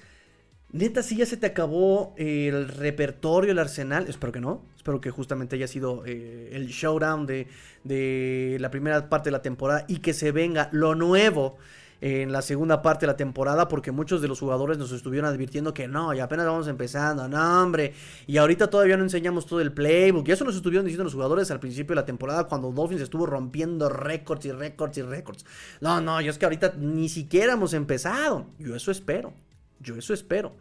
neta, 0.73 1.03
si 1.03 1.17
ya 1.17 1.27
se 1.27 1.37
te 1.37 1.47
acabó 1.47 2.15
el 2.17 2.69
repertorio, 2.69 3.53
el 3.53 3.59
arsenal, 3.59 4.07
espero 4.09 4.33
que 4.33 4.41
no, 4.41 4.65
espero 4.77 5.01
que 5.01 5.11
justamente 5.11 5.57
haya 5.57 5.69
sido 5.69 6.05
eh, 6.07 6.51
el 6.53 6.69
showdown 6.69 7.27
de, 7.27 7.49
de 7.85 8.57
la 8.61 8.71
primera 8.71 9.09
parte 9.11 9.27
de 9.27 9.33
la 9.33 9.43
temporada 9.43 9.85
y 9.89 9.99
que 9.99 10.15
se 10.15 10.33
venga 10.33 10.71
lo 10.73 10.95
nuevo 10.95 11.59
en 12.01 12.33
la 12.33 12.43
segunda 12.43 12.81
parte 12.81 13.07
de 13.07 13.13
la 13.13 13.17
temporada 13.17 13.69
porque 13.69 13.91
muchos 13.91 14.23
de 14.23 14.29
los 14.29 14.39
jugadores 14.39 14.79
nos 14.79 14.93
estuvieron 14.93 15.29
advirtiendo 15.29 15.75
que 15.75 15.89
no, 15.89 16.15
y 16.15 16.21
apenas 16.21 16.47
vamos 16.47 16.69
empezando, 16.69 17.29
no 17.29 17.63
hombre, 17.63 17.95
y 18.27 18.37
ahorita 18.37 18.71
todavía 18.71 18.97
no 18.97 19.03
enseñamos 19.03 19.47
todo 19.47 19.61
el 19.61 19.73
playbook, 19.73 20.29
y 20.29 20.33
eso 20.33 20.45
nos 20.45 20.57
estuvieron 20.57 20.85
diciendo 20.85 21.05
los 21.05 21.15
jugadores 21.15 21.51
al 21.51 21.61
principio 21.61 21.95
de 21.95 22.01
la 22.01 22.07
temporada 22.07 22.45
cuando 22.45 22.71
Dolphins 22.71 23.03
estuvo 23.03 23.27
rompiendo 23.27 23.89
récords 23.89 24.47
y 24.47 24.53
récords 24.53 24.99
y 24.99 25.03
récords. 25.03 25.45
No, 25.81 26.01
no, 26.01 26.21
yo 26.21 26.31
es 26.31 26.39
que 26.39 26.45
ahorita 26.45 26.75
ni 26.79 27.09
siquiera 27.09 27.55
hemos 27.55 27.73
empezado, 27.73 28.47
yo 28.59 28.77
eso 28.77 28.91
espero, 28.91 29.33
yo 29.81 29.97
eso 29.97 30.15
espero. 30.15 30.57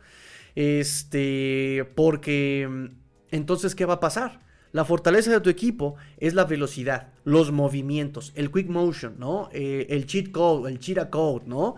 Este, 0.56 1.88
porque 1.96 2.90
entonces, 3.30 3.76
¿qué 3.76 3.86
va 3.86 3.96
a 3.96 4.00
pasar? 4.00 4.47
La 4.72 4.86
fortaleza 4.86 5.32
de 5.32 5.40
tu 5.40 5.50
equipo 5.50 5.96
es 6.18 6.34
la 6.34 6.46
velocidad, 6.46 7.14
los 7.24 7.52
movimientos, 7.52 8.32
el 8.36 8.52
quick 8.52 8.68
motion, 8.68 9.16
¿no? 9.18 9.50
Eh, 9.52 9.88
el 9.90 10.06
cheat 10.06 10.32
code, 10.32 10.70
el 10.70 10.80
cheetah 10.80 11.10
code, 11.10 11.46
¿no? 11.46 11.76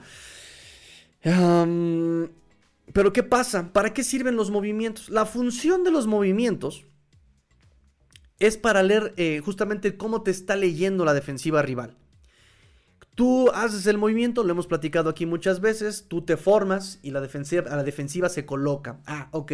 pero 1.22 3.12
¿qué 3.12 3.24
pasa? 3.24 3.74
¿Para 3.74 3.94
qué 3.94 4.06
sirven 4.06 4.38
los 4.38 4.52
movimientos? 4.52 5.10
La 5.10 5.26
función 5.26 5.84
de 5.84 5.92
los 5.92 6.08
movimientos 6.08 6.86
es 8.40 8.58
para 8.58 8.84
leer 8.84 9.14
eh, 9.18 9.42
justamente 9.44 9.98
cómo 9.98 10.22
te 10.22 10.32
está 10.32 10.56
leyendo 10.56 11.06
la 11.06 11.14
defensiva 11.14 11.62
rival. 11.62 11.98
Tú 13.16 13.52
haces 13.54 13.86
el 13.86 13.98
movimiento, 13.98 14.46
lo 14.46 14.52
hemos 14.52 14.68
platicado 14.68 15.10
aquí 15.10 15.26
muchas 15.26 15.60
veces, 15.60 16.06
tú 16.08 16.22
te 16.22 16.38
formas 16.38 17.00
y 17.04 17.12
la 17.12 17.20
defensiva, 17.20 17.64
la 17.76 17.84
defensiva 17.84 18.30
se 18.30 18.46
coloca. 18.46 19.02
Ah, 19.06 19.28
ok, 19.32 19.52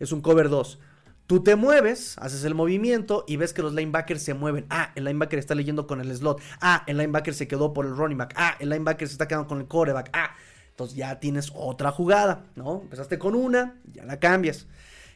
es 0.00 0.12
un 0.12 0.22
cover 0.22 0.48
2. 0.48 0.78
Tú 1.26 1.42
te 1.42 1.56
mueves, 1.56 2.16
haces 2.18 2.44
el 2.44 2.54
movimiento 2.54 3.24
y 3.26 3.36
ves 3.36 3.52
que 3.52 3.62
los 3.62 3.72
linebackers 3.74 4.22
se 4.22 4.34
mueven. 4.34 4.66
Ah, 4.70 4.92
el 4.96 5.04
linebacker 5.04 5.38
está 5.38 5.54
leyendo 5.54 5.86
con 5.86 6.00
el 6.00 6.14
slot. 6.14 6.40
Ah, 6.60 6.84
el 6.86 6.98
linebacker 6.98 7.34
se 7.34 7.48
quedó 7.48 7.72
por 7.72 7.86
el 7.86 7.96
running 7.96 8.18
back. 8.18 8.34
Ah, 8.36 8.56
el 8.58 8.68
linebacker 8.68 9.08
se 9.08 9.12
está 9.12 9.28
quedando 9.28 9.46
con 9.46 9.60
el 9.60 9.66
quarterback. 9.66 10.10
Ah, 10.12 10.34
entonces 10.70 10.96
ya 10.96 11.20
tienes 11.20 11.52
otra 11.54 11.90
jugada, 11.90 12.46
¿no? 12.56 12.80
Empezaste 12.82 13.18
con 13.18 13.34
una, 13.34 13.80
ya 13.92 14.04
la 14.04 14.18
cambias. 14.18 14.66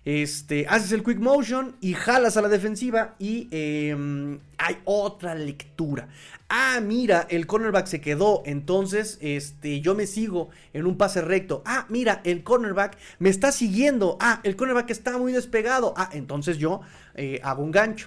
Este, 0.06 0.68
haces 0.68 0.92
el 0.92 1.02
quick 1.02 1.18
motion 1.18 1.74
y 1.80 1.92
jalas 1.94 2.36
a 2.36 2.40
la 2.40 2.48
defensiva 2.48 3.16
y 3.18 3.48
em, 3.50 4.38
hay 4.56 4.78
otra 4.84 5.34
lectura. 5.34 6.06
Ah, 6.48 6.78
mira, 6.80 7.26
el 7.28 7.48
cornerback 7.48 7.88
se 7.88 8.00
quedó, 8.00 8.44
entonces 8.46 9.18
este, 9.20 9.80
yo 9.80 9.96
me 9.96 10.06
sigo 10.06 10.50
en 10.72 10.86
un 10.86 10.96
pase 10.96 11.22
recto. 11.22 11.64
Ah, 11.66 11.86
mira, 11.88 12.20
el 12.22 12.44
cornerback 12.44 12.96
me 13.18 13.30
está 13.30 13.50
siguiendo. 13.50 14.16
Ah, 14.20 14.40
el 14.44 14.54
cornerback 14.54 14.90
está 14.90 15.18
muy 15.18 15.32
despegado. 15.32 15.92
Ah, 15.96 16.08
entonces 16.12 16.58
yo 16.58 16.82
eh, 17.16 17.40
hago 17.42 17.64
un 17.64 17.72
gancho. 17.72 18.06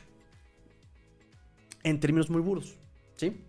En 1.84 2.00
términos 2.00 2.30
muy 2.30 2.42
burdos, 2.42 2.78
¿sí? 3.18 3.42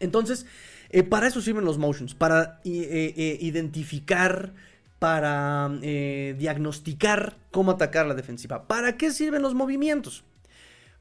Entonces, 0.00 0.46
eh, 0.88 1.02
para 1.02 1.26
eso 1.26 1.42
sirven 1.42 1.66
los 1.66 1.76
motions, 1.76 2.14
para 2.14 2.62
eh, 2.64 3.36
identificar 3.42 4.54
para 5.02 5.68
eh, 5.82 6.36
diagnosticar 6.38 7.36
cómo 7.50 7.72
atacar 7.72 8.06
la 8.06 8.14
defensiva. 8.14 8.68
¿Para 8.68 8.96
qué 8.96 9.10
sirven 9.10 9.42
los 9.42 9.52
movimientos? 9.52 10.22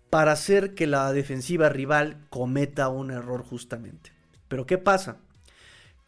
Para 0.09 0.31
hacer 0.31 0.73
que 0.73 0.87
la 0.87 1.13
defensiva 1.13 1.69
rival 1.69 2.17
cometa 2.31 2.89
un 2.89 3.11
error 3.11 3.43
justamente. 3.43 4.11
Pero 4.47 4.65
¿qué 4.65 4.79
pasa? 4.79 5.17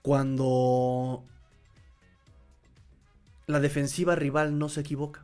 Cuando 0.01 1.23
la 3.45 3.59
defensiva 3.59 4.15
rival 4.15 4.57
no 4.57 4.69
se 4.69 4.81
equivoca. 4.81 5.23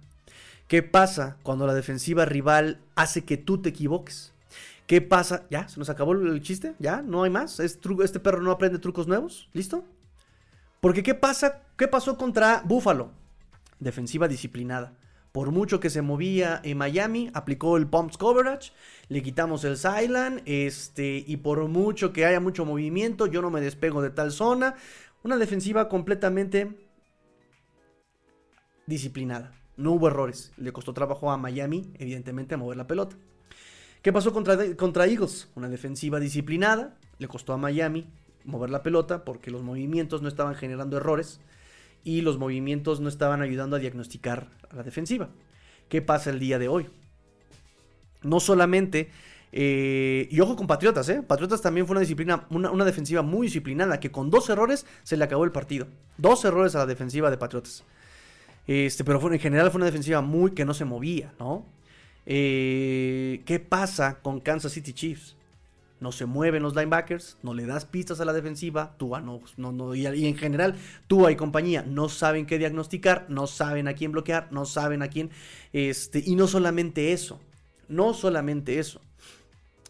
¿Qué 0.68 0.84
pasa 0.84 1.38
cuando 1.41 1.66
la 1.66 1.74
defensiva 1.74 2.26
rival 2.26 2.82
hace 2.94 3.26
que 3.26 3.38
tú 3.38 3.60
te 3.64 3.70
equivoques? 3.70 4.32
¿Qué 4.86 5.02
pasa? 5.02 5.48
¿Ya? 5.50 5.68
¿Se 5.70 5.80
nos 5.80 5.90
acabó 5.90 6.12
el 6.12 6.44
chiste? 6.44 6.76
¿Ya? 6.78 7.02
¿No 7.02 7.24
hay 7.24 7.32
más? 7.32 7.60
¿Este 7.60 8.20
perro 8.20 8.44
no 8.44 8.52
aprende 8.52 8.78
trucos 8.78 9.08
nuevos? 9.08 9.50
¿Listo? 9.54 9.86
Porque 10.81 11.03
¿qué 11.03 11.14
pasa? 11.14 11.64
¿Qué 11.77 11.88
pasó 11.88 12.18
contra 12.18 12.61
Buffalo? 12.65 13.11
Defensiva 13.80 14.27
disciplinada. 14.27 14.93
Por 15.31 15.51
mucho 15.51 15.80
que 15.80 15.89
se 15.89 16.01
movía 16.01 16.60
en 16.64 16.77
Miami, 16.77 17.30
aplicó 17.34 17.77
el 17.77 17.88
pumps 17.88 18.18
coverage, 18.18 18.72
le 19.10 19.22
quitamos 19.22 19.64
el 19.64 19.77
silent, 19.77 20.41
este, 20.45 21.23
y 21.26 21.38
por 21.38 21.68
mucho 21.68 22.11
que 22.11 22.26
haya 22.26 22.39
mucho 22.39 22.65
movimiento, 22.65 23.27
yo 23.27 23.41
no 23.41 23.51
me 23.51 23.61
despego 23.61 24.01
de 24.01 24.10
tal 24.10 24.31
zona. 24.31 24.76
Una 25.22 25.38
defensiva 25.38 25.88
completamente 25.88 26.80
disciplinada. 28.88 29.53
No 29.77 29.91
hubo 29.91 30.07
errores. 30.07 30.51
Le 30.57 30.72
costó 30.72 30.93
trabajo 30.93 31.31
a 31.31 31.38
Miami, 31.38 31.93
evidentemente, 31.99 32.56
a 32.56 32.57
mover 32.57 32.77
la 32.77 32.88
pelota. 32.88 33.15
¿Qué 34.01 34.11
pasó 34.11 34.34
contra, 34.34 34.76
contra 34.76 35.06
Eagles? 35.06 35.49
Una 35.56 35.69
defensiva 35.69 36.19
disciplinada. 36.19 36.97
Le 37.18 37.27
costó 37.27 37.53
a 37.53 37.57
Miami 37.57 38.07
mover 38.45 38.70
la 38.70 38.84
pelota 38.84 39.24
porque 39.26 39.52
los 39.52 39.64
movimientos 39.64 40.22
no 40.22 40.28
estaban 40.28 40.56
generando 40.56 40.98
errores 40.98 41.40
y 42.03 42.22
los 42.22 42.38
movimientos 42.38 42.99
no 42.99 43.10
estaban 43.10 43.41
ayudando 43.41 43.76
a 43.76 43.80
diagnosticar 43.80 44.48
a 44.70 44.76
la 44.76 44.84
defensiva. 44.84 45.30
¿Qué 45.90 46.02
pasa 46.02 46.30
el 46.30 46.40
día 46.40 46.60
de 46.60 46.68
hoy? 46.68 46.88
No 48.22 48.40
solamente, 48.40 49.10
eh, 49.52 50.28
y 50.30 50.40
ojo 50.40 50.56
con 50.56 50.68
Patriotas, 50.68 51.10
¿eh? 51.10 51.22
Patriotas 51.22 51.61
también 51.61 51.88
fue 51.88 51.94
una 51.94 52.02
disciplina, 52.02 52.45
una, 52.49 52.86
defensiva 52.86 53.22
muy 53.22 53.48
disciplinada, 53.48 53.99
que 53.99 54.11
con 54.11 54.30
dos 54.30 54.49
errores 54.49 54.86
se 55.03 55.18
le 55.18 55.24
acabó 55.24 55.44
el 55.44 55.52
partido. 55.52 55.88
Dos 56.18 56.45
errores 56.45 56.76
a 56.76 56.80
la 56.80 56.86
defensiva 56.86 57.30
de 57.32 57.38
Patriotas. 57.38 57.84
Este, 58.68 59.03
pero 59.03 59.20
fue, 59.20 59.34
en 59.34 59.40
general 59.40 59.72
fue 59.72 59.80
una 59.80 59.86
defensiva 59.86 60.22
muy 60.22 60.52
que 60.52 60.66
no 60.66 60.74
se 60.74 60.86
movía, 60.86 61.34
¿no? 61.40 61.66
Eh, 62.26 63.41
¿Qué 63.45 63.60
pasa 63.60 64.20
con 64.22 64.40
Kansas 64.40 64.74
City 64.74 64.94
Chiefs? 64.94 65.36
No 65.99 66.11
se 66.11 66.26
mueven 66.26 66.63
los 66.63 66.76
linebackers, 66.76 67.38
no 67.43 67.53
le 67.53 67.65
das 67.65 67.85
pistas 67.85 68.19
a 68.21 68.26
la 68.26 68.34
defensiva, 68.34 68.95
Tua 68.97 69.21
no, 69.21 69.41
no, 69.57 69.71
no 69.71 69.95
y, 69.95 70.05
en 70.05 70.38
general 70.38 70.76
Tua 71.07 71.31
y 71.31 71.35
compañía 71.35 71.84
no 71.84 72.09
saben 72.09 72.45
qué 72.45 72.57
diagnosticar, 72.57 73.26
no 73.30 73.47
saben 73.47 73.88
a 73.88 73.93
quién 73.93 74.11
bloquear, 74.11 74.51
no 74.51 74.65
saben 74.65 75.01
a 75.01 75.09
quién, 75.09 75.30
este, 75.73 76.23
y 76.26 76.35
no 76.35 76.47
solamente 76.47 77.11
eso, 77.11 77.39
no 77.88 78.13
solamente 78.13 78.80
eso, 78.80 79.01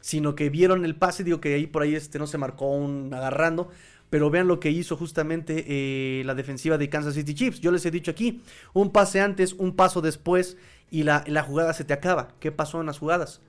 sino 0.01 0.35
que 0.35 0.49
vieron 0.49 0.85
el 0.85 0.95
pase, 0.95 1.23
digo 1.23 1.39
que 1.39 1.53
ahí 1.53 1.67
por 1.67 1.83
ahí 1.83 1.95
este 1.95 2.19
no 2.19 2.27
se 2.27 2.37
marcó 2.37 2.67
un 2.71 3.13
agarrando, 3.13 3.69
pero 4.09 4.29
vean 4.29 4.47
lo 4.47 4.59
que 4.59 4.71
hizo 4.71 4.97
justamente 4.97 5.65
eh, 5.67 6.23
la 6.25 6.33
defensiva 6.33 6.77
de 6.77 6.89
Kansas 6.89 7.13
City 7.13 7.35
Chiefs. 7.35 7.59
Yo 7.59 7.71
les 7.71 7.85
he 7.85 7.91
dicho 7.91 8.09
aquí, 8.09 8.41
un 8.73 8.91
pase 8.91 9.21
antes, 9.21 9.53
un 9.53 9.75
paso 9.75 10.01
después 10.01 10.57
y 10.89 11.03
la, 11.03 11.23
la 11.27 11.43
jugada 11.43 11.73
se 11.73 11.83
te 11.83 11.93
acaba. 11.93 12.29
¿Qué 12.39 12.51
pasó 12.51 12.79
en 12.79 12.87
las 12.87 12.97
jugadas? 12.97 13.41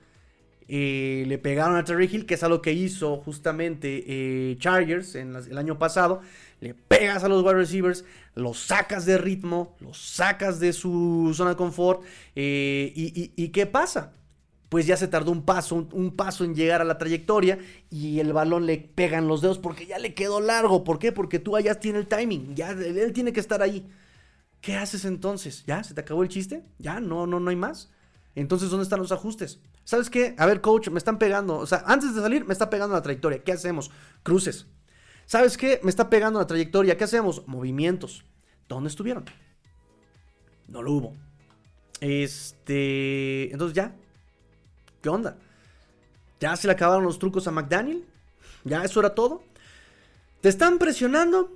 Eh, 0.67 1.25
le 1.27 1.37
pegaron 1.37 1.75
a 1.75 1.83
Terry 1.83 2.09
Hill, 2.11 2.25
que 2.25 2.35
es 2.35 2.43
algo 2.43 2.61
que 2.61 2.73
hizo 2.73 3.17
justamente 3.17 4.03
eh, 4.07 4.57
Chargers 4.59 5.15
en 5.15 5.35
el 5.35 5.57
año 5.57 5.77
pasado. 5.77 6.21
Le 6.61 6.73
pegas 6.73 7.23
a 7.23 7.27
los 7.27 7.43
wide 7.43 7.55
receivers, 7.55 8.05
los 8.35 8.59
sacas 8.59 9.05
de 9.05 9.17
ritmo, 9.17 9.75
los 9.79 9.97
sacas 9.97 10.59
de 10.59 10.73
su 10.73 11.31
zona 11.35 11.51
de 11.51 11.55
confort. 11.55 12.03
Eh, 12.35 12.93
y, 12.95 13.49
qué 13.49 13.65
pasa? 13.65 14.13
Pues 14.69 14.85
ya 14.85 14.95
se 14.95 15.07
tardó 15.07 15.31
un 15.31 15.43
paso, 15.43 15.87
un, 15.91 16.15
paso 16.15 16.45
en 16.45 16.55
llegar 16.55 16.79
a 16.79 16.85
la 16.85 16.97
trayectoria 16.97 17.57
y 17.89 18.19
el 18.19 18.31
balón 18.31 18.65
le 18.65 18.77
pega 18.77 19.17
en 19.17 19.27
los 19.27 19.41
dedos 19.41 19.57
porque 19.59 19.85
ya 19.85 19.99
le 19.99 20.13
quedó 20.13 20.39
largo. 20.39 20.83
¿Por 20.83 20.99
qué? 20.99 21.11
Porque 21.11 21.39
tú 21.39 21.57
allá 21.57 21.75
tienes 21.75 22.03
el 22.03 22.07
timing, 22.07 22.55
ya 22.55 22.71
él 22.71 23.11
tiene 23.11 23.33
que 23.33 23.39
estar 23.39 23.61
ahí. 23.61 23.89
¿Qué 24.61 24.75
haces 24.75 25.03
entonces? 25.05 25.65
¿Ya? 25.65 25.83
¿Se 25.83 25.93
te 25.95 26.01
acabó 26.01 26.23
el 26.23 26.29
chiste? 26.29 26.63
¿Ya? 26.77 26.99
No, 26.99 27.25
no, 27.25 27.39
no 27.39 27.49
hay 27.49 27.55
más. 27.55 27.89
Entonces, 28.35 28.69
¿dónde 28.69 28.83
están 28.83 28.99
los 28.99 29.11
ajustes? 29.11 29.59
¿Sabes 29.83 30.09
qué? 30.09 30.35
A 30.37 30.45
ver, 30.45 30.61
coach, 30.61 30.89
me 30.89 30.97
están 30.97 31.17
pegando. 31.17 31.57
O 31.57 31.65
sea, 31.65 31.83
antes 31.85 32.15
de 32.15 32.21
salir 32.21 32.45
me 32.45 32.53
está 32.53 32.69
pegando 32.69 32.95
la 32.95 33.01
trayectoria. 33.01 33.43
¿Qué 33.43 33.51
hacemos? 33.51 33.91
Cruces. 34.23 34.67
¿Sabes 35.25 35.57
qué? 35.57 35.79
Me 35.83 35.89
está 35.89 36.09
pegando 36.09 36.39
la 36.39 36.47
trayectoria. 36.47 36.97
¿Qué 36.97 37.03
hacemos? 37.03 37.47
Movimientos. 37.47 38.25
¿Dónde 38.67 38.89
estuvieron? 38.89 39.25
No 40.67 40.81
lo 40.81 40.91
hubo. 40.93 41.13
Este. 41.99 43.51
Entonces 43.51 43.75
ya. 43.75 43.95
¿Qué 45.01 45.09
onda? 45.09 45.37
¿Ya 46.39 46.55
se 46.55 46.67
le 46.67 46.73
acabaron 46.73 47.03
los 47.03 47.19
trucos 47.19 47.47
a 47.47 47.51
McDaniel? 47.51 48.05
¿Ya 48.63 48.83
eso 48.83 48.99
era 48.99 49.15
todo? 49.15 49.43
¿Te 50.41 50.49
están 50.49 50.79
presionando? 50.79 51.55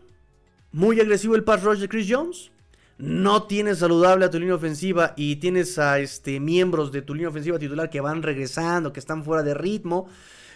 ¿Muy 0.72 1.00
agresivo 1.00 1.36
el 1.36 1.44
pass 1.44 1.64
rush 1.64 1.80
de 1.80 1.90
Chris 1.90 2.08
Jones? 2.10 2.52
No 2.98 3.44
tienes 3.44 3.80
saludable 3.80 4.26
a 4.26 4.30
tu 4.30 4.40
línea 4.40 4.56
ofensiva 4.56 5.14
y 5.18 5.38
tienes 5.38 5.78
a 5.80 6.00
este, 6.00 6.40
miembros 6.40 6.92
de 6.92 7.02
tu 7.02 7.14
línea 7.14 7.30
ofensiva 7.30 7.60
titular 7.60 7.90
que 7.90 8.02
van 8.02 8.24
regresando, 8.24 8.94
que 8.94 9.00
están 9.00 9.24
fuera 9.24 9.44
de 9.44 9.54
ritmo 9.54 10.08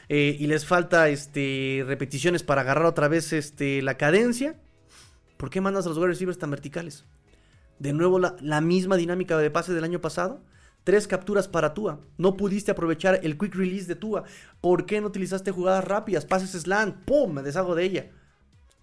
eh, 0.08 0.38
y 0.40 0.48
les 0.48 0.66
falta 0.66 1.10
este, 1.10 1.84
repeticiones 1.86 2.44
para 2.44 2.62
agarrar 2.62 2.86
otra 2.86 3.08
vez 3.08 3.34
este, 3.34 3.82
la 3.82 3.98
cadencia, 3.98 4.56
¿por 5.38 5.50
qué 5.50 5.62
mandas 5.62 5.86
a 5.86 5.90
los 5.90 5.98
wide 5.98 6.08
receivers 6.08 6.40
tan 6.40 6.52
verticales? 6.52 7.06
De 7.78 7.94
nuevo 7.94 8.20
la, 8.20 8.36
la 8.42 8.62
misma 8.62 8.96
dinámica 8.96 9.38
de 9.38 9.52
pase 9.52 9.74
del 9.74 9.84
año 9.84 10.02
pasado. 10.02 10.42
Tres 10.84 11.08
capturas 11.08 11.48
para 11.48 11.74
Tua. 11.74 12.00
No 12.18 12.36
pudiste 12.36 12.72
aprovechar 12.72 13.20
el 13.22 13.38
quick 13.38 13.54
release 13.54 13.86
de 13.86 13.96
Tua. 13.96 14.24
¿Por 14.60 14.86
qué 14.86 15.00
no 15.00 15.08
utilizaste 15.08 15.52
jugadas 15.52 15.84
rápidas? 15.84 16.26
Pases 16.26 16.52
slant. 16.52 17.06
¡Pum! 17.06 17.34
Me 17.34 17.44
deshago 17.44 17.76
de 17.76 17.84
ella. 17.84 18.12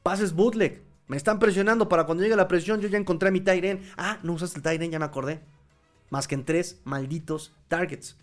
Pases 0.03 0.33
bootleg. 0.33 0.86
Me 1.09 1.17
están 1.17 1.39
presionando 1.39 1.89
para 1.89 2.05
cuando 2.05 2.23
llegue 2.25 2.37
la 2.37 2.49
presión. 2.49 2.81
Yo 2.81 2.89
ya 2.89 2.99
encontré 2.99 3.29
a 3.29 3.33
mi 3.33 3.41
Tyren. 3.41 3.83
Ah, 3.97 4.19
no 4.23 4.33
usaste 4.33 4.59
el 4.59 4.63
Tyren, 4.63 4.91
ya 4.91 4.99
me 4.99 5.05
acordé. 5.05 5.41
Más 6.11 6.27
que 6.27 6.35
en 6.35 6.45
tres 6.45 6.81
malditos 6.85 7.53
targets. 7.69 8.17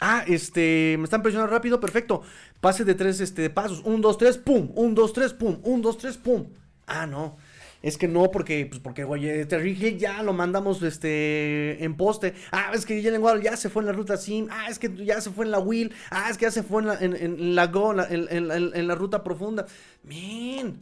Ah, 0.00 0.24
este, 0.26 0.96
me 0.98 1.04
están 1.04 1.22
presionando 1.22 1.52
rápido, 1.52 1.78
perfecto. 1.78 2.22
Pase 2.60 2.84
de 2.84 2.96
tres 2.96 3.20
este, 3.20 3.50
pasos. 3.50 3.82
Un, 3.84 4.00
dos, 4.00 4.18
tres, 4.18 4.36
pum. 4.36 4.72
Un, 4.74 4.96
dos, 4.96 5.12
tres, 5.12 5.32
pum. 5.32 5.60
Un, 5.62 5.80
dos, 5.80 5.96
tres, 5.96 6.16
pum. 6.16 6.48
Ah, 6.86 7.06
no. 7.06 7.36
Es 7.82 7.98
que 7.98 8.06
no, 8.06 8.30
porque, 8.30 8.64
pues 8.66 8.80
porque, 8.80 9.02
güey, 9.02 9.44
Terry 9.46 9.72
Hill 9.72 9.98
ya 9.98 10.22
lo 10.22 10.32
mandamos 10.32 10.80
este, 10.82 11.82
en 11.82 11.96
poste. 11.96 12.32
Ah, 12.52 12.70
es 12.72 12.86
que 12.86 13.02
Jalen 13.02 13.20
Waddle 13.20 13.42
ya 13.42 13.56
se 13.56 13.68
fue 13.68 13.82
en 13.82 13.86
la 13.86 13.92
ruta 13.92 14.16
sim. 14.16 14.46
Ah, 14.50 14.66
es 14.70 14.78
que 14.78 14.94
ya 15.04 15.20
se 15.20 15.30
fue 15.30 15.44
en 15.44 15.50
la 15.50 15.58
wheel. 15.58 15.92
Ah, 16.10 16.28
es 16.30 16.38
que 16.38 16.44
ya 16.44 16.52
se 16.52 16.62
fue 16.62 16.82
en 16.82 16.88
la, 16.88 16.98
en, 17.00 17.54
la 17.56 17.66
go, 17.66 17.92
en, 18.08 18.88
la 18.88 18.94
ruta 18.94 19.24
profunda. 19.24 19.66
Men, 20.04 20.80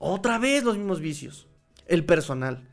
otra 0.00 0.38
vez 0.38 0.64
los 0.64 0.76
mismos 0.76 1.00
vicios. 1.00 1.46
El 1.86 2.04
personal. 2.04 2.66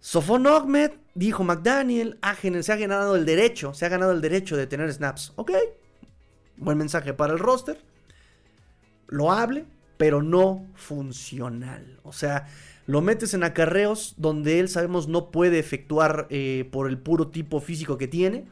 Sofon 0.00 0.46
Ahmed 0.46 0.92
dijo 1.14 1.42
McDaniel, 1.42 2.18
se 2.60 2.72
ha 2.72 2.76
ganado 2.76 3.16
el 3.16 3.24
derecho, 3.24 3.72
se 3.72 3.86
ha 3.86 3.88
ganado 3.88 4.12
el 4.12 4.20
derecho 4.20 4.58
de 4.58 4.66
tener 4.66 4.92
snaps. 4.92 5.32
Ok, 5.36 5.52
buen 6.58 6.76
mensaje 6.76 7.14
para 7.14 7.32
el 7.32 7.38
roster. 7.38 7.80
Lo 9.06 9.32
hable, 9.32 9.64
pero 9.96 10.22
no 10.22 10.66
funcional. 10.74 12.00
O 12.02 12.12
sea, 12.12 12.46
lo 12.86 13.00
metes 13.00 13.34
en 13.34 13.44
acarreos 13.44 14.14
donde 14.18 14.60
él 14.60 14.68
sabemos 14.68 15.08
no 15.08 15.30
puede 15.30 15.58
efectuar 15.58 16.26
eh, 16.30 16.68
por 16.70 16.88
el 16.88 16.98
puro 16.98 17.28
tipo 17.28 17.60
físico 17.60 17.96
que 17.96 18.08
tiene. 18.08 18.44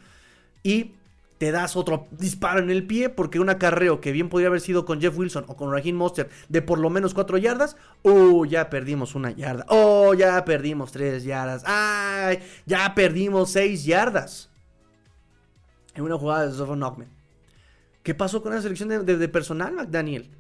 Y 0.62 0.92
te 1.38 1.50
das 1.50 1.76
otro 1.76 2.06
disparo 2.12 2.60
en 2.60 2.70
el 2.70 2.86
pie 2.86 3.08
porque 3.08 3.40
un 3.40 3.50
acarreo 3.50 4.00
que 4.00 4.12
bien 4.12 4.28
podría 4.28 4.48
haber 4.48 4.60
sido 4.60 4.84
con 4.84 5.00
Jeff 5.00 5.18
Wilson 5.18 5.44
o 5.48 5.56
con 5.56 5.72
Raheem 5.72 5.96
Monster 5.96 6.30
de 6.48 6.62
por 6.62 6.78
lo 6.78 6.88
menos 6.88 7.14
4 7.14 7.36
yardas, 7.38 7.76
¡uh! 8.02 8.46
Ya 8.46 8.70
perdimos 8.70 9.14
una 9.14 9.32
yarda. 9.32 9.66
¡Oh! 9.68 10.14
Ya 10.14 10.44
perdimos 10.44 10.92
3 10.92 11.24
yardas. 11.24 11.62
¡Ay! 11.66 12.38
Ya 12.64 12.94
perdimos 12.94 13.50
6 13.50 13.84
yardas. 13.84 14.50
En 15.94 16.04
una 16.04 16.16
jugada 16.16 16.46
de 16.46 16.52
Sofon 16.54 16.82
Ahmed. 16.82 17.08
¿Qué 18.02 18.14
pasó 18.14 18.40
con 18.42 18.54
la 18.54 18.62
selección 18.62 18.88
de, 18.88 19.02
de 19.02 19.28
personal, 19.28 19.74
McDaniel? 19.74 20.30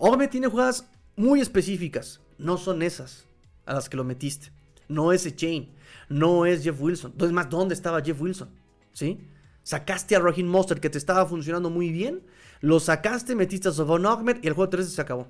Ahmed 0.00 0.30
tiene 0.30 0.46
jugadas 0.46 0.86
muy 1.16 1.40
específicas 1.40 2.20
no 2.40 2.58
son 2.58 2.82
esas 2.82 3.26
a 3.66 3.74
las 3.74 3.88
que 3.88 3.96
lo 3.96 4.04
metiste. 4.04 4.50
No 4.88 5.12
es 5.12 5.34
Chain, 5.36 5.70
no 6.08 6.46
es 6.46 6.64
Jeff 6.64 6.80
Wilson. 6.80 7.12
Entonces, 7.12 7.32
más, 7.32 7.48
¿dónde 7.48 7.74
estaba 7.74 8.02
Jeff 8.02 8.20
Wilson? 8.20 8.50
¿Sí? 8.92 9.20
Sacaste 9.62 10.16
a 10.16 10.20
Raheem 10.20 10.46
Monster 10.46 10.80
que 10.80 10.90
te 10.90 10.98
estaba 10.98 11.26
funcionando 11.26 11.70
muy 11.70 11.90
bien. 11.92 12.22
Lo 12.60 12.80
sacaste, 12.80 13.34
metiste 13.36 13.68
a 13.68 13.72
Sovon 13.72 14.06
Ahmed 14.06 14.38
y 14.42 14.48
el 14.48 14.54
juego 14.54 14.70
13 14.70 14.90
se 14.90 15.00
acabó. 15.00 15.28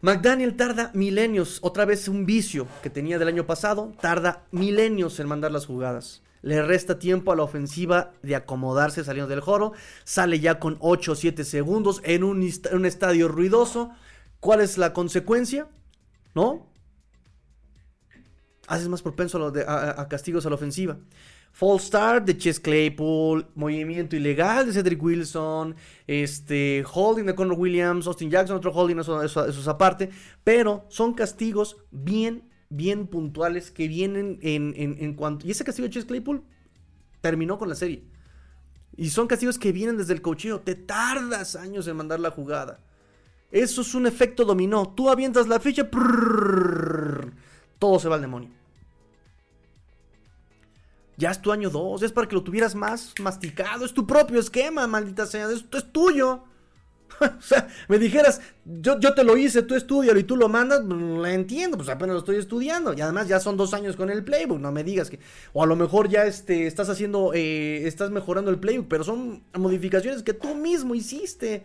McDaniel 0.00 0.56
tarda 0.56 0.90
milenios, 0.94 1.60
otra 1.62 1.84
vez 1.84 2.08
un 2.08 2.26
vicio 2.26 2.66
que 2.82 2.90
tenía 2.90 3.18
del 3.20 3.28
año 3.28 3.46
pasado, 3.46 3.92
tarda 4.00 4.46
milenios 4.50 5.20
en 5.20 5.28
mandar 5.28 5.52
las 5.52 5.66
jugadas. 5.66 6.22
Le 6.42 6.60
resta 6.60 6.98
tiempo 6.98 7.30
a 7.30 7.36
la 7.36 7.44
ofensiva 7.44 8.12
de 8.22 8.34
acomodarse 8.34 9.04
saliendo 9.04 9.30
del 9.30 9.40
joro. 9.40 9.72
Sale 10.04 10.40
ya 10.40 10.58
con 10.58 10.76
8 10.80 11.12
o 11.12 11.14
7 11.14 11.44
segundos 11.44 12.02
en 12.04 12.24
un, 12.24 12.42
estadio 12.84 13.28
ruidoso. 13.28 13.92
¿Cuál 14.40 14.60
es 14.60 14.76
la 14.76 14.92
consecuencia? 14.92 15.68
¿No? 16.34 16.68
Haces 18.66 18.88
más 18.88 19.02
propenso 19.02 19.52
a, 19.66 20.08
castigos 20.08 20.44
a 20.44 20.48
la 20.48 20.56
ofensiva. 20.56 20.98
False 21.52 21.86
start 21.86 22.24
de 22.24 22.36
Chess 22.36 22.58
Claypool, 22.58 23.46
movimiento 23.54 24.16
ilegal 24.16 24.66
de 24.66 24.72
Cedric 24.72 25.02
Wilson, 25.02 25.76
este, 26.06 26.82
holding 26.90 27.26
de 27.26 27.34
Conor 27.34 27.58
Williams, 27.58 28.06
Austin 28.06 28.30
Jackson, 28.30 28.56
otro 28.56 28.72
holding, 28.72 28.98
eso, 28.98 29.22
eso 29.22 29.46
es 29.46 29.68
aparte, 29.68 30.08
pero 30.42 30.86
son 30.88 31.12
castigos 31.12 31.76
bien 31.90 32.50
bien 32.72 33.06
puntuales 33.06 33.70
que 33.70 33.86
vienen 33.86 34.38
en, 34.42 34.74
en, 34.76 35.14
cuanto... 35.14 35.46
Y 35.46 35.50
ese 35.50 35.64
castigo 35.64 35.86
de 35.86 35.94
Chase 35.94 36.06
Claypool 36.06 36.42
terminó 37.20 37.58
con 37.58 37.68
la 37.68 37.74
serie. 37.74 38.02
Y 38.96 39.10
son 39.10 39.26
castigos 39.26 39.58
que 39.58 39.72
vienen 39.72 39.96
desde 39.96 40.14
el 40.14 40.22
cocheo. 40.22 40.60
Te 40.60 40.74
tardas 40.74 41.54
años 41.54 41.86
en 41.86 41.96
mandar 41.96 42.20
la 42.20 42.30
jugada. 42.30 42.80
Eso 43.50 43.82
es 43.82 43.94
un 43.94 44.06
efecto 44.06 44.44
dominó. 44.44 44.88
Tú 44.94 45.10
avientas 45.10 45.46
la 45.48 45.60
ficha, 45.60 45.88
todo 47.78 47.98
se 47.98 48.08
va 48.08 48.16
al 48.16 48.22
demonio. 48.22 48.50
Ya 51.18 51.30
es 51.30 51.42
tu 51.42 51.52
año 51.52 51.68
2, 51.68 52.02
es 52.02 52.12
para 52.12 52.26
que 52.26 52.34
lo 52.34 52.42
tuvieras 52.42 52.74
más 52.74 53.14
masticado. 53.20 53.84
Es 53.84 53.92
tu 53.92 54.06
propio 54.06 54.40
esquema, 54.40 54.86
maldita 54.86 55.26
sea. 55.26 55.50
Esto 55.50 55.76
es 55.76 55.92
tuyo. 55.92 56.44
o 57.38 57.42
sea, 57.42 57.68
me 57.88 57.98
dijeras, 57.98 58.40
yo, 58.64 58.98
yo 58.98 59.14
te 59.14 59.24
lo 59.24 59.36
hice, 59.36 59.62
tú 59.62 59.74
estudias 59.74 60.16
y 60.18 60.24
tú 60.24 60.36
lo 60.36 60.48
mandas, 60.48 60.80
pues, 60.86 61.00
lo 61.00 61.26
entiendo, 61.26 61.76
pues 61.76 61.88
apenas 61.88 62.14
lo 62.14 62.18
estoy 62.20 62.36
estudiando. 62.36 62.92
Y 62.94 63.00
además 63.00 63.28
ya 63.28 63.40
son 63.40 63.56
dos 63.56 63.74
años 63.74 63.96
con 63.96 64.10
el 64.10 64.24
playbook, 64.24 64.60
no 64.60 64.72
me 64.72 64.84
digas 64.84 65.10
que. 65.10 65.18
O 65.52 65.62
a 65.62 65.66
lo 65.66 65.76
mejor 65.76 66.08
ya 66.08 66.24
este, 66.24 66.66
estás 66.66 66.88
haciendo, 66.88 67.32
eh, 67.34 67.86
estás 67.86 68.10
mejorando 68.10 68.50
el 68.50 68.58
playbook, 68.58 68.88
pero 68.88 69.04
son 69.04 69.42
modificaciones 69.56 70.22
que 70.22 70.34
tú 70.34 70.54
mismo 70.54 70.94
hiciste 70.94 71.64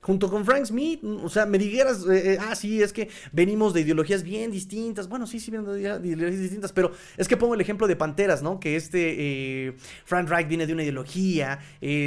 junto 0.00 0.30
con 0.30 0.44
Frank 0.44 0.64
Smith, 0.64 1.02
o 1.04 1.28
sea, 1.28 1.44
me 1.44 1.58
dijeras, 1.58 2.06
eh, 2.06 2.34
eh, 2.34 2.38
ah, 2.40 2.54
sí, 2.54 2.80
es 2.82 2.92
que 2.92 3.08
venimos 3.32 3.74
de 3.74 3.80
ideologías 3.80 4.22
bien 4.22 4.50
distintas. 4.50 5.08
Bueno, 5.08 5.26
sí, 5.26 5.40
sí, 5.40 5.50
vienen 5.50 5.70
de 5.70 5.80
ideologías 5.80 6.40
distintas, 6.40 6.72
pero 6.72 6.92
es 7.16 7.26
que 7.26 7.36
pongo 7.36 7.54
el 7.54 7.60
ejemplo 7.60 7.86
de 7.86 7.96
Panteras, 7.96 8.42
¿no? 8.42 8.60
Que 8.60 8.76
este 8.76 9.66
eh, 9.66 9.76
Frank 10.04 10.28
Reich 10.28 10.48
viene 10.48 10.66
de 10.66 10.72
una 10.72 10.82
ideología, 10.82 11.58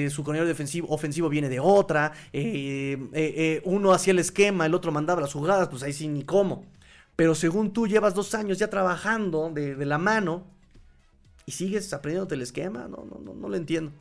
su 0.10 0.24
coordinador 0.24 0.48
defensivo, 0.48 0.88
ofensivo 0.90 1.30
viene 1.30 1.50
de 1.50 1.60
otra, 1.60 2.14
uno 3.64 3.92
hacía 3.92 4.12
el 4.12 4.20
esquema, 4.20 4.66
el 4.66 4.74
otro 4.74 4.92
mandaba 4.92 5.22
las 5.22 5.34
jugadas, 5.34 5.68
pues 5.68 5.84
ahí 5.84 5.94
sí 5.94 6.08
ni 6.08 6.24
cómo. 6.24 6.66
Pero 7.16 7.36
según 7.36 7.72
tú 7.74 7.88
llevas 7.88 8.16
dos 8.16 8.34
años 8.34 8.58
ya 8.58 8.70
trabajando 8.70 9.52
de, 9.54 9.76
de 9.76 9.86
la 9.86 9.98
mano 9.98 10.48
y 11.46 11.52
sigues 11.52 11.92
aprendiéndote 11.94 12.36
el 12.36 12.42
esquema, 12.42 12.88
no, 12.88 13.06
no, 13.06 13.20
no, 13.24 13.34
no 13.34 13.50
lo 13.50 13.56
entiendo. 13.56 13.92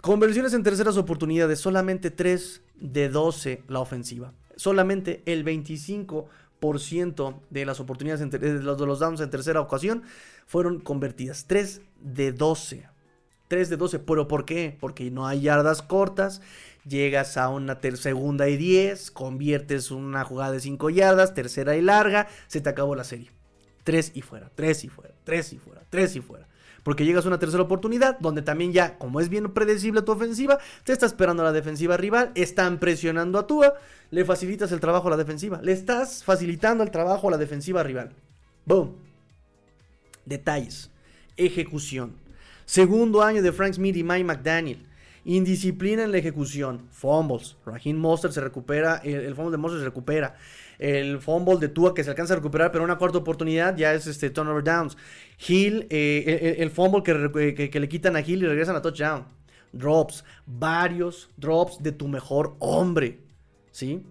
Conversiones 0.00 0.54
en 0.54 0.62
terceras 0.62 0.96
oportunidades, 0.96 1.58
solamente 1.58 2.10
3 2.10 2.62
de 2.76 3.08
12 3.08 3.64
la 3.68 3.80
ofensiva. 3.80 4.32
Solamente 4.56 5.22
el 5.26 5.44
25% 5.44 7.40
de 7.50 7.66
las 7.66 7.80
oportunidades, 7.80 8.30
de 8.30 8.38
los, 8.62 8.78
de 8.78 8.86
los 8.86 8.98
downs 8.98 9.20
en 9.20 9.30
tercera 9.30 9.60
ocasión 9.60 10.04
fueron 10.46 10.80
convertidas. 10.80 11.46
3 11.46 11.82
de 12.00 12.32
12. 12.32 12.88
3 13.48 13.68
de 13.68 13.76
12. 13.76 13.98
¿Pero 14.00 14.28
por 14.28 14.44
qué? 14.44 14.76
Porque 14.78 15.10
no 15.10 15.26
hay 15.26 15.42
yardas 15.42 15.82
cortas. 15.82 16.40
Llegas 16.86 17.36
a 17.36 17.48
una 17.48 17.78
segunda 17.96 18.48
y 18.48 18.56
10. 18.56 19.10
Conviertes 19.10 19.90
una 19.90 20.24
jugada 20.24 20.52
de 20.52 20.60
5 20.60 20.90
yardas. 20.90 21.34
Tercera 21.34 21.76
y 21.76 21.82
larga. 21.82 22.28
Se 22.46 22.60
te 22.60 22.68
acabó 22.68 22.94
la 22.94 23.04
serie. 23.04 23.30
Tres 23.86 24.10
y 24.14 24.22
fuera, 24.22 24.50
tres 24.52 24.82
y 24.82 24.88
fuera, 24.88 25.14
tres 25.22 25.52
y 25.52 25.58
fuera, 25.58 25.84
tres 25.88 26.16
y 26.16 26.20
fuera. 26.20 26.45
Porque 26.86 27.04
llegas 27.04 27.24
a 27.24 27.28
una 27.28 27.40
tercera 27.40 27.64
oportunidad 27.64 28.16
donde 28.20 28.42
también 28.42 28.72
ya, 28.72 28.96
como 28.96 29.18
es 29.18 29.28
bien 29.28 29.52
predecible 29.52 30.02
tu 30.02 30.12
ofensiva, 30.12 30.60
te 30.84 30.92
está 30.92 31.04
esperando 31.04 31.42
la 31.42 31.50
defensiva 31.50 31.96
rival, 31.96 32.30
están 32.36 32.78
presionando 32.78 33.40
a 33.40 33.48
Tua, 33.48 33.74
le 34.12 34.24
facilitas 34.24 34.70
el 34.70 34.78
trabajo 34.78 35.08
a 35.08 35.10
la 35.10 35.16
defensiva. 35.16 35.60
Le 35.64 35.72
estás 35.72 36.22
facilitando 36.22 36.84
el 36.84 36.92
trabajo 36.92 37.26
a 37.26 37.32
la 37.32 37.38
defensiva 37.38 37.82
rival. 37.82 38.12
Boom. 38.66 38.94
Detalles. 40.26 40.88
Ejecución. 41.36 42.12
Segundo 42.66 43.20
año 43.20 43.42
de 43.42 43.50
Frank 43.50 43.72
Smith 43.72 43.96
y 43.96 44.04
Mike 44.04 44.22
McDaniel. 44.22 44.86
Indisciplina 45.28 46.04
en 46.04 46.12
la 46.12 46.18
ejecución. 46.18 46.86
Fumbles. 46.92 47.56
Raheem 47.66 47.96
Monster 47.96 48.32
se 48.32 48.40
recupera. 48.40 48.98
El, 49.02 49.34
fumble 49.34 49.50
de 49.50 49.56
Monster 49.56 49.80
se 49.80 49.84
recupera. 49.84 50.36
El 50.78 51.18
fumble 51.18 51.56
de 51.58 51.68
Tua 51.68 51.94
que 51.94 52.04
se 52.04 52.10
alcanza 52.10 52.34
a 52.34 52.36
recuperar, 52.36 52.70
pero 52.70 52.84
una 52.84 52.96
cuarta 52.96 53.18
oportunidad 53.18 53.76
ya 53.76 53.92
es 53.92 54.06
este 54.06 54.30
turnover 54.30 54.62
downs. 54.62 54.96
Hill, 55.48 55.88
eh, 55.90 56.54
el, 56.60 56.70
fumble 56.70 57.02
que, 57.02 57.70
que, 57.70 57.80
le 57.80 57.88
quitan 57.88 58.14
a 58.14 58.20
Hill 58.20 58.44
y 58.44 58.46
regresan 58.46 58.76
a 58.76 58.82
touchdown. 58.82 59.24
Drops. 59.72 60.24
Varios 60.46 61.28
drops 61.36 61.82
de 61.82 61.90
tu 61.90 62.06
mejor 62.06 62.54
hombre. 62.60 63.18
¿Sí? 63.72 64.04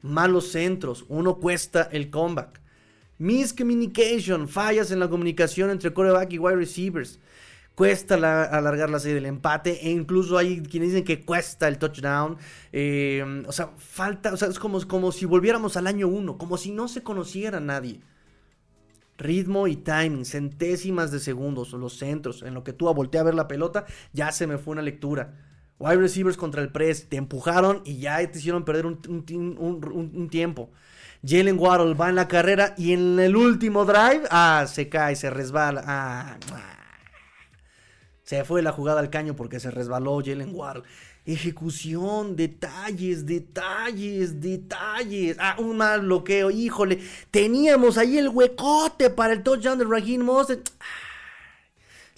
Malos 0.00 0.50
centros. 0.50 1.04
Uno 1.08 1.40
cuesta 1.40 1.90
el 1.92 2.08
comeback. 2.08 2.58
Miscommunication, 3.18 4.48
fallas 4.48 4.92
en 4.92 5.00
la 5.00 5.10
comunicación 5.10 5.68
entre 5.68 5.92
quarterback 5.92 6.32
y 6.32 6.38
wide 6.38 6.56
receivers. 6.56 7.18
Cuesta 7.78 8.16
alargar 8.16 8.90
la 8.90 8.98
serie 8.98 9.14
del 9.14 9.26
empate 9.26 9.86
e 9.86 9.92
incluso 9.92 10.36
hay 10.36 10.64
quienes 10.64 10.88
dicen 10.88 11.04
que 11.04 11.24
cuesta 11.24 11.68
el 11.68 11.78
touchdown. 11.78 12.36
Eh, 12.72 13.44
o 13.46 13.52
sea, 13.52 13.70
falta, 13.78 14.32
o 14.32 14.36
sea, 14.36 14.48
es 14.48 14.58
como, 14.58 14.84
como 14.88 15.12
si 15.12 15.26
volviéramos 15.26 15.76
al 15.76 15.86
año 15.86 16.08
1, 16.08 16.38
como 16.38 16.56
si 16.56 16.72
no 16.72 16.88
se 16.88 17.04
conociera 17.04 17.60
nadie. 17.60 18.00
Ritmo 19.16 19.68
y 19.68 19.76
timing, 19.76 20.24
centésimas 20.24 21.12
de 21.12 21.20
segundos, 21.20 21.72
los 21.72 21.96
centros, 21.96 22.42
en 22.42 22.54
lo 22.54 22.64
que 22.64 22.72
tú 22.72 22.92
volteé 22.92 23.20
a 23.20 23.22
ver 23.22 23.36
la 23.36 23.46
pelota, 23.46 23.86
ya 24.12 24.32
se 24.32 24.48
me 24.48 24.58
fue 24.58 24.72
una 24.72 24.82
lectura. 24.82 25.36
Wide 25.78 25.98
receivers 25.98 26.36
contra 26.36 26.62
el 26.62 26.72
press, 26.72 27.08
te 27.08 27.16
empujaron 27.16 27.82
y 27.84 27.98
ya 27.98 28.16
te 28.28 28.40
hicieron 28.40 28.64
perder 28.64 28.86
un 28.86 30.28
tiempo. 30.32 30.70
Jalen 31.24 31.60
Waddle 31.60 31.94
va 31.94 32.08
en 32.08 32.16
la 32.16 32.26
carrera 32.26 32.74
y 32.76 32.92
en 32.92 33.20
el 33.20 33.36
último 33.36 33.84
drive, 33.84 34.22
ah, 34.32 34.66
se 34.68 34.88
cae, 34.88 35.14
se 35.14 35.30
resbala. 35.30 35.84
Ah, 35.86 36.38
se 38.28 38.44
fue 38.44 38.60
la 38.60 38.72
jugada 38.72 39.00
al 39.00 39.08
caño 39.08 39.34
porque 39.34 39.58
se 39.58 39.70
resbaló 39.70 40.20
Jalen 40.22 40.54
Waddle. 40.54 40.82
Ejecución, 41.24 42.36
detalles, 42.36 43.24
detalles, 43.24 44.38
detalles. 44.38 45.38
Ah, 45.40 45.56
un 45.58 45.78
mal 45.78 46.02
bloqueo, 46.02 46.50
híjole. 46.50 46.98
Teníamos 47.30 47.96
ahí 47.96 48.18
el 48.18 48.28
huecote 48.28 49.08
para 49.08 49.32
el 49.32 49.42
touchdown 49.42 49.78
de 49.78 49.86
Raheem 49.86 50.20
Mostert. 50.20 50.68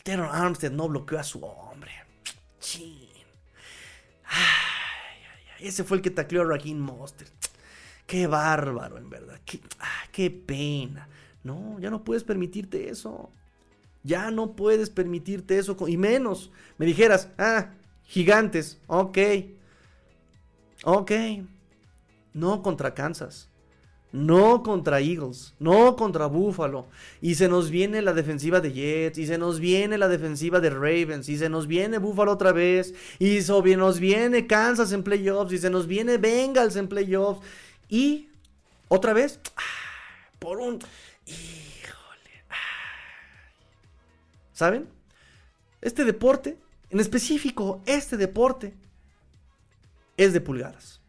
Ah, 0.09 0.43
Armstead 0.43 0.73
no 0.73 0.89
bloqueó 0.89 1.21
a 1.21 1.23
su 1.23 1.45
hombre. 1.45 1.93
Chin. 2.59 3.07
ese 5.61 5.85
fue 5.85 5.99
el 5.99 6.03
que 6.03 6.11
tacleó 6.11 6.43
a 6.43 6.47
Raheem 6.47 6.81
Mostert. 6.81 7.33
Qué 8.05 8.27
bárbaro, 8.27 8.99
en 8.99 9.11
verdad. 9.11 9.41
Qué, 9.45 9.61
ah, 9.79 10.09
qué 10.11 10.29
pena. 10.29 11.09
No, 11.45 11.79
ya 11.79 11.89
no 11.89 12.03
puedes 12.03 12.25
permitirte 12.25 12.91
eso. 12.91 13.31
Ya 14.03 14.31
no 14.31 14.53
puedes 14.57 14.91
permitirte 14.91 15.59
eso. 15.59 15.77
Y 15.87 15.97
menos, 15.97 16.51
me 16.79 16.87
dijeras, 16.87 17.29
ah, 17.39 17.71
gigantes, 18.05 18.79
ok. 18.87 19.19
Ok. 20.85 21.13
No 22.33 22.63
contra 22.63 22.95
Kansas. 22.95 23.49
No 24.13 24.63
contra 24.63 25.01
Eagles. 25.01 25.55
No 25.59 25.95
contra 25.97 26.27
Buffalo. 26.27 26.87
Y 27.21 27.35
se 27.37 27.49
nos 27.49 27.71
viene 27.71 28.03
la 28.03 28.13
defensiva 28.13 28.61
de 28.61 28.73
Jets. 28.73 29.19
Y 29.19 29.27
se 29.27 29.39
nos 29.39 29.61
viene 29.61 29.99
la 29.99 30.09
defensiva 30.09 30.61
de 30.61 30.71
Ravens. 30.71 31.29
Y 31.29 31.39
se 31.39 31.49
nos 31.49 31.67
viene 31.67 31.99
Buffalo 31.99 32.33
otra 32.33 32.53
vez. 32.53 32.95
Y 33.19 33.43
se 33.43 33.77
nos 33.77 34.01
viene 34.01 34.47
Kansas 34.47 34.93
en 34.93 35.03
playoffs. 35.03 35.53
Y 35.53 35.59
se 35.59 35.71
nos 35.71 35.87
viene 35.87 36.19
Bengals 36.19 36.77
en 36.77 36.89
playoffs. 36.89 37.47
Y 37.89 38.29
otra 38.89 39.13
vez, 39.13 39.41
ah, 39.57 40.33
por 40.39 40.59
un... 40.59 40.81
¿Saben? 44.61 44.91
Este 45.81 46.05
deporte, 46.05 46.59
en 46.91 47.01
específico, 47.01 47.81
este 47.87 48.19
deporte, 48.19 48.75
es 50.19 50.35
de 50.35 50.43
pulgadas. 50.43 51.01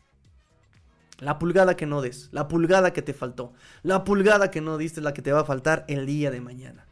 La 1.20 1.38
pulgada 1.38 1.76
que 1.76 1.86
no 1.86 2.02
des, 2.02 2.30
la 2.32 2.48
pulgada 2.48 2.94
que 2.94 3.02
te 3.02 3.14
faltó, 3.14 3.52
la 3.84 4.06
pulgada 4.06 4.52
que 4.52 4.62
no 4.62 4.78
diste 4.78 5.02
la 5.02 5.14
que 5.14 5.22
te 5.22 5.34
va 5.34 5.42
a 5.42 5.44
faltar 5.44 5.84
el 5.90 6.06
día 6.06 6.32
de 6.32 6.40
mañana. 6.40 6.86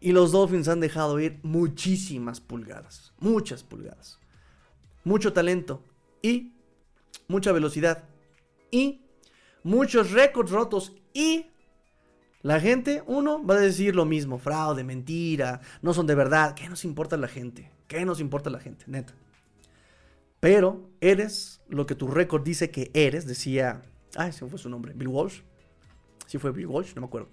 Y 0.00 0.10
los 0.10 0.32
Dolphins 0.32 0.66
han 0.66 0.80
dejado 0.80 1.20
ir 1.20 1.38
muchísimas 1.44 2.40
pulgadas, 2.40 3.12
muchas 3.20 3.62
pulgadas. 3.62 4.18
Mucho 5.04 5.32
talento 5.32 5.84
y 6.22 6.54
mucha 7.28 7.52
velocidad 7.52 8.02
y 8.72 9.02
muchos 9.62 10.10
récords 10.10 10.50
rotos 10.50 10.92
y 11.14 11.49
la 12.42 12.58
gente, 12.58 13.02
uno, 13.06 13.44
va 13.44 13.56
a 13.56 13.60
decir 13.60 13.94
lo 13.94 14.06
mismo, 14.06 14.38
fraude, 14.38 14.82
mentira, 14.82 15.60
no 15.82 15.92
son 15.92 16.06
de 16.06 16.14
verdad. 16.14 16.54
¿Qué 16.54 16.68
nos 16.68 16.84
importa 16.84 17.16
la 17.16 17.28
gente? 17.28 17.70
¿Qué 17.86 18.04
nos 18.04 18.20
importa 18.20 18.48
la 18.48 18.60
gente? 18.60 18.84
Neta. 18.86 19.14
Pero 20.40 20.88
eres 21.02 21.60
lo 21.68 21.84
que 21.86 21.94
tu 21.94 22.08
récord 22.08 22.42
dice 22.42 22.70
que 22.70 22.90
eres, 22.94 23.26
decía, 23.26 23.82
ay, 24.16 24.32
se 24.32 24.46
fue 24.46 24.58
su 24.58 24.70
nombre, 24.70 24.94
Bill 24.94 25.08
Walsh. 25.08 25.42
Sí 26.26 26.38
fue 26.38 26.50
Bill 26.50 26.66
Walsh, 26.66 26.94
no 26.94 27.02
me 27.02 27.06
acuerdo. 27.08 27.28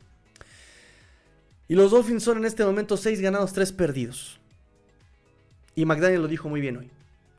Y 1.69 1.75
los 1.75 1.91
Dolphins 1.91 2.23
son 2.23 2.39
en 2.39 2.45
este 2.45 2.65
momento 2.65 2.97
6 2.97 3.21
ganados, 3.21 3.53
3 3.53 3.71
perdidos. 3.71 4.39
Y 5.75 5.85
McDaniel 5.85 6.21
lo 6.21 6.27
dijo 6.27 6.49
muy 6.49 6.59
bien 6.59 6.77
hoy. 6.77 6.89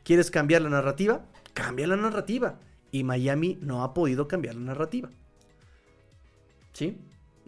¿Quieres 0.04 0.30
cambiar 0.30 0.62
la 0.62 0.70
narrativa? 0.70 1.26
Cambia 1.52 1.86
la 1.86 1.96
narrativa 1.96 2.58
y 2.92 3.04
Miami 3.04 3.58
no 3.60 3.82
ha 3.82 3.92
podido 3.92 4.26
cambiar 4.26 4.54
la 4.54 4.62
narrativa. 4.62 5.10
¿Sí? 6.72 6.96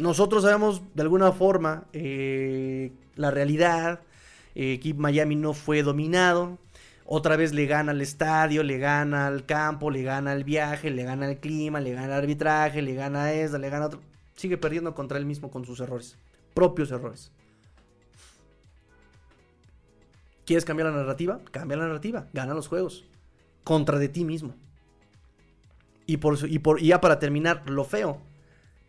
Nosotros 0.00 0.42
sabemos 0.42 0.82
de 0.94 1.02
alguna 1.02 1.32
forma 1.32 1.84
eh, 1.92 2.92
la 3.16 3.30
realidad, 3.30 4.00
eh, 4.54 4.80
Miami 4.96 5.36
no 5.36 5.52
fue 5.52 5.82
dominado, 5.82 6.58
otra 7.04 7.36
vez 7.36 7.52
le 7.52 7.66
gana 7.66 7.92
al 7.92 8.00
estadio, 8.00 8.62
le 8.62 8.78
gana 8.78 9.26
al 9.26 9.44
campo, 9.44 9.90
le 9.90 10.02
gana 10.02 10.32
al 10.32 10.44
viaje, 10.44 10.90
le 10.90 11.02
gana 11.02 11.26
al 11.26 11.38
clima, 11.38 11.80
le 11.80 11.92
gana 11.92 12.06
al 12.06 12.22
arbitraje, 12.22 12.82
le 12.82 12.94
gana 12.94 13.24
a 13.24 13.32
esa, 13.32 13.58
le 13.58 13.68
gana 13.68 13.84
a 13.84 13.88
otro. 13.88 14.00
Sigue 14.36 14.56
perdiendo 14.56 14.94
contra 14.94 15.18
él 15.18 15.26
mismo 15.26 15.50
con 15.50 15.64
sus 15.64 15.80
errores, 15.80 16.16
propios 16.54 16.90
errores. 16.90 17.32
¿Quieres 20.46 20.64
cambiar 20.64 20.90
la 20.90 20.96
narrativa? 20.96 21.40
Cambia 21.50 21.76
la 21.76 21.86
narrativa, 21.86 22.26
gana 22.32 22.54
los 22.54 22.68
juegos. 22.68 23.04
Contra 23.64 23.98
de 23.98 24.08
ti 24.08 24.24
mismo. 24.24 24.54
Y, 26.06 26.16
por, 26.16 26.38
y, 26.48 26.58
por, 26.58 26.80
ya 26.80 27.00
para 27.00 27.18
terminar, 27.18 27.68
lo 27.68 27.84
feo, 27.84 28.20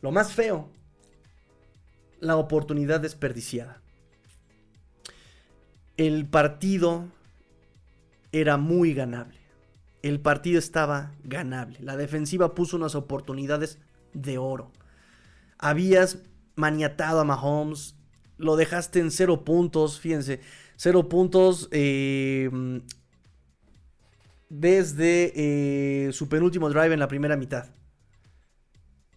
lo 0.02 0.12
más 0.12 0.34
feo, 0.34 0.70
la 2.22 2.38
oportunidad 2.38 3.02
desperdiciada. 3.02 3.82
El 5.98 6.26
partido 6.26 7.10
era 8.32 8.56
muy 8.56 8.94
ganable. 8.94 9.38
El 10.02 10.22
partido 10.22 10.58
estaba 10.58 11.12
ganable. 11.24 11.78
La 11.82 11.98
defensiva 11.98 12.56
puso 12.56 12.78
unas 12.78 12.96
oportunidades 12.96 13.78
de 14.14 14.38
oro. 14.38 14.72
Habías 15.58 16.20
maniatado 16.56 17.20
a 17.20 17.26
Mahomes. 17.26 17.96
Lo 18.38 18.56
dejaste 18.56 19.00
en 19.00 19.12
cero 19.12 19.44
puntos. 19.44 20.00
Fíjense. 20.00 20.40
Cero 20.78 21.10
puntos. 21.10 21.68
Eh, 21.72 22.50
desde 24.52 25.32
eh, 25.36 26.12
su 26.12 26.28
penúltimo 26.28 26.70
drive 26.70 26.94
en 26.94 27.00
la 27.00 27.08
primera 27.08 27.38
mitad. 27.38 27.68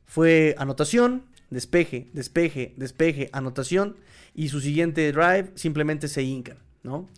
Fue 0.05 0.55
anotación, 0.59 1.25
despeje, 1.55 2.11
despeje, 2.13 2.75
despeje, 2.77 3.31
anotación. 3.33 3.97
Y 4.35 4.49
su 4.49 4.61
siguiente 4.61 5.11
drive 5.13 5.53
simplemente 5.55 6.09
se 6.09 6.23
hincan, 6.23 6.59
¿no? 6.83 7.09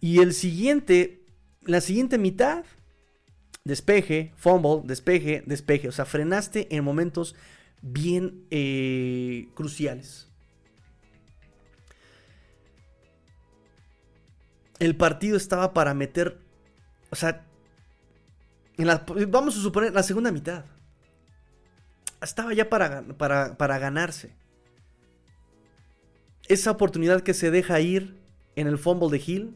y 0.00 0.20
el 0.20 0.34
siguiente, 0.34 1.24
la 1.62 1.80
siguiente 1.80 2.18
mitad, 2.18 2.64
despeje, 3.64 4.32
fumble, 4.36 4.82
despeje, 4.84 5.42
despeje. 5.46 5.88
O 5.88 5.92
sea, 5.92 6.04
frenaste 6.04 6.68
en 6.74 6.84
momentos 6.84 7.34
bien 7.80 8.44
eh, 8.50 9.48
cruciales. 9.54 10.28
El 14.78 14.96
partido 14.96 15.36
estaba 15.36 15.72
para 15.72 15.94
meter 15.94 16.44
o 17.14 17.16
sea, 17.16 17.46
vamos 19.28 19.56
a 19.56 19.60
suponer 19.60 19.92
la 19.94 20.02
segunda 20.02 20.32
mitad. 20.32 20.64
Estaba 22.24 22.54
ya 22.54 22.70
para, 22.70 23.02
para, 23.12 23.78
ganarse. 23.78 24.32
Esa 26.48 26.70
oportunidad 26.70 27.20
que 27.20 27.34
se 27.34 27.50
deja 27.50 27.80
ir 27.80 28.16
en 28.56 28.66
el 28.66 28.78
fumble 28.78 29.10
de 29.10 29.22
Hill. 29.24 29.54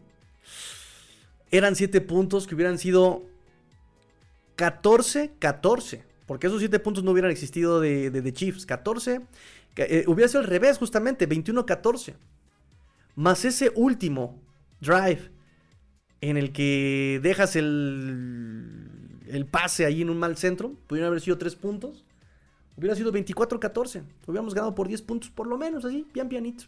Eran 1.51 1.77
7 1.77 2.01
puntos 2.03 2.47
que 2.47 2.55
hubieran 2.55 2.79
sido 2.79 3.23
14, 4.57 5.33
14. 5.39 6.05
Porque 6.27 6.47
esos 6.47 6.59
7 6.61 6.79
puntos 6.81 7.05
no 7.05 7.13
hubieran 7.13 7.31
existido 7.31 7.81
de, 7.81 8.11
de, 8.11 8.33
Chiefs. 8.33 8.67
14. 8.67 9.23
Eh, 9.77 10.05
hubiera 10.07 10.29
sido 10.29 10.41
al 10.41 10.47
revés, 10.47 10.77
justamente. 10.77 11.27
21-14. 11.27 12.15
Más 13.17 13.45
ese 13.47 13.73
último 13.75 14.39
drive 14.81 15.31
en 16.21 16.37
el 16.37 16.53
que 16.53 17.19
dejas 17.23 17.57
el, 17.57 18.91
el 19.27 19.47
pase 19.47 19.87
ahí 19.87 20.03
en 20.03 20.11
un 20.11 20.19
mal 20.19 20.37
centro. 20.37 20.75
Pudieron 20.87 21.09
haber 21.09 21.23
sido 21.23 21.39
3 21.39 21.57
puntos. 21.57 22.05
Hubiera 22.79 22.95
sido 22.95 23.13
24-14. 23.13 24.05
Hubiéramos 24.27 24.55
ganado 24.55 24.75
por 24.75 24.87
10 24.87 25.03
puntos, 25.03 25.31
por 25.31 25.49
lo 25.49 25.59
menos, 25.59 25.85
así, 25.85 26.07
bien 26.15 26.29
pianito. 26.29 26.65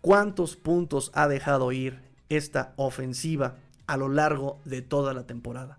¿Cuántos 0.00 0.54
puntos 0.54 1.10
ha 1.12 1.26
dejado 1.26 1.72
ir 1.72 2.00
esta 2.28 2.72
ofensiva 2.76 3.56
a 3.88 3.96
lo 3.96 4.08
largo 4.08 4.60
de 4.64 4.82
toda 4.82 5.12
la 5.12 5.26
temporada? 5.26 5.78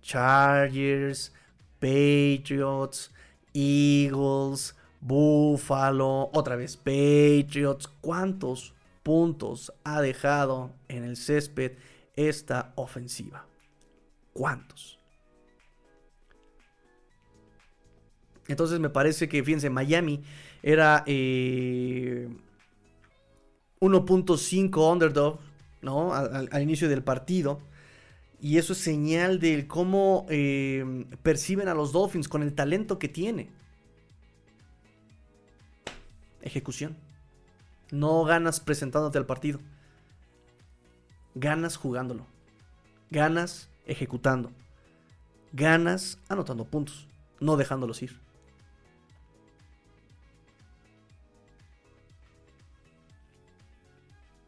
Chargers, 0.00 1.34
Patriots, 1.78 3.12
Eagles, 3.52 4.74
Buffalo, 5.02 6.30
otra 6.32 6.56
vez 6.56 6.78
Patriots. 6.78 7.86
¿Cuántos 8.00 8.72
puntos 9.02 9.74
ha 9.84 10.00
dejado 10.00 10.70
en 10.88 11.04
el 11.04 11.18
césped 11.18 11.72
esta 12.14 12.72
ofensiva? 12.76 13.44
¿Cuántos? 14.32 14.95
Entonces 18.48 18.78
me 18.78 18.90
parece 18.90 19.28
que, 19.28 19.42
fíjense, 19.42 19.70
Miami 19.70 20.22
era 20.62 21.02
eh, 21.06 22.28
1.5 23.80 24.92
underdog, 24.92 25.38
¿no? 25.82 26.14
Al, 26.14 26.62
inicio 26.62 26.88
del 26.88 27.02
partido. 27.02 27.60
Y 28.40 28.58
eso 28.58 28.74
es 28.74 28.78
señal 28.78 29.40
de 29.40 29.66
cómo 29.66 30.26
eh, 30.28 31.06
perciben 31.22 31.68
a 31.68 31.74
los 31.74 31.92
Dolphins 31.92 32.28
con 32.28 32.42
el 32.42 32.54
talento 32.54 32.98
que 32.98 33.08
tiene. 33.08 33.50
Ejecución. 36.42 36.96
No 37.90 38.24
ganas 38.24 38.60
presentándote 38.60 39.18
al 39.18 39.26
partido. 39.26 39.58
Ganas 41.34 41.76
jugándolo. 41.76 42.26
Ganas 43.10 43.68
ejecutando. 43.86 44.52
Ganas 45.52 46.18
anotando 46.28 46.64
puntos. 46.64 47.06
No 47.40 47.56
dejándolos 47.56 48.02
ir. 48.02 48.25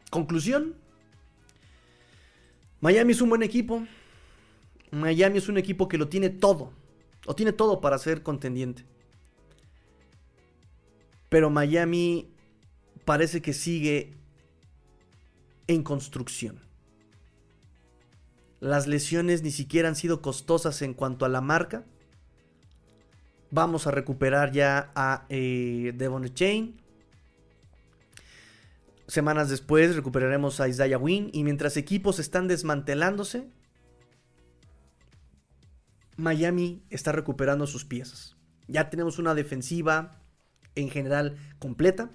Conclusión. 0.09 0.75
Miami 2.81 3.11
es 3.11 3.21
un 3.21 3.29
buen 3.29 3.43
equipo. 3.43 3.85
Miami 4.91 5.37
es 5.37 5.49
un 5.49 5.57
equipo 5.57 5.87
que 5.87 5.97
lo 5.97 6.07
tiene 6.07 6.29
todo. 6.29 6.71
O 7.25 7.35
tiene 7.35 7.51
todo 7.51 7.81
para 7.81 7.97
ser 7.97 8.23
contendiente. 8.23 8.85
Pero 11.29 11.49
Miami 11.49 12.31
parece 13.05 13.41
que 13.41 13.53
sigue 13.53 14.13
en 15.67 15.83
construcción. 15.83 16.59
Las 18.59 18.87
lesiones 18.87 19.43
ni 19.43 19.51
siquiera 19.51 19.87
han 19.87 19.95
sido 19.95 20.21
costosas 20.21 20.81
en 20.81 20.93
cuanto 20.93 21.25
a 21.25 21.29
la 21.29 21.41
marca. 21.41 21.85
Vamos 23.51 23.87
a 23.87 23.91
recuperar 23.91 24.51
ya 24.51 24.91
a 24.95 25.25
eh, 25.29 25.93
Devon 25.95 26.33
Chain. 26.33 26.78
Semanas 29.09 29.49
después 29.49 29.95
recuperaremos 29.95 30.59
a 30.59 30.67
Isaiah 30.67 30.99
Wynn 30.99 31.31
y 31.33 31.43
mientras 31.43 31.77
equipos 31.77 32.19
están 32.19 32.47
desmantelándose, 32.47 33.49
Miami 36.15 36.83
está 36.91 37.11
recuperando 37.11 37.65
sus 37.65 37.85
piezas. 37.85 38.35
Ya 38.67 38.91
tenemos 38.91 39.17
una 39.17 39.33
defensiva 39.33 40.21
en 40.75 40.91
general 40.91 41.39
completa. 41.57 42.11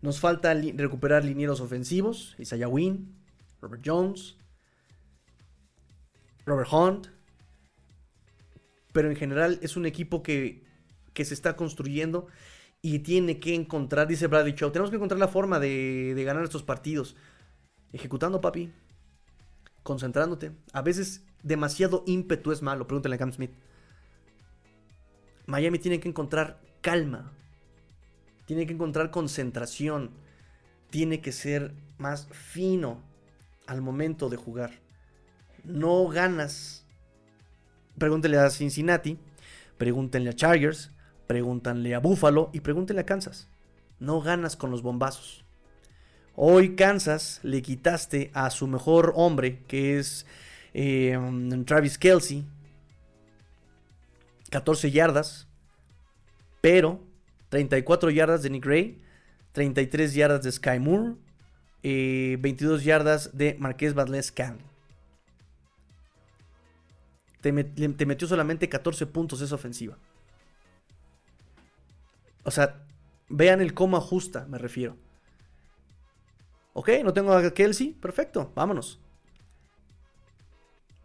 Nos 0.00 0.20
falta 0.20 0.54
recuperar 0.54 1.22
linieros 1.22 1.60
ofensivos, 1.60 2.34
Isaiah 2.38 2.68
Wynn, 2.68 3.14
Robert 3.60 3.82
Jones, 3.84 4.38
Robert 6.46 6.72
Hunt. 6.72 7.08
Pero 8.94 9.10
en 9.10 9.16
general 9.16 9.58
es 9.60 9.76
un 9.76 9.84
equipo 9.84 10.22
que, 10.22 10.64
que 11.12 11.26
se 11.26 11.34
está 11.34 11.56
construyendo 11.56 12.26
y 12.82 13.00
tiene 13.00 13.40
que 13.40 13.54
encontrar, 13.54 14.06
dice 14.06 14.26
Bradley 14.26 14.54
Chow, 14.54 14.70
tenemos 14.70 14.90
que 14.90 14.96
encontrar 14.96 15.18
la 15.18 15.28
forma 15.28 15.58
de, 15.58 16.14
ganar 16.24 16.44
estos 16.44 16.62
partidos. 16.62 17.16
Ejecutando, 17.92 18.40
papi. 18.40 18.72
Concentrándote. 19.82 20.52
A 20.72 20.82
veces 20.82 21.24
demasiado 21.42 22.04
ímpetu 22.06 22.52
es 22.52 22.62
malo, 22.62 22.86
pregúntale 22.86 23.16
a 23.16 23.18
Cam 23.18 23.32
Smith. 23.32 23.52
Miami 25.46 25.78
tiene 25.78 26.00
que 26.00 26.08
encontrar 26.08 26.60
calma. 26.80 27.32
Tiene 28.46 28.66
que 28.66 28.72
encontrar 28.72 29.10
concentración. 29.10 30.10
Tiene 30.90 31.20
que 31.20 31.32
ser 31.32 31.74
más 31.98 32.28
fino 32.30 33.02
al 33.66 33.80
momento 33.80 34.28
de 34.28 34.36
jugar. 34.36 34.72
No 35.64 36.06
ganas. 36.08 36.84
Pregúntele 37.98 38.38
a 38.38 38.50
Cincinnati. 38.50 39.18
Pregúntenle 39.78 40.30
a 40.30 40.34
Chargers. 40.34 40.90
Pregúntanle 41.26 41.94
a 41.94 41.98
Buffalo 41.98 42.50
y 42.52 42.60
pregúntenle 42.60 43.02
a 43.02 43.06
Kansas. 43.06 43.48
No 43.98 44.20
ganas 44.20 44.56
con 44.56 44.70
los 44.70 44.82
bombazos. 44.82 45.44
Hoy 46.34 46.76
Kansas 46.76 47.40
le 47.42 47.62
quitaste 47.62 48.30
a 48.34 48.50
su 48.50 48.66
mejor 48.66 49.14
hombre, 49.16 49.62
que 49.66 49.98
es 49.98 50.26
eh, 50.74 51.18
Travis 51.64 51.96
Kelsey, 51.96 52.44
14 54.50 54.90
yardas, 54.90 55.48
pero 56.60 57.00
34 57.48 58.10
yardas 58.10 58.42
de 58.42 58.50
Nick 58.50 58.66
Ray, 58.66 59.02
33 59.52 60.12
yardas 60.12 60.42
de 60.42 60.52
Sky 60.52 60.78
Moore, 60.78 61.14
22 61.82 62.80
eh, 62.80 62.84
yardas 62.84 63.36
de 63.36 63.56
Marqués 63.58 63.94
Badles 63.94 64.30
Can. 64.30 64.58
te 67.40 67.52
metió 68.06 68.28
solamente 68.28 68.68
14 68.68 69.06
puntos 69.06 69.40
esa 69.40 69.54
ofensiva. 69.54 69.96
O 72.46 72.52
sea, 72.52 72.86
vean 73.28 73.60
el 73.60 73.74
cómo 73.74 73.96
ajusta, 73.96 74.46
me 74.46 74.56
refiero. 74.56 74.96
Ok, 76.74 76.90
no 77.02 77.12
tengo 77.12 77.32
a 77.32 77.50
Kelsey. 77.52 77.92
Perfecto, 77.92 78.52
vámonos. 78.54 79.00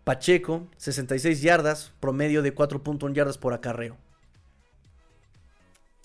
Pacheco, 0.03 0.68
66 0.77 1.41
yardas, 1.41 1.93
promedio 1.99 2.43
de 2.43 2.53
4.1 2.53 3.13
yardas 3.13 3.39
por 3.39 3.53
acarreo. 3.53 3.97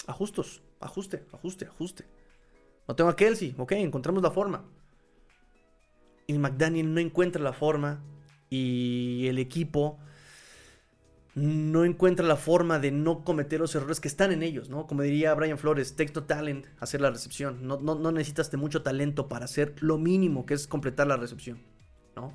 Ajustos, 0.07 0.63
ajuste, 0.81 1.27
ajuste, 1.35 1.67
ajuste. 1.67 2.07
No 2.89 2.97
tengo 2.97 3.11
a 3.11 3.17
Kelsey. 3.17 3.55
Ok, 3.59 3.73
encontramos 3.73 4.23
la 4.23 4.31
forma. 4.31 4.65
Y 6.27 6.39
McDaniel 6.39 6.95
no 6.95 7.01
encuentra 7.01 7.43
la 7.43 7.53
forma. 7.53 8.03
Y 8.49 9.27
el 9.29 9.39
equipo 9.39 9.99
no 11.37 11.85
encuentra 11.85 12.27
la 12.27 12.37
forma 12.37 12.79
de 12.79 12.91
no 12.91 13.23
cometer 13.23 13.61
los 13.61 13.75
errores 13.75 14.01
que 14.01 14.09
están 14.09 14.33
en 14.33 14.43
ellos, 14.43 14.71
¿no? 14.71 14.87
Como 14.87 15.03
diría 15.03 15.35
Brian 15.35 15.59
Flores, 15.59 15.95
texto 15.95 16.25
talent, 16.25 16.65
hacer 16.81 17.03
la 17.03 17.11
recepción. 17.11 17.59
No, 17.61 17.77
no, 17.77 18.11
necesitas 18.11 18.51
de 18.51 18.57
mucho 18.57 18.83
talento 18.83 19.29
para 19.29 19.45
hacer 19.45 19.75
lo 19.81 19.99
mínimo 19.99 20.47
que 20.47 20.55
es 20.55 20.67
completar 20.67 21.07
la 21.07 21.19
recepción, 21.19 21.59
¿no? 22.17 22.33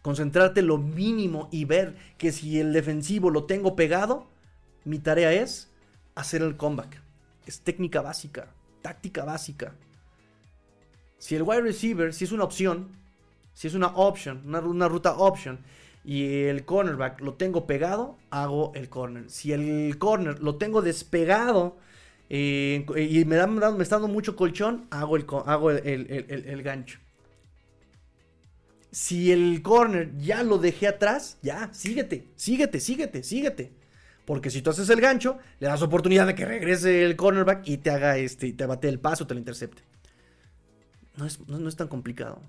Concentrarte 0.00 0.62
lo 0.62 0.78
mínimo 0.78 1.50
y 1.52 1.66
ver 1.66 1.94
que 2.16 2.32
si 2.32 2.58
el 2.58 2.72
defensivo 2.72 3.28
lo 3.28 3.44
tengo 3.44 3.76
pegado, 3.76 4.28
mi 4.86 4.98
tarea 4.98 5.34
es 5.34 5.70
hacer 6.14 6.40
el 6.40 6.56
comeback. 6.56 7.02
Es 7.44 7.60
técnica 7.60 8.00
básica, 8.00 8.54
táctica 8.80 9.26
básica. 9.26 9.74
Si 11.18 11.36
el 11.36 11.42
wide 11.42 11.60
receiver, 11.60 12.14
si 12.14 12.24
es 12.24 12.32
una 12.32 12.44
opción, 12.44 12.88
si 13.52 13.66
es 13.68 13.74
una 13.74 13.88
option, 13.88 14.40
una, 14.46 14.60
una 14.60 14.88
ruta 14.88 15.18
option, 15.18 15.58
y 16.04 16.44
el 16.44 16.64
cornerback 16.64 17.20
lo 17.20 17.34
tengo 17.34 17.66
pegado, 17.66 18.16
hago 18.30 18.72
el 18.74 18.88
corner. 18.88 19.28
Si 19.30 19.52
el 19.52 19.98
corner 19.98 20.42
lo 20.42 20.56
tengo 20.56 20.82
despegado 20.82 21.76
eh, 22.30 22.86
y 22.96 23.24
me, 23.24 23.36
está 23.36 23.96
dando 23.96 24.08
mucho 24.08 24.34
colchón, 24.36 24.86
hago, 24.90 25.16
el, 25.16 25.26
hago 25.46 25.70
el, 25.70 26.62
gancho. 26.62 27.00
Si 28.90 29.30
el 29.30 29.62
corner 29.62 30.16
ya 30.16 30.42
lo 30.42 30.58
dejé 30.58 30.88
atrás, 30.88 31.38
ya, 31.42 31.72
síguete, 31.72 32.28
síguete, 32.34 32.80
síguete, 32.80 33.22
síguete. 33.22 33.72
Porque 34.24 34.50
si 34.50 34.62
tú 34.62 34.70
haces 34.70 34.88
el 34.90 35.00
gancho, 35.00 35.38
le 35.58 35.66
das 35.66 35.82
oportunidad 35.82 36.26
de 36.26 36.34
que 36.34 36.44
regrese 36.44 37.04
el 37.04 37.16
cornerback 37.16 37.66
y 37.68 37.78
te 37.78 37.90
haga 37.90 38.16
este, 38.16 38.52
te 38.52 38.66
bate 38.66 38.88
el 38.88 39.00
paso, 39.00 39.26
te 39.26 39.34
lo 39.34 39.40
intercepte. 39.40 39.82
No 41.16 41.26
es, 41.26 41.40
no 41.46 41.68
es 41.68 41.76
tan 41.76 41.88
complicado. 41.88 42.40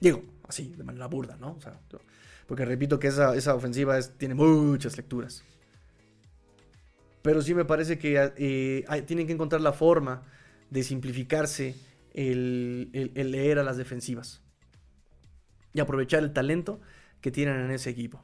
Digo, 0.00 0.24
así, 0.48 0.72
de 0.76 0.82
manera 0.82 1.06
burda, 1.06 1.36
¿no? 1.36 1.52
O 1.52 1.60
sea, 1.60 1.78
porque 2.46 2.64
repito 2.64 2.98
que 2.98 3.08
esa, 3.08 3.54
ofensiva 3.54 4.00
tiene 4.02 4.34
muchas 4.34 4.96
lecturas. 4.96 5.44
Pero 7.22 7.42
sí 7.42 7.54
me 7.54 7.64
parece 7.64 7.98
que 7.98 8.32
eh, 8.36 9.02
tienen 9.06 9.26
que 9.26 9.34
encontrar 9.34 9.60
la 9.60 9.72
forma 9.72 10.22
de 10.70 10.82
simplificarse 10.82 11.76
el, 12.14 12.90
leer 13.14 13.58
a 13.58 13.62
las 13.62 13.76
defensivas. 13.76 14.40
Y 15.72 15.80
aprovechar 15.80 16.22
el 16.22 16.32
talento 16.32 16.80
que 17.20 17.30
tienen 17.30 17.56
en 17.56 17.70
ese 17.70 17.90
equipo. 17.90 18.20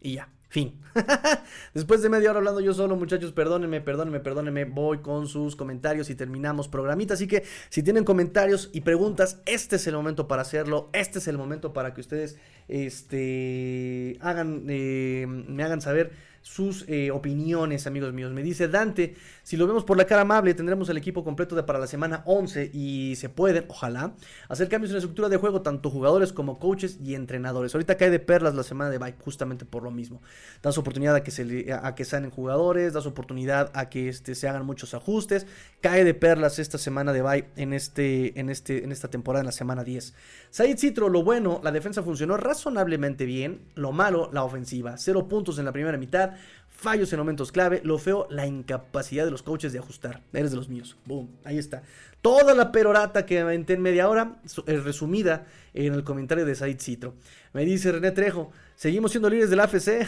Y 0.00 0.14
ya. 0.14 0.28
Fin. 0.52 0.78
Después 1.72 2.02
de 2.02 2.10
media 2.10 2.28
hora 2.28 2.40
hablando 2.40 2.60
yo 2.60 2.74
solo, 2.74 2.94
muchachos, 2.94 3.32
perdónenme, 3.32 3.80
perdónenme, 3.80 4.20
perdónenme. 4.20 4.66
Voy 4.66 4.98
con 4.98 5.26
sus 5.26 5.56
comentarios 5.56 6.10
y 6.10 6.14
terminamos 6.14 6.68
programita. 6.68 7.14
Así 7.14 7.26
que 7.26 7.42
si 7.70 7.82
tienen 7.82 8.04
comentarios 8.04 8.68
y 8.74 8.82
preguntas, 8.82 9.40
este 9.46 9.76
es 9.76 9.86
el 9.86 9.94
momento 9.94 10.28
para 10.28 10.42
hacerlo. 10.42 10.90
Este 10.92 11.20
es 11.20 11.28
el 11.28 11.38
momento 11.38 11.72
para 11.72 11.94
que 11.94 12.02
ustedes 12.02 12.36
este, 12.68 14.18
hagan, 14.20 14.66
eh, 14.68 15.24
me 15.26 15.64
hagan 15.64 15.80
saber 15.80 16.12
sus 16.42 16.84
eh, 16.88 17.10
opiniones, 17.10 17.86
amigos 17.86 18.12
míos. 18.12 18.32
Me 18.32 18.42
dice 18.42 18.68
Dante, 18.68 19.14
si 19.42 19.56
lo 19.56 19.66
vemos 19.66 19.84
por 19.84 19.96
la 19.96 20.04
cara 20.04 20.22
amable, 20.22 20.54
tendremos 20.54 20.88
el 20.88 20.96
equipo 20.96 21.24
completo 21.24 21.64
para 21.64 21.78
la 21.78 21.86
semana 21.86 22.22
11 22.26 22.70
y 22.72 23.14
se 23.16 23.28
pueden, 23.28 23.64
ojalá, 23.68 24.14
hacer 24.48 24.68
cambios 24.68 24.90
en 24.90 24.94
la 24.94 24.98
estructura 24.98 25.28
de 25.28 25.36
juego, 25.36 25.62
tanto 25.62 25.88
jugadores 25.90 26.32
como 26.32 26.58
coaches 26.58 26.98
y 27.02 27.14
entrenadores. 27.14 27.74
Ahorita 27.74 27.96
cae 27.96 28.10
de 28.10 28.18
perlas 28.18 28.54
la 28.54 28.64
semana 28.64 28.90
de 28.90 28.98
bye, 28.98 29.14
justamente 29.20 29.64
por 29.64 29.82
lo 29.82 29.90
mismo. 29.90 30.20
Das 30.62 30.76
oportunidad 30.78 31.14
a 31.14 31.22
que, 31.22 31.30
se, 31.30 31.72
a 31.72 31.94
que 31.94 32.04
salen 32.04 32.30
jugadores, 32.30 32.92
das 32.92 33.06
oportunidad 33.06 33.70
a 33.74 33.88
que 33.88 34.08
este, 34.08 34.34
se 34.34 34.48
hagan 34.48 34.66
muchos 34.66 34.94
ajustes. 34.94 35.46
Cae 35.80 36.04
de 36.04 36.14
perlas 36.14 36.58
esta 36.58 36.78
semana 36.78 37.12
de 37.12 37.22
bye 37.22 37.48
en, 37.56 37.72
este, 37.72 38.38
en, 38.38 38.50
este, 38.50 38.84
en 38.84 38.92
esta 38.92 39.08
temporada, 39.08 39.40
en 39.40 39.46
la 39.46 39.52
semana 39.52 39.84
10. 39.84 40.14
Said 40.50 40.78
Citro, 40.78 41.08
lo 41.08 41.22
bueno, 41.22 41.60
la 41.62 41.70
defensa 41.70 42.02
funcionó 42.02 42.36
razonablemente 42.36 43.26
bien. 43.26 43.60
Lo 43.74 43.92
malo, 43.92 44.30
la 44.32 44.42
ofensiva. 44.44 44.96
Cero 44.96 45.28
puntos 45.28 45.58
en 45.58 45.64
la 45.64 45.72
primera 45.72 45.96
mitad 45.98 46.31
fallos 46.82 47.12
en 47.12 47.18
momentos 47.20 47.52
clave, 47.52 47.80
lo 47.84 47.96
feo, 47.96 48.26
la 48.28 48.46
incapacidad 48.46 49.24
de 49.24 49.30
los 49.30 49.42
coaches 49.42 49.72
de 49.72 49.78
ajustar. 49.78 50.20
Eres 50.32 50.50
de 50.50 50.56
los 50.56 50.68
míos. 50.68 50.96
Boom, 51.06 51.30
ahí 51.44 51.56
está. 51.56 51.82
Toda 52.20 52.54
la 52.54 52.72
perorata 52.72 53.24
que 53.24 53.40
aventé 53.40 53.74
en 53.74 53.82
media 53.82 54.08
hora, 54.08 54.36
eh, 54.66 54.76
resumida 54.78 55.46
en 55.74 55.94
el 55.94 56.04
comentario 56.04 56.44
de 56.44 56.54
Said 56.54 56.80
Citro. 56.80 57.14
Me 57.52 57.64
dice 57.64 57.92
René 57.92 58.10
Trejo, 58.10 58.50
seguimos 58.74 59.12
siendo 59.12 59.30
líderes 59.30 59.50
del 59.50 59.60
AFC. 59.60 60.06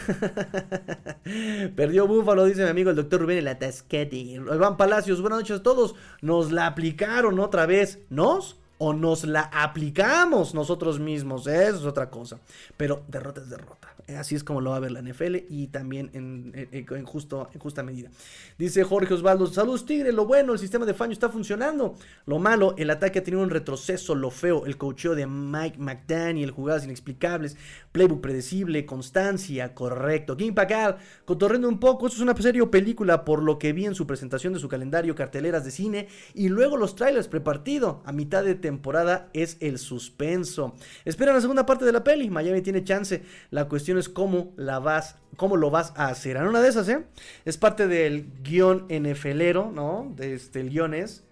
Perdió 1.76 2.06
Búfalo, 2.06 2.44
dice 2.44 2.64
mi 2.64 2.70
amigo 2.70 2.90
el 2.90 2.96
doctor 2.96 3.20
Rubén 3.20 3.38
el 3.38 3.48
Atasquete. 3.48 4.16
Iván 4.16 4.76
Palacios, 4.76 5.20
buenas 5.20 5.40
noches 5.40 5.60
a 5.60 5.62
todos. 5.62 5.94
Nos 6.22 6.50
la 6.50 6.66
aplicaron 6.66 7.38
otra 7.38 7.66
vez. 7.66 8.00
¿Nos? 8.10 8.58
o 8.76 8.92
nos 8.92 9.24
la 9.24 9.42
aplicamos 9.52 10.52
nosotros 10.52 10.98
mismos. 10.98 11.46
Eso 11.46 11.76
es 11.76 11.84
otra 11.84 12.10
cosa. 12.10 12.40
Pero 12.76 13.04
derrota 13.08 13.40
es 13.40 13.48
derrota. 13.48 13.93
Así 14.08 14.34
es 14.34 14.44
como 14.44 14.60
lo 14.60 14.70
va 14.70 14.76
a 14.76 14.80
ver 14.80 14.92
la 14.92 15.00
NFL 15.00 15.36
y 15.48 15.68
también 15.68 16.10
en, 16.12 17.04
justo, 17.06 17.48
en 17.52 17.60
justa 17.60 17.82
medida. 17.82 18.10
Dice 18.58 18.84
Jorge 18.84 19.14
Osvaldo, 19.14 19.46
saludos 19.46 19.86
Tigre, 19.86 20.12
lo 20.12 20.26
bueno, 20.26 20.52
el 20.52 20.58
sistema 20.58 20.84
de 20.84 20.94
Faño 20.94 21.12
está 21.12 21.30
funcionando. 21.30 21.94
Lo 22.26 22.38
malo, 22.38 22.74
el 22.76 22.90
ataque 22.90 23.20
ha 23.20 23.24
tenido 23.24 23.42
un 23.42 23.50
retroceso, 23.50 24.14
lo 24.14 24.30
feo, 24.30 24.66
el 24.66 24.76
cocheo 24.76 25.14
de 25.14 25.26
Mike 25.26 25.78
McDaniel, 25.78 26.50
jugadas 26.50 26.84
inexplicables, 26.84 27.56
playbook 27.92 28.20
predecible, 28.20 28.84
constancia, 28.84 29.74
correcto. 29.74 30.36
King 30.36 30.52
Packard, 30.52 30.98
cotorrendo 31.24 31.68
un 31.68 31.80
poco, 31.80 32.06
esto 32.06 32.16
es 32.16 32.22
una 32.22 32.36
serie 32.36 32.60
o 32.60 32.70
película 32.70 33.24
por 33.24 33.42
lo 33.42 33.58
que 33.58 33.72
vi 33.72 33.86
en 33.86 33.94
su 33.94 34.06
presentación 34.06 34.52
de 34.52 34.58
su 34.58 34.68
calendario, 34.68 35.14
carteleras 35.14 35.64
de 35.64 35.70
cine 35.70 36.08
y 36.34 36.48
luego 36.48 36.76
los 36.76 36.94
trailers 36.94 37.28
prepartido. 37.28 38.02
A 38.04 38.12
mitad 38.12 38.44
de 38.44 38.54
temporada 38.54 39.30
es 39.32 39.56
el 39.60 39.78
suspenso. 39.78 40.74
Espera 41.04 41.32
la 41.32 41.40
segunda 41.40 41.64
parte 41.64 41.84
de 41.84 41.92
la 41.92 42.04
peli, 42.04 42.28
Miami 42.28 42.60
tiene 42.60 42.84
chance. 42.84 43.22
La 43.50 43.66
cuestión 43.68 43.93
es 43.98 44.08
cómo 44.08 44.52
la 44.56 44.78
vas, 44.78 45.16
cómo 45.36 45.56
lo 45.56 45.70
vas 45.70 45.92
a 45.96 46.08
hacer. 46.08 46.36
En 46.36 46.46
una 46.46 46.60
de 46.60 46.68
esas, 46.68 46.88
¿eh? 46.88 47.04
Es 47.44 47.58
parte 47.58 47.86
del 47.86 48.28
guion 48.42 48.86
NFLero, 48.88 49.70
¿no? 49.72 50.14
Este, 50.18 50.60
el 50.60 50.70
guion 50.70 50.94
es. 50.94 51.24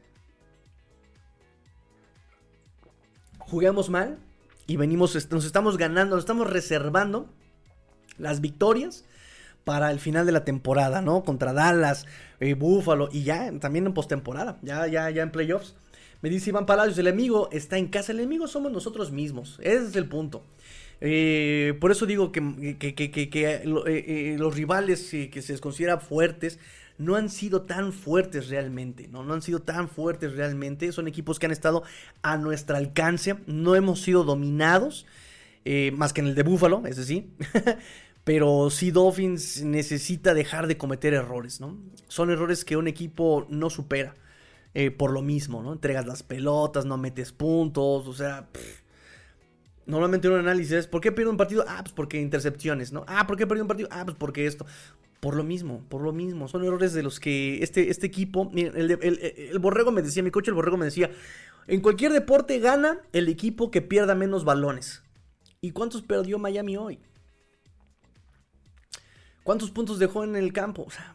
Juguemos 3.39 3.91
mal 3.91 4.19
y 4.67 4.77
venimos, 4.77 5.15
nos 5.31 5.45
estamos 5.45 5.77
ganando, 5.77 6.17
nos 6.17 6.25
estamos 6.25 6.49
reservando 6.49 7.29
las 8.19 8.41
victorias 8.41 9.05
para 9.65 9.91
el 9.91 10.01
final 10.01 10.27
de 10.27 10.33
la 10.33 10.45
temporada, 10.45 11.03
¿no? 11.03 11.23
Contra 11.25 11.53
Dallas, 11.53 12.07
eh, 12.41 12.55
Buffalo 12.55 13.09
y 13.13 13.25
ya 13.25 13.53
también 13.59 13.87
en 13.87 13.95
postemporada, 13.95 14.59
ya, 14.63 14.87
ya, 14.87 15.11
ya 15.11 15.23
en 15.23 15.31
playoffs. 15.31 15.75
Me 16.21 16.31
dice 16.31 16.51
Iván 16.51 16.67
Palacios, 16.67 16.99
el 16.99 17.09
enemigo 17.09 17.49
está 17.53 17.79
en 17.79 17.89
casa, 17.89 18.13
el 18.13 18.21
enemigo 18.21 18.47
somos 18.47 18.71
nosotros 18.71 19.11
mismos, 19.11 19.59
ese 19.63 19.89
es 19.89 19.97
el 19.97 20.09
punto. 20.09 20.43
Eh, 21.05 21.77
por 21.81 21.91
eso 21.91 22.07
digo 22.07 22.31
que, 22.31 22.39
eh, 22.39 22.77
eh, 22.79 24.37
los 24.39 24.55
rivales 24.55 25.11
que 25.11 25.43
se 25.43 25.53
les 25.53 25.61
considera 25.61 25.99
fuertes 25.99 26.61
no 26.97 27.17
han 27.17 27.29
sido 27.29 27.63
tan 27.63 27.93
fuertes 27.93 28.49
realmente, 28.51 29.09
¿no? 29.09 29.25
No 29.25 29.35
han 29.35 29.43
sido 29.43 29.59
tan 29.59 29.89
fuertes 29.89 30.37
realmente. 30.37 30.93
Son 30.93 31.09
equipos 31.09 31.41
que 31.41 31.47
han 31.47 31.53
estado 31.53 31.83
a 32.23 32.37
nuestro 32.37 32.77
alcance. 32.77 33.35
No 33.47 33.75
hemos 33.75 34.01
sido 34.01 34.23
dominados, 34.23 35.05
más 35.95 36.13
que 36.13 36.21
en 36.21 36.29
el 36.29 36.35
de 36.37 36.45
Buffalo, 36.45 36.85
ese 36.87 37.05
sí. 37.05 37.33
Pero 38.25 38.71
sí 38.71 38.93
Dolphins 38.93 39.65
necesita 39.65 40.35
dejar 40.35 40.69
de 40.69 40.77
cometer 40.77 41.15
errores, 41.15 41.61
¿no? 41.61 41.77
Son 42.07 42.31
errores 42.31 42.65
que 42.65 42.77
un 42.77 42.87
equipo 42.87 43.47
no 43.51 43.71
supera. 43.71 44.15
por 44.97 45.11
lo 45.11 45.23
mismo, 45.23 45.65
¿no? 45.65 45.73
Entregas 45.73 46.07
las 46.07 46.23
pelotas, 46.23 46.85
no 46.85 46.97
metes 46.97 47.33
puntos, 47.33 48.07
o 48.07 48.13
sea... 48.15 48.49
Normalmente 49.87 50.29
un 50.29 50.39
análisis 50.39 50.73
es, 50.73 50.87
¿por 50.87 51.01
qué 51.01 51.11
pierde 51.13 51.31
un 51.31 51.37
partido? 51.37 51.65
Ah, 51.67 51.81
pues 51.83 51.93
porque 51.93 52.21
intercepciones, 52.21 52.93
¿no? 52.93 53.05
Ah, 53.09 53.27
¿por 53.27 53.37
qué 53.37 53.47
perdió 53.47 53.65
un 53.65 53.69
partido? 53.69 53.89
Ah, 53.91 54.05
pues 54.05 54.17
porque 54.17 54.47
esto. 54.47 54.65
Por 55.21 55.35
lo 55.35 55.45
mismo, 55.45 55.85
por 55.89 56.03
lo 56.03 56.13
mismo. 56.13 56.49
Son 56.49 56.65
errores 56.65 56.93
de 56.93 57.03
los 57.03 57.21
que 57.21 57.63
este, 57.63 57.91
este 57.91 58.07
equipo, 58.07 58.51
el, 58.55 59.59
borrego 59.61 59.93
me 59.93 60.03
decía, 60.03 60.23
mi 60.23 60.31
coche 60.31 60.51
el 60.51 60.55
borrego 60.55 60.77
me 60.77 60.85
decía, 60.85 61.11
en 61.67 61.81
cualquier 61.81 62.13
deporte 62.13 62.59
gana 62.59 63.01
el 63.13 63.29
equipo 63.29 63.71
que 63.71 63.83
pierda 63.83 64.15
menos 64.15 64.45
balones. 64.45 65.03
¿Y 65.61 65.71
cuántos 65.71 66.03
perdió 66.03 66.39
Miami 66.39 66.77
hoy? 66.77 66.99
¿Cuántos 69.45 69.71
puntos 69.71 69.99
dejó 69.99 70.25
en 70.25 70.37
el 70.37 70.53
campo? 70.53 70.83
O 70.83 70.91
sea, 70.91 71.15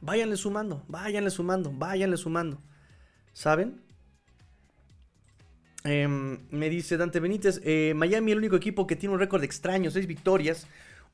váyanle 0.00 0.36
sumando, 0.36 0.84
váyanle 0.88 1.30
sumando, 1.30 1.72
váyanle 1.72 2.16
sumando. 2.16 2.60
¿Saben? 3.32 3.85
Em, 5.86 6.38
me 6.50 6.68
dice 6.68 6.96
Dante 6.96 7.20
Benítez, 7.20 7.60
eh, 7.64 7.92
Miami 7.94 8.32
el 8.32 8.38
único 8.38 8.56
equipo 8.56 8.86
que 8.86 8.96
tiene 8.96 9.14
un 9.14 9.20
récord 9.20 9.42
extraño, 9.44 9.90
seis 9.90 10.06
victorias, 10.06 10.66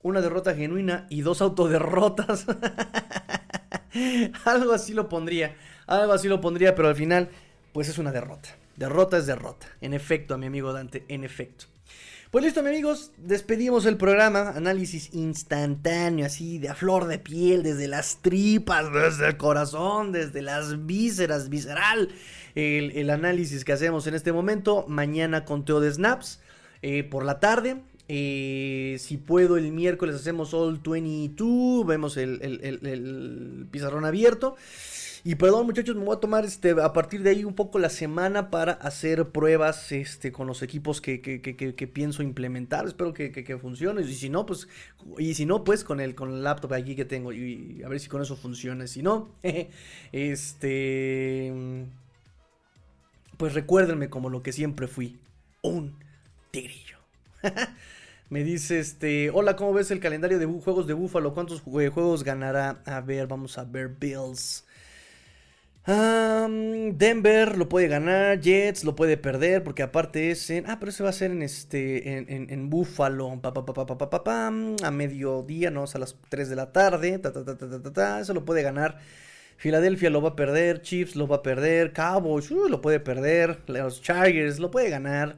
una 0.02 0.20
derrota 0.20 0.54
genuina 0.54 1.06
y 1.10 1.20
dos 1.20 1.42
autoderrotas. 1.42 2.46
algo 4.44 4.72
así 4.72 4.94
lo 4.94 5.08
pondría, 5.08 5.54
algo 5.86 6.12
así 6.12 6.28
lo 6.28 6.40
pondría, 6.40 6.74
pero 6.74 6.88
al 6.88 6.96
final, 6.96 7.28
pues 7.72 7.88
es 7.88 7.98
una 7.98 8.12
derrota. 8.12 8.48
Derrota 8.76 9.18
es 9.18 9.26
derrota. 9.26 9.66
En 9.80 9.92
efecto, 9.92 10.34
a 10.34 10.38
mi 10.38 10.46
amigo 10.46 10.72
Dante, 10.72 11.04
en 11.08 11.24
efecto. 11.24 11.66
Pues 12.32 12.46
listo, 12.46 12.60
amigos, 12.60 13.12
despedimos 13.18 13.84
el 13.84 13.98
programa. 13.98 14.54
Análisis 14.56 15.12
instantáneo, 15.12 16.24
así 16.24 16.56
de 16.56 16.70
a 16.70 16.74
flor 16.74 17.06
de 17.06 17.18
piel, 17.18 17.62
desde 17.62 17.88
las 17.88 18.22
tripas, 18.22 18.90
desde 18.90 19.26
el 19.26 19.36
corazón, 19.36 20.12
desde 20.12 20.40
las 20.40 20.86
vísceras, 20.86 21.50
visceral 21.50 22.08
el, 22.54 23.10
análisis 23.10 23.66
que 23.66 23.74
hacemos 23.74 24.06
en 24.06 24.14
este 24.14 24.32
momento. 24.32 24.86
Mañana 24.88 25.44
conteo 25.44 25.78
de 25.80 25.92
snaps 25.92 26.40
eh, 26.80 27.04
por 27.04 27.22
la 27.26 27.38
tarde. 27.38 27.82
Eh, 28.08 28.96
si 28.98 29.18
puedo, 29.18 29.58
el 29.58 29.70
miércoles 29.70 30.16
hacemos 30.16 30.54
All 30.54 30.80
22. 30.82 31.86
Vemos 31.86 32.16
el, 32.16 33.68
pizarrón 33.70 34.06
abierto. 34.06 34.56
Y 35.24 35.36
perdón, 35.36 35.66
muchachos, 35.66 35.94
me 35.94 36.04
voy 36.04 36.16
a 36.16 36.20
tomar 36.20 36.44
este, 36.44 36.72
a 36.72 36.92
partir 36.92 37.22
de 37.22 37.30
ahí 37.30 37.44
un 37.44 37.54
poco 37.54 37.78
la 37.78 37.90
semana 37.90 38.50
para 38.50 38.72
hacer 38.72 39.28
pruebas 39.28 39.92
este, 39.92 40.32
con 40.32 40.48
los 40.48 40.62
equipos 40.62 41.00
que, 41.00 41.18
pienso 41.92 42.24
implementar. 42.24 42.86
Espero 42.86 43.12
que, 43.14 43.58
funcione. 43.60 44.02
Y 44.02 44.14
si 44.14 44.30
no, 44.30 44.46
pues, 44.46 44.66
y 45.18 45.34
si 45.34 45.46
no, 45.46 45.62
pues 45.62 45.84
con 45.84 46.00
el, 46.00 46.16
con 46.16 46.30
el 46.30 46.42
laptop 46.42 46.72
aquí 46.72 46.96
que 46.96 47.04
tengo. 47.04 47.32
Y, 47.32 47.82
a 47.84 47.88
ver 47.88 48.00
si 48.00 48.08
con 48.08 48.20
eso 48.20 48.34
funciona. 48.36 48.86
Si 48.88 49.02
no, 49.02 49.30
este 50.12 51.52
pues 53.42 53.54
recuérdenme 53.54 54.08
como 54.08 54.30
lo 54.30 54.40
que 54.40 54.52
siempre 54.52 54.86
fui, 54.86 55.18
un 55.62 55.96
tigrillo. 56.52 56.98
Me 58.30 58.44
dice 58.44 58.78
este, 58.78 59.30
hola, 59.30 59.56
¿cómo 59.56 59.72
ves 59.72 59.90
el 59.90 59.98
calendario 59.98 60.38
de 60.38 60.46
juegos 60.46 60.86
de 60.86 60.94
Búfalo? 60.94 61.34
¿Cuántos 61.34 61.60
juegos 61.60 62.22
ganará? 62.22 62.82
A 62.86 63.00
ver, 63.00 63.26
vamos 63.26 63.58
a 63.58 63.64
ver, 63.64 63.88
Bills. 63.88 64.64
Denver 65.84 67.58
lo 67.58 67.68
puede 67.68 67.88
ganar, 67.88 68.40
Jets 68.40 68.84
lo 68.84 68.94
puede 68.94 69.16
perder, 69.16 69.64
porque 69.64 69.82
aparte 69.82 70.30
es 70.30 70.48
en... 70.50 70.68
Ah, 70.70 70.78
pero 70.78 70.90
ese 70.90 71.02
va 71.02 71.08
a 71.08 71.12
ser 71.12 71.32
en 71.32 71.42
este, 71.42 72.18
en, 72.18 72.50
en, 72.50 72.70
Buffalo, 72.70 73.40
pa, 73.42 73.52
pa, 73.52 73.64
pa, 73.64 74.46
a 74.46 74.90
mediodía, 74.90 75.70
no, 75.70 75.84
a 75.92 75.98
las 75.98 76.16
3 76.28 76.48
de 76.48 76.56
la 76.56 76.72
tarde, 76.72 77.20
eso 78.20 78.34
lo 78.34 78.44
puede 78.44 78.62
ganar 78.62 78.98
Filadelfia 79.62 80.10
lo 80.10 80.20
va 80.20 80.30
a 80.30 80.34
perder, 80.34 80.82
Chiefs 80.82 81.14
lo 81.14 81.28
va 81.28 81.36
a 81.36 81.42
perder, 81.44 81.92
Cowboys 81.92 82.50
uh, 82.50 82.68
lo 82.68 82.80
puede 82.80 82.98
perder, 82.98 83.60
los 83.68 84.02
Chargers 84.02 84.58
lo 84.58 84.72
puede 84.72 84.90
ganar, 84.90 85.36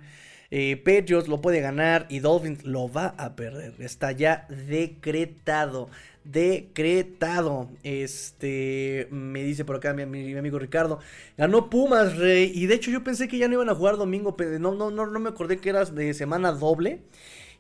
eh, 0.51 0.79
Patriots 0.79 1.29
lo 1.29 1.43
puede 1.43 1.61
ganar 1.61 2.07
y 2.09 2.21
Dolphins 2.21 2.65
lo 2.65 2.91
va 2.91 3.15
a 3.19 3.37
perder. 3.37 3.75
Está 3.81 4.13
ya 4.13 4.47
decretado. 4.49 5.91
Decretado. 6.25 7.69
Este. 7.83 9.09
Me 9.11 9.43
dice 9.43 9.65
por 9.65 9.77
acá 9.77 9.93
mi, 9.93 10.03
amigo 10.03 10.59
Ricardo. 10.59 10.99
Ganó 11.37 11.71
Pumas, 11.71 12.17
Rey. 12.17 12.51
Y 12.55 12.67
de 12.67 12.75
hecho, 12.75 12.91
yo 12.91 13.05
pensé 13.05 13.29
que 13.29 13.39
ya 13.39 13.49
no 13.49 13.55
iban 13.55 13.69
a 13.69 13.75
jugar 13.75 13.97
domingo. 13.97 14.37
Pero 14.37 14.59
no, 14.59 14.75
no, 14.75 14.91
no, 14.91 15.07
no 15.07 15.21
me 15.21 15.29
acordé 15.29 15.59
que 15.59 15.71
era 15.71 15.85
de 15.85 16.15
semana 16.15 16.53
doble. 16.53 17.03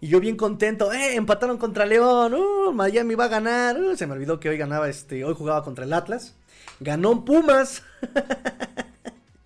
Y 0.00 0.08
yo 0.08 0.20
bien 0.20 0.36
contento, 0.36 0.92
eh, 0.92 1.14
empataron 1.14 1.56
contra 1.56 1.86
León, 1.86 2.34
uh, 2.34 2.72
Miami 2.72 3.14
va 3.14 3.24
a 3.24 3.28
ganar. 3.28 3.80
Uh, 3.80 3.96
se 3.96 4.06
me 4.06 4.12
olvidó 4.12 4.38
que 4.38 4.50
hoy 4.50 4.58
ganaba 4.58 4.88
este, 4.88 5.24
hoy 5.24 5.34
jugaba 5.34 5.62
contra 5.62 5.84
el 5.84 5.92
Atlas. 5.92 6.36
Ganó 6.80 7.24
Pumas. 7.24 7.82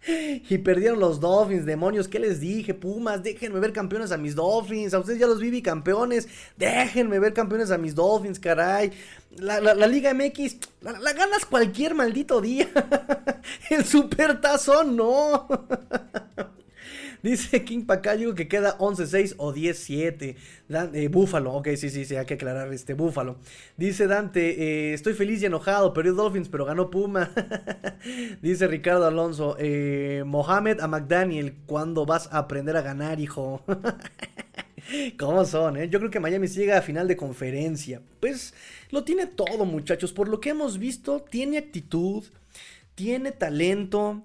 y 0.08 0.58
perdieron 0.58 0.98
los 0.98 1.20
Dolphins, 1.20 1.66
demonios. 1.66 2.08
¿Qué 2.08 2.18
les 2.18 2.40
dije? 2.40 2.74
Pumas, 2.74 3.22
déjenme 3.22 3.60
ver 3.60 3.72
campeones 3.72 4.12
a 4.12 4.16
mis 4.16 4.34
Dolphins. 4.34 4.94
A 4.94 5.00
ustedes 5.00 5.18
ya 5.18 5.26
los 5.26 5.40
vi 5.40 5.60
campeones. 5.62 6.28
Déjenme 6.56 7.18
ver 7.18 7.34
campeones 7.34 7.70
a 7.70 7.78
mis 7.78 7.94
Dolphins, 7.94 8.38
caray. 8.38 8.92
La, 9.36 9.60
Liga 9.86 10.12
MX, 10.14 10.56
la, 10.80 10.98
la, 10.98 11.12
ganas 11.12 11.44
cualquier 11.44 11.94
maldito 11.94 12.40
día. 12.40 12.68
El 13.70 13.84
supertazón, 13.84 14.96
no. 14.96 15.46
Dice 17.22 17.64
King 17.64 17.84
Pacayo 17.84 18.34
que 18.34 18.48
queda 18.48 18.78
11-6 18.78 19.34
o 19.38 19.52
10-7. 19.52 20.36
Eh, 20.94 21.08
Búfalo, 21.08 21.54
ok, 21.54 21.68
sí, 21.76 21.90
sí, 21.90 22.04
sí, 22.04 22.16
hay 22.16 22.26
que 22.26 22.34
aclarar 22.34 22.72
este 22.72 22.94
Búfalo. 22.94 23.38
Dice 23.76 24.06
Dante, 24.06 24.90
eh, 24.90 24.94
estoy 24.94 25.14
feliz 25.14 25.42
y 25.42 25.46
enojado, 25.46 25.92
perdió 25.92 26.14
Dolphins, 26.14 26.48
pero 26.48 26.64
ganó 26.64 26.90
Puma. 26.90 27.30
Dice 28.42 28.66
Ricardo 28.66 29.06
Alonso, 29.06 29.56
eh, 29.58 30.22
Mohamed 30.26 30.80
a 30.80 30.86
McDaniel, 30.86 31.56
¿cuándo 31.66 32.06
vas 32.06 32.28
a 32.32 32.38
aprender 32.38 32.76
a 32.76 32.82
ganar, 32.82 33.20
hijo? 33.20 33.62
¿Cómo 35.18 35.44
son? 35.44 35.76
Yo 35.90 35.98
creo 35.98 36.10
que 36.10 36.20
Miami 36.20 36.46
llega 36.46 36.78
a 36.78 36.82
final 36.82 37.08
de 37.08 37.16
conferencia. 37.16 38.00
Pues 38.20 38.54
lo 38.90 39.04
tiene 39.04 39.26
todo, 39.26 39.64
muchachos. 39.64 40.12
Por 40.12 40.28
lo 40.28 40.40
que 40.40 40.50
hemos 40.50 40.78
visto, 40.78 41.20
tiene 41.20 41.58
actitud, 41.58 42.24
tiene 42.94 43.32
talento, 43.32 44.24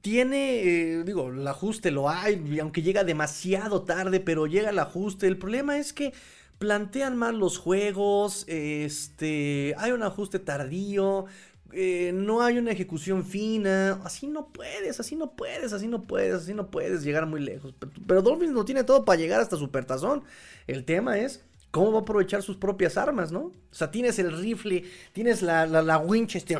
tiene, 0.00 0.62
eh, 0.62 1.04
digo, 1.04 1.28
el 1.28 1.46
ajuste 1.46 1.90
lo 1.90 2.08
hay, 2.08 2.58
aunque 2.60 2.82
llega 2.82 3.04
demasiado 3.04 3.82
tarde, 3.82 4.20
pero 4.20 4.46
llega 4.46 4.70
el 4.70 4.78
ajuste. 4.78 5.26
El 5.26 5.38
problema 5.38 5.78
es 5.78 5.92
que 5.92 6.12
plantean 6.58 7.16
mal 7.16 7.38
los 7.38 7.58
juegos, 7.58 8.44
este, 8.46 9.74
hay 9.78 9.92
un 9.92 10.02
ajuste 10.02 10.38
tardío, 10.38 11.26
eh, 11.72 12.12
no 12.14 12.42
hay 12.42 12.58
una 12.58 12.72
ejecución 12.72 13.24
fina. 13.24 14.00
Así 14.04 14.26
no 14.26 14.48
puedes, 14.48 15.00
así 15.00 15.16
no 15.16 15.32
puedes, 15.32 15.72
así 15.72 15.86
no 15.86 16.06
puedes, 16.06 16.34
así 16.34 16.54
no 16.54 16.70
puedes 16.70 17.02
llegar 17.02 17.26
muy 17.26 17.40
lejos. 17.40 17.74
Pero, 18.06 18.22
Dolphins 18.22 18.52
lo 18.52 18.64
tiene 18.64 18.84
todo 18.84 19.04
para 19.04 19.18
llegar 19.18 19.40
hasta 19.40 19.56
Supertazón. 19.56 20.24
El 20.66 20.84
tema 20.84 21.18
es 21.18 21.44
¿Cómo 21.70 21.92
va 21.92 21.98
a 21.98 22.02
aprovechar 22.02 22.42
sus 22.42 22.56
propias 22.56 22.96
armas, 22.96 23.30
no? 23.30 23.40
O 23.40 23.52
sea, 23.70 23.92
tienes 23.92 24.18
el 24.18 24.36
rifle, 24.36 24.84
tienes 25.12 25.40
la, 25.40 25.66
la, 25.66 25.98
Winchester 25.98 26.58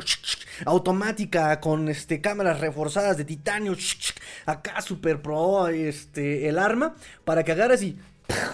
automática 0.65 1.59
con 1.59 1.89
este, 1.89 2.21
cámaras 2.21 2.61
reforzadas 2.61 3.17
de 3.17 3.25
titanio, 3.25 3.75
acá 4.45 4.81
super 4.81 5.21
pro, 5.21 5.67
este, 5.67 6.47
el 6.47 6.57
arma, 6.57 6.95
para 7.25 7.43
que 7.43 7.51
agarres 7.51 7.83
y 7.83 7.97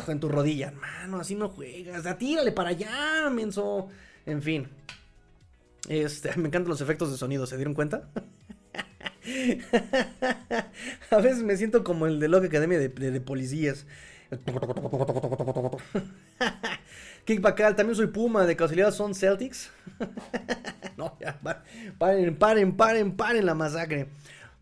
en 0.08 0.20
tu 0.20 0.30
rodilla. 0.30 0.72
Mano, 0.72 1.20
así 1.20 1.36
no 1.36 1.50
juegas, 1.50 2.18
tírale 2.18 2.52
para 2.52 2.70
allá, 2.70 3.30
menso. 3.30 3.90
En 4.26 4.42
fin. 4.42 4.68
Este, 5.88 6.30
me 6.38 6.48
encantan 6.48 6.70
los 6.70 6.82
efectos 6.82 7.12
de 7.12 7.18
sonido, 7.18 7.46
¿se 7.46 7.58
dieron 7.58 7.76
cuenta? 7.76 8.10
a 11.12 11.18
veces 11.18 11.44
me 11.44 11.56
siento 11.56 11.84
como 11.84 12.08
el 12.08 12.20
de 12.20 12.30
Loca 12.30 12.48
Academia 12.48 12.80
de 12.80 13.22
policías. 13.22 13.86
King 17.26 17.42
Pacal, 17.42 17.76
también 17.76 17.96
soy 17.96 18.08
Puma, 18.08 18.46
de 18.46 18.56
casualidad 18.56 18.92
son 18.92 19.14
Celtics. 19.14 19.70
no, 20.98 21.18
ya, 21.20 21.40
paren, 21.98 22.38
paren, 22.38 22.76
paren, 22.78 23.16
paren 23.18 23.46
la 23.46 23.54
masacre. 23.54 24.08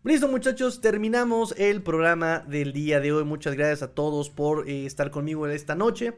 Listo 0.06 0.28
muchachos, 0.28 0.80
terminamos 0.80 1.52
el 1.58 1.82
programa 1.82 2.38
del 2.46 2.72
día 2.72 3.00
de 3.00 3.12
hoy. 3.12 3.24
Muchas 3.24 3.56
gracias 3.56 3.82
a 3.82 3.88
todos 3.92 4.30
por 4.30 4.68
eh, 4.68 4.86
estar 4.86 5.10
conmigo 5.10 5.48
esta 5.48 5.74
noche. 5.74 6.12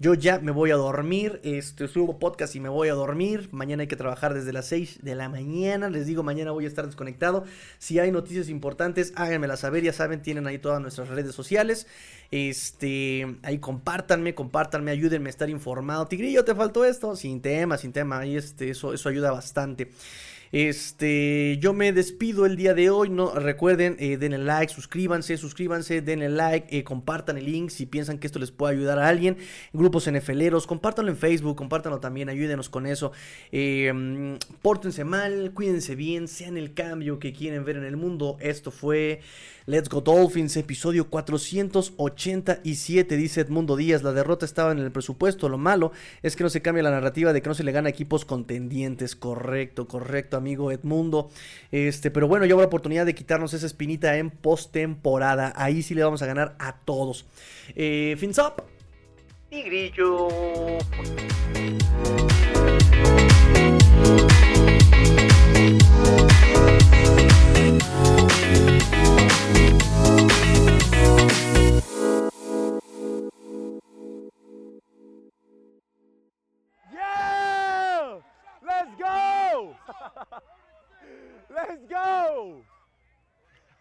Yo 0.00 0.14
ya 0.14 0.40
me 0.40 0.50
voy 0.50 0.72
a 0.72 0.74
dormir, 0.74 1.40
este, 1.44 1.86
subo 1.86 2.18
podcast 2.18 2.56
y 2.56 2.60
me 2.60 2.68
voy 2.68 2.88
a 2.88 2.94
dormir. 2.94 3.48
Mañana 3.52 3.82
hay 3.82 3.86
que 3.86 3.94
trabajar 3.94 4.34
desde 4.34 4.52
las 4.52 4.66
6 4.66 5.04
de 5.04 5.14
la 5.14 5.28
mañana. 5.28 5.88
Les 5.88 6.06
digo, 6.06 6.24
mañana 6.24 6.50
voy 6.50 6.64
a 6.64 6.66
estar 6.66 6.84
desconectado. 6.84 7.44
Si 7.78 8.00
hay 8.00 8.10
noticias 8.10 8.48
importantes, 8.48 9.12
háganmelas 9.14 9.60
saber. 9.60 9.84
Ya 9.84 9.92
saben, 9.92 10.20
tienen 10.20 10.48
ahí 10.48 10.58
todas 10.58 10.80
nuestras 10.80 11.06
redes 11.06 11.32
sociales. 11.32 11.86
Este, 12.32 13.36
ahí 13.44 13.58
compártanme, 13.58 14.34
compártanme, 14.34 14.90
ayúdenme 14.90 15.28
a 15.28 15.30
estar 15.30 15.48
informado. 15.48 16.08
Tigrillo, 16.08 16.44
¿te 16.44 16.56
faltó 16.56 16.84
esto? 16.84 17.14
Sin 17.14 17.40
tema, 17.40 17.78
sin 17.78 17.92
tema. 17.92 18.18
Ahí 18.18 18.36
este, 18.36 18.70
eso, 18.70 18.92
eso 18.92 19.08
ayuda 19.08 19.30
bastante. 19.30 19.92
Este, 20.52 21.58
yo 21.60 21.72
me 21.72 21.92
despido 21.92 22.46
el 22.46 22.56
día 22.56 22.74
de 22.74 22.90
hoy. 22.90 23.10
No 23.10 23.34
recuerden, 23.34 23.96
eh, 23.98 24.16
denle 24.16 24.38
like, 24.38 24.72
suscríbanse, 24.72 25.36
suscríbanse, 25.36 26.00
denle 26.00 26.28
like, 26.28 26.76
eh, 26.76 26.84
compartan 26.84 27.38
el 27.38 27.44
link 27.44 27.70
si 27.70 27.86
piensan 27.86 28.18
que 28.18 28.26
esto 28.26 28.38
les 28.38 28.50
puede 28.50 28.74
ayudar 28.74 28.98
a 28.98 29.08
alguien. 29.08 29.36
Grupos 29.72 30.10
NFLeros, 30.10 30.66
compártanlo 30.66 31.10
en 31.10 31.16
Facebook, 31.16 31.56
compártanlo 31.56 32.00
también, 32.00 32.28
ayúdenos 32.28 32.68
con 32.68 32.86
eso. 32.86 33.12
Eh, 33.52 34.38
pórtense 34.62 35.04
mal, 35.04 35.52
cuídense 35.54 35.94
bien, 35.94 36.28
sean 36.28 36.56
el 36.56 36.74
cambio 36.74 37.18
que 37.18 37.32
quieren 37.32 37.64
ver 37.64 37.76
en 37.76 37.84
el 37.84 37.96
mundo. 37.96 38.36
Esto 38.40 38.70
fue 38.70 39.20
Let's 39.68 39.88
Go 39.90 40.00
Dolphins, 40.00 40.56
episodio 40.56 41.10
487, 41.10 43.16
dice 43.18 43.42
Edmundo 43.42 43.76
Díaz. 43.76 44.02
La 44.02 44.12
derrota 44.12 44.46
estaba 44.46 44.72
en 44.72 44.78
el 44.78 44.90
presupuesto. 44.90 45.50
Lo 45.50 45.58
malo 45.58 45.92
es 46.22 46.36
que 46.36 46.42
no 46.42 46.48
se 46.48 46.62
cambia 46.62 46.82
la 46.82 46.90
narrativa 46.90 47.34
de 47.34 47.42
que 47.42 47.50
no 47.50 47.54
se 47.54 47.64
le 47.64 47.72
gana 47.72 47.88
a 47.88 47.90
equipos 47.90 48.24
contendientes. 48.24 49.14
Correcto, 49.14 49.86
correcto, 49.86 50.38
amigo 50.38 50.72
Edmundo. 50.72 51.28
Este, 51.70 52.10
pero 52.10 52.28
bueno, 52.28 52.46
ya 52.46 52.54
habrá 52.54 52.64
oportunidad 52.64 53.04
de 53.04 53.14
quitarnos 53.14 53.52
esa 53.52 53.66
espinita 53.66 54.16
en 54.16 54.30
postemporada. 54.30 55.52
Ahí 55.54 55.82
sí 55.82 55.94
le 55.94 56.02
vamos 56.02 56.22
a 56.22 56.26
ganar 56.26 56.56
a 56.58 56.78
todos. 56.78 57.26
Eh, 57.76 58.16
fins 58.18 58.38
up. 58.38 58.62
Y 59.50 59.92
Let's 81.58 81.88
go. 81.88 82.62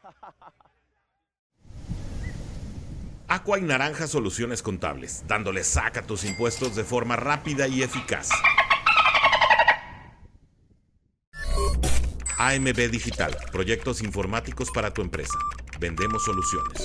Aqua 3.28 3.60
y 3.60 3.62
Naranja 3.62 4.08
Soluciones 4.08 4.64
Contables, 4.64 5.24
dándole 5.28 5.64
saca 5.64 6.02
tus 6.02 6.24
impuestos 6.24 6.76
de 6.76 6.84
forma 6.84 7.16
rápida 7.18 7.68
y 7.68 7.84
eficaz. 7.84 8.30
AMB 12.40 12.90
Digital, 12.90 13.38
proyectos 13.52 14.02
informáticos 14.02 14.72
para 14.72 14.92
tu 14.92 15.04
empresa. 15.04 15.38
Vendemos 15.80 16.24
soluciones. 16.24 16.82